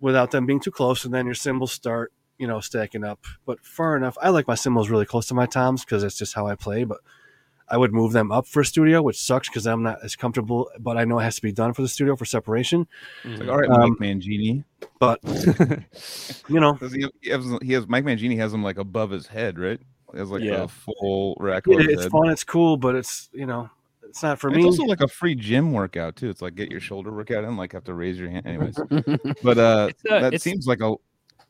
[0.00, 3.24] without them being too close and then your cymbals start you know stacking up.
[3.44, 6.34] But far enough i like my cymbals really close to my toms because that's just
[6.34, 6.98] how i play but
[7.68, 10.96] I would move them up for studio, which sucks because I'm not as comfortable, but
[10.96, 12.86] I know it has to be done for the studio for separation.
[13.24, 13.40] It's Mhm.
[13.40, 14.64] like, all right, Um, Mike Mangini.
[14.98, 15.20] But
[16.48, 19.58] you know, he, he has he has Mike Mangini has him like above his head,
[19.58, 19.80] right?
[20.12, 20.62] He has like Yeah.
[20.64, 22.12] a full rack it, above his it's head.
[22.12, 23.68] fun, it's cool, but it's you know,
[24.08, 24.62] it's not for And me.
[24.62, 26.30] It's also like a free gym workout too.
[26.30, 28.46] It's like get your shoulder workout and like have to raise your hand.
[28.46, 28.76] Anyways,
[29.42, 30.94] but uh, It's, uh, that seems like a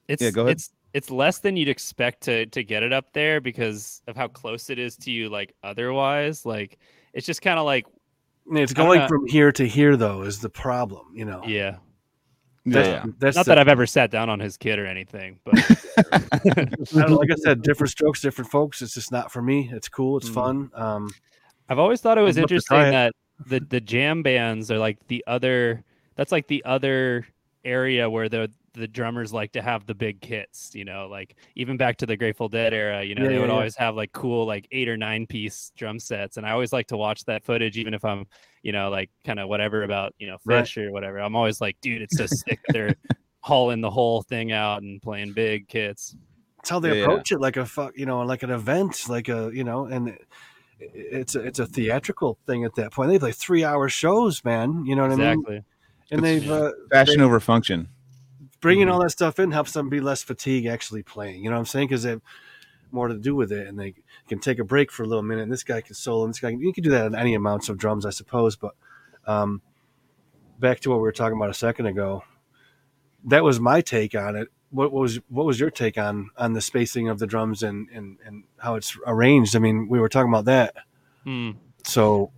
[0.09, 0.57] It's Yeah, go ahead.
[0.57, 4.27] it's it's less than you'd expect to to get it up there because of how
[4.29, 6.47] close it is to you like otherwise.
[6.47, 6.79] Like
[7.13, 7.85] it's just kind of like
[8.51, 9.07] it's going know.
[9.09, 11.09] from here to here though is the problem.
[11.15, 11.77] You know, yeah.
[12.65, 13.05] that's, yeah.
[13.19, 15.55] that's Not the- that I've ever sat down on his kid or anything, but
[16.13, 18.81] I like I said, different strokes, different folks.
[18.81, 19.69] It's just not for me.
[19.75, 20.17] It's cool.
[20.17, 20.35] It's Mm.
[20.35, 20.71] fun.
[20.75, 21.11] Um,
[21.69, 23.13] I've always thought it was I'd love to interesting that
[23.47, 25.85] the the jam bands are like the other
[26.15, 27.27] that's like the other
[27.67, 31.77] area where the the drummers like to have the big kits, you know, like even
[31.77, 33.55] back to the Grateful Dead era, you know, Yeah, they would yeah.
[33.55, 36.37] always have like cool like eight or nine piece drum sets.
[36.37, 38.27] And I always like to watch that footage, even if I'm,
[38.63, 40.77] you know, like kind of whatever about, you know, Right.
[40.79, 41.19] or whatever.
[41.19, 42.61] I'm always like, dude, it's so sick.
[42.69, 42.95] They're
[43.41, 46.15] hauling the whole thing out and playing big kits.
[46.61, 47.05] it's how they Yeah.
[47.05, 50.19] approach it, like a fuck, you know, like an event, like a you know, and
[50.81, 53.11] it's a, it's a theatrical thing at that point.
[53.11, 54.85] They play three hour shows, man.
[54.85, 55.27] You know what I mean?
[55.29, 55.63] Exactly.
[56.11, 57.89] And It's- they've uh, fashion over function.
[58.67, 58.93] Bringing Mhm.
[58.93, 61.45] all that stuff in helps them be less fatigued actually playing.
[61.45, 61.87] You know what I'm saying?
[61.89, 62.23] Because they have
[62.91, 63.95] more to do with it, and they
[64.29, 65.43] can take a break for a little minute.
[65.43, 67.35] And this guy can solo, and this guy can, you can do that on any
[67.35, 68.57] amounts of drums, I suppose.
[68.57, 68.75] But
[69.27, 69.63] um,
[70.59, 72.25] back to what we were talking about a second ago,
[73.25, 74.49] that was my take on it.
[74.71, 78.19] What was what was your take on on the spacing of the drums and and
[78.25, 79.55] and how it's arranged?
[79.55, 80.75] I mean, we were talking about that.
[81.25, 81.53] Hmm.
[81.85, 82.33] So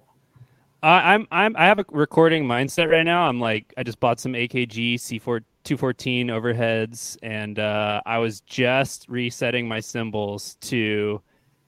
[0.83, 3.29] I, I'm I'm I have a recording mindset right now.
[3.29, 9.07] I'm like I just bought some AKG C4 214 overheads, and uh, I was just
[9.09, 11.21] resetting my cymbals to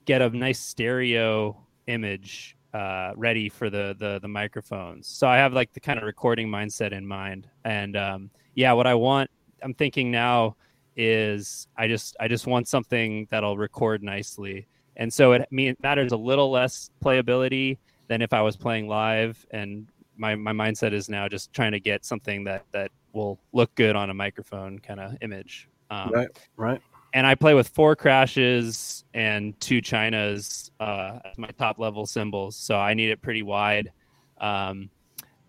[0.05, 1.57] get a nice stereo
[1.87, 5.09] image uh, ready for the, the the microphones.
[5.09, 8.87] So I have like the kind of recording mindset in mind, and um, yeah, what
[8.87, 9.29] I want,
[9.63, 10.57] I'm thinking now
[10.97, 16.13] is I just I just want something that'll record nicely, and so it, it matters
[16.13, 17.79] a little less playability
[18.11, 19.47] than if I was playing live.
[19.53, 23.73] And my, my mindset is now just trying to get something that, that will look
[23.77, 25.69] good on a microphone kind of image.
[25.91, 26.83] Um, Right, right.
[27.15, 32.57] and I play with four crashes and two chinas uh, as my top level cymbals.
[32.57, 33.93] So I need it pretty wide.
[34.41, 34.91] Um,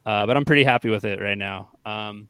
[0.06, 1.70] uh, but I'm pretty happy with it right now.
[1.84, 2.28] Um,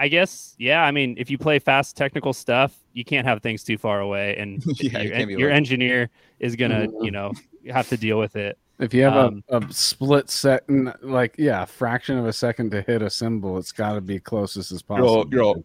[0.00, 0.82] I guess, yeah.
[0.82, 4.36] I mean, if you play fast technical stuff, you can't have things too far away,
[4.36, 7.04] and Yeah, your, your engineer is gonna, Mhm.
[7.04, 7.32] you know,
[7.70, 8.58] have to deal with it.
[8.80, 12.70] If you have Um, a, a split second, like yeah, a fraction of a second
[12.70, 15.34] to hit a symbol, it's got to be closest as You're all- possible.
[15.34, 15.62] you're all-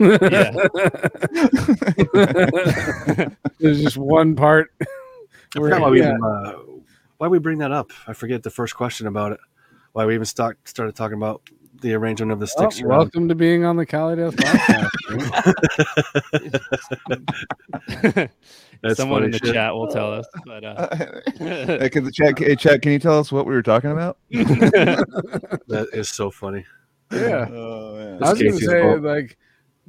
[0.00, 0.52] Yeah.
[3.60, 4.70] There's just one part.
[5.56, 6.08] Where- forgot why we yeah.
[6.10, 6.52] even, uh,
[7.18, 7.90] why we bring that up.
[8.06, 9.40] I forget the first question about it.
[9.92, 11.42] Why we even start, started talking about
[11.80, 12.80] the arrangement of the sticks.
[12.80, 12.98] around.
[12.98, 14.90] welcome to being on the Cali Death podcast.
[18.94, 19.54] Someone in the shit.
[19.54, 20.26] chat will tell us.
[20.46, 20.94] But uh,
[21.38, 24.18] Hey, can the chat, hey, chat, can you tell us what we were talking about?
[25.68, 26.64] That is so funny.
[27.10, 27.48] yeah.
[27.50, 28.22] Oh, man.
[28.22, 29.00] I was gonna say fault.
[29.02, 29.36] like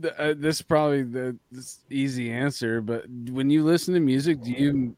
[0.01, 4.41] th- uh, this is probably the this easy answer, but when you listen to music,
[4.41, 4.95] do you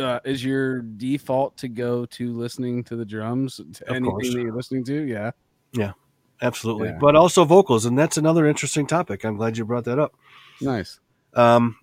[0.00, 4.32] uh, is your default to go to listening to the drums to Of anything course.
[4.34, 5.02] that you're listening to?
[5.02, 5.30] Yeah,
[5.72, 5.92] yeah,
[6.42, 6.88] Absolutely.
[6.88, 6.98] Yeah.
[7.00, 9.24] But also vocals, and that's another interesting topic.
[9.24, 10.14] I'm glad you brought that up.
[10.60, 11.00] nice.
[11.34, 11.76] Um,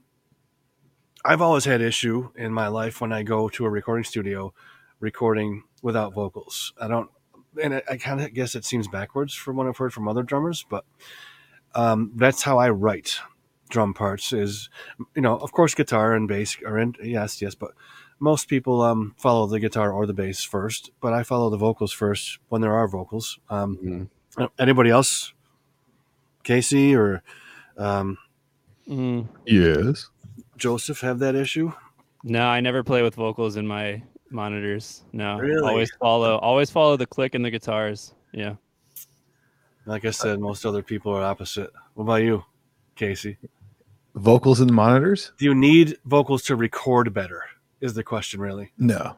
[1.25, 4.53] I've always had issue in my life when I go to a recording studio
[4.99, 6.73] recording without vocals.
[6.79, 7.09] I don't,
[7.61, 10.23] and I, I kind of guess it seems backwards from what I've heard from other
[10.23, 10.85] drummers, but
[11.75, 13.19] um, that's how I write
[13.69, 14.33] drum parts.
[14.33, 14.69] Is
[15.15, 16.95] you know, of course, guitar and bass are in.
[17.01, 17.71] Yes, yes, but
[18.19, 21.93] most people um, follow the guitar or the bass first, but I follow the vocals
[21.93, 23.39] first when there are vocals.
[23.49, 24.09] Um, Mhm.
[24.59, 25.33] Anybody else?
[26.43, 27.23] Casey or
[27.77, 28.17] um,
[28.87, 30.09] mm, Yes.
[30.57, 31.71] Joseph have that issue?
[32.23, 35.03] no, I never play with vocals in my monitors.
[35.11, 35.67] No, Really?
[35.69, 38.13] always follow, always follow the click and the guitars.
[38.31, 38.55] Yeah.
[39.85, 41.69] Like I said, most other people are opposite.
[41.95, 42.43] What about you,
[42.95, 43.37] Casey?
[44.15, 45.33] Vocals in the monitors?
[45.37, 47.43] Do you need vocals to record better?
[47.81, 48.71] Is the question really?
[48.77, 49.17] No.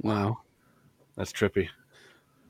[0.00, 0.38] Wow.
[1.16, 1.68] That's trippy.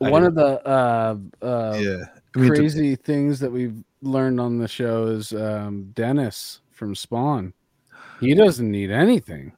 [0.05, 2.05] I One of the uh, uh, yeah.
[2.34, 6.94] I mean, to- crazy things that we've learned on the show is um, Dennis from
[6.94, 7.52] Spawn.
[8.20, 9.52] He doesn't need anything.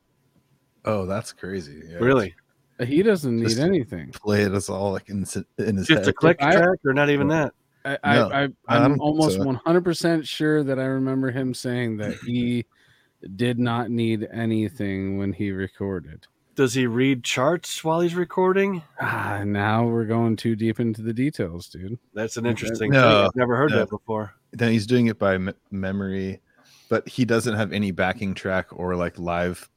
[0.87, 1.83] oh, that's crazy.
[1.89, 1.99] Yeah.
[1.99, 2.35] Really?
[2.83, 4.11] He doesn't need Just- anything.
[4.11, 6.09] Play it as all like in, s- in his Just head.
[6.09, 7.53] a click I- track, or not even that?
[7.87, 9.45] I, No, I, I, I I'm don't almost so.
[9.45, 12.65] 100% sure that I remember him saying that he
[13.37, 16.27] did not need anything when he recorded.
[16.55, 18.83] Does he read charts while he's recording?
[19.01, 21.99] Ah, now we're going too deep into the details, dude.
[22.15, 23.27] That's an interesting No, thing.
[23.27, 23.79] I've never heard no.
[23.79, 24.35] that before.
[24.53, 26.41] then he's doing it by me- memory,
[26.89, 29.69] but he doesn't have any backing track or like live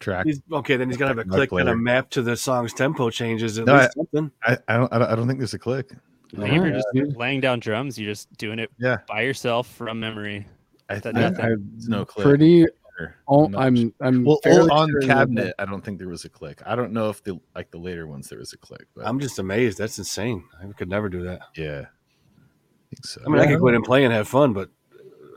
[0.00, 0.26] track.
[0.26, 2.72] He's, okay, then he's gonna have a Like click and a map to the song's
[2.74, 3.56] tempo changes.
[3.58, 4.32] At No, least something.
[4.44, 4.92] I, I don't.
[4.92, 5.92] I don't- think there's a click.
[5.92, 7.16] I think you're Alright, just dude.
[7.16, 8.98] laying down drums, you're just doing it Yeah.
[9.06, 10.44] by yourself from memory.
[10.90, 11.40] I That think nothing.
[11.44, 12.24] I, there's no click.
[12.26, 12.66] pretty.
[12.98, 13.94] Or- Oh, not I'm.
[14.00, 14.24] I'm.
[14.24, 15.54] well, fairly on sure that- cabinet.
[15.58, 16.60] I don't think there was a click.
[16.66, 19.20] I don't know if the like the later ones there was a click, but I'm
[19.20, 19.78] just amazed.
[19.78, 20.44] That's insane.
[20.60, 21.40] I could never do that.
[21.56, 23.20] yeah, I think so.
[23.26, 24.70] I mean, I could go in and play and have fun, but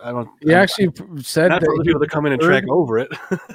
[0.04, 0.28] I don't.
[0.42, 0.90] He I'm- actually
[1.22, 3.10] said not for that people to come in and track over it.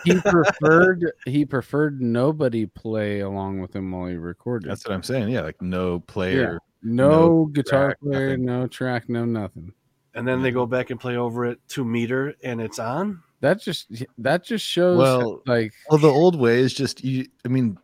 [0.05, 4.71] he preferred he preferred nobody play along with him while he recorded.
[4.71, 5.29] That's what I'm saying.
[5.31, 6.61] Yeah, like no player.
[6.83, 8.45] no, no guitar track, player, nothing.
[8.45, 9.73] no track, no nothing.
[10.15, 13.23] and then they go back and play over it to meter, and it's on.
[13.41, 13.87] That just
[14.19, 17.27] that just shows Well, like Well, the old way is just you.
[17.45, 17.79] I mean,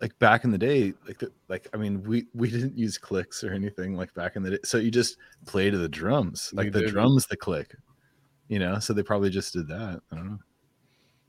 [0.00, 3.42] like back in the day, like the, like I mean, we we didn't use clicks
[3.42, 4.58] or anything like back in the day.
[4.64, 5.16] So you just
[5.46, 6.92] play to the drums, like the didn't.
[6.92, 7.74] drums, the click.
[8.48, 10.00] You know, so they probably just did that.
[10.12, 10.38] I don't know.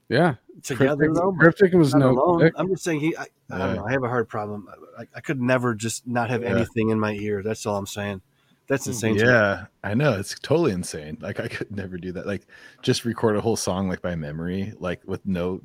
[0.09, 0.35] yeah.
[0.63, 2.39] Together Cryptic, though, Cryptic was no alone.
[2.39, 2.53] click.
[2.57, 3.15] I'm just saying he.
[3.17, 3.73] I, I don't Yeah.
[3.75, 3.85] know.
[3.85, 4.67] I have a hard problem.
[4.97, 6.49] I, I could never just not have Yeah.
[6.49, 7.41] anything in my ear.
[7.43, 8.21] That's all I'm saying.
[8.69, 8.91] That's mm-hmm.
[8.91, 9.17] insane.
[9.17, 9.25] to.
[9.25, 11.17] Yeah, I know it's totally insane.
[11.19, 12.25] Like I could never do that.
[12.25, 12.47] Like
[12.81, 15.61] just record a whole song like by memory, like with no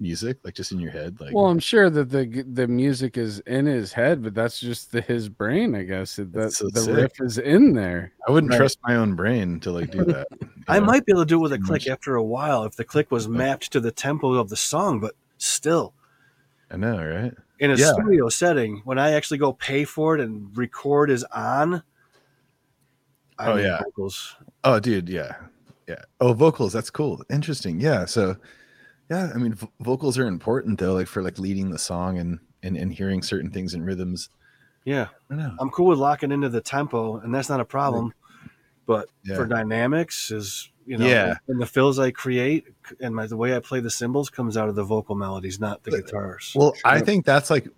[0.00, 1.20] music, like just in your head.
[1.20, 4.90] Like Well, I'm sure that the the music is in his head, but that's just
[4.90, 6.16] the, his brain, I guess.
[6.16, 6.96] That so the sick.
[6.96, 8.12] riff is in there.
[8.26, 8.56] I wouldn't Right.
[8.56, 10.26] trust my own brain to like do that.
[10.66, 10.86] I know?
[10.86, 11.88] might be able to do it with a click much.
[11.88, 15.14] after a while if the click was mapped to the tempo of the song, but
[15.36, 15.92] still.
[16.70, 17.34] I know, right?
[17.58, 17.92] in a Yeah.
[17.92, 21.82] studio setting, when I actually go pay for it and record is on.
[23.40, 23.80] I Oh, yeah.
[23.84, 24.36] vocals.
[24.64, 25.36] Oh, dude, yeah,
[25.88, 26.02] yeah.
[26.20, 26.72] Oh, vocals.
[26.72, 27.22] That's cool.
[27.30, 27.80] Interesting.
[27.80, 28.04] Yeah.
[28.04, 28.36] So,
[29.10, 29.30] yeah.
[29.34, 32.76] I mean, v- vocals are important though, like for like leading the song and and
[32.76, 34.28] and hearing certain things and rhythms.
[34.84, 35.54] Yeah, I know.
[35.60, 38.12] i'm cool with locking into the tempo, and that's not a problem.
[38.86, 39.36] But Yeah.
[39.36, 41.34] for dynamics, is you know, Yeah.
[41.48, 42.64] and the fills I create
[43.00, 45.84] and my, the way I play the cymbals comes out of the vocal melodies, not
[45.84, 46.52] the guitars.
[46.56, 47.68] Well, I think that's like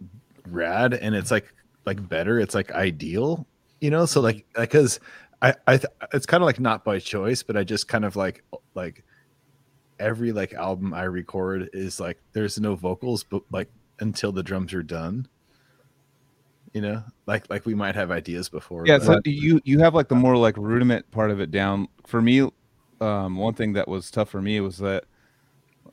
[0.48, 1.52] rad, and it's like
[1.84, 2.38] like better.
[2.38, 3.46] It's like ideal,
[3.80, 4.06] you know.
[4.06, 5.00] So like because
[5.42, 8.14] I, I th- it's kind of like not by choice, but I just kind of
[8.16, 9.04] like like
[9.98, 13.68] every like album I record is like there's no vocals, but like
[14.00, 15.26] until the drums are done.
[16.72, 18.86] You know, like like we might have ideas before.
[18.86, 21.88] Yeah, but- so you you have like the more like rudiment part of it down.
[22.06, 22.48] For me,
[23.00, 25.04] um, one thing that was tough for me was that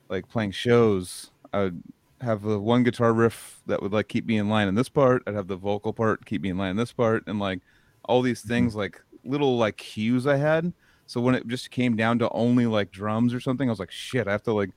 [0.10, 1.84] like playing shows, I would
[2.22, 5.24] have the one guitar riff that would like keep me in line in this part.
[5.28, 7.60] I'd have the vocal part keep me in line in this part, and like
[8.06, 10.74] all these things like little like cues I had.
[11.06, 13.92] So when it just came down to only like drums or something, I was like,
[13.92, 14.72] shit, I have to like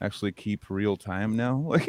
[0.00, 1.56] actually keep real time now.
[1.66, 1.88] Like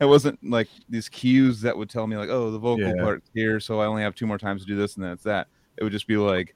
[0.00, 3.02] it wasn't like these cues that would tell me like, oh, the vocal Yeah.
[3.02, 5.48] part's here, so I only have two more times to do this, and that's that.
[5.76, 6.54] It would just be like,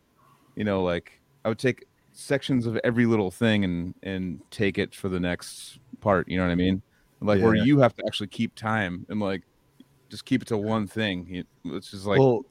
[0.57, 4.95] you know, like I would take sections of every little thing and and take it
[4.95, 6.29] for the next part.
[6.29, 6.83] You know what I mean?
[7.21, 9.43] Like where you have to actually keep time and like
[10.11, 11.45] just keep it to one thing.
[11.63, 12.43] Which is like, well,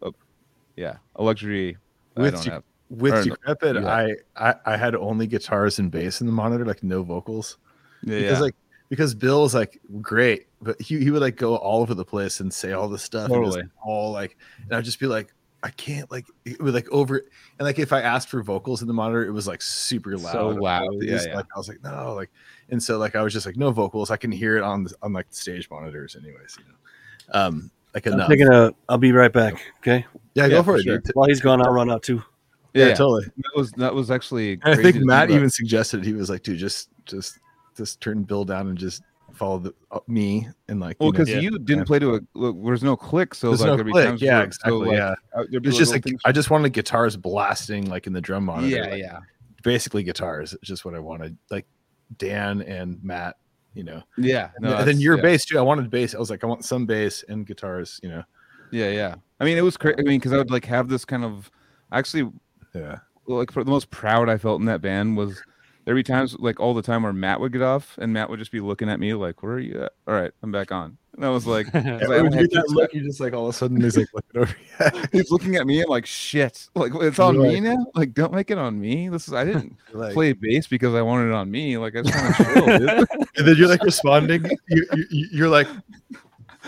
[0.75, 1.77] yeah, a luxury.
[2.22, 2.64] I with don't you- have.
[2.90, 6.66] with or no, Decrepit, I, I I had only guitars and bass in the monitor,
[6.66, 7.58] like no vocals.
[8.03, 8.43] Yeah, because yeah.
[8.43, 8.56] like
[8.90, 12.53] because Bill's like great, but he, he would like go all over the place and
[12.53, 13.32] say all this stuff.
[13.32, 13.72] and just, Totally.
[13.82, 15.33] all like, and I'd just be like,
[15.64, 18.88] I can't like it would like over and like if I asked for vocals in
[18.88, 20.33] the monitor, it was like super loud.
[20.33, 21.35] So loud, I was yeah, yeah.
[21.35, 22.32] Like I was like, no, like,
[22.69, 24.11] and so like I was just like, no vocals.
[24.11, 26.58] I can hear it on the, on like the stage monitors, anyways.
[26.58, 28.30] You know, um, like I'm enough.
[28.30, 28.74] taking a.
[28.90, 29.61] I'll be right back.
[29.80, 30.06] Okay.
[30.34, 30.84] Yeah, Yeah, go for for it.
[30.84, 31.01] sure.
[31.14, 32.24] While he's gone, I'll run out too.
[32.74, 33.26] Yeah, yeah, totally.
[33.26, 34.53] that was that was actually.
[34.53, 35.35] And I think Matt about.
[35.35, 37.40] even suggested he was like, dude, just just
[37.77, 39.01] just turn Bill down and just
[39.34, 41.40] follow the, uh, me and like Well, you know, because Yeah.
[41.40, 43.92] you didn't play to a look, there's no click, so there's like no there'd be
[43.93, 44.06] click.
[44.08, 44.72] times Yeah, exactly.
[44.72, 48.14] So like, yeah, be it's just like things- I just wanted guitars blasting like in
[48.14, 48.68] the drum monitor.
[48.76, 49.19] yeah, like, yeah,
[49.64, 50.53] Basically guitars.
[50.53, 51.38] It's just what I wanted.
[51.50, 51.66] Like
[52.18, 53.38] Dan and Matt,
[53.74, 54.01] you know.
[54.18, 54.50] yeah.
[54.56, 55.22] And No, then- and then your yeah.
[55.24, 55.58] bass too.
[55.58, 56.14] I wanted bass.
[56.16, 58.00] I was like, I want some bass and guitars.
[58.03, 58.24] You know.
[58.72, 59.16] Yeah, yeah.
[59.40, 59.98] I mean, it was crazy.
[60.00, 61.50] I mean, because I would like have this kind of
[61.91, 62.32] actually
[62.74, 63.00] Yeah.
[63.27, 65.41] like for the most proud I felt in that band was
[65.85, 68.40] there'd be times like all the time where Matt would get off and Matt would
[68.40, 70.98] just be looking at me like, "Where are you at?" All right, I'm back on.
[71.16, 73.53] And I was like, I was like, you that look, you just like all of
[73.53, 74.56] a sudden he's like looking over.
[74.80, 75.06] Yeah.
[75.11, 77.85] he's looking at me and like, shit, like it's on You're me now.
[77.95, 79.09] Like, don't make it on me.
[79.09, 81.77] This is I didn't like, play bass because I wanted it on me.
[81.77, 83.08] Like, I just want to chill, dude.
[83.38, 84.45] and then you're like responding.
[84.69, 85.67] You, you, you're like,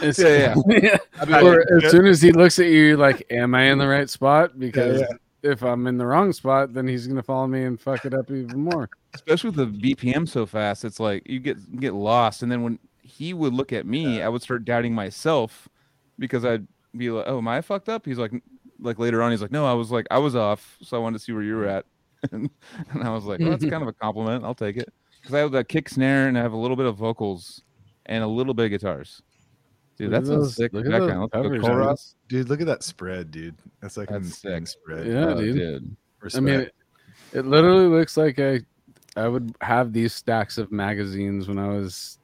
[0.04, 0.98] It's- Yeah, yeah.
[1.42, 4.10] Or as soon as he looks at you, you're like, "Am I in the right
[4.10, 5.52] spot?" Because yeah.
[5.52, 8.30] if I'm in the wrong spot, then he's gonna follow me and fuck it up
[8.32, 8.90] even more.
[9.14, 12.44] especially with the BPM so fast, it's like you get get lost.
[12.44, 15.70] And then when he would look at me, I would start doubting myself
[16.20, 16.68] because I'd
[16.98, 18.32] be like, "Oh, am I fucked up?" He's like,
[18.80, 21.20] like later on, he's like, "No, I was like, I was off, so I wanted
[21.20, 21.86] to see where you were at."
[22.32, 22.50] and,
[22.92, 24.44] and I was like, well, "That's kind of a compliment.
[24.44, 24.92] I'll take it."
[25.22, 27.62] Because I have that kick snare and I have a little bit of vocals
[28.08, 29.22] and a little bit of guitars.
[29.98, 31.30] Dude, Look at that's a those- sick look at those background.
[31.34, 33.56] Let's go covers, dude, look at that spread, dude.
[33.82, 34.80] That's like an That's insane sick.
[34.82, 35.08] spread.
[35.08, 35.96] Yeah, Oh, dude.
[36.36, 36.76] I mean, it,
[37.34, 38.62] it literally looks like I,
[39.16, 42.18] I would have these stacks of magazines when I was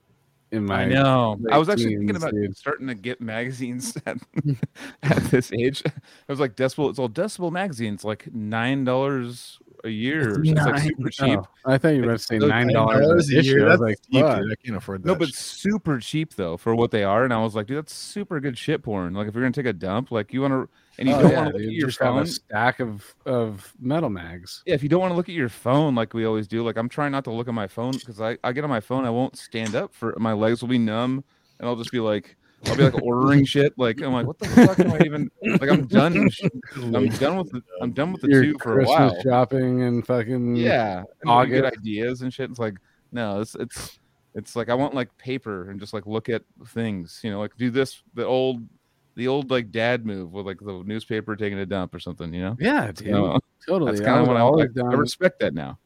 [0.51, 0.83] in my.
[0.83, 1.37] I know.
[1.51, 2.57] I was actually thinking about dude.
[2.57, 4.17] starting to get magazines at,
[5.03, 5.83] at this age.
[5.85, 5.91] I
[6.31, 6.89] was like, Decibel.
[6.89, 10.41] It's all Decibel magazines, like nine dollars a year.
[10.41, 11.39] It's like super cheap.
[11.39, 13.67] Oh, I thought you were about to say nine $9 a year.
[13.67, 15.07] I was That's like, cheap, I can't afford that.
[15.07, 17.23] No, but super cheap though for what they are.
[17.23, 19.13] And I was like, dude, that's super good shit porn.
[19.13, 21.31] Like if you're gonna take a dump, like you want to, and you Oh, don't
[21.31, 22.23] yeah, want to look dude, at your phone.
[22.23, 24.63] a stack of of metal mags.
[24.65, 26.77] Yeah, if you don't want to look at your phone like we always do, like
[26.77, 29.05] I'm trying not to look at my phone because I, I get on my phone,
[29.05, 31.23] I won't stand up for my legs will be numb
[31.59, 33.73] and I'll just be like I'll be like ordering shit.
[33.77, 35.29] Like I'm like, what the fuck am I even
[35.59, 36.29] like I'm done.
[36.75, 39.21] I'm done with the I'm done with the Your two for a while.
[39.21, 41.03] shopping and fucking Yeah.
[41.21, 42.49] And when you get ideas and shit.
[42.49, 42.75] It's like,
[43.11, 43.99] no, it's it's
[44.35, 47.55] it's like I want like paper and just like look at things, you know, like
[47.57, 48.67] do this the old
[49.15, 52.41] the old like dad move with like the newspaper taking a dump or something, you
[52.41, 52.57] know?
[52.59, 53.91] yeah, dude, So, totally.
[53.91, 55.77] that's kind of what I, always like, I respect that now.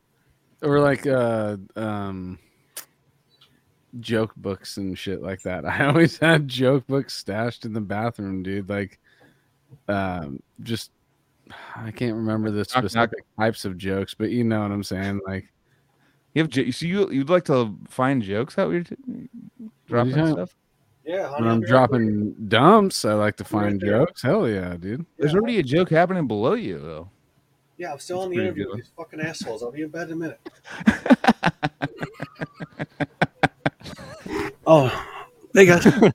[0.61, 2.37] or like uh um
[3.99, 5.65] joke books and shit like that.
[5.69, 8.69] I always had joke books stashed in the bathroom, dude.
[8.69, 8.99] Like
[9.88, 10.91] um just
[11.75, 12.67] I can't remember the knock.
[12.69, 15.19] specific types of jokes, but you know what I'm saying.
[15.27, 15.51] Like
[16.33, 18.83] You have j- so you you'd like to find jokes out here,
[19.88, 20.55] dropping talking- stuff.
[21.05, 23.89] Yeah, when I'm dropping dumps, I like to find there.
[24.05, 24.22] jokes.
[24.22, 25.05] Hell yeah, dude.
[25.17, 27.09] There's already a joke happening below you though.
[27.83, 28.75] Yeah, I'm still That's on the interview good.
[28.75, 29.61] with these fucking assholes.
[29.61, 30.39] I'll be in bed in a minute.
[34.65, 35.05] oh,
[35.53, 35.85] they got.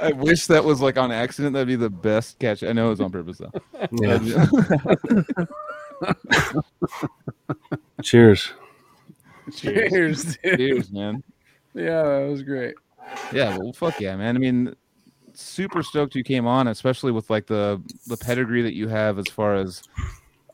[0.00, 1.52] I wish that was like on accident.
[1.52, 2.64] That'd be the best catch.
[2.64, 3.52] I know it was on purpose though.
[3.92, 4.18] Yeah.
[8.02, 8.52] Cheers.
[9.54, 10.58] Cheers, dude.
[10.58, 11.22] Cheers, man.
[11.74, 12.74] Yeah, that was great.
[13.32, 14.34] Yeah, well, fuck yeah, man.
[14.34, 14.74] I mean,
[15.38, 19.28] super stoked you came on, especially with like the the pedigree that you have as
[19.28, 19.82] far as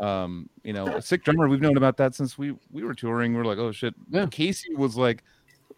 [0.00, 1.48] um, you know, a sick drummer.
[1.48, 3.34] We've known about that since we we were touring.
[3.34, 3.94] We are like, oh shit.
[4.10, 4.26] Yeah.
[4.26, 5.22] Casey was like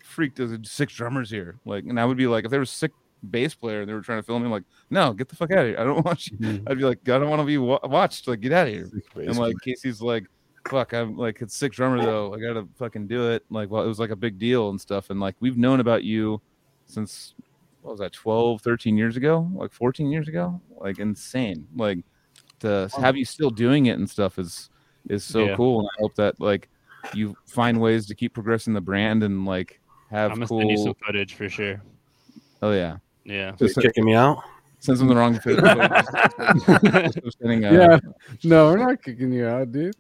[0.03, 1.59] freaked as Sick Drummer's here.
[1.65, 2.93] Like, and I would be like, if there was sick
[3.31, 5.59] bass player and they were trying to film me, like, no, get the fuck out
[5.59, 5.77] of here.
[5.79, 6.39] I don't want you.
[6.39, 6.71] Mhm.
[6.71, 8.27] I'd be like, I don't want to be wa- watched.
[8.29, 8.91] Like, get out of here.
[9.17, 10.25] And like Casey's like,
[10.69, 12.35] fuck, I'm like it's sick drummer though.
[12.35, 13.45] I gotta fucking do it.
[13.51, 15.11] Like, well, it was like a big deal and stuff.
[15.11, 16.41] And like we've known about you
[16.87, 17.35] since
[17.87, 19.49] what was that, 12, 13 years ago?
[19.55, 20.61] Like 14 years ago?
[20.77, 21.69] Like insane.
[21.77, 21.99] Like
[22.61, 24.71] to have you still doing it and stuff is
[25.09, 25.57] is so Yeah.
[25.57, 25.81] cool.
[25.81, 26.69] And I hope that like
[27.15, 30.77] you find ways to keep progressing the brand and like have I'm gonna send you
[30.79, 31.07] some cool.
[31.07, 31.81] footage for sure.
[32.61, 32.97] Oh yeah.
[33.25, 33.53] Yeah.
[33.61, 34.43] You kicking me out?
[34.81, 35.59] Sends them the wrong fit.
[37.41, 37.99] Sending, uh, Yeah.
[38.43, 39.95] No, we're not kicking you out, dude.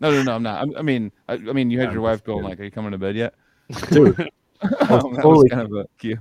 [0.00, 0.68] No, no, no, I'm not.
[0.68, 2.92] I, I mean, I, I mean, you had your wife going like, "Are you coming
[2.92, 3.34] to bed yet?"
[3.90, 4.14] Dude,
[4.60, 5.48] that was totally.
[5.48, 6.18] kind of a cue.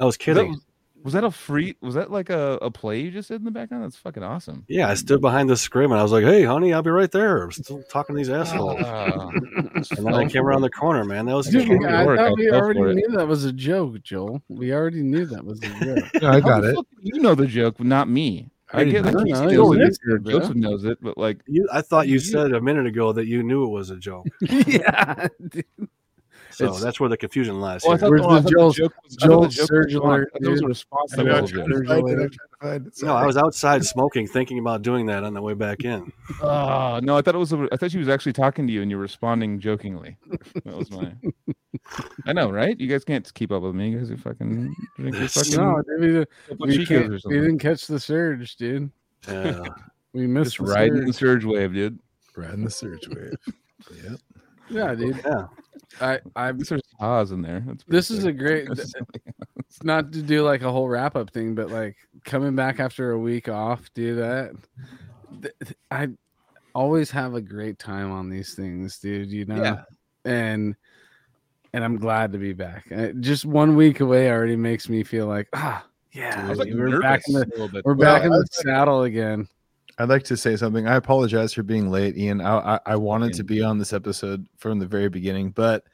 [0.00, 0.50] I was Was that, kidding.
[0.52, 0.60] was,
[1.02, 1.76] was that a free?
[1.80, 3.84] Was that like a, a play you just did in the background?
[3.84, 4.64] That's fucking awesome.
[4.68, 7.10] Yeah, I stood behind the screen and I was like, "Hey, honey, I'll be right
[7.10, 8.80] there." I'm still talking to these assholes.
[8.86, 9.28] Ah.
[9.96, 11.24] And then I came around the corner, man.
[11.26, 12.18] That was Dude, Dude, we- I work.
[12.18, 12.94] thought I we already for it.
[12.96, 14.42] knew that was a joke, Joel.
[14.48, 16.04] We already knew that was a joke.
[16.22, 16.76] Yeah, I got it.
[17.00, 18.50] You know the joke, but not me.
[18.72, 19.46] I, I get didn't know.
[19.48, 20.22] Knows it, missed it.
[20.24, 23.26] Joseph knows it, but like, You, I thought you You- said a minute ago that
[23.26, 24.26] you knew it was a joke.
[24.42, 25.28] yeah.
[25.48, 25.64] dude.
[26.52, 27.82] So It's- that's where the confusion lies.
[27.84, 29.68] oh, I thought, Where's oh, the Joel's- joke was, I thought the Joel's joke was
[29.68, 30.04] surge a response.
[30.04, 30.68] alert, I was a dude.
[30.68, 31.82] response I to know, the I'm whole trying joke.
[31.82, 33.02] to find it, I'm trying to find it.
[33.02, 36.12] no, I was outside smoking, thinking about doing that on the way back in.
[36.42, 37.52] Oh no, I thought it was.
[37.52, 40.16] A, I thought she was actually talking to you, and you're responding jokingly.
[40.64, 41.12] That was my.
[42.26, 42.78] I know, right?
[42.78, 43.90] You guys can't keep up with me.
[43.90, 44.74] You guys are fucking.
[44.96, 46.26] drink your fucking No, dude,
[46.58, 48.90] we, we, can't, we didn't catch the surge, dude.
[49.28, 49.62] Yeah.
[50.12, 51.42] We missed Just the riding the surge.
[51.42, 51.98] surge wave, dude.
[52.36, 53.32] Riding the surge wave.
[54.04, 54.20] Yep.
[54.68, 55.20] Yeah, dude.
[55.24, 55.46] yeah.
[56.00, 56.52] I, I.
[56.52, 57.62] There's Haas in there.
[57.66, 58.68] That's pretty This is a great.
[59.82, 63.18] not to do like a whole wrap up thing, but like coming back after a
[63.18, 64.52] week off, do that.
[65.42, 66.08] th- th- I
[66.74, 69.30] always have a great time on these things, dude.
[69.30, 69.82] You know, Yeah.
[70.24, 70.76] and
[71.72, 72.86] and I'm glad to be back.
[72.94, 76.68] Uh, Just one week away already makes me feel like ah, yeah, I was like
[76.72, 77.84] we're back in the nervous a little bit.
[77.84, 79.48] we're Well, back in the was saddle again.
[80.00, 80.88] I'd like to say something.
[80.88, 82.40] I apologize for being late, Ian.
[82.40, 85.84] I I, I wanted to be on this episode from the very beginning, but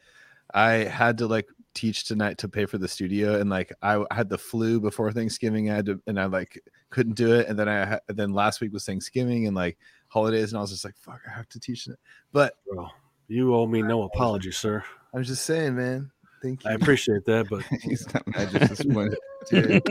[0.54, 4.28] I had to like teach tonight to pay for the studio, and like I had
[4.28, 5.72] the flu before Thanksgiving.
[5.72, 8.72] I had to, and I like couldn't do it, and then I then last week
[8.72, 9.76] was Thanksgiving and like
[10.06, 11.98] holidays, and I was just like, fuck, I have to teach it.
[12.30, 12.86] But Bro,
[13.26, 14.84] you owe me no apology, sir.
[15.14, 16.12] I'm just saying, man.
[16.46, 16.70] Thank you.
[16.70, 19.18] I appreciate that, but He's not mad, just disappointed.
[19.50, 19.82] Dude,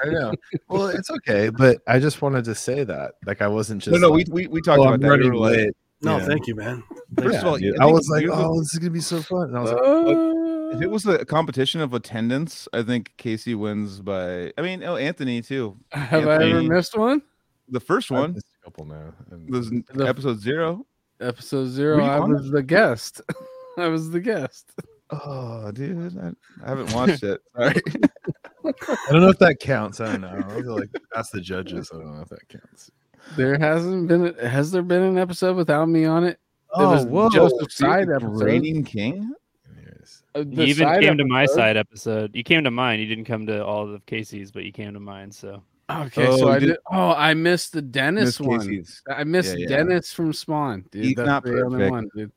[0.04, 0.34] I know.
[0.68, 3.12] Well, it's okay, but I just wanted to say that.
[3.24, 5.06] Like I wasn't just no, no, like, we, we we talked oh, about I'm that.
[5.06, 5.76] We running late.
[6.00, 6.24] no, Yeah.
[6.26, 6.82] thank you, man.
[7.16, 7.78] First Yeah, of all, dude.
[7.80, 9.48] I I was like, oh, this is gonna be so fun.
[9.50, 13.54] And I was like, Uh, If it was a competition of attendance, I think Casey
[13.54, 14.52] wins by.
[14.58, 15.76] I mean, oh, Anthony too.
[15.92, 17.22] have I ever missed one?
[17.68, 19.14] The first one a couple now.
[19.30, 20.86] and- was The- episode zero.
[21.20, 22.02] Episode zero.
[22.04, 23.20] I was the guest.
[23.78, 24.72] I was the guest.
[25.10, 26.32] Oh, dude, I,
[26.64, 27.40] I haven't watched it.
[27.56, 27.74] Sorry.
[28.64, 30.00] I don't know if that counts.
[30.00, 30.28] I don't know.
[30.48, 31.90] I was like, ask the judges.
[31.92, 32.90] I don't know if that counts.
[33.36, 34.34] There hasn't been.
[34.34, 36.38] Has there been an episode without me on it?
[36.74, 37.28] Oh, was whoa!
[37.28, 38.42] Joseph Side the episode.
[38.42, 39.32] Reigning King.
[39.76, 42.34] Anyways, Uh, You even side came to my side episode.
[42.34, 42.98] You came to mine.
[43.00, 45.30] You didn't come to all of Casey's, but you came to mine.
[45.30, 46.76] So Okay, Oh, so I did- did.
[46.90, 48.60] Oh, I missed the Dennis Miss one.
[48.60, 49.02] Casey's.
[49.08, 49.76] I missed Yeah, yeah.
[49.76, 51.04] Dennis from Spawn, dude.
[51.04, 51.90] He's That's not the only perfect.
[51.90, 52.32] one, dude.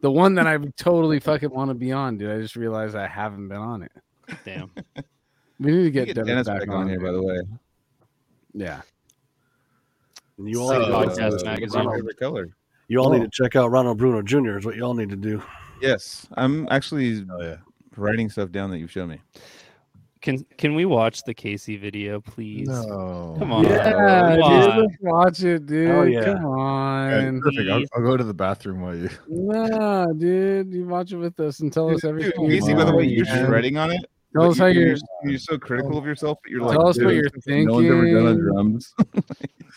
[0.00, 2.30] The one that I totally fucking want to be on, dude.
[2.30, 3.92] I just realized I haven't been on it.
[4.44, 4.70] damn.
[5.60, 7.40] We need to get, Get Dennis, Dennis back on here, by the way.
[8.54, 8.80] Yeah.
[10.38, 11.90] And you all, So, need, to, podcast what's magazine.
[11.90, 12.48] favorite color?
[12.86, 13.24] you all need Oh.
[13.24, 14.56] to check out Ronald Bruno Jr.
[14.56, 15.42] is what you all need to do.
[15.82, 17.56] Yes, I'm actually oh yeah.
[17.96, 19.20] writing stuff down that you've shown me.
[20.20, 22.66] Can can we watch the Casey video, please?
[22.68, 23.36] No.
[23.38, 23.64] Come on.
[23.64, 24.78] Yeah, Come on.
[24.80, 25.90] Let's watch it, dude.
[25.90, 26.24] Oh, yeah.
[26.24, 27.40] Come Okay, on.
[27.40, 27.70] perfect.
[27.70, 29.08] I'll, I'll go to the bathroom while you.
[29.28, 30.72] Nah, dude.
[30.74, 32.48] You watch it with us and tell us Dude, everything.
[32.48, 33.46] Casey, you by the way, want, you're man.
[33.46, 34.00] shredding on it.
[34.34, 34.96] Tell but us how you- you're.
[35.24, 37.66] You're so critical of yourself, but you're Tell like, us what you're thinking.
[37.66, 38.94] No one's ever done a drums.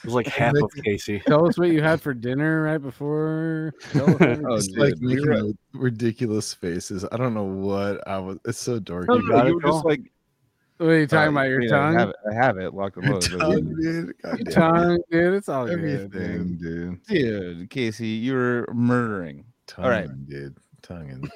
[0.03, 1.20] It was like half of Casey.
[1.28, 3.72] Tell us what you had for dinner right before.
[3.92, 4.16] Tell us.
[4.50, 7.06] Oh, It's dude, like making were- ridiculous faces.
[7.11, 8.40] I don't know what I was.
[8.45, 9.08] It's so dorky.
[9.10, 10.02] No, You no, you were just like
[10.82, 11.48] what are you talking uh, about?
[11.50, 12.00] Your you know, I tongue?
[12.00, 13.40] have it, I have it locked and Your loaded.
[13.40, 14.16] tongue, dude, dude.
[14.24, 14.51] God Your it.
[14.51, 15.34] tongue, dude.
[15.35, 15.74] It's all good.
[15.74, 17.03] Everything, dude.
[17.08, 17.08] dude.
[17.08, 19.45] Dude, Casey, you're murdering.
[19.68, 20.27] Tongue, right.
[20.27, 20.58] dude.
[20.82, 21.10] Tongue.
[21.10, 21.32] and.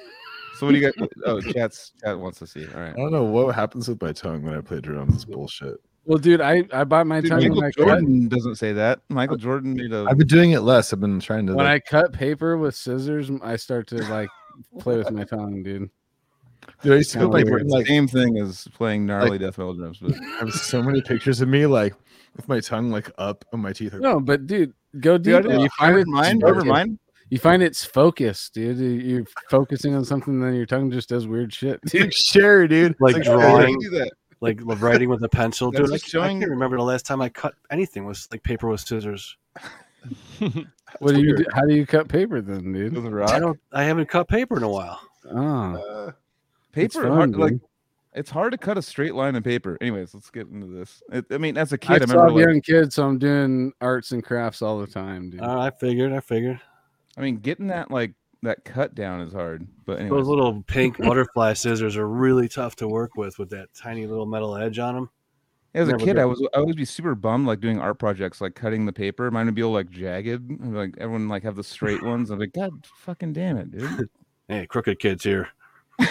[0.56, 1.08] So what do you got?
[1.26, 2.66] Oh, chat's chat wants to see.
[2.74, 2.94] All right.
[2.94, 5.14] I don't know what happens with my tongue when I play drums.
[5.14, 5.76] It's bullshit.
[6.06, 8.72] Well, dude, I, I bought my Dude, tongue when Michael I cut Jordan doesn't say
[8.72, 9.00] that.
[9.10, 10.06] Michael Jordan made a.
[10.08, 10.92] I've been doing it less.
[10.92, 11.54] I've been trying to.
[11.54, 13.30] when like, I cut paper with scissors.
[13.42, 14.30] I start to like
[14.78, 15.90] play with my tongue, dude.
[16.82, 17.66] Dude, I used to Kinda go play weird.
[17.68, 21.40] like Same thing as playing gnarly death metal drums, but I have so many pictures
[21.40, 21.94] of me like
[22.36, 25.56] with my tongue like up and my teeth are No, but dude, go Dude, I
[25.62, 26.56] you find it mind, focused.
[26.56, 26.98] never mind.
[27.30, 28.78] You find it's focused, dude.
[29.04, 31.80] You're focusing on something, then your tongue just does weird shit.
[31.84, 32.92] It's like Sherry, dude.
[32.92, 33.78] It's Like drawing.
[33.80, 34.10] do that.
[34.40, 35.70] like writing with a pencil.
[35.72, 38.68] Dude, I, just I can't remember the last time I cut anything was like paper
[38.68, 39.36] with scissors.
[41.00, 41.36] What do you?
[41.36, 41.44] Do?
[41.52, 42.94] How do you cut paper then, dude?
[42.94, 43.40] With a I rock.
[43.40, 43.58] don't.
[43.72, 45.00] I haven't cut paper in a while.
[45.30, 46.12] Oh, Uh,
[46.76, 47.52] it's Paper, fun, hard, like
[48.14, 49.76] it's hard to cut a straight line of paper.
[49.80, 51.02] Anyways, let's get into this.
[51.12, 52.26] It, I mean, as a kid, I, saw remember.
[52.26, 55.40] a Like, young kid, so I'm doing arts and crafts all the time, dude.
[55.42, 56.12] Uh, I figured.
[56.12, 56.60] I figured.
[57.18, 59.66] I mean, getting that like that cut down is hard.
[59.84, 63.68] But anyways, Those little pink butterfly scissors are really tough to work with with that
[63.74, 65.10] tiny little metal edge on them.
[65.74, 68.40] as a kid, got- I was I always be super bummed like doing art projects,
[68.40, 69.30] like cutting the paper.
[69.30, 70.50] Mine would be all like jagged.
[70.64, 72.30] Like everyone like have the straight ones.
[72.30, 74.08] I'm like, God fucking damn it, dude.
[74.48, 75.48] Hey, crooked kids here.
[76.00, 76.08] All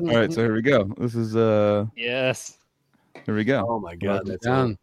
[0.00, 0.84] right, so here we go.
[0.98, 2.58] This is uh, yes.
[3.24, 3.64] here we go.
[3.68, 4.76] Oh my god, that's down.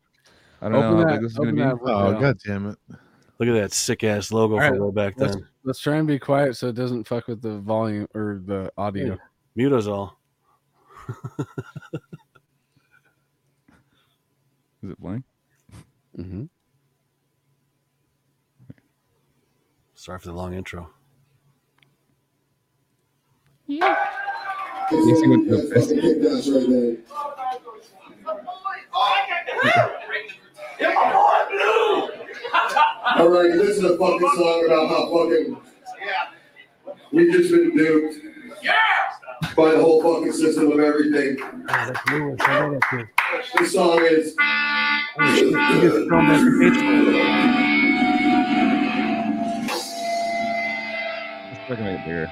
[0.61, 1.61] I don't Open know how that- big this is gonna open be.
[1.63, 2.19] that oh window.
[2.21, 2.77] god damn it.
[3.39, 5.47] look at that sick ass logo All right, from way back Let's then.
[5.63, 9.17] let's try and be quiet so it doesn't fuck with the volume or the audio.
[9.55, 10.17] Mute us all.
[14.83, 15.23] Is it blank?
[16.15, 16.45] hmm
[19.95, 20.89] Sorry for the long intro.
[23.71, 26.97] See what the-
[33.17, 35.57] All right, this is a fucking song about how fucking
[37.11, 38.15] we've just been duped.
[39.55, 41.37] By the whole fucking system of everything.
[43.57, 44.35] This song is.
[45.17, 45.39] Let's
[51.67, 52.31] try to make it bigger.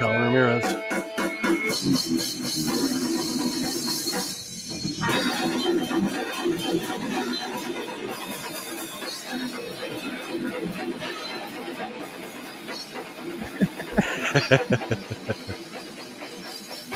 [0.00, 0.64] Colin Ramirez.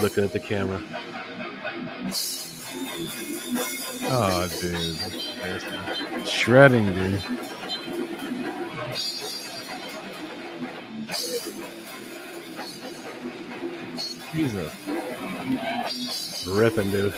[0.00, 0.82] Looking at the camera.
[4.06, 4.96] Oh dude.
[6.26, 7.22] Shredding, dude.
[14.34, 14.72] Jesus.
[16.48, 17.14] Ripping, dude.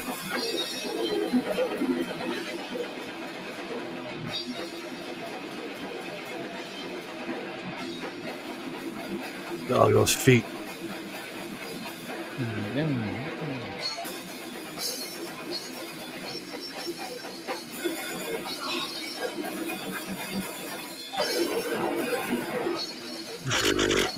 [9.69, 10.45] Oh, those feet.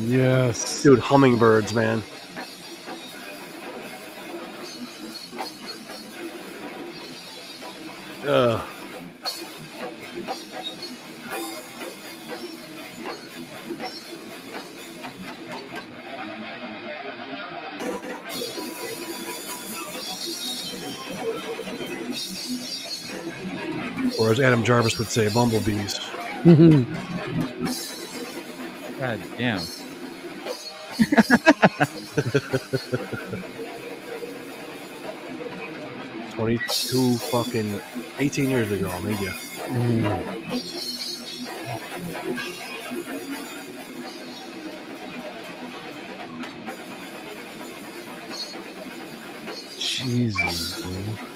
[0.00, 0.82] Yes.
[0.82, 2.02] Dude, hummingbirds, man.
[24.38, 26.00] As Adam Jarvis would say, bumblebees.
[28.98, 29.60] God damn.
[36.32, 37.80] Twenty-two fucking
[38.18, 39.30] eighteen years ago, maybe.
[49.78, 51.27] Jesus, dude.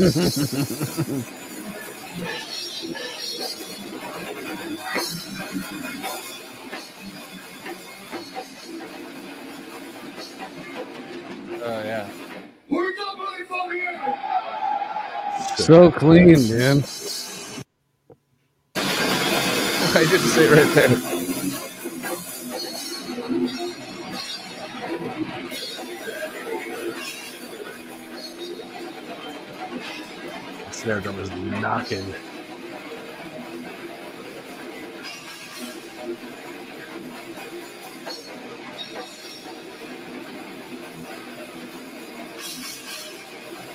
[0.00, 0.04] Oh,
[11.82, 12.08] yeah.
[12.68, 15.56] Where's the motherfucking air?
[15.56, 16.84] So clean, man.
[19.96, 21.17] I didn't say it right there.
[31.68, 32.14] Drum knocking.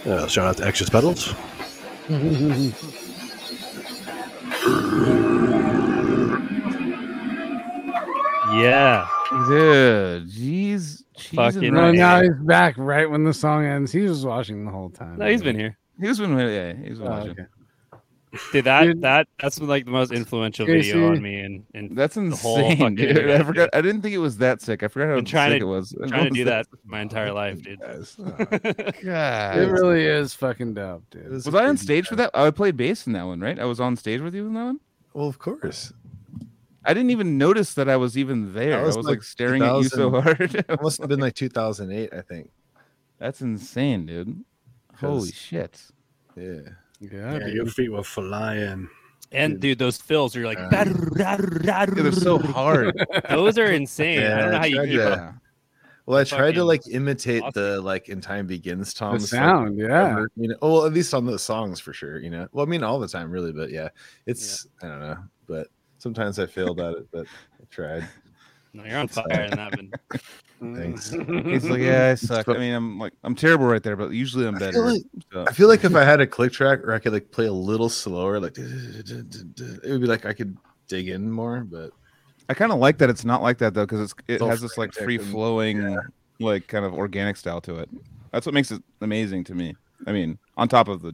[0.06, 1.34] Uh, shout out to Extra Pedals.
[8.54, 9.08] Yeah.
[9.48, 11.04] Dude, jeez.
[11.36, 13.92] Fucking and no, now he's back right when the song ends.
[13.92, 15.18] He was watching the whole time.
[15.18, 15.78] No, he's been here.
[16.00, 17.32] He was been yeah, he was Oh, watching.
[17.32, 17.46] okay.
[18.52, 19.02] Dude, that Dude.
[19.02, 20.92] that that's like the most influential Casey.
[20.92, 23.10] video on me and and That's The whole insane, dude.
[23.10, 23.64] internet, I forgot.
[23.72, 23.76] dude.
[23.80, 24.82] I didn't think it was that sick.
[24.82, 25.96] I forgot how Been trying sick to- it was.
[26.08, 27.80] trying to do that my entire life, dude.
[27.82, 28.18] Guys.
[28.20, 29.58] Oh, God.
[29.58, 31.30] It really is fucking dope, dude.
[31.30, 32.32] was was a I on crazy stage for that?
[32.34, 33.60] Oh, I played bass in that one, right?
[33.60, 34.80] I was on stage with you in that one.
[35.14, 35.94] Well, of course.
[36.86, 38.80] I didn't even notice that I was even there.
[38.80, 40.56] I was was like like staring at you so hard.
[40.56, 42.50] It must have been like 2008, I think.
[43.20, 44.44] That's insane, dude.
[45.00, 45.80] Holy shit.
[46.36, 46.60] Yeah.
[47.12, 48.90] Yeah, Yeah, your feet were flying.
[49.32, 50.86] And dude, those fills are like Uh,
[51.64, 52.94] Yeah, they're so hard.
[53.30, 54.24] those are insane.
[54.24, 55.36] I don't know how you keep to- up.
[56.06, 57.62] Well, I tried to like imitate awesome.
[57.64, 60.10] the like in time begins the Tom's like, sound, yeah.
[60.12, 62.46] ever, you know, well, at least on the songs for sure, you know.
[62.52, 63.88] Well, I mean, all the time, really, but yeah,
[64.26, 65.18] it's I don't know,
[65.48, 65.68] but
[66.00, 68.06] sometimes I failed at it, but I tried.
[68.74, 69.92] No, you're on fire in that one.
[70.76, 71.10] Thanks.
[71.46, 72.48] He's like, yeah, I suck.
[72.50, 74.82] I mean, I'm like, I'm terrible right there, but usually I'm I feel better.
[74.82, 75.46] like- so.
[75.48, 77.54] I feel like if I had a click track or I could like play a
[77.54, 81.62] little slower, like it would be like I could dig in more.
[81.62, 81.92] But
[82.50, 84.62] I kind of like that it's not like that though, because it's it all has
[84.62, 85.98] this like free flowing, yeah.
[86.40, 87.90] like kind of organic style to it.
[88.32, 89.76] That's what makes it amazing to me.
[90.08, 91.14] I mean, on top of the,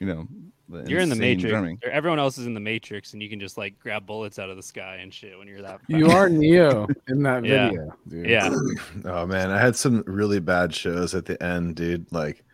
[0.00, 0.49] you know, the
[0.86, 1.50] You're in the matrix.
[1.50, 1.78] drumming.
[1.82, 4.56] Everyone else is in the matrix, and you can just like grab bullets out of
[4.56, 5.80] the sky and shit when you're that.
[5.88, 7.68] You are Neo in that Yeah.
[7.68, 8.26] video, dude.
[8.26, 8.54] Yeah.
[9.04, 12.10] oh man, I had some really bad shows at the end, dude.
[12.12, 12.44] Like,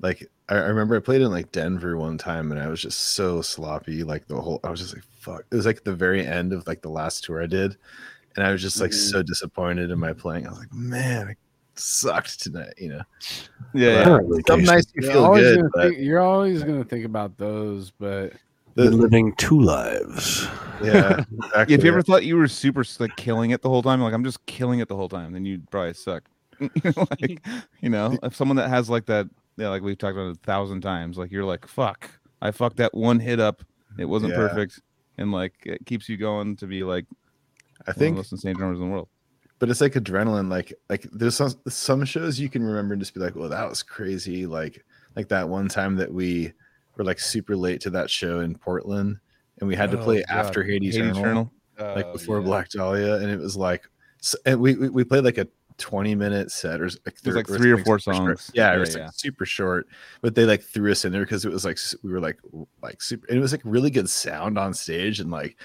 [0.00, 2.98] like I, I remember I played in like Denver one time, and I was just
[2.98, 4.02] so sloppy.
[4.02, 5.44] Like the whole, I was just like, fuck.
[5.50, 7.76] It was like the very end of like the last tour I did,
[8.36, 9.10] and I was just like mm-hmm.
[9.10, 10.46] so disappointed in my playing.
[10.46, 11.36] I was like, man, I
[11.82, 12.74] sucked tonight.
[12.78, 13.02] You know,
[13.74, 14.40] Yeah, But yeah.
[14.46, 17.36] some nights you You're feel always, good, gonna but think, you're always gonna think about
[17.38, 18.32] those, but
[18.74, 20.46] Been the, living two lives.
[20.82, 24.00] yeah, exactly, if you ever thought you were super like killing it the whole time,
[24.00, 26.24] like I'm just killing it the whole time, then you'd probably suck.
[26.96, 27.42] Like,
[27.80, 30.80] you know, if someone that has like that, yeah, like we've talked about a thousand
[30.80, 32.08] times, like you're like, fuck,
[32.40, 33.62] I fucked that one hit up,
[33.98, 34.38] it wasn't Yeah.
[34.48, 34.80] perfect,
[35.18, 37.06] and like it keeps you going to be like
[37.86, 39.08] I one of think the most insane drummers in the world.
[39.62, 43.14] But it's like adrenaline like like there's some some shows you can remember and just
[43.14, 44.84] be like well that was crazy like
[45.14, 46.52] like that one time that we
[46.96, 49.16] were like super late to that show in portland
[49.60, 50.36] and we had to Oh, play God.
[50.36, 52.44] after Hate Eternal, like Oh, before yeah.
[52.44, 53.88] black dahlia and it was like
[54.20, 55.46] s and we, we we played like a
[55.78, 58.38] 20 minute set or like, like three or something four super short.
[58.40, 58.50] songs.
[58.54, 59.04] yeah, it was yeah.
[59.04, 59.86] like super short
[60.22, 62.40] but they like threw us in there because it was like we were like
[62.82, 65.56] like super and it was like really good sound on stage and like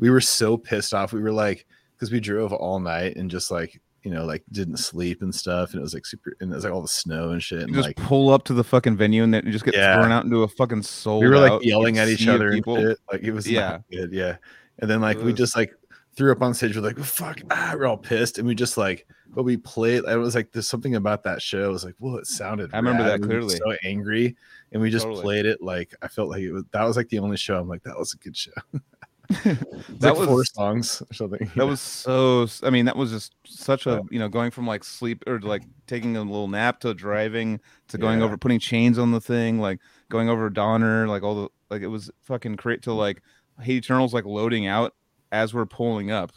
[0.00, 1.64] we were so pissed off we were like
[1.96, 5.70] because we drove all night and just like you know like didn't sleep and stuff
[5.72, 7.64] and it was like super and it was like all the snow and shit You
[7.64, 9.96] and just like pull up to the fucking venue and then you just get Yeah.
[9.96, 11.20] thrown out into a fucking soul.
[11.20, 12.76] we were like yelling at each other People.
[12.76, 12.98] and shit.
[13.10, 13.78] like it was Yeah.
[13.90, 14.36] yeah good yeah
[14.78, 15.74] and then like It we just like
[16.16, 19.06] threw up on stage we're like fuck ah we're all pissed and we just like
[19.28, 22.16] but we played it was like there's something about that show it was like well
[22.16, 23.12] it sounded I remember rad.
[23.12, 23.56] that We clearly.
[23.56, 24.36] so angry
[24.72, 25.22] and we just Totally.
[25.22, 27.68] played it like i felt like it was that was like the only show i'm
[27.68, 28.52] like that was a good show
[29.28, 32.46] That that was four songs or something That was so.
[32.62, 35.62] I mean, that was just such a you know going from like sleep or like
[35.86, 38.26] taking a little nap to driving to going Yeah.
[38.26, 41.88] over putting chains on the thing, like going over Donner, like all the like it
[41.88, 43.22] was fucking great to like
[43.60, 44.94] Hate Eternals like loading out
[45.32, 46.32] as we're pulling up.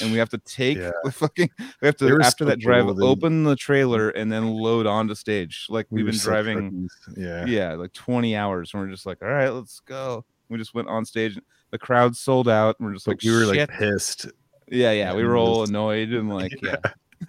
[0.00, 0.90] And we have to take Yeah.
[1.04, 1.50] the fucking.
[1.80, 4.20] We have to after that drive, open the trailer mm.
[4.20, 5.66] and then load onto stage.
[5.68, 9.28] Like We we've been driving, yeah yeah, like twenty hours, and we're just like, all
[9.28, 10.24] right, let's go.
[10.48, 11.38] We just went on stage.
[11.72, 14.26] The crowd sold out, and we're just but like, we were "Shit." like pissed
[14.68, 16.76] Yeah, yeah, we were all annoyed and like, yeah,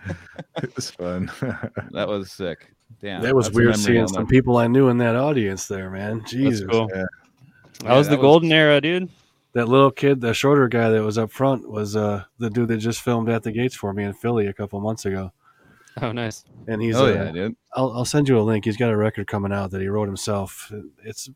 [0.58, 1.32] it was fun
[1.92, 2.72] that was sick.
[3.02, 6.24] Damn, that was weird seeing some people I knew in that audience there, man.
[6.28, 6.68] Jesus.
[6.70, 6.90] cool.
[6.94, 7.06] yeah.
[7.84, 9.10] That was Yeah, the golden era, dude.
[9.54, 12.78] That little kid, the shorter guy that was up front, was uh, the dude that
[12.78, 15.32] just filmed at the gates for me in Philly a couple months ago.
[16.02, 16.44] Oh, nice.
[16.68, 17.56] And he's, Oh uh, yeah, dude.
[17.74, 18.66] I'll, I'll send you a link.
[18.66, 20.72] He's got a record coming out that he wrote himself.
[21.04, 21.30] It's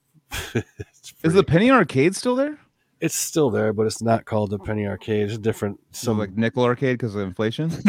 [0.53, 2.57] it's, Is the Penny Arcade still there?
[2.99, 5.29] It's still there, but it's not called the Penny Arcade.
[5.29, 5.79] It's different.
[5.91, 7.69] So Some like nickel arcade because of inflation.
[7.69, 7.81] So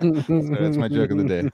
[0.00, 1.48] that's my joke of the day.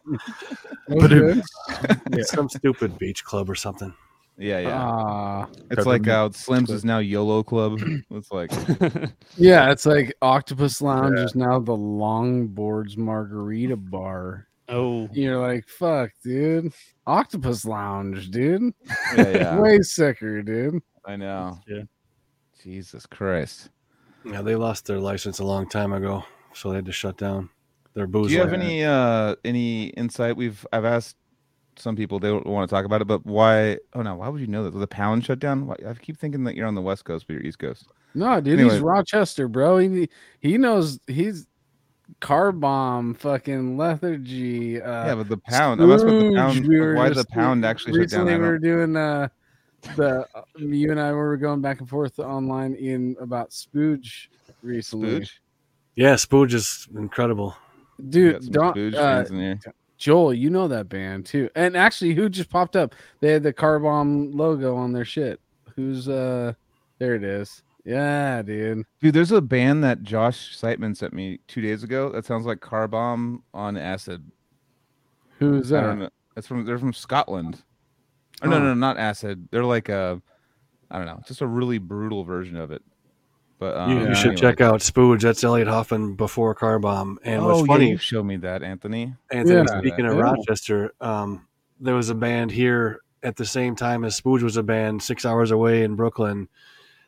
[0.90, 2.22] Okay.
[2.24, 3.94] some stupid beach club or something.
[4.36, 4.82] Yeah, yeah.
[4.82, 7.80] Ah, it's like Peppermint uh, Slim's is now YOLO Club.
[8.10, 8.50] It's like
[9.36, 14.48] yeah, it's like Octopus Lounge is now the Longboards Margarita Bar.
[14.68, 16.72] oh, You're like, fuck, dude.
[17.06, 18.74] Octopus Lounge, dude.
[19.16, 19.60] yeah, yeah.
[19.60, 20.82] Way sicker, dude.
[21.06, 21.58] I know.
[21.66, 21.82] Yeah.
[22.62, 23.70] Jesus Christ.
[24.24, 26.24] Yeah, they lost their license a long time ago,
[26.54, 27.50] so they had to shut down
[27.94, 28.28] their booze.
[28.28, 28.62] Do you have line.
[28.62, 30.36] any uh any insight?
[30.36, 31.16] We've I've asked
[31.76, 33.78] some people they don't want to talk about it, but why?
[33.92, 35.66] Oh no, why would you know that the pound shut down?
[35.66, 37.86] Why, I keep thinking that you're on the west coast, but you're east coast.
[38.14, 38.74] No, dude, Anyway.
[38.74, 39.76] he's Rochester, bro.
[39.78, 40.08] He
[40.40, 41.46] he knows he's
[42.20, 44.80] car bomb, fucking lethargy.
[44.80, 45.82] Uh, yeah, but the pound.
[45.82, 46.66] I'm asking about the pound.
[46.68, 48.26] we why the pound actually shut down?
[48.26, 49.28] recently we don't- were doing uh
[49.96, 54.28] the uh, you and I were going back and forth online in about Spooge
[54.62, 55.20] recently.
[55.20, 55.30] Spooge?
[55.96, 57.56] Yeah, Spooge is incredible.
[58.08, 59.60] Dude, some don't uh, fans in here.
[59.96, 61.48] Joel, you know that band too.
[61.54, 62.94] And actually, who just popped up?
[63.20, 65.40] They had the car bomb logo on their shit.
[65.76, 66.54] Who's uh?
[66.98, 67.62] There it is.
[67.84, 68.84] Yeah, dude.
[69.00, 72.10] Dude, there's a band that Josh Seitman sent me two days ago.
[72.10, 74.30] That sounds like Car Bomb on acid.
[75.38, 75.86] Who's I that?
[75.86, 76.08] don't know.
[76.34, 77.62] That's from they're from Scotland.
[78.42, 79.48] Or no, no, no, not acid.
[79.50, 80.20] They're like a,
[80.90, 82.82] I don't know, just a really brutal version of it.
[83.58, 84.40] But um, You, you should anyway.
[84.40, 85.20] check out Spooge.
[85.22, 87.18] That's Elliot Hoffman before Car Bomb.
[87.22, 89.14] And oh, what's yeah, funny, you showed me that, Anthony.
[89.30, 90.22] Anthony, Yeah, speaking of yeah.
[90.22, 91.46] Rochester, um,
[91.80, 95.24] there was a band here at the same time as Spooge was a band six
[95.24, 96.48] hours away in Brooklyn.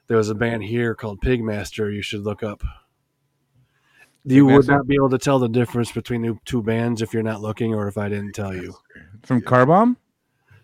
[0.06, 1.92] There was a band here called Pigmaster.
[1.92, 2.62] You should look up.
[4.24, 4.68] You would Pigmaster?
[4.68, 7.74] not be able to tell the difference between the two bands if you're not looking
[7.74, 8.74] or if I didn't tell you.
[9.24, 9.96] From Car Bomb?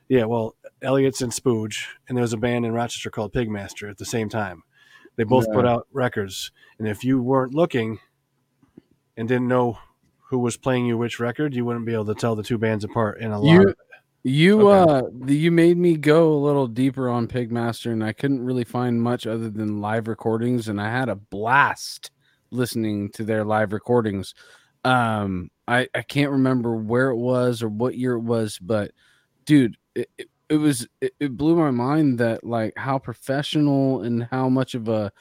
[0.09, 3.99] Yeah, well, Elliot's and Spooge, and there was a band in Rochester called Pigmaster at
[3.99, 4.63] the same time.
[5.17, 7.99] They both put out records, and if you weren't looking
[9.17, 9.79] and didn't know
[10.31, 12.85] who was playing you which record, you wouldn't be able to tell the two bands
[12.85, 13.53] apart in a lot.
[13.53, 13.77] You of it.
[14.25, 15.07] you Okay.
[15.07, 19.03] uh you made me go a little deeper on Pigmaster, and I couldn't really find
[19.03, 22.11] much other than live recordings, and I had a blast
[22.51, 24.35] listening to their live recordings.
[24.85, 28.93] Um, I I can't remember where it was or what year it was, but
[29.45, 34.25] dude, it, it, it was it, it blew my mind that like how professional and
[34.31, 35.13] how much of a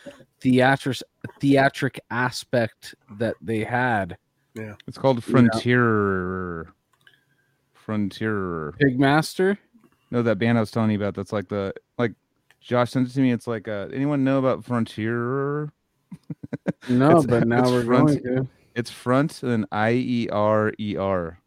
[0.41, 1.01] theatric
[1.39, 4.17] theatric aspect that they had.
[4.55, 6.73] Yeah, it's called Frontier.
[7.73, 8.73] Frontier.
[8.81, 9.57] Pigmaster.
[10.11, 11.15] No, that band I was telling you about.
[11.15, 12.13] That's like the like.
[12.59, 13.31] Josh sent it to me.
[13.31, 15.73] It's like, uh, anyone know about Frontier?
[16.87, 18.47] No, but now we're front- going to.
[18.75, 21.39] It's front and I E R E R.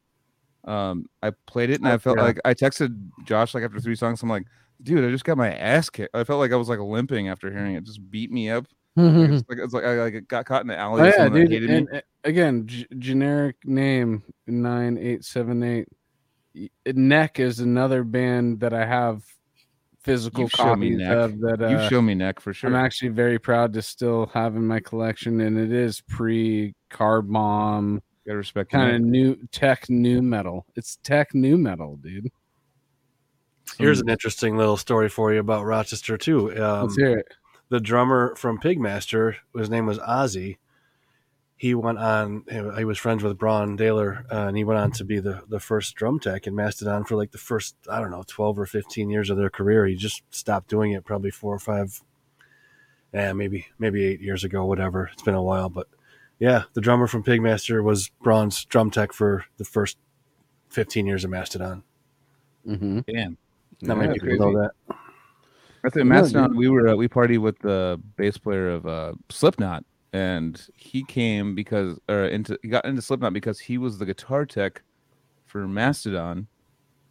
[0.66, 2.24] Um, I played it and I felt Yeah.
[2.24, 4.22] like I texted Josh like after three songs.
[4.22, 4.44] I'm like,
[4.82, 6.14] dude, I just got my ass kicked.
[6.16, 7.84] I felt like I was like limping after hearing it.
[7.84, 8.66] Just beat me up.
[8.96, 11.02] Like, it's like it's like I like got caught in the alley.
[11.02, 11.68] oh yeah, dude.
[11.70, 15.88] And uh, again, g- generic name nine eight seven eight.
[16.86, 19.24] Neck is another band that I have
[20.02, 21.58] physical You've copies of that.
[21.70, 22.70] you Uh, show me neck for sure.
[22.70, 27.20] I'm actually very proud to still have in my collection, and it is pre car
[27.22, 30.66] bomb Gotta respect kind of new tech nu metal.
[30.76, 32.30] It's tech nu metal, dude.
[33.78, 36.50] Here's an interesting little story for you about Rochester too.
[36.62, 37.26] Um, Let's hear it.
[37.68, 40.58] the drummer from Pigmaster, his name was Ozzy.
[41.56, 42.44] He went on.
[42.76, 45.60] He was friends with Brann Dailor, uh, and he went on to be the, the
[45.60, 49.08] first drum tech in Mastodon for like the first I don't know twelve or fifteen
[49.08, 49.86] years of their career.
[49.86, 52.02] He just stopped doing it probably four or five,
[53.14, 55.08] yeah, maybe maybe eight years ago, whatever.
[55.12, 55.88] It's been a while, but
[56.38, 59.98] yeah, the drummer from Pigmaster was Brann's drum tech for the first
[60.68, 61.82] fifteen years of Mastodon.
[62.66, 63.00] Mm-hmm.
[63.06, 63.36] Damn.
[63.82, 64.40] Not many Yeah, people crazy.
[64.40, 64.96] know that.
[65.84, 69.84] At the Mastodon, we were uh, we partied with the bass player of uh, Slipknot,
[70.14, 74.46] and he came because or into he got into Slipknot because he was the guitar
[74.46, 74.82] tech
[75.44, 76.46] for Mastodon,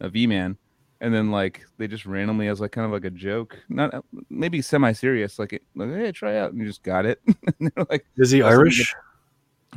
[0.00, 0.58] a V man,
[1.00, 4.02] and then like they just randomly as like kind of like a joke, not uh,
[4.28, 7.20] maybe semi serious, like, like hey try out, and you just got it.
[7.60, 8.94] And they're like Is he That's something Irish?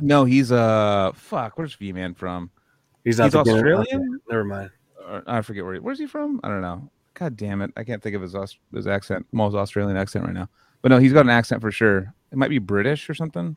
[0.00, 2.50] No, he's uh fuck, where's V man from?
[3.04, 3.80] He's not he's Australian?
[3.80, 3.98] okay,
[4.30, 4.70] Never mind.
[5.08, 6.40] Or, I forget where he, where's he from?
[6.44, 6.90] I don't know.
[7.14, 10.34] God damn it, I can't think of his Aus- his accent, most Australian accent right
[10.34, 10.48] now.
[10.82, 12.14] But no, he's got an accent for sure.
[12.30, 13.56] It might be British or something.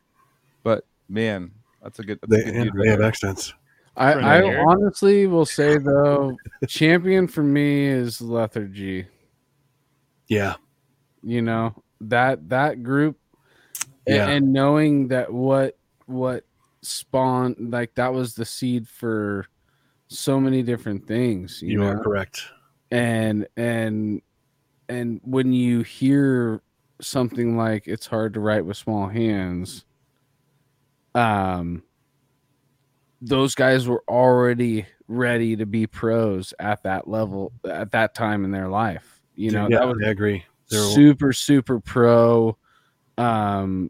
[0.63, 1.51] But man,
[1.83, 2.19] that's a good.
[2.21, 3.07] That's They, a good yeah, dude they have there.
[3.07, 3.53] accents.
[3.97, 4.63] I, I here.
[4.67, 6.37] honestly will say though,
[6.67, 9.05] champion for me is lethargy.
[10.27, 10.55] Yeah,
[11.23, 13.17] you know that that group
[14.07, 14.29] a- Yeah.
[14.29, 15.77] and, knowing that what
[16.11, 16.45] what
[16.81, 19.45] spawned like that was the seed for
[20.07, 22.43] so many different things you, you know are correct.
[22.89, 24.21] and and
[24.89, 26.61] and when you hear
[26.99, 29.85] something like it's hard to write with small hands
[31.15, 31.83] um
[33.21, 38.51] those guys were already ready to be pros at that level at that time in
[38.51, 40.43] their life you know yeah, that was I agree.
[40.69, 42.57] They're- super super pro
[43.17, 43.89] um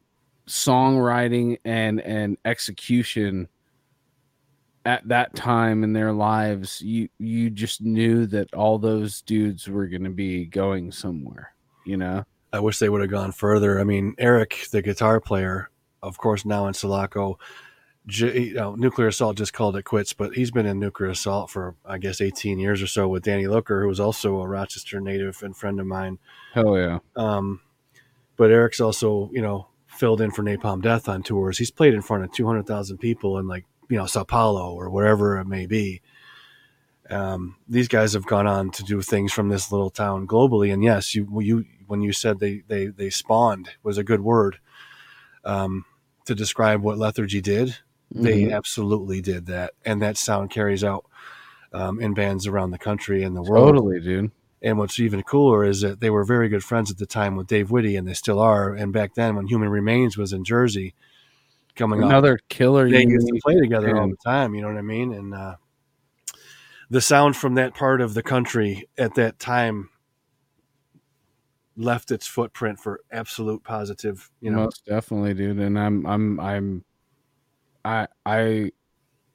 [0.52, 3.48] songwriting and and execution
[4.86, 9.88] at that time in their lives you you just knew that all those dudes were
[9.88, 11.54] going to be going somewhere
[11.86, 13.80] you know I wish they would have gone further.
[13.80, 15.70] I mean, Eric, the guitar player,
[16.04, 17.40] of course, now in Sulaco,
[18.08, 21.50] J, you know, Nuclear Assault just called it quits, but he's been in Nuclear Assault
[21.50, 25.00] for I guess 18 years or so with Danny Lilker, who was also a Rochester
[25.00, 26.20] native and friend of mine.
[26.54, 27.00] Hell yeah.
[27.16, 27.62] Um,
[28.36, 29.68] but Eric's also, you know,
[30.02, 31.60] filled in for Napalm Death on tours.
[31.60, 35.38] He's played in front of 200,000 people in like, you know, Sao Paulo or wherever
[35.38, 36.02] it may be.
[37.08, 40.74] Um, these guys have gone on to do things from this little town globally.
[40.74, 44.58] And yes, you, you, when you said they, they, they spawned was a good word,
[45.46, 45.86] um,
[46.26, 47.78] to describe what lethargy did.
[48.10, 48.56] They Mhm.
[48.56, 49.74] absolutely did that.
[49.86, 51.06] And that sound carries out,
[51.74, 53.68] um, in bands around the country and the world.
[53.68, 54.32] totally, dude.
[54.62, 57.48] And what's even cooler is that they were very good friends at the time with
[57.48, 58.74] Dave Witte, and they still are.
[58.74, 60.94] And back then, when Human Remains was in Jersey,
[61.76, 62.90] coming off, Another killer.
[62.90, 64.54] they used to play together all the time.
[64.54, 65.14] You know what I mean?
[65.14, 65.56] And uh,
[66.90, 69.90] the sound from that part of the country at that time
[71.76, 74.30] left its footprint for absolute positive.
[74.42, 75.58] You know, most definitely, dude.
[75.58, 76.86] And I'm, I'm, I'm,
[77.84, 78.72] I, I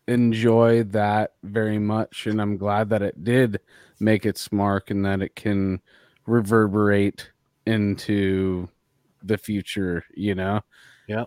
[0.08, 3.60] enjoy that very much, and I'm glad that it did
[3.98, 5.80] make its mark and that it can
[6.26, 7.30] reverberate
[7.66, 8.68] into
[9.22, 10.04] the future.
[10.14, 10.60] You know.
[11.06, 11.24] Yeah.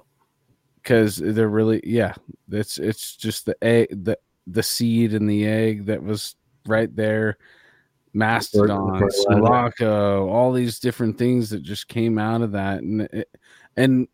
[0.76, 2.14] Because they're really, yeah.
[2.52, 4.18] It's it's just the egg, the
[4.48, 6.36] the seed and the egg that was
[6.66, 7.38] right there.
[8.14, 13.30] Mastodon, Sulaco, all these different things that just came out of that, and it,
[13.78, 14.08] and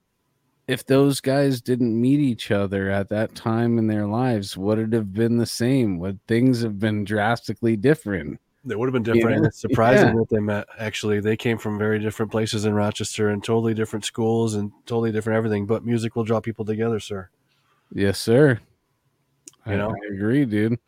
[0.68, 4.94] if those guys didn't meet each other at that time in their lives, would it
[4.94, 6.00] have been the same?
[6.00, 8.40] Would things have been drastically different?
[8.64, 9.46] They would have been different.
[9.46, 10.16] It's surprising Yeah.
[10.16, 10.66] that they met.
[10.80, 15.12] Actually, they came from very different places in Rochester and totally different schools and totally
[15.12, 15.68] different everything.
[15.68, 17.30] But music will draw people together, sir.
[17.94, 18.60] Yes, sir.
[19.68, 19.90] You I, know?
[19.92, 20.80] I agree, dude.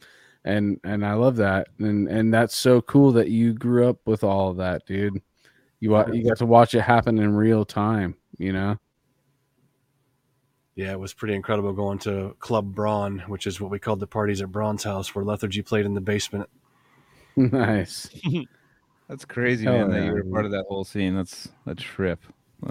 [0.44, 1.68] And and I love that.
[1.78, 5.22] And and that's so cool that you grew up with all of that, dude.
[5.80, 8.80] You you got to watch it happen in real time, you know?
[10.78, 14.06] Yeah, it was pretty incredible going to Club Brann, which is what we called the
[14.06, 16.48] parties at Brann's house, where Lethargy played in the basement.
[17.36, 18.08] nice.
[19.10, 19.90] That's crazy, Hell man.
[19.90, 21.16] That you were part of that whole scene.
[21.16, 22.20] That's a trip.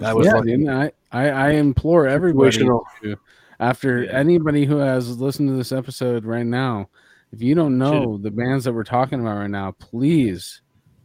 [0.01, 3.17] I was yeah, dude, I, I I implore everybody to,
[3.59, 4.11] after Yeah.
[4.11, 6.89] anybody who has listened to this episode right now,
[7.33, 10.61] if you don't know the bands that we're talking about right now, please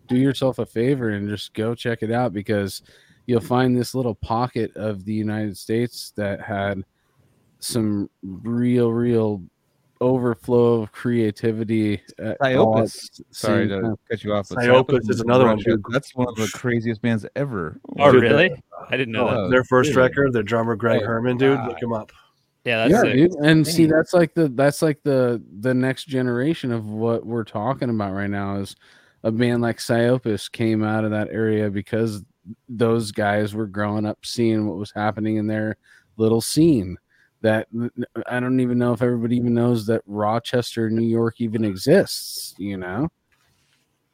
[0.07, 2.83] do yourself a favor and just go check it out because
[3.27, 6.85] you'll find this little pocket of the United States that had
[7.63, 9.43] some real, real
[10.01, 12.03] overflow of creativity.
[12.19, 13.17] at all at Psyopus.
[13.19, 13.95] the Sorry to time.
[14.11, 14.49] cut you off.
[14.49, 15.83] but Psyopus is another one, Russia, dude.
[15.91, 17.79] That's one of the craziest bands ever.
[17.99, 18.51] Oh, Dude, really?
[18.91, 19.37] I didn't know oh, that.
[19.39, 20.09] Oh, Their first really?
[20.09, 21.69] record, their drummer Greg Oh, Herman, dude, God.
[21.69, 22.11] look him up.
[22.65, 23.15] Yeah, that's yeah, sick.
[23.31, 23.33] dude.
[23.45, 27.91] And see, that's like the that's like the the next generation of what we're talking
[27.91, 28.77] about right now is
[29.25, 32.25] a band like Psyopus came out of that area because
[32.69, 35.77] those guys were growing up seeing what was happening in their
[36.17, 36.97] little scene.
[37.43, 37.69] That
[38.27, 42.55] I don't even know if everybody even knows that Rochester, New York, even exists.
[42.59, 43.09] You know,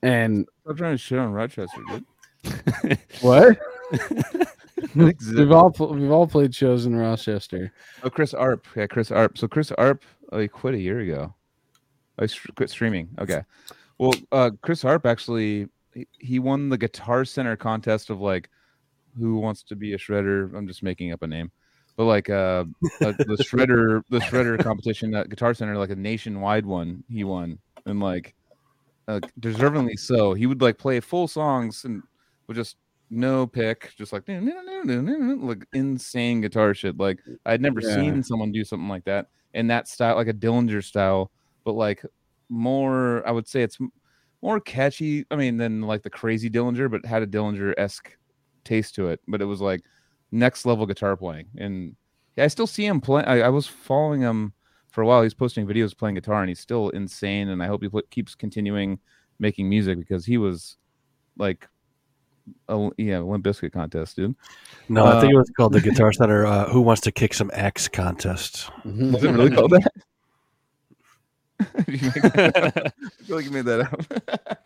[0.02, 2.98] and I'm trying to shit on Rochester, dude.
[3.20, 3.58] what
[4.94, 7.72] Like, we've all we've all played shows in Rochester.
[8.02, 8.66] Oh, Chris Arp.
[8.76, 9.36] Yeah, Chris Arp.
[9.36, 11.34] So Chris Arp, uh, he quit a year ago.
[12.18, 13.08] I str- quit streaming.
[13.18, 13.42] Okay.
[13.98, 18.50] Well, uh, Chris Arp actually he, he won the Guitar Center contest of like
[19.18, 20.54] who wants to be a shredder.
[20.54, 21.50] I'm just making up a name,
[21.98, 22.64] but like uh,
[23.02, 27.58] uh the shredder the shredder competition at Guitar Center, like a nationwide one, he won
[27.84, 28.34] and like
[29.08, 30.32] uh, deservingly so.
[30.32, 32.02] He would like play full songs and
[32.46, 32.76] with just
[33.10, 36.96] no pick, just like like insane guitar shit.
[36.96, 37.94] Like I'd never Yeah.
[37.94, 41.32] seen someone do something like that in that style, like a Dillinger style,
[41.64, 42.02] but like
[42.48, 43.26] more.
[43.26, 43.78] I would say it's
[44.40, 45.24] more catchy.
[45.32, 48.16] I mean, than like the crazy Dillinger, but had a Dillinger esque
[48.64, 49.20] taste to it.
[49.26, 49.80] But it was like
[50.30, 51.96] next level guitar playing, and
[52.36, 53.24] yeah, I still see him play.
[53.24, 54.52] I, I was following him
[54.90, 55.22] for a while.
[55.22, 57.48] He's posting videos playing guitar, and he's still insane.
[57.48, 58.98] And I hope he pl- keeps continuing
[59.38, 60.76] making music because he was
[61.36, 61.68] like.
[62.70, 64.34] A, yeah, Limp Bizkit contest, dude.
[64.88, 67.34] No, I think Uh, it was called the Guitar Center uh, Who Wants to Kick
[67.34, 68.70] Some Axe contest.
[68.86, 69.92] Was it really called that?
[71.84, 72.94] Did you make that?
[72.96, 74.58] I feel like you made that up.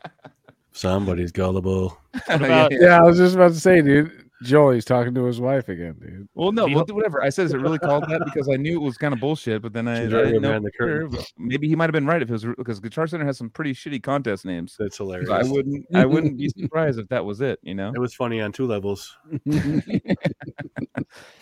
[0.71, 1.99] Somebody's gullible.
[2.27, 4.22] What about- Yeah, I was just about to say, dude.
[4.43, 6.29] Joey's talking to his wife again, dude.
[6.35, 7.23] Well, no, You- well, whatever.
[7.23, 8.23] I said, is it really called that?
[8.25, 10.71] Because I knew it was kind of bullshit, but then I, I didn't know the
[10.77, 13.39] for sure, Maybe he might have been right if it was because Guitar Center has
[13.39, 14.77] some pretty shitty contest names.
[14.79, 15.29] That's hilarious.
[15.29, 17.59] So I wouldn't, I wouldn't be surprised if that was it.
[17.63, 17.93] You know.
[17.95, 19.17] It was funny on two levels.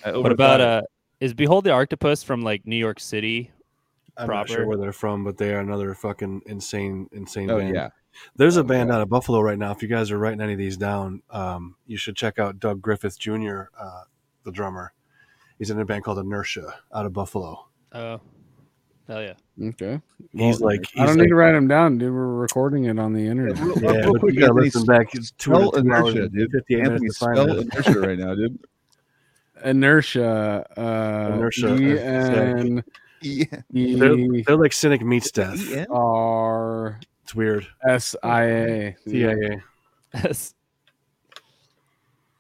[0.05, 0.83] What about uh
[1.21, 3.51] is Behold the Octopus from like New York City?
[4.21, 7.75] I'm not sure where they're from, but they are another fucking insane, insane Oh band.
[7.75, 7.89] yeah,
[8.37, 8.97] There's a Oh, band yeah.
[8.97, 9.71] out of Buffalo right now.
[9.73, 12.81] If you guys are writing any of these down, um, you should check out Doug
[12.83, 14.03] Griffith Jr., uh,
[14.45, 14.93] the drummer.
[15.59, 17.67] He's in a band called Inertia out of Buffalo.
[17.93, 18.21] Oh,
[19.07, 19.35] hell yeah.
[19.63, 20.01] Okay.
[20.33, 22.13] He's like, I don't he's need to write him down, dude.
[22.15, 23.59] We're recording it on the internet.
[23.59, 25.15] Real, yeah, but you gotta Anthony, listen back.
[25.15, 26.51] It's two, two inertia, and dude.
[26.53, 27.69] 58 Anthony, minutes to find spell it.
[27.75, 28.59] inertia right now, dude.
[29.65, 30.67] Inertia.
[30.77, 32.85] Uh, Inertia, E uh, N
[33.23, 33.45] Yeah.
[33.71, 35.61] They're, E they're like Cynic meets death.
[35.61, 35.87] E-N?
[35.91, 37.67] R It's weird.
[37.87, 38.97] S I A.
[39.09, 39.63] TIA.
[40.15, 40.55] Yes.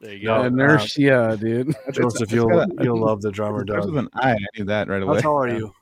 [0.00, 0.42] There you No, go.
[0.42, 1.74] uh, Inertia, dude.
[1.92, 3.94] Joseph, it's you'll got a- you'll love the drummer Starts dog.
[3.94, 4.32] with an I.
[4.32, 5.16] I knew that right away.
[5.16, 5.72] How tall are you?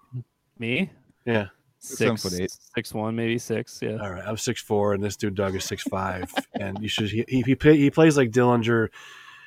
[0.59, 0.91] Me?
[1.25, 1.47] Yeah.
[1.81, 2.51] Seven Six, foot eight.
[2.75, 3.79] six one, maybe six.
[3.81, 3.99] Yeah.
[4.03, 7.09] All right, I'm six four, and this dude Doug is six five, and you should
[7.09, 8.89] he he, he, play, he plays like Dillinger,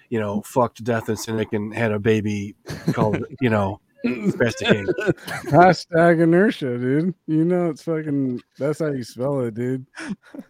[0.10, 2.56] you know, fucked Death and Cynic and had a baby
[2.94, 3.91] called you know King.
[5.52, 7.14] Hashtag inertia, dude.
[7.28, 8.42] You know it's fucking.
[8.58, 9.86] That's how you spell it, dude.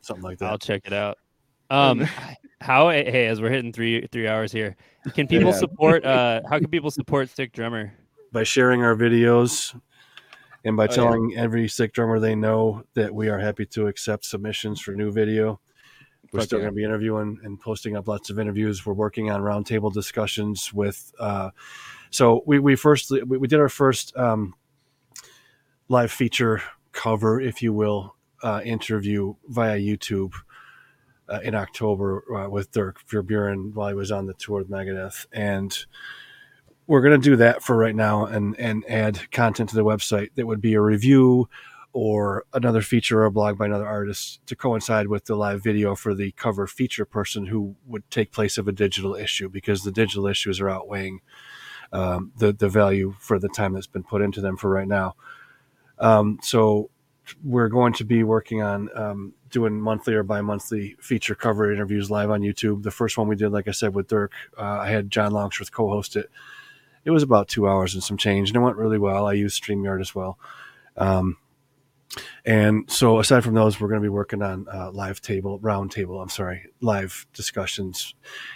[0.01, 0.51] something like that.
[0.51, 1.17] I'll check it out.
[1.69, 2.07] Um,
[2.61, 2.89] how?
[2.89, 4.75] Hey, as we're hitting three three hours here,
[5.13, 5.57] can people Yeah.
[5.57, 6.05] support?
[6.05, 7.93] Uh, how can people support Sick Drummer?
[8.31, 9.77] By sharing our videos,
[10.63, 10.95] and by Oh, yeah.
[10.95, 15.11] telling every sick drummer they know that we are happy to accept submissions for new
[15.11, 15.59] video.
[16.31, 16.65] We're Fuck still yeah.
[16.65, 18.85] going to be interviewing and posting up lots of interviews.
[18.85, 21.11] We're working on roundtable discussions with.
[21.19, 21.49] Uh,
[22.11, 24.53] so we we first we, we did our first um,
[25.88, 30.33] live feature cover, if you will, uh, interview via YouTube
[31.30, 35.25] uh, in October uh, with Dirk Verbeuren while he was on the tour with Megadeth,
[35.31, 35.85] and
[36.85, 40.30] we're going to do that for right now and and add content to the website
[40.35, 41.48] that would be a review
[41.93, 45.93] or another feature or a blog by another artist to coincide with the live video
[45.93, 49.91] for the cover feature person who would take place of a digital issue because the
[49.91, 51.19] digital issues are outweighing
[51.91, 55.15] um, the the value for the time that's been put into them for right now.
[55.99, 56.89] Um, so
[57.43, 62.31] we're going to be working on um, doing monthly or bi-monthly feature cover interviews live
[62.31, 62.83] on YouTube.
[62.83, 65.71] The first one we did, like I said, with Dirk, uh, I had John Longsworth
[65.71, 66.29] co-host it.
[67.03, 69.25] It was about two hours and some change, and it went really well.
[69.25, 70.37] I used StreamYard as well.
[70.97, 71.37] Um,
[72.45, 75.91] and so, aside from those, we're going to be working on uh, live table, round
[75.91, 76.21] table.
[76.21, 78.13] I'm sorry, live discussions,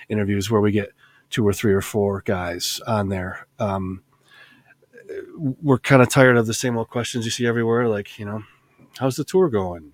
[0.09, 0.89] interviews where we get
[1.35, 3.45] two or three or four guys on there.
[3.59, 4.03] Um,
[5.35, 8.43] we're kind of tired of the same old questions you see everywhere, like you know,
[8.99, 9.91] how's the tour going?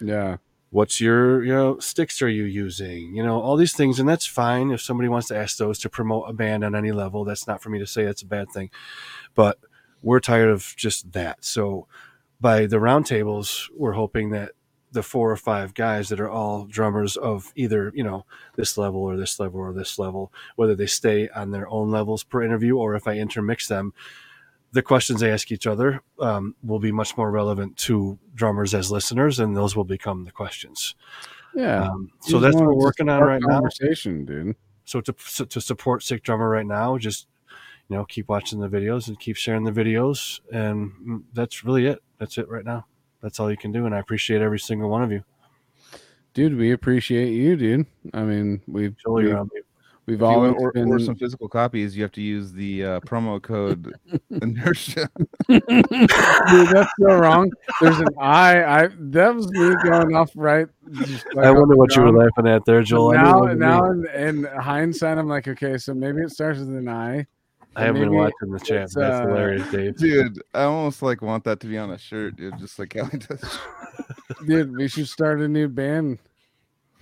[0.00, 0.36] Yeah.
[0.70, 3.12] What's your you know sticks are you using?
[3.16, 5.88] You know all these things, and that's fine if somebody wants to ask those to
[5.90, 7.24] promote a band on any level.
[7.24, 8.70] That's not for me to say that's a bad thing,
[9.34, 9.58] but
[10.00, 11.44] we're tired of just that.
[11.44, 11.88] So
[12.40, 14.52] by the roundtables, we're hoping that
[14.94, 18.24] the four or five guys that are all drummers of either you know
[18.56, 22.22] this level or this level or this level, whether they stay on their own levels
[22.22, 23.92] per interview or if I intermix them,
[24.72, 28.90] the questions they ask each other um, will be much more relevant to drummers as
[28.90, 30.94] listeners, and those will become the questions.
[31.54, 31.84] Yeah.
[31.84, 33.60] Um, so that's what we're working on right now.
[33.60, 34.56] Conversation, dude.
[34.84, 37.26] So to so to support Sick Drummer right now, just
[37.88, 41.86] you know keep watching the videos and keep sharing the videos, and mm, that's really
[41.86, 42.00] it.
[42.18, 42.86] That's it right now.
[43.24, 45.24] That's all you can do, and I appreciate every single one of you.
[46.34, 47.86] Dude, we appreciate you, dude.
[48.12, 49.46] I mean, we've Joel, we've, you're
[50.04, 50.88] we've all want to been...
[50.88, 53.94] order some physical copies, you have to use the uh, promo code
[54.42, 55.08] inertia.
[55.48, 57.50] Dude, that's so wrong.
[57.80, 58.62] There's an I.
[58.62, 60.68] I that was me going off right.
[61.32, 63.16] like I wonder off what you were laughing at there, But Joel.
[63.16, 66.68] I, now, wasn't now in, in hindsight, I'm like, okay, so maybe it starts with
[66.68, 67.26] an I.
[67.76, 68.82] I haven't been watching the chat.
[68.84, 69.96] it's, That's uh, hilarious, Dave.
[69.96, 72.58] Dude, I almost like want that to be on a shirt, dude.
[72.58, 73.58] Just like Kelly does.
[74.46, 76.18] Dude, we should start a new band.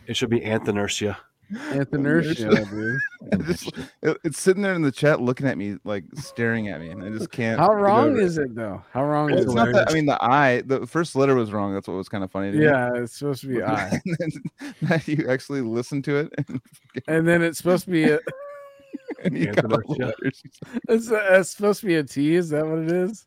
[0.07, 1.17] It should be Anthenertia.
[1.53, 3.47] Anthenertia, dude.
[3.47, 6.89] Just- it- it's sitting there in the chat looking at me, like staring at me,
[6.89, 7.59] and I just can't.
[7.61, 8.83] How wrong is it though?
[8.93, 9.57] How wrong Well, is it's it?
[9.57, 9.91] not that.
[9.91, 11.75] I mean, the I, the first letter was wrong.
[11.75, 12.53] That's what was kind of funny.
[12.53, 12.65] To me.
[12.65, 14.31] Yeah, it's supposed to be I, and then
[14.83, 16.61] that you actually listen to it, and,
[17.07, 18.19] and then it's supposed to be a,
[19.25, 20.07] and you got all the Yeah.
[20.07, 20.43] letters.
[20.89, 22.35] it's, it's supposed to be a T.
[22.37, 23.27] Is that what it is?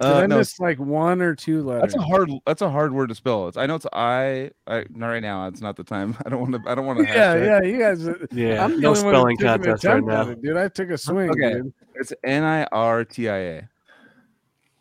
[0.00, 1.92] Did Uh, I no, miss like one or two letters?
[1.92, 2.28] That's a hard.
[2.46, 3.46] That's a hard word to spell.
[3.46, 3.56] It's.
[3.56, 4.50] I know it's I.
[4.66, 5.46] I not right now.
[5.46, 6.16] It's not the time.
[6.26, 6.70] I don't want to.
[6.70, 7.04] I don't want to.
[7.04, 7.62] yeah, yeah.
[7.62, 10.28] You guys, Yeah, I'm no only one who spelling contest right now.
[10.28, 10.56] it, dude.
[10.56, 11.54] I took a swing, Okay.
[11.54, 11.72] dude.
[11.94, 13.68] It's N I R T I A.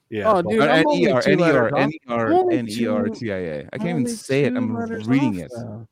[0.10, 1.80] Yeah, Oh, dude, I'm N only E R two N E R letters off.
[1.80, 3.70] N E R Only N E R two- T I A.
[3.74, 4.56] I can't even say it.
[4.56, 5.52] I'm reading it.
[5.56, 5.88] though.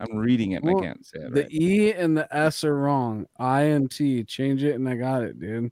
[0.00, 1.34] I'm reading it and Well, I can't say it.
[1.34, 1.52] The Right.
[1.52, 3.26] E and the S are wrong.
[3.38, 4.24] I and T.
[4.24, 5.70] Change it, and I got it, dude.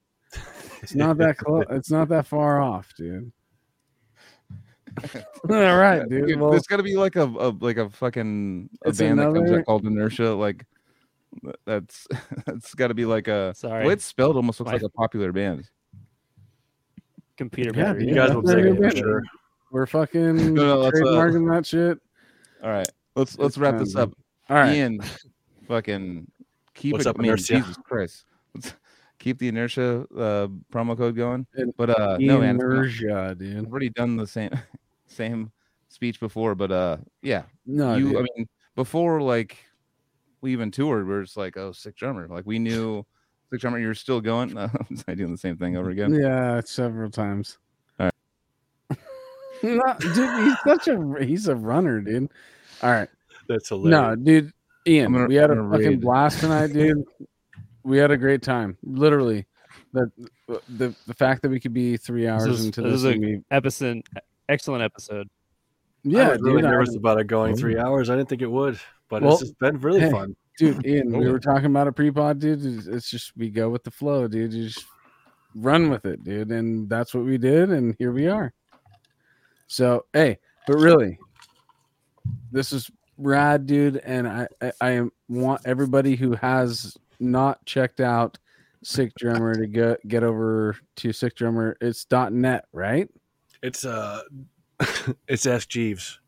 [0.82, 1.65] It's not that close.
[1.70, 3.32] It's not that far off, dude.
[5.50, 6.26] All right, dude.
[6.28, 9.18] Dude, Well, there's got to be like a, a like a fucking a It's band
[9.18, 10.34] that comes another- out called Inertia.
[10.34, 10.66] Like
[11.66, 12.07] that's
[12.47, 13.55] that's got to be like a.
[13.55, 13.82] Sorry.
[13.82, 15.68] The way it's spelled almost looks My- like a popular band.
[17.36, 18.08] Computer Yeah, battery.
[18.08, 19.23] you guys will that's say it for sure.
[19.70, 21.98] we're fucking No, no, that's, uh, trademarking that shit.
[22.65, 24.12] All right, let's let's It's wrap this up.
[24.48, 24.76] All right.
[24.76, 25.00] Ian,
[25.66, 26.30] fucking
[26.74, 27.10] keep What's it.
[27.10, 27.55] up, I mean, Inertia?
[27.60, 28.24] Jesus Christ.
[28.55, 28.74] Let's-
[29.18, 31.44] keep the inertia uh, promo code going.
[31.76, 33.58] But uh, no, man, Inertia, dude.
[33.58, 34.50] I've already done the same
[35.06, 35.50] same
[35.88, 38.10] speech before, but uh, yeah, No, you.
[38.10, 38.16] dude.
[38.18, 39.56] I mean, before like
[40.40, 42.28] we even toured, we are just like, oh, sick drummer.
[42.28, 43.05] Like we knew
[43.50, 43.78] sick drummer.
[43.80, 44.50] You're still going.
[44.55, 44.70] No,
[45.08, 46.14] I doing the same thing over again.
[46.14, 47.58] Yeah, several times.
[47.98, 48.10] All
[49.64, 52.30] no, dude, he's such a he's a runner, dude.
[52.82, 53.08] All right.
[53.48, 53.90] That's hilarious.
[54.00, 54.52] No, dude,
[54.86, 56.00] Ian, gonna- we had a I'm gonna fucking raid.
[56.00, 57.05] blast tonight, dude.
[57.82, 58.76] we had a great time.
[58.82, 59.47] Literally.
[59.92, 60.10] The
[60.68, 63.10] the the fact that we could be three hours is- into this this, is a-
[63.12, 64.02] and Episode,
[64.48, 65.26] excellent episode.
[66.07, 68.10] I yeah, was really dude, I- nervous about it going three hours.
[68.10, 70.10] I didn't think it would, but Well, it's just been really hey.
[70.10, 70.36] fun.
[70.58, 72.65] dude, Ian, we were talking about a pre-pod, dude.
[72.65, 74.52] It's, it's just we go with the flow, dude.
[74.52, 74.84] You just
[75.55, 78.52] run with it, dude, and that's what we did, and here we are.
[79.66, 81.18] So, hey, but really,
[82.50, 88.39] this is rad, dude, and I I, I want everybody who has not checked out
[88.82, 91.76] Sick Drummer to get get over to Sick Drummer.
[91.81, 93.08] It's dot .net, right?
[93.62, 94.23] It's uh,
[95.28, 96.20] it's Ask Jeeves.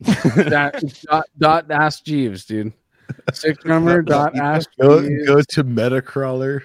[0.00, 2.72] that dot, dot ask Jeeves, dude.
[3.32, 6.62] Sick Drummer dot ask Go, go to Metacrawler.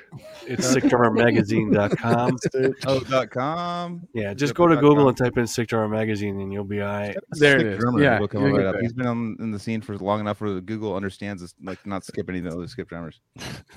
[0.47, 2.37] It's sickdrummermagazine.com.
[2.87, 4.07] Oh, dot com.
[4.13, 6.87] Yeah, just go to Google and type in Sick Drummer Magazine, and you'll be all
[6.87, 7.15] right.
[7.31, 7.79] There it Sick is.
[7.79, 8.73] Drummer Yeah, will come right up.
[8.73, 8.81] there.
[8.81, 12.03] He's been on in the scene for long enough where Google understands this, like not
[12.05, 13.19] skip any of the other skip drummers.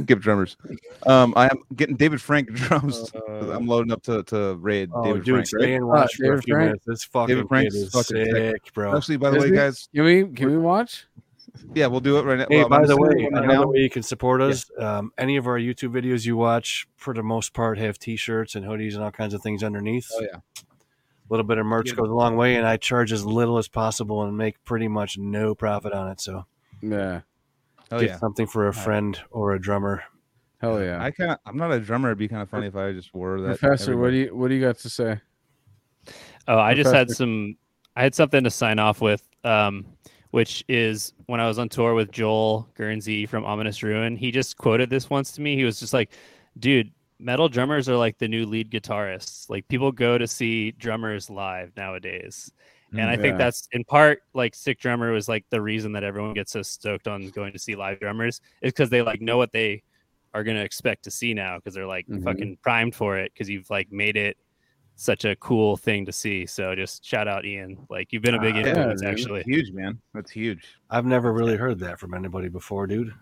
[0.01, 0.57] skip drummers.
[1.07, 3.11] Um, I am getting David Frank drums.
[3.29, 5.47] I'm loading up to to raid Oh, David dude, Frank.
[5.47, 5.71] stay right?
[5.77, 6.67] and watch for a few Frank.
[6.69, 6.85] minutes.
[6.87, 8.35] This fucking David Frank's kid is fucking sick.
[8.35, 8.97] sick, bro.
[8.97, 9.55] Actually, by the Is way, he?
[9.57, 11.07] guys, Can we can we watch?
[11.75, 12.47] Yeah, we'll do it right now.
[12.49, 15.37] Hey, Well, by I'm the way, right another way you can support us, um, any
[15.37, 19.03] of our YouTube videos you watch, for the most part, have T-shirts and hoodies and
[19.03, 20.09] all kinds of things underneath.
[20.15, 20.63] Oh yeah, A
[21.31, 21.97] little bit of merch Yeah.
[21.97, 25.17] goes a long way, and I charge as little as possible and make pretty much
[25.19, 26.21] no profit on it.
[26.21, 26.47] So
[26.83, 27.21] Yeah.
[27.93, 28.19] oh get yeah.
[28.19, 30.03] something for a friend or a drummer.
[30.61, 31.03] Hell yeah.
[31.03, 32.09] I kind of, I'm not a drummer.
[32.09, 33.59] It'd be kind of funny if I just wore that.
[33.59, 35.21] Professor, what do you what do you got to say?
[36.49, 37.57] Oh, I just had some.
[37.97, 39.87] I had something to sign off with, um,
[40.35, 44.17] which is when I was on tour with Joel Guernsey from Ominous Ruin.
[44.17, 45.55] He just quoted this once to me.
[45.55, 46.11] He was just like,
[46.59, 46.91] "Dude,
[47.21, 49.49] metal drummers are like the new lead guitarists.
[49.49, 52.51] Like people go to see drummers live nowadays."
[52.97, 56.35] And I think that's in part like Sick Drummer was like the reason that everyone
[56.35, 59.53] gets so stoked on going to see live drummers is because they like know what
[59.53, 59.83] they
[60.33, 62.25] are going to expect to see now because they're like Mhm.
[62.25, 64.37] fucking primed for it because you've like made it
[64.97, 66.47] such a cool thing to see.
[66.47, 67.79] So just shout out Ian.
[67.91, 69.11] Like you've been a big yeah, influence dude.
[69.11, 69.43] actually.
[69.43, 70.01] huge, man.
[70.13, 70.65] That's huge.
[70.91, 73.13] I've never really heard that from anybody before, dude.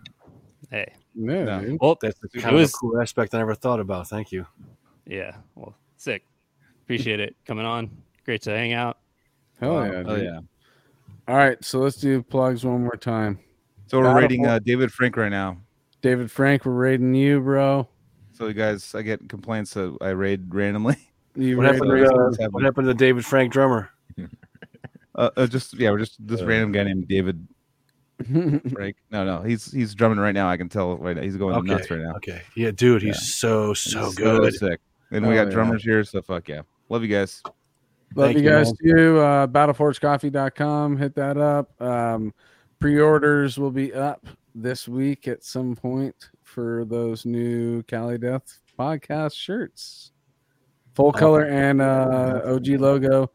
[0.69, 0.93] Hey.
[1.15, 1.61] Yeah, No.
[1.61, 1.77] dude.
[1.81, 4.07] Well, That's the It kind was- of cool aspect I never thought about.
[4.07, 4.45] Thank you.
[5.05, 5.35] yeah.
[5.55, 6.23] Well, sick.
[6.83, 7.89] Appreciate it coming on.
[8.25, 8.99] Great to hang out.
[9.59, 9.83] Hell Wow.
[9.85, 10.03] yeah.
[10.05, 10.25] Oh dude.
[10.25, 10.39] yeah.
[11.27, 13.39] All right, so let's do plugs one more time.
[13.87, 15.57] So we're Battle rating uh, David Frank right now.
[16.01, 17.87] David Frank, we're raiding you, bro.
[18.33, 20.97] So you guys, I get complaints that I raid randomly.
[21.35, 23.89] You What happened, to, uh, what happened to David Frank drummer?
[25.15, 27.47] Uh, uh, just yeah, we're just this Uh, random guy named David
[28.73, 28.95] Frank.
[29.11, 30.49] No, no, he's he's drumming right now.
[30.49, 31.21] I can tell right now.
[31.21, 31.67] He's going Okay.
[31.67, 32.15] nuts right now.
[32.15, 33.21] Okay, yeah, dude, he's Yeah.
[33.21, 34.53] so so He's good.
[34.55, 34.79] sick.
[35.11, 35.53] And we Oh, got yeah.
[35.53, 36.61] drummers here, so fuck yeah.
[36.89, 37.43] Love you guys.
[37.45, 37.53] Love
[38.25, 38.95] Thank you you, guys man.
[38.95, 39.19] too.
[39.19, 40.97] Uh, battleforgecoffee.com.
[40.97, 41.79] Hit that up.
[41.79, 42.33] Um,
[42.79, 49.35] pre-orders will be up this week at some point for those new Cali Death podcast
[49.35, 50.11] shirts.
[50.95, 53.31] Full color and uh, OG logo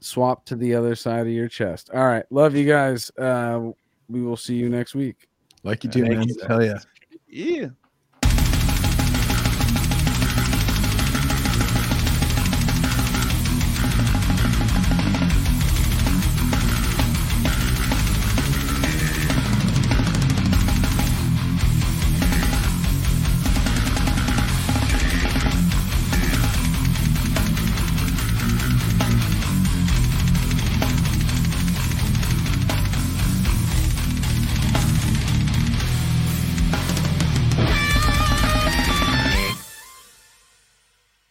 [0.00, 1.90] swapped to the other side of your chest.
[1.94, 2.24] All right.
[2.30, 3.10] Love you guys.
[3.16, 3.70] Uh,
[4.08, 5.28] we will see you next week.
[5.62, 6.28] Like you do, man.
[6.28, 6.36] you.
[6.46, 6.78] Hell yeah.
[7.28, 7.68] Yeah.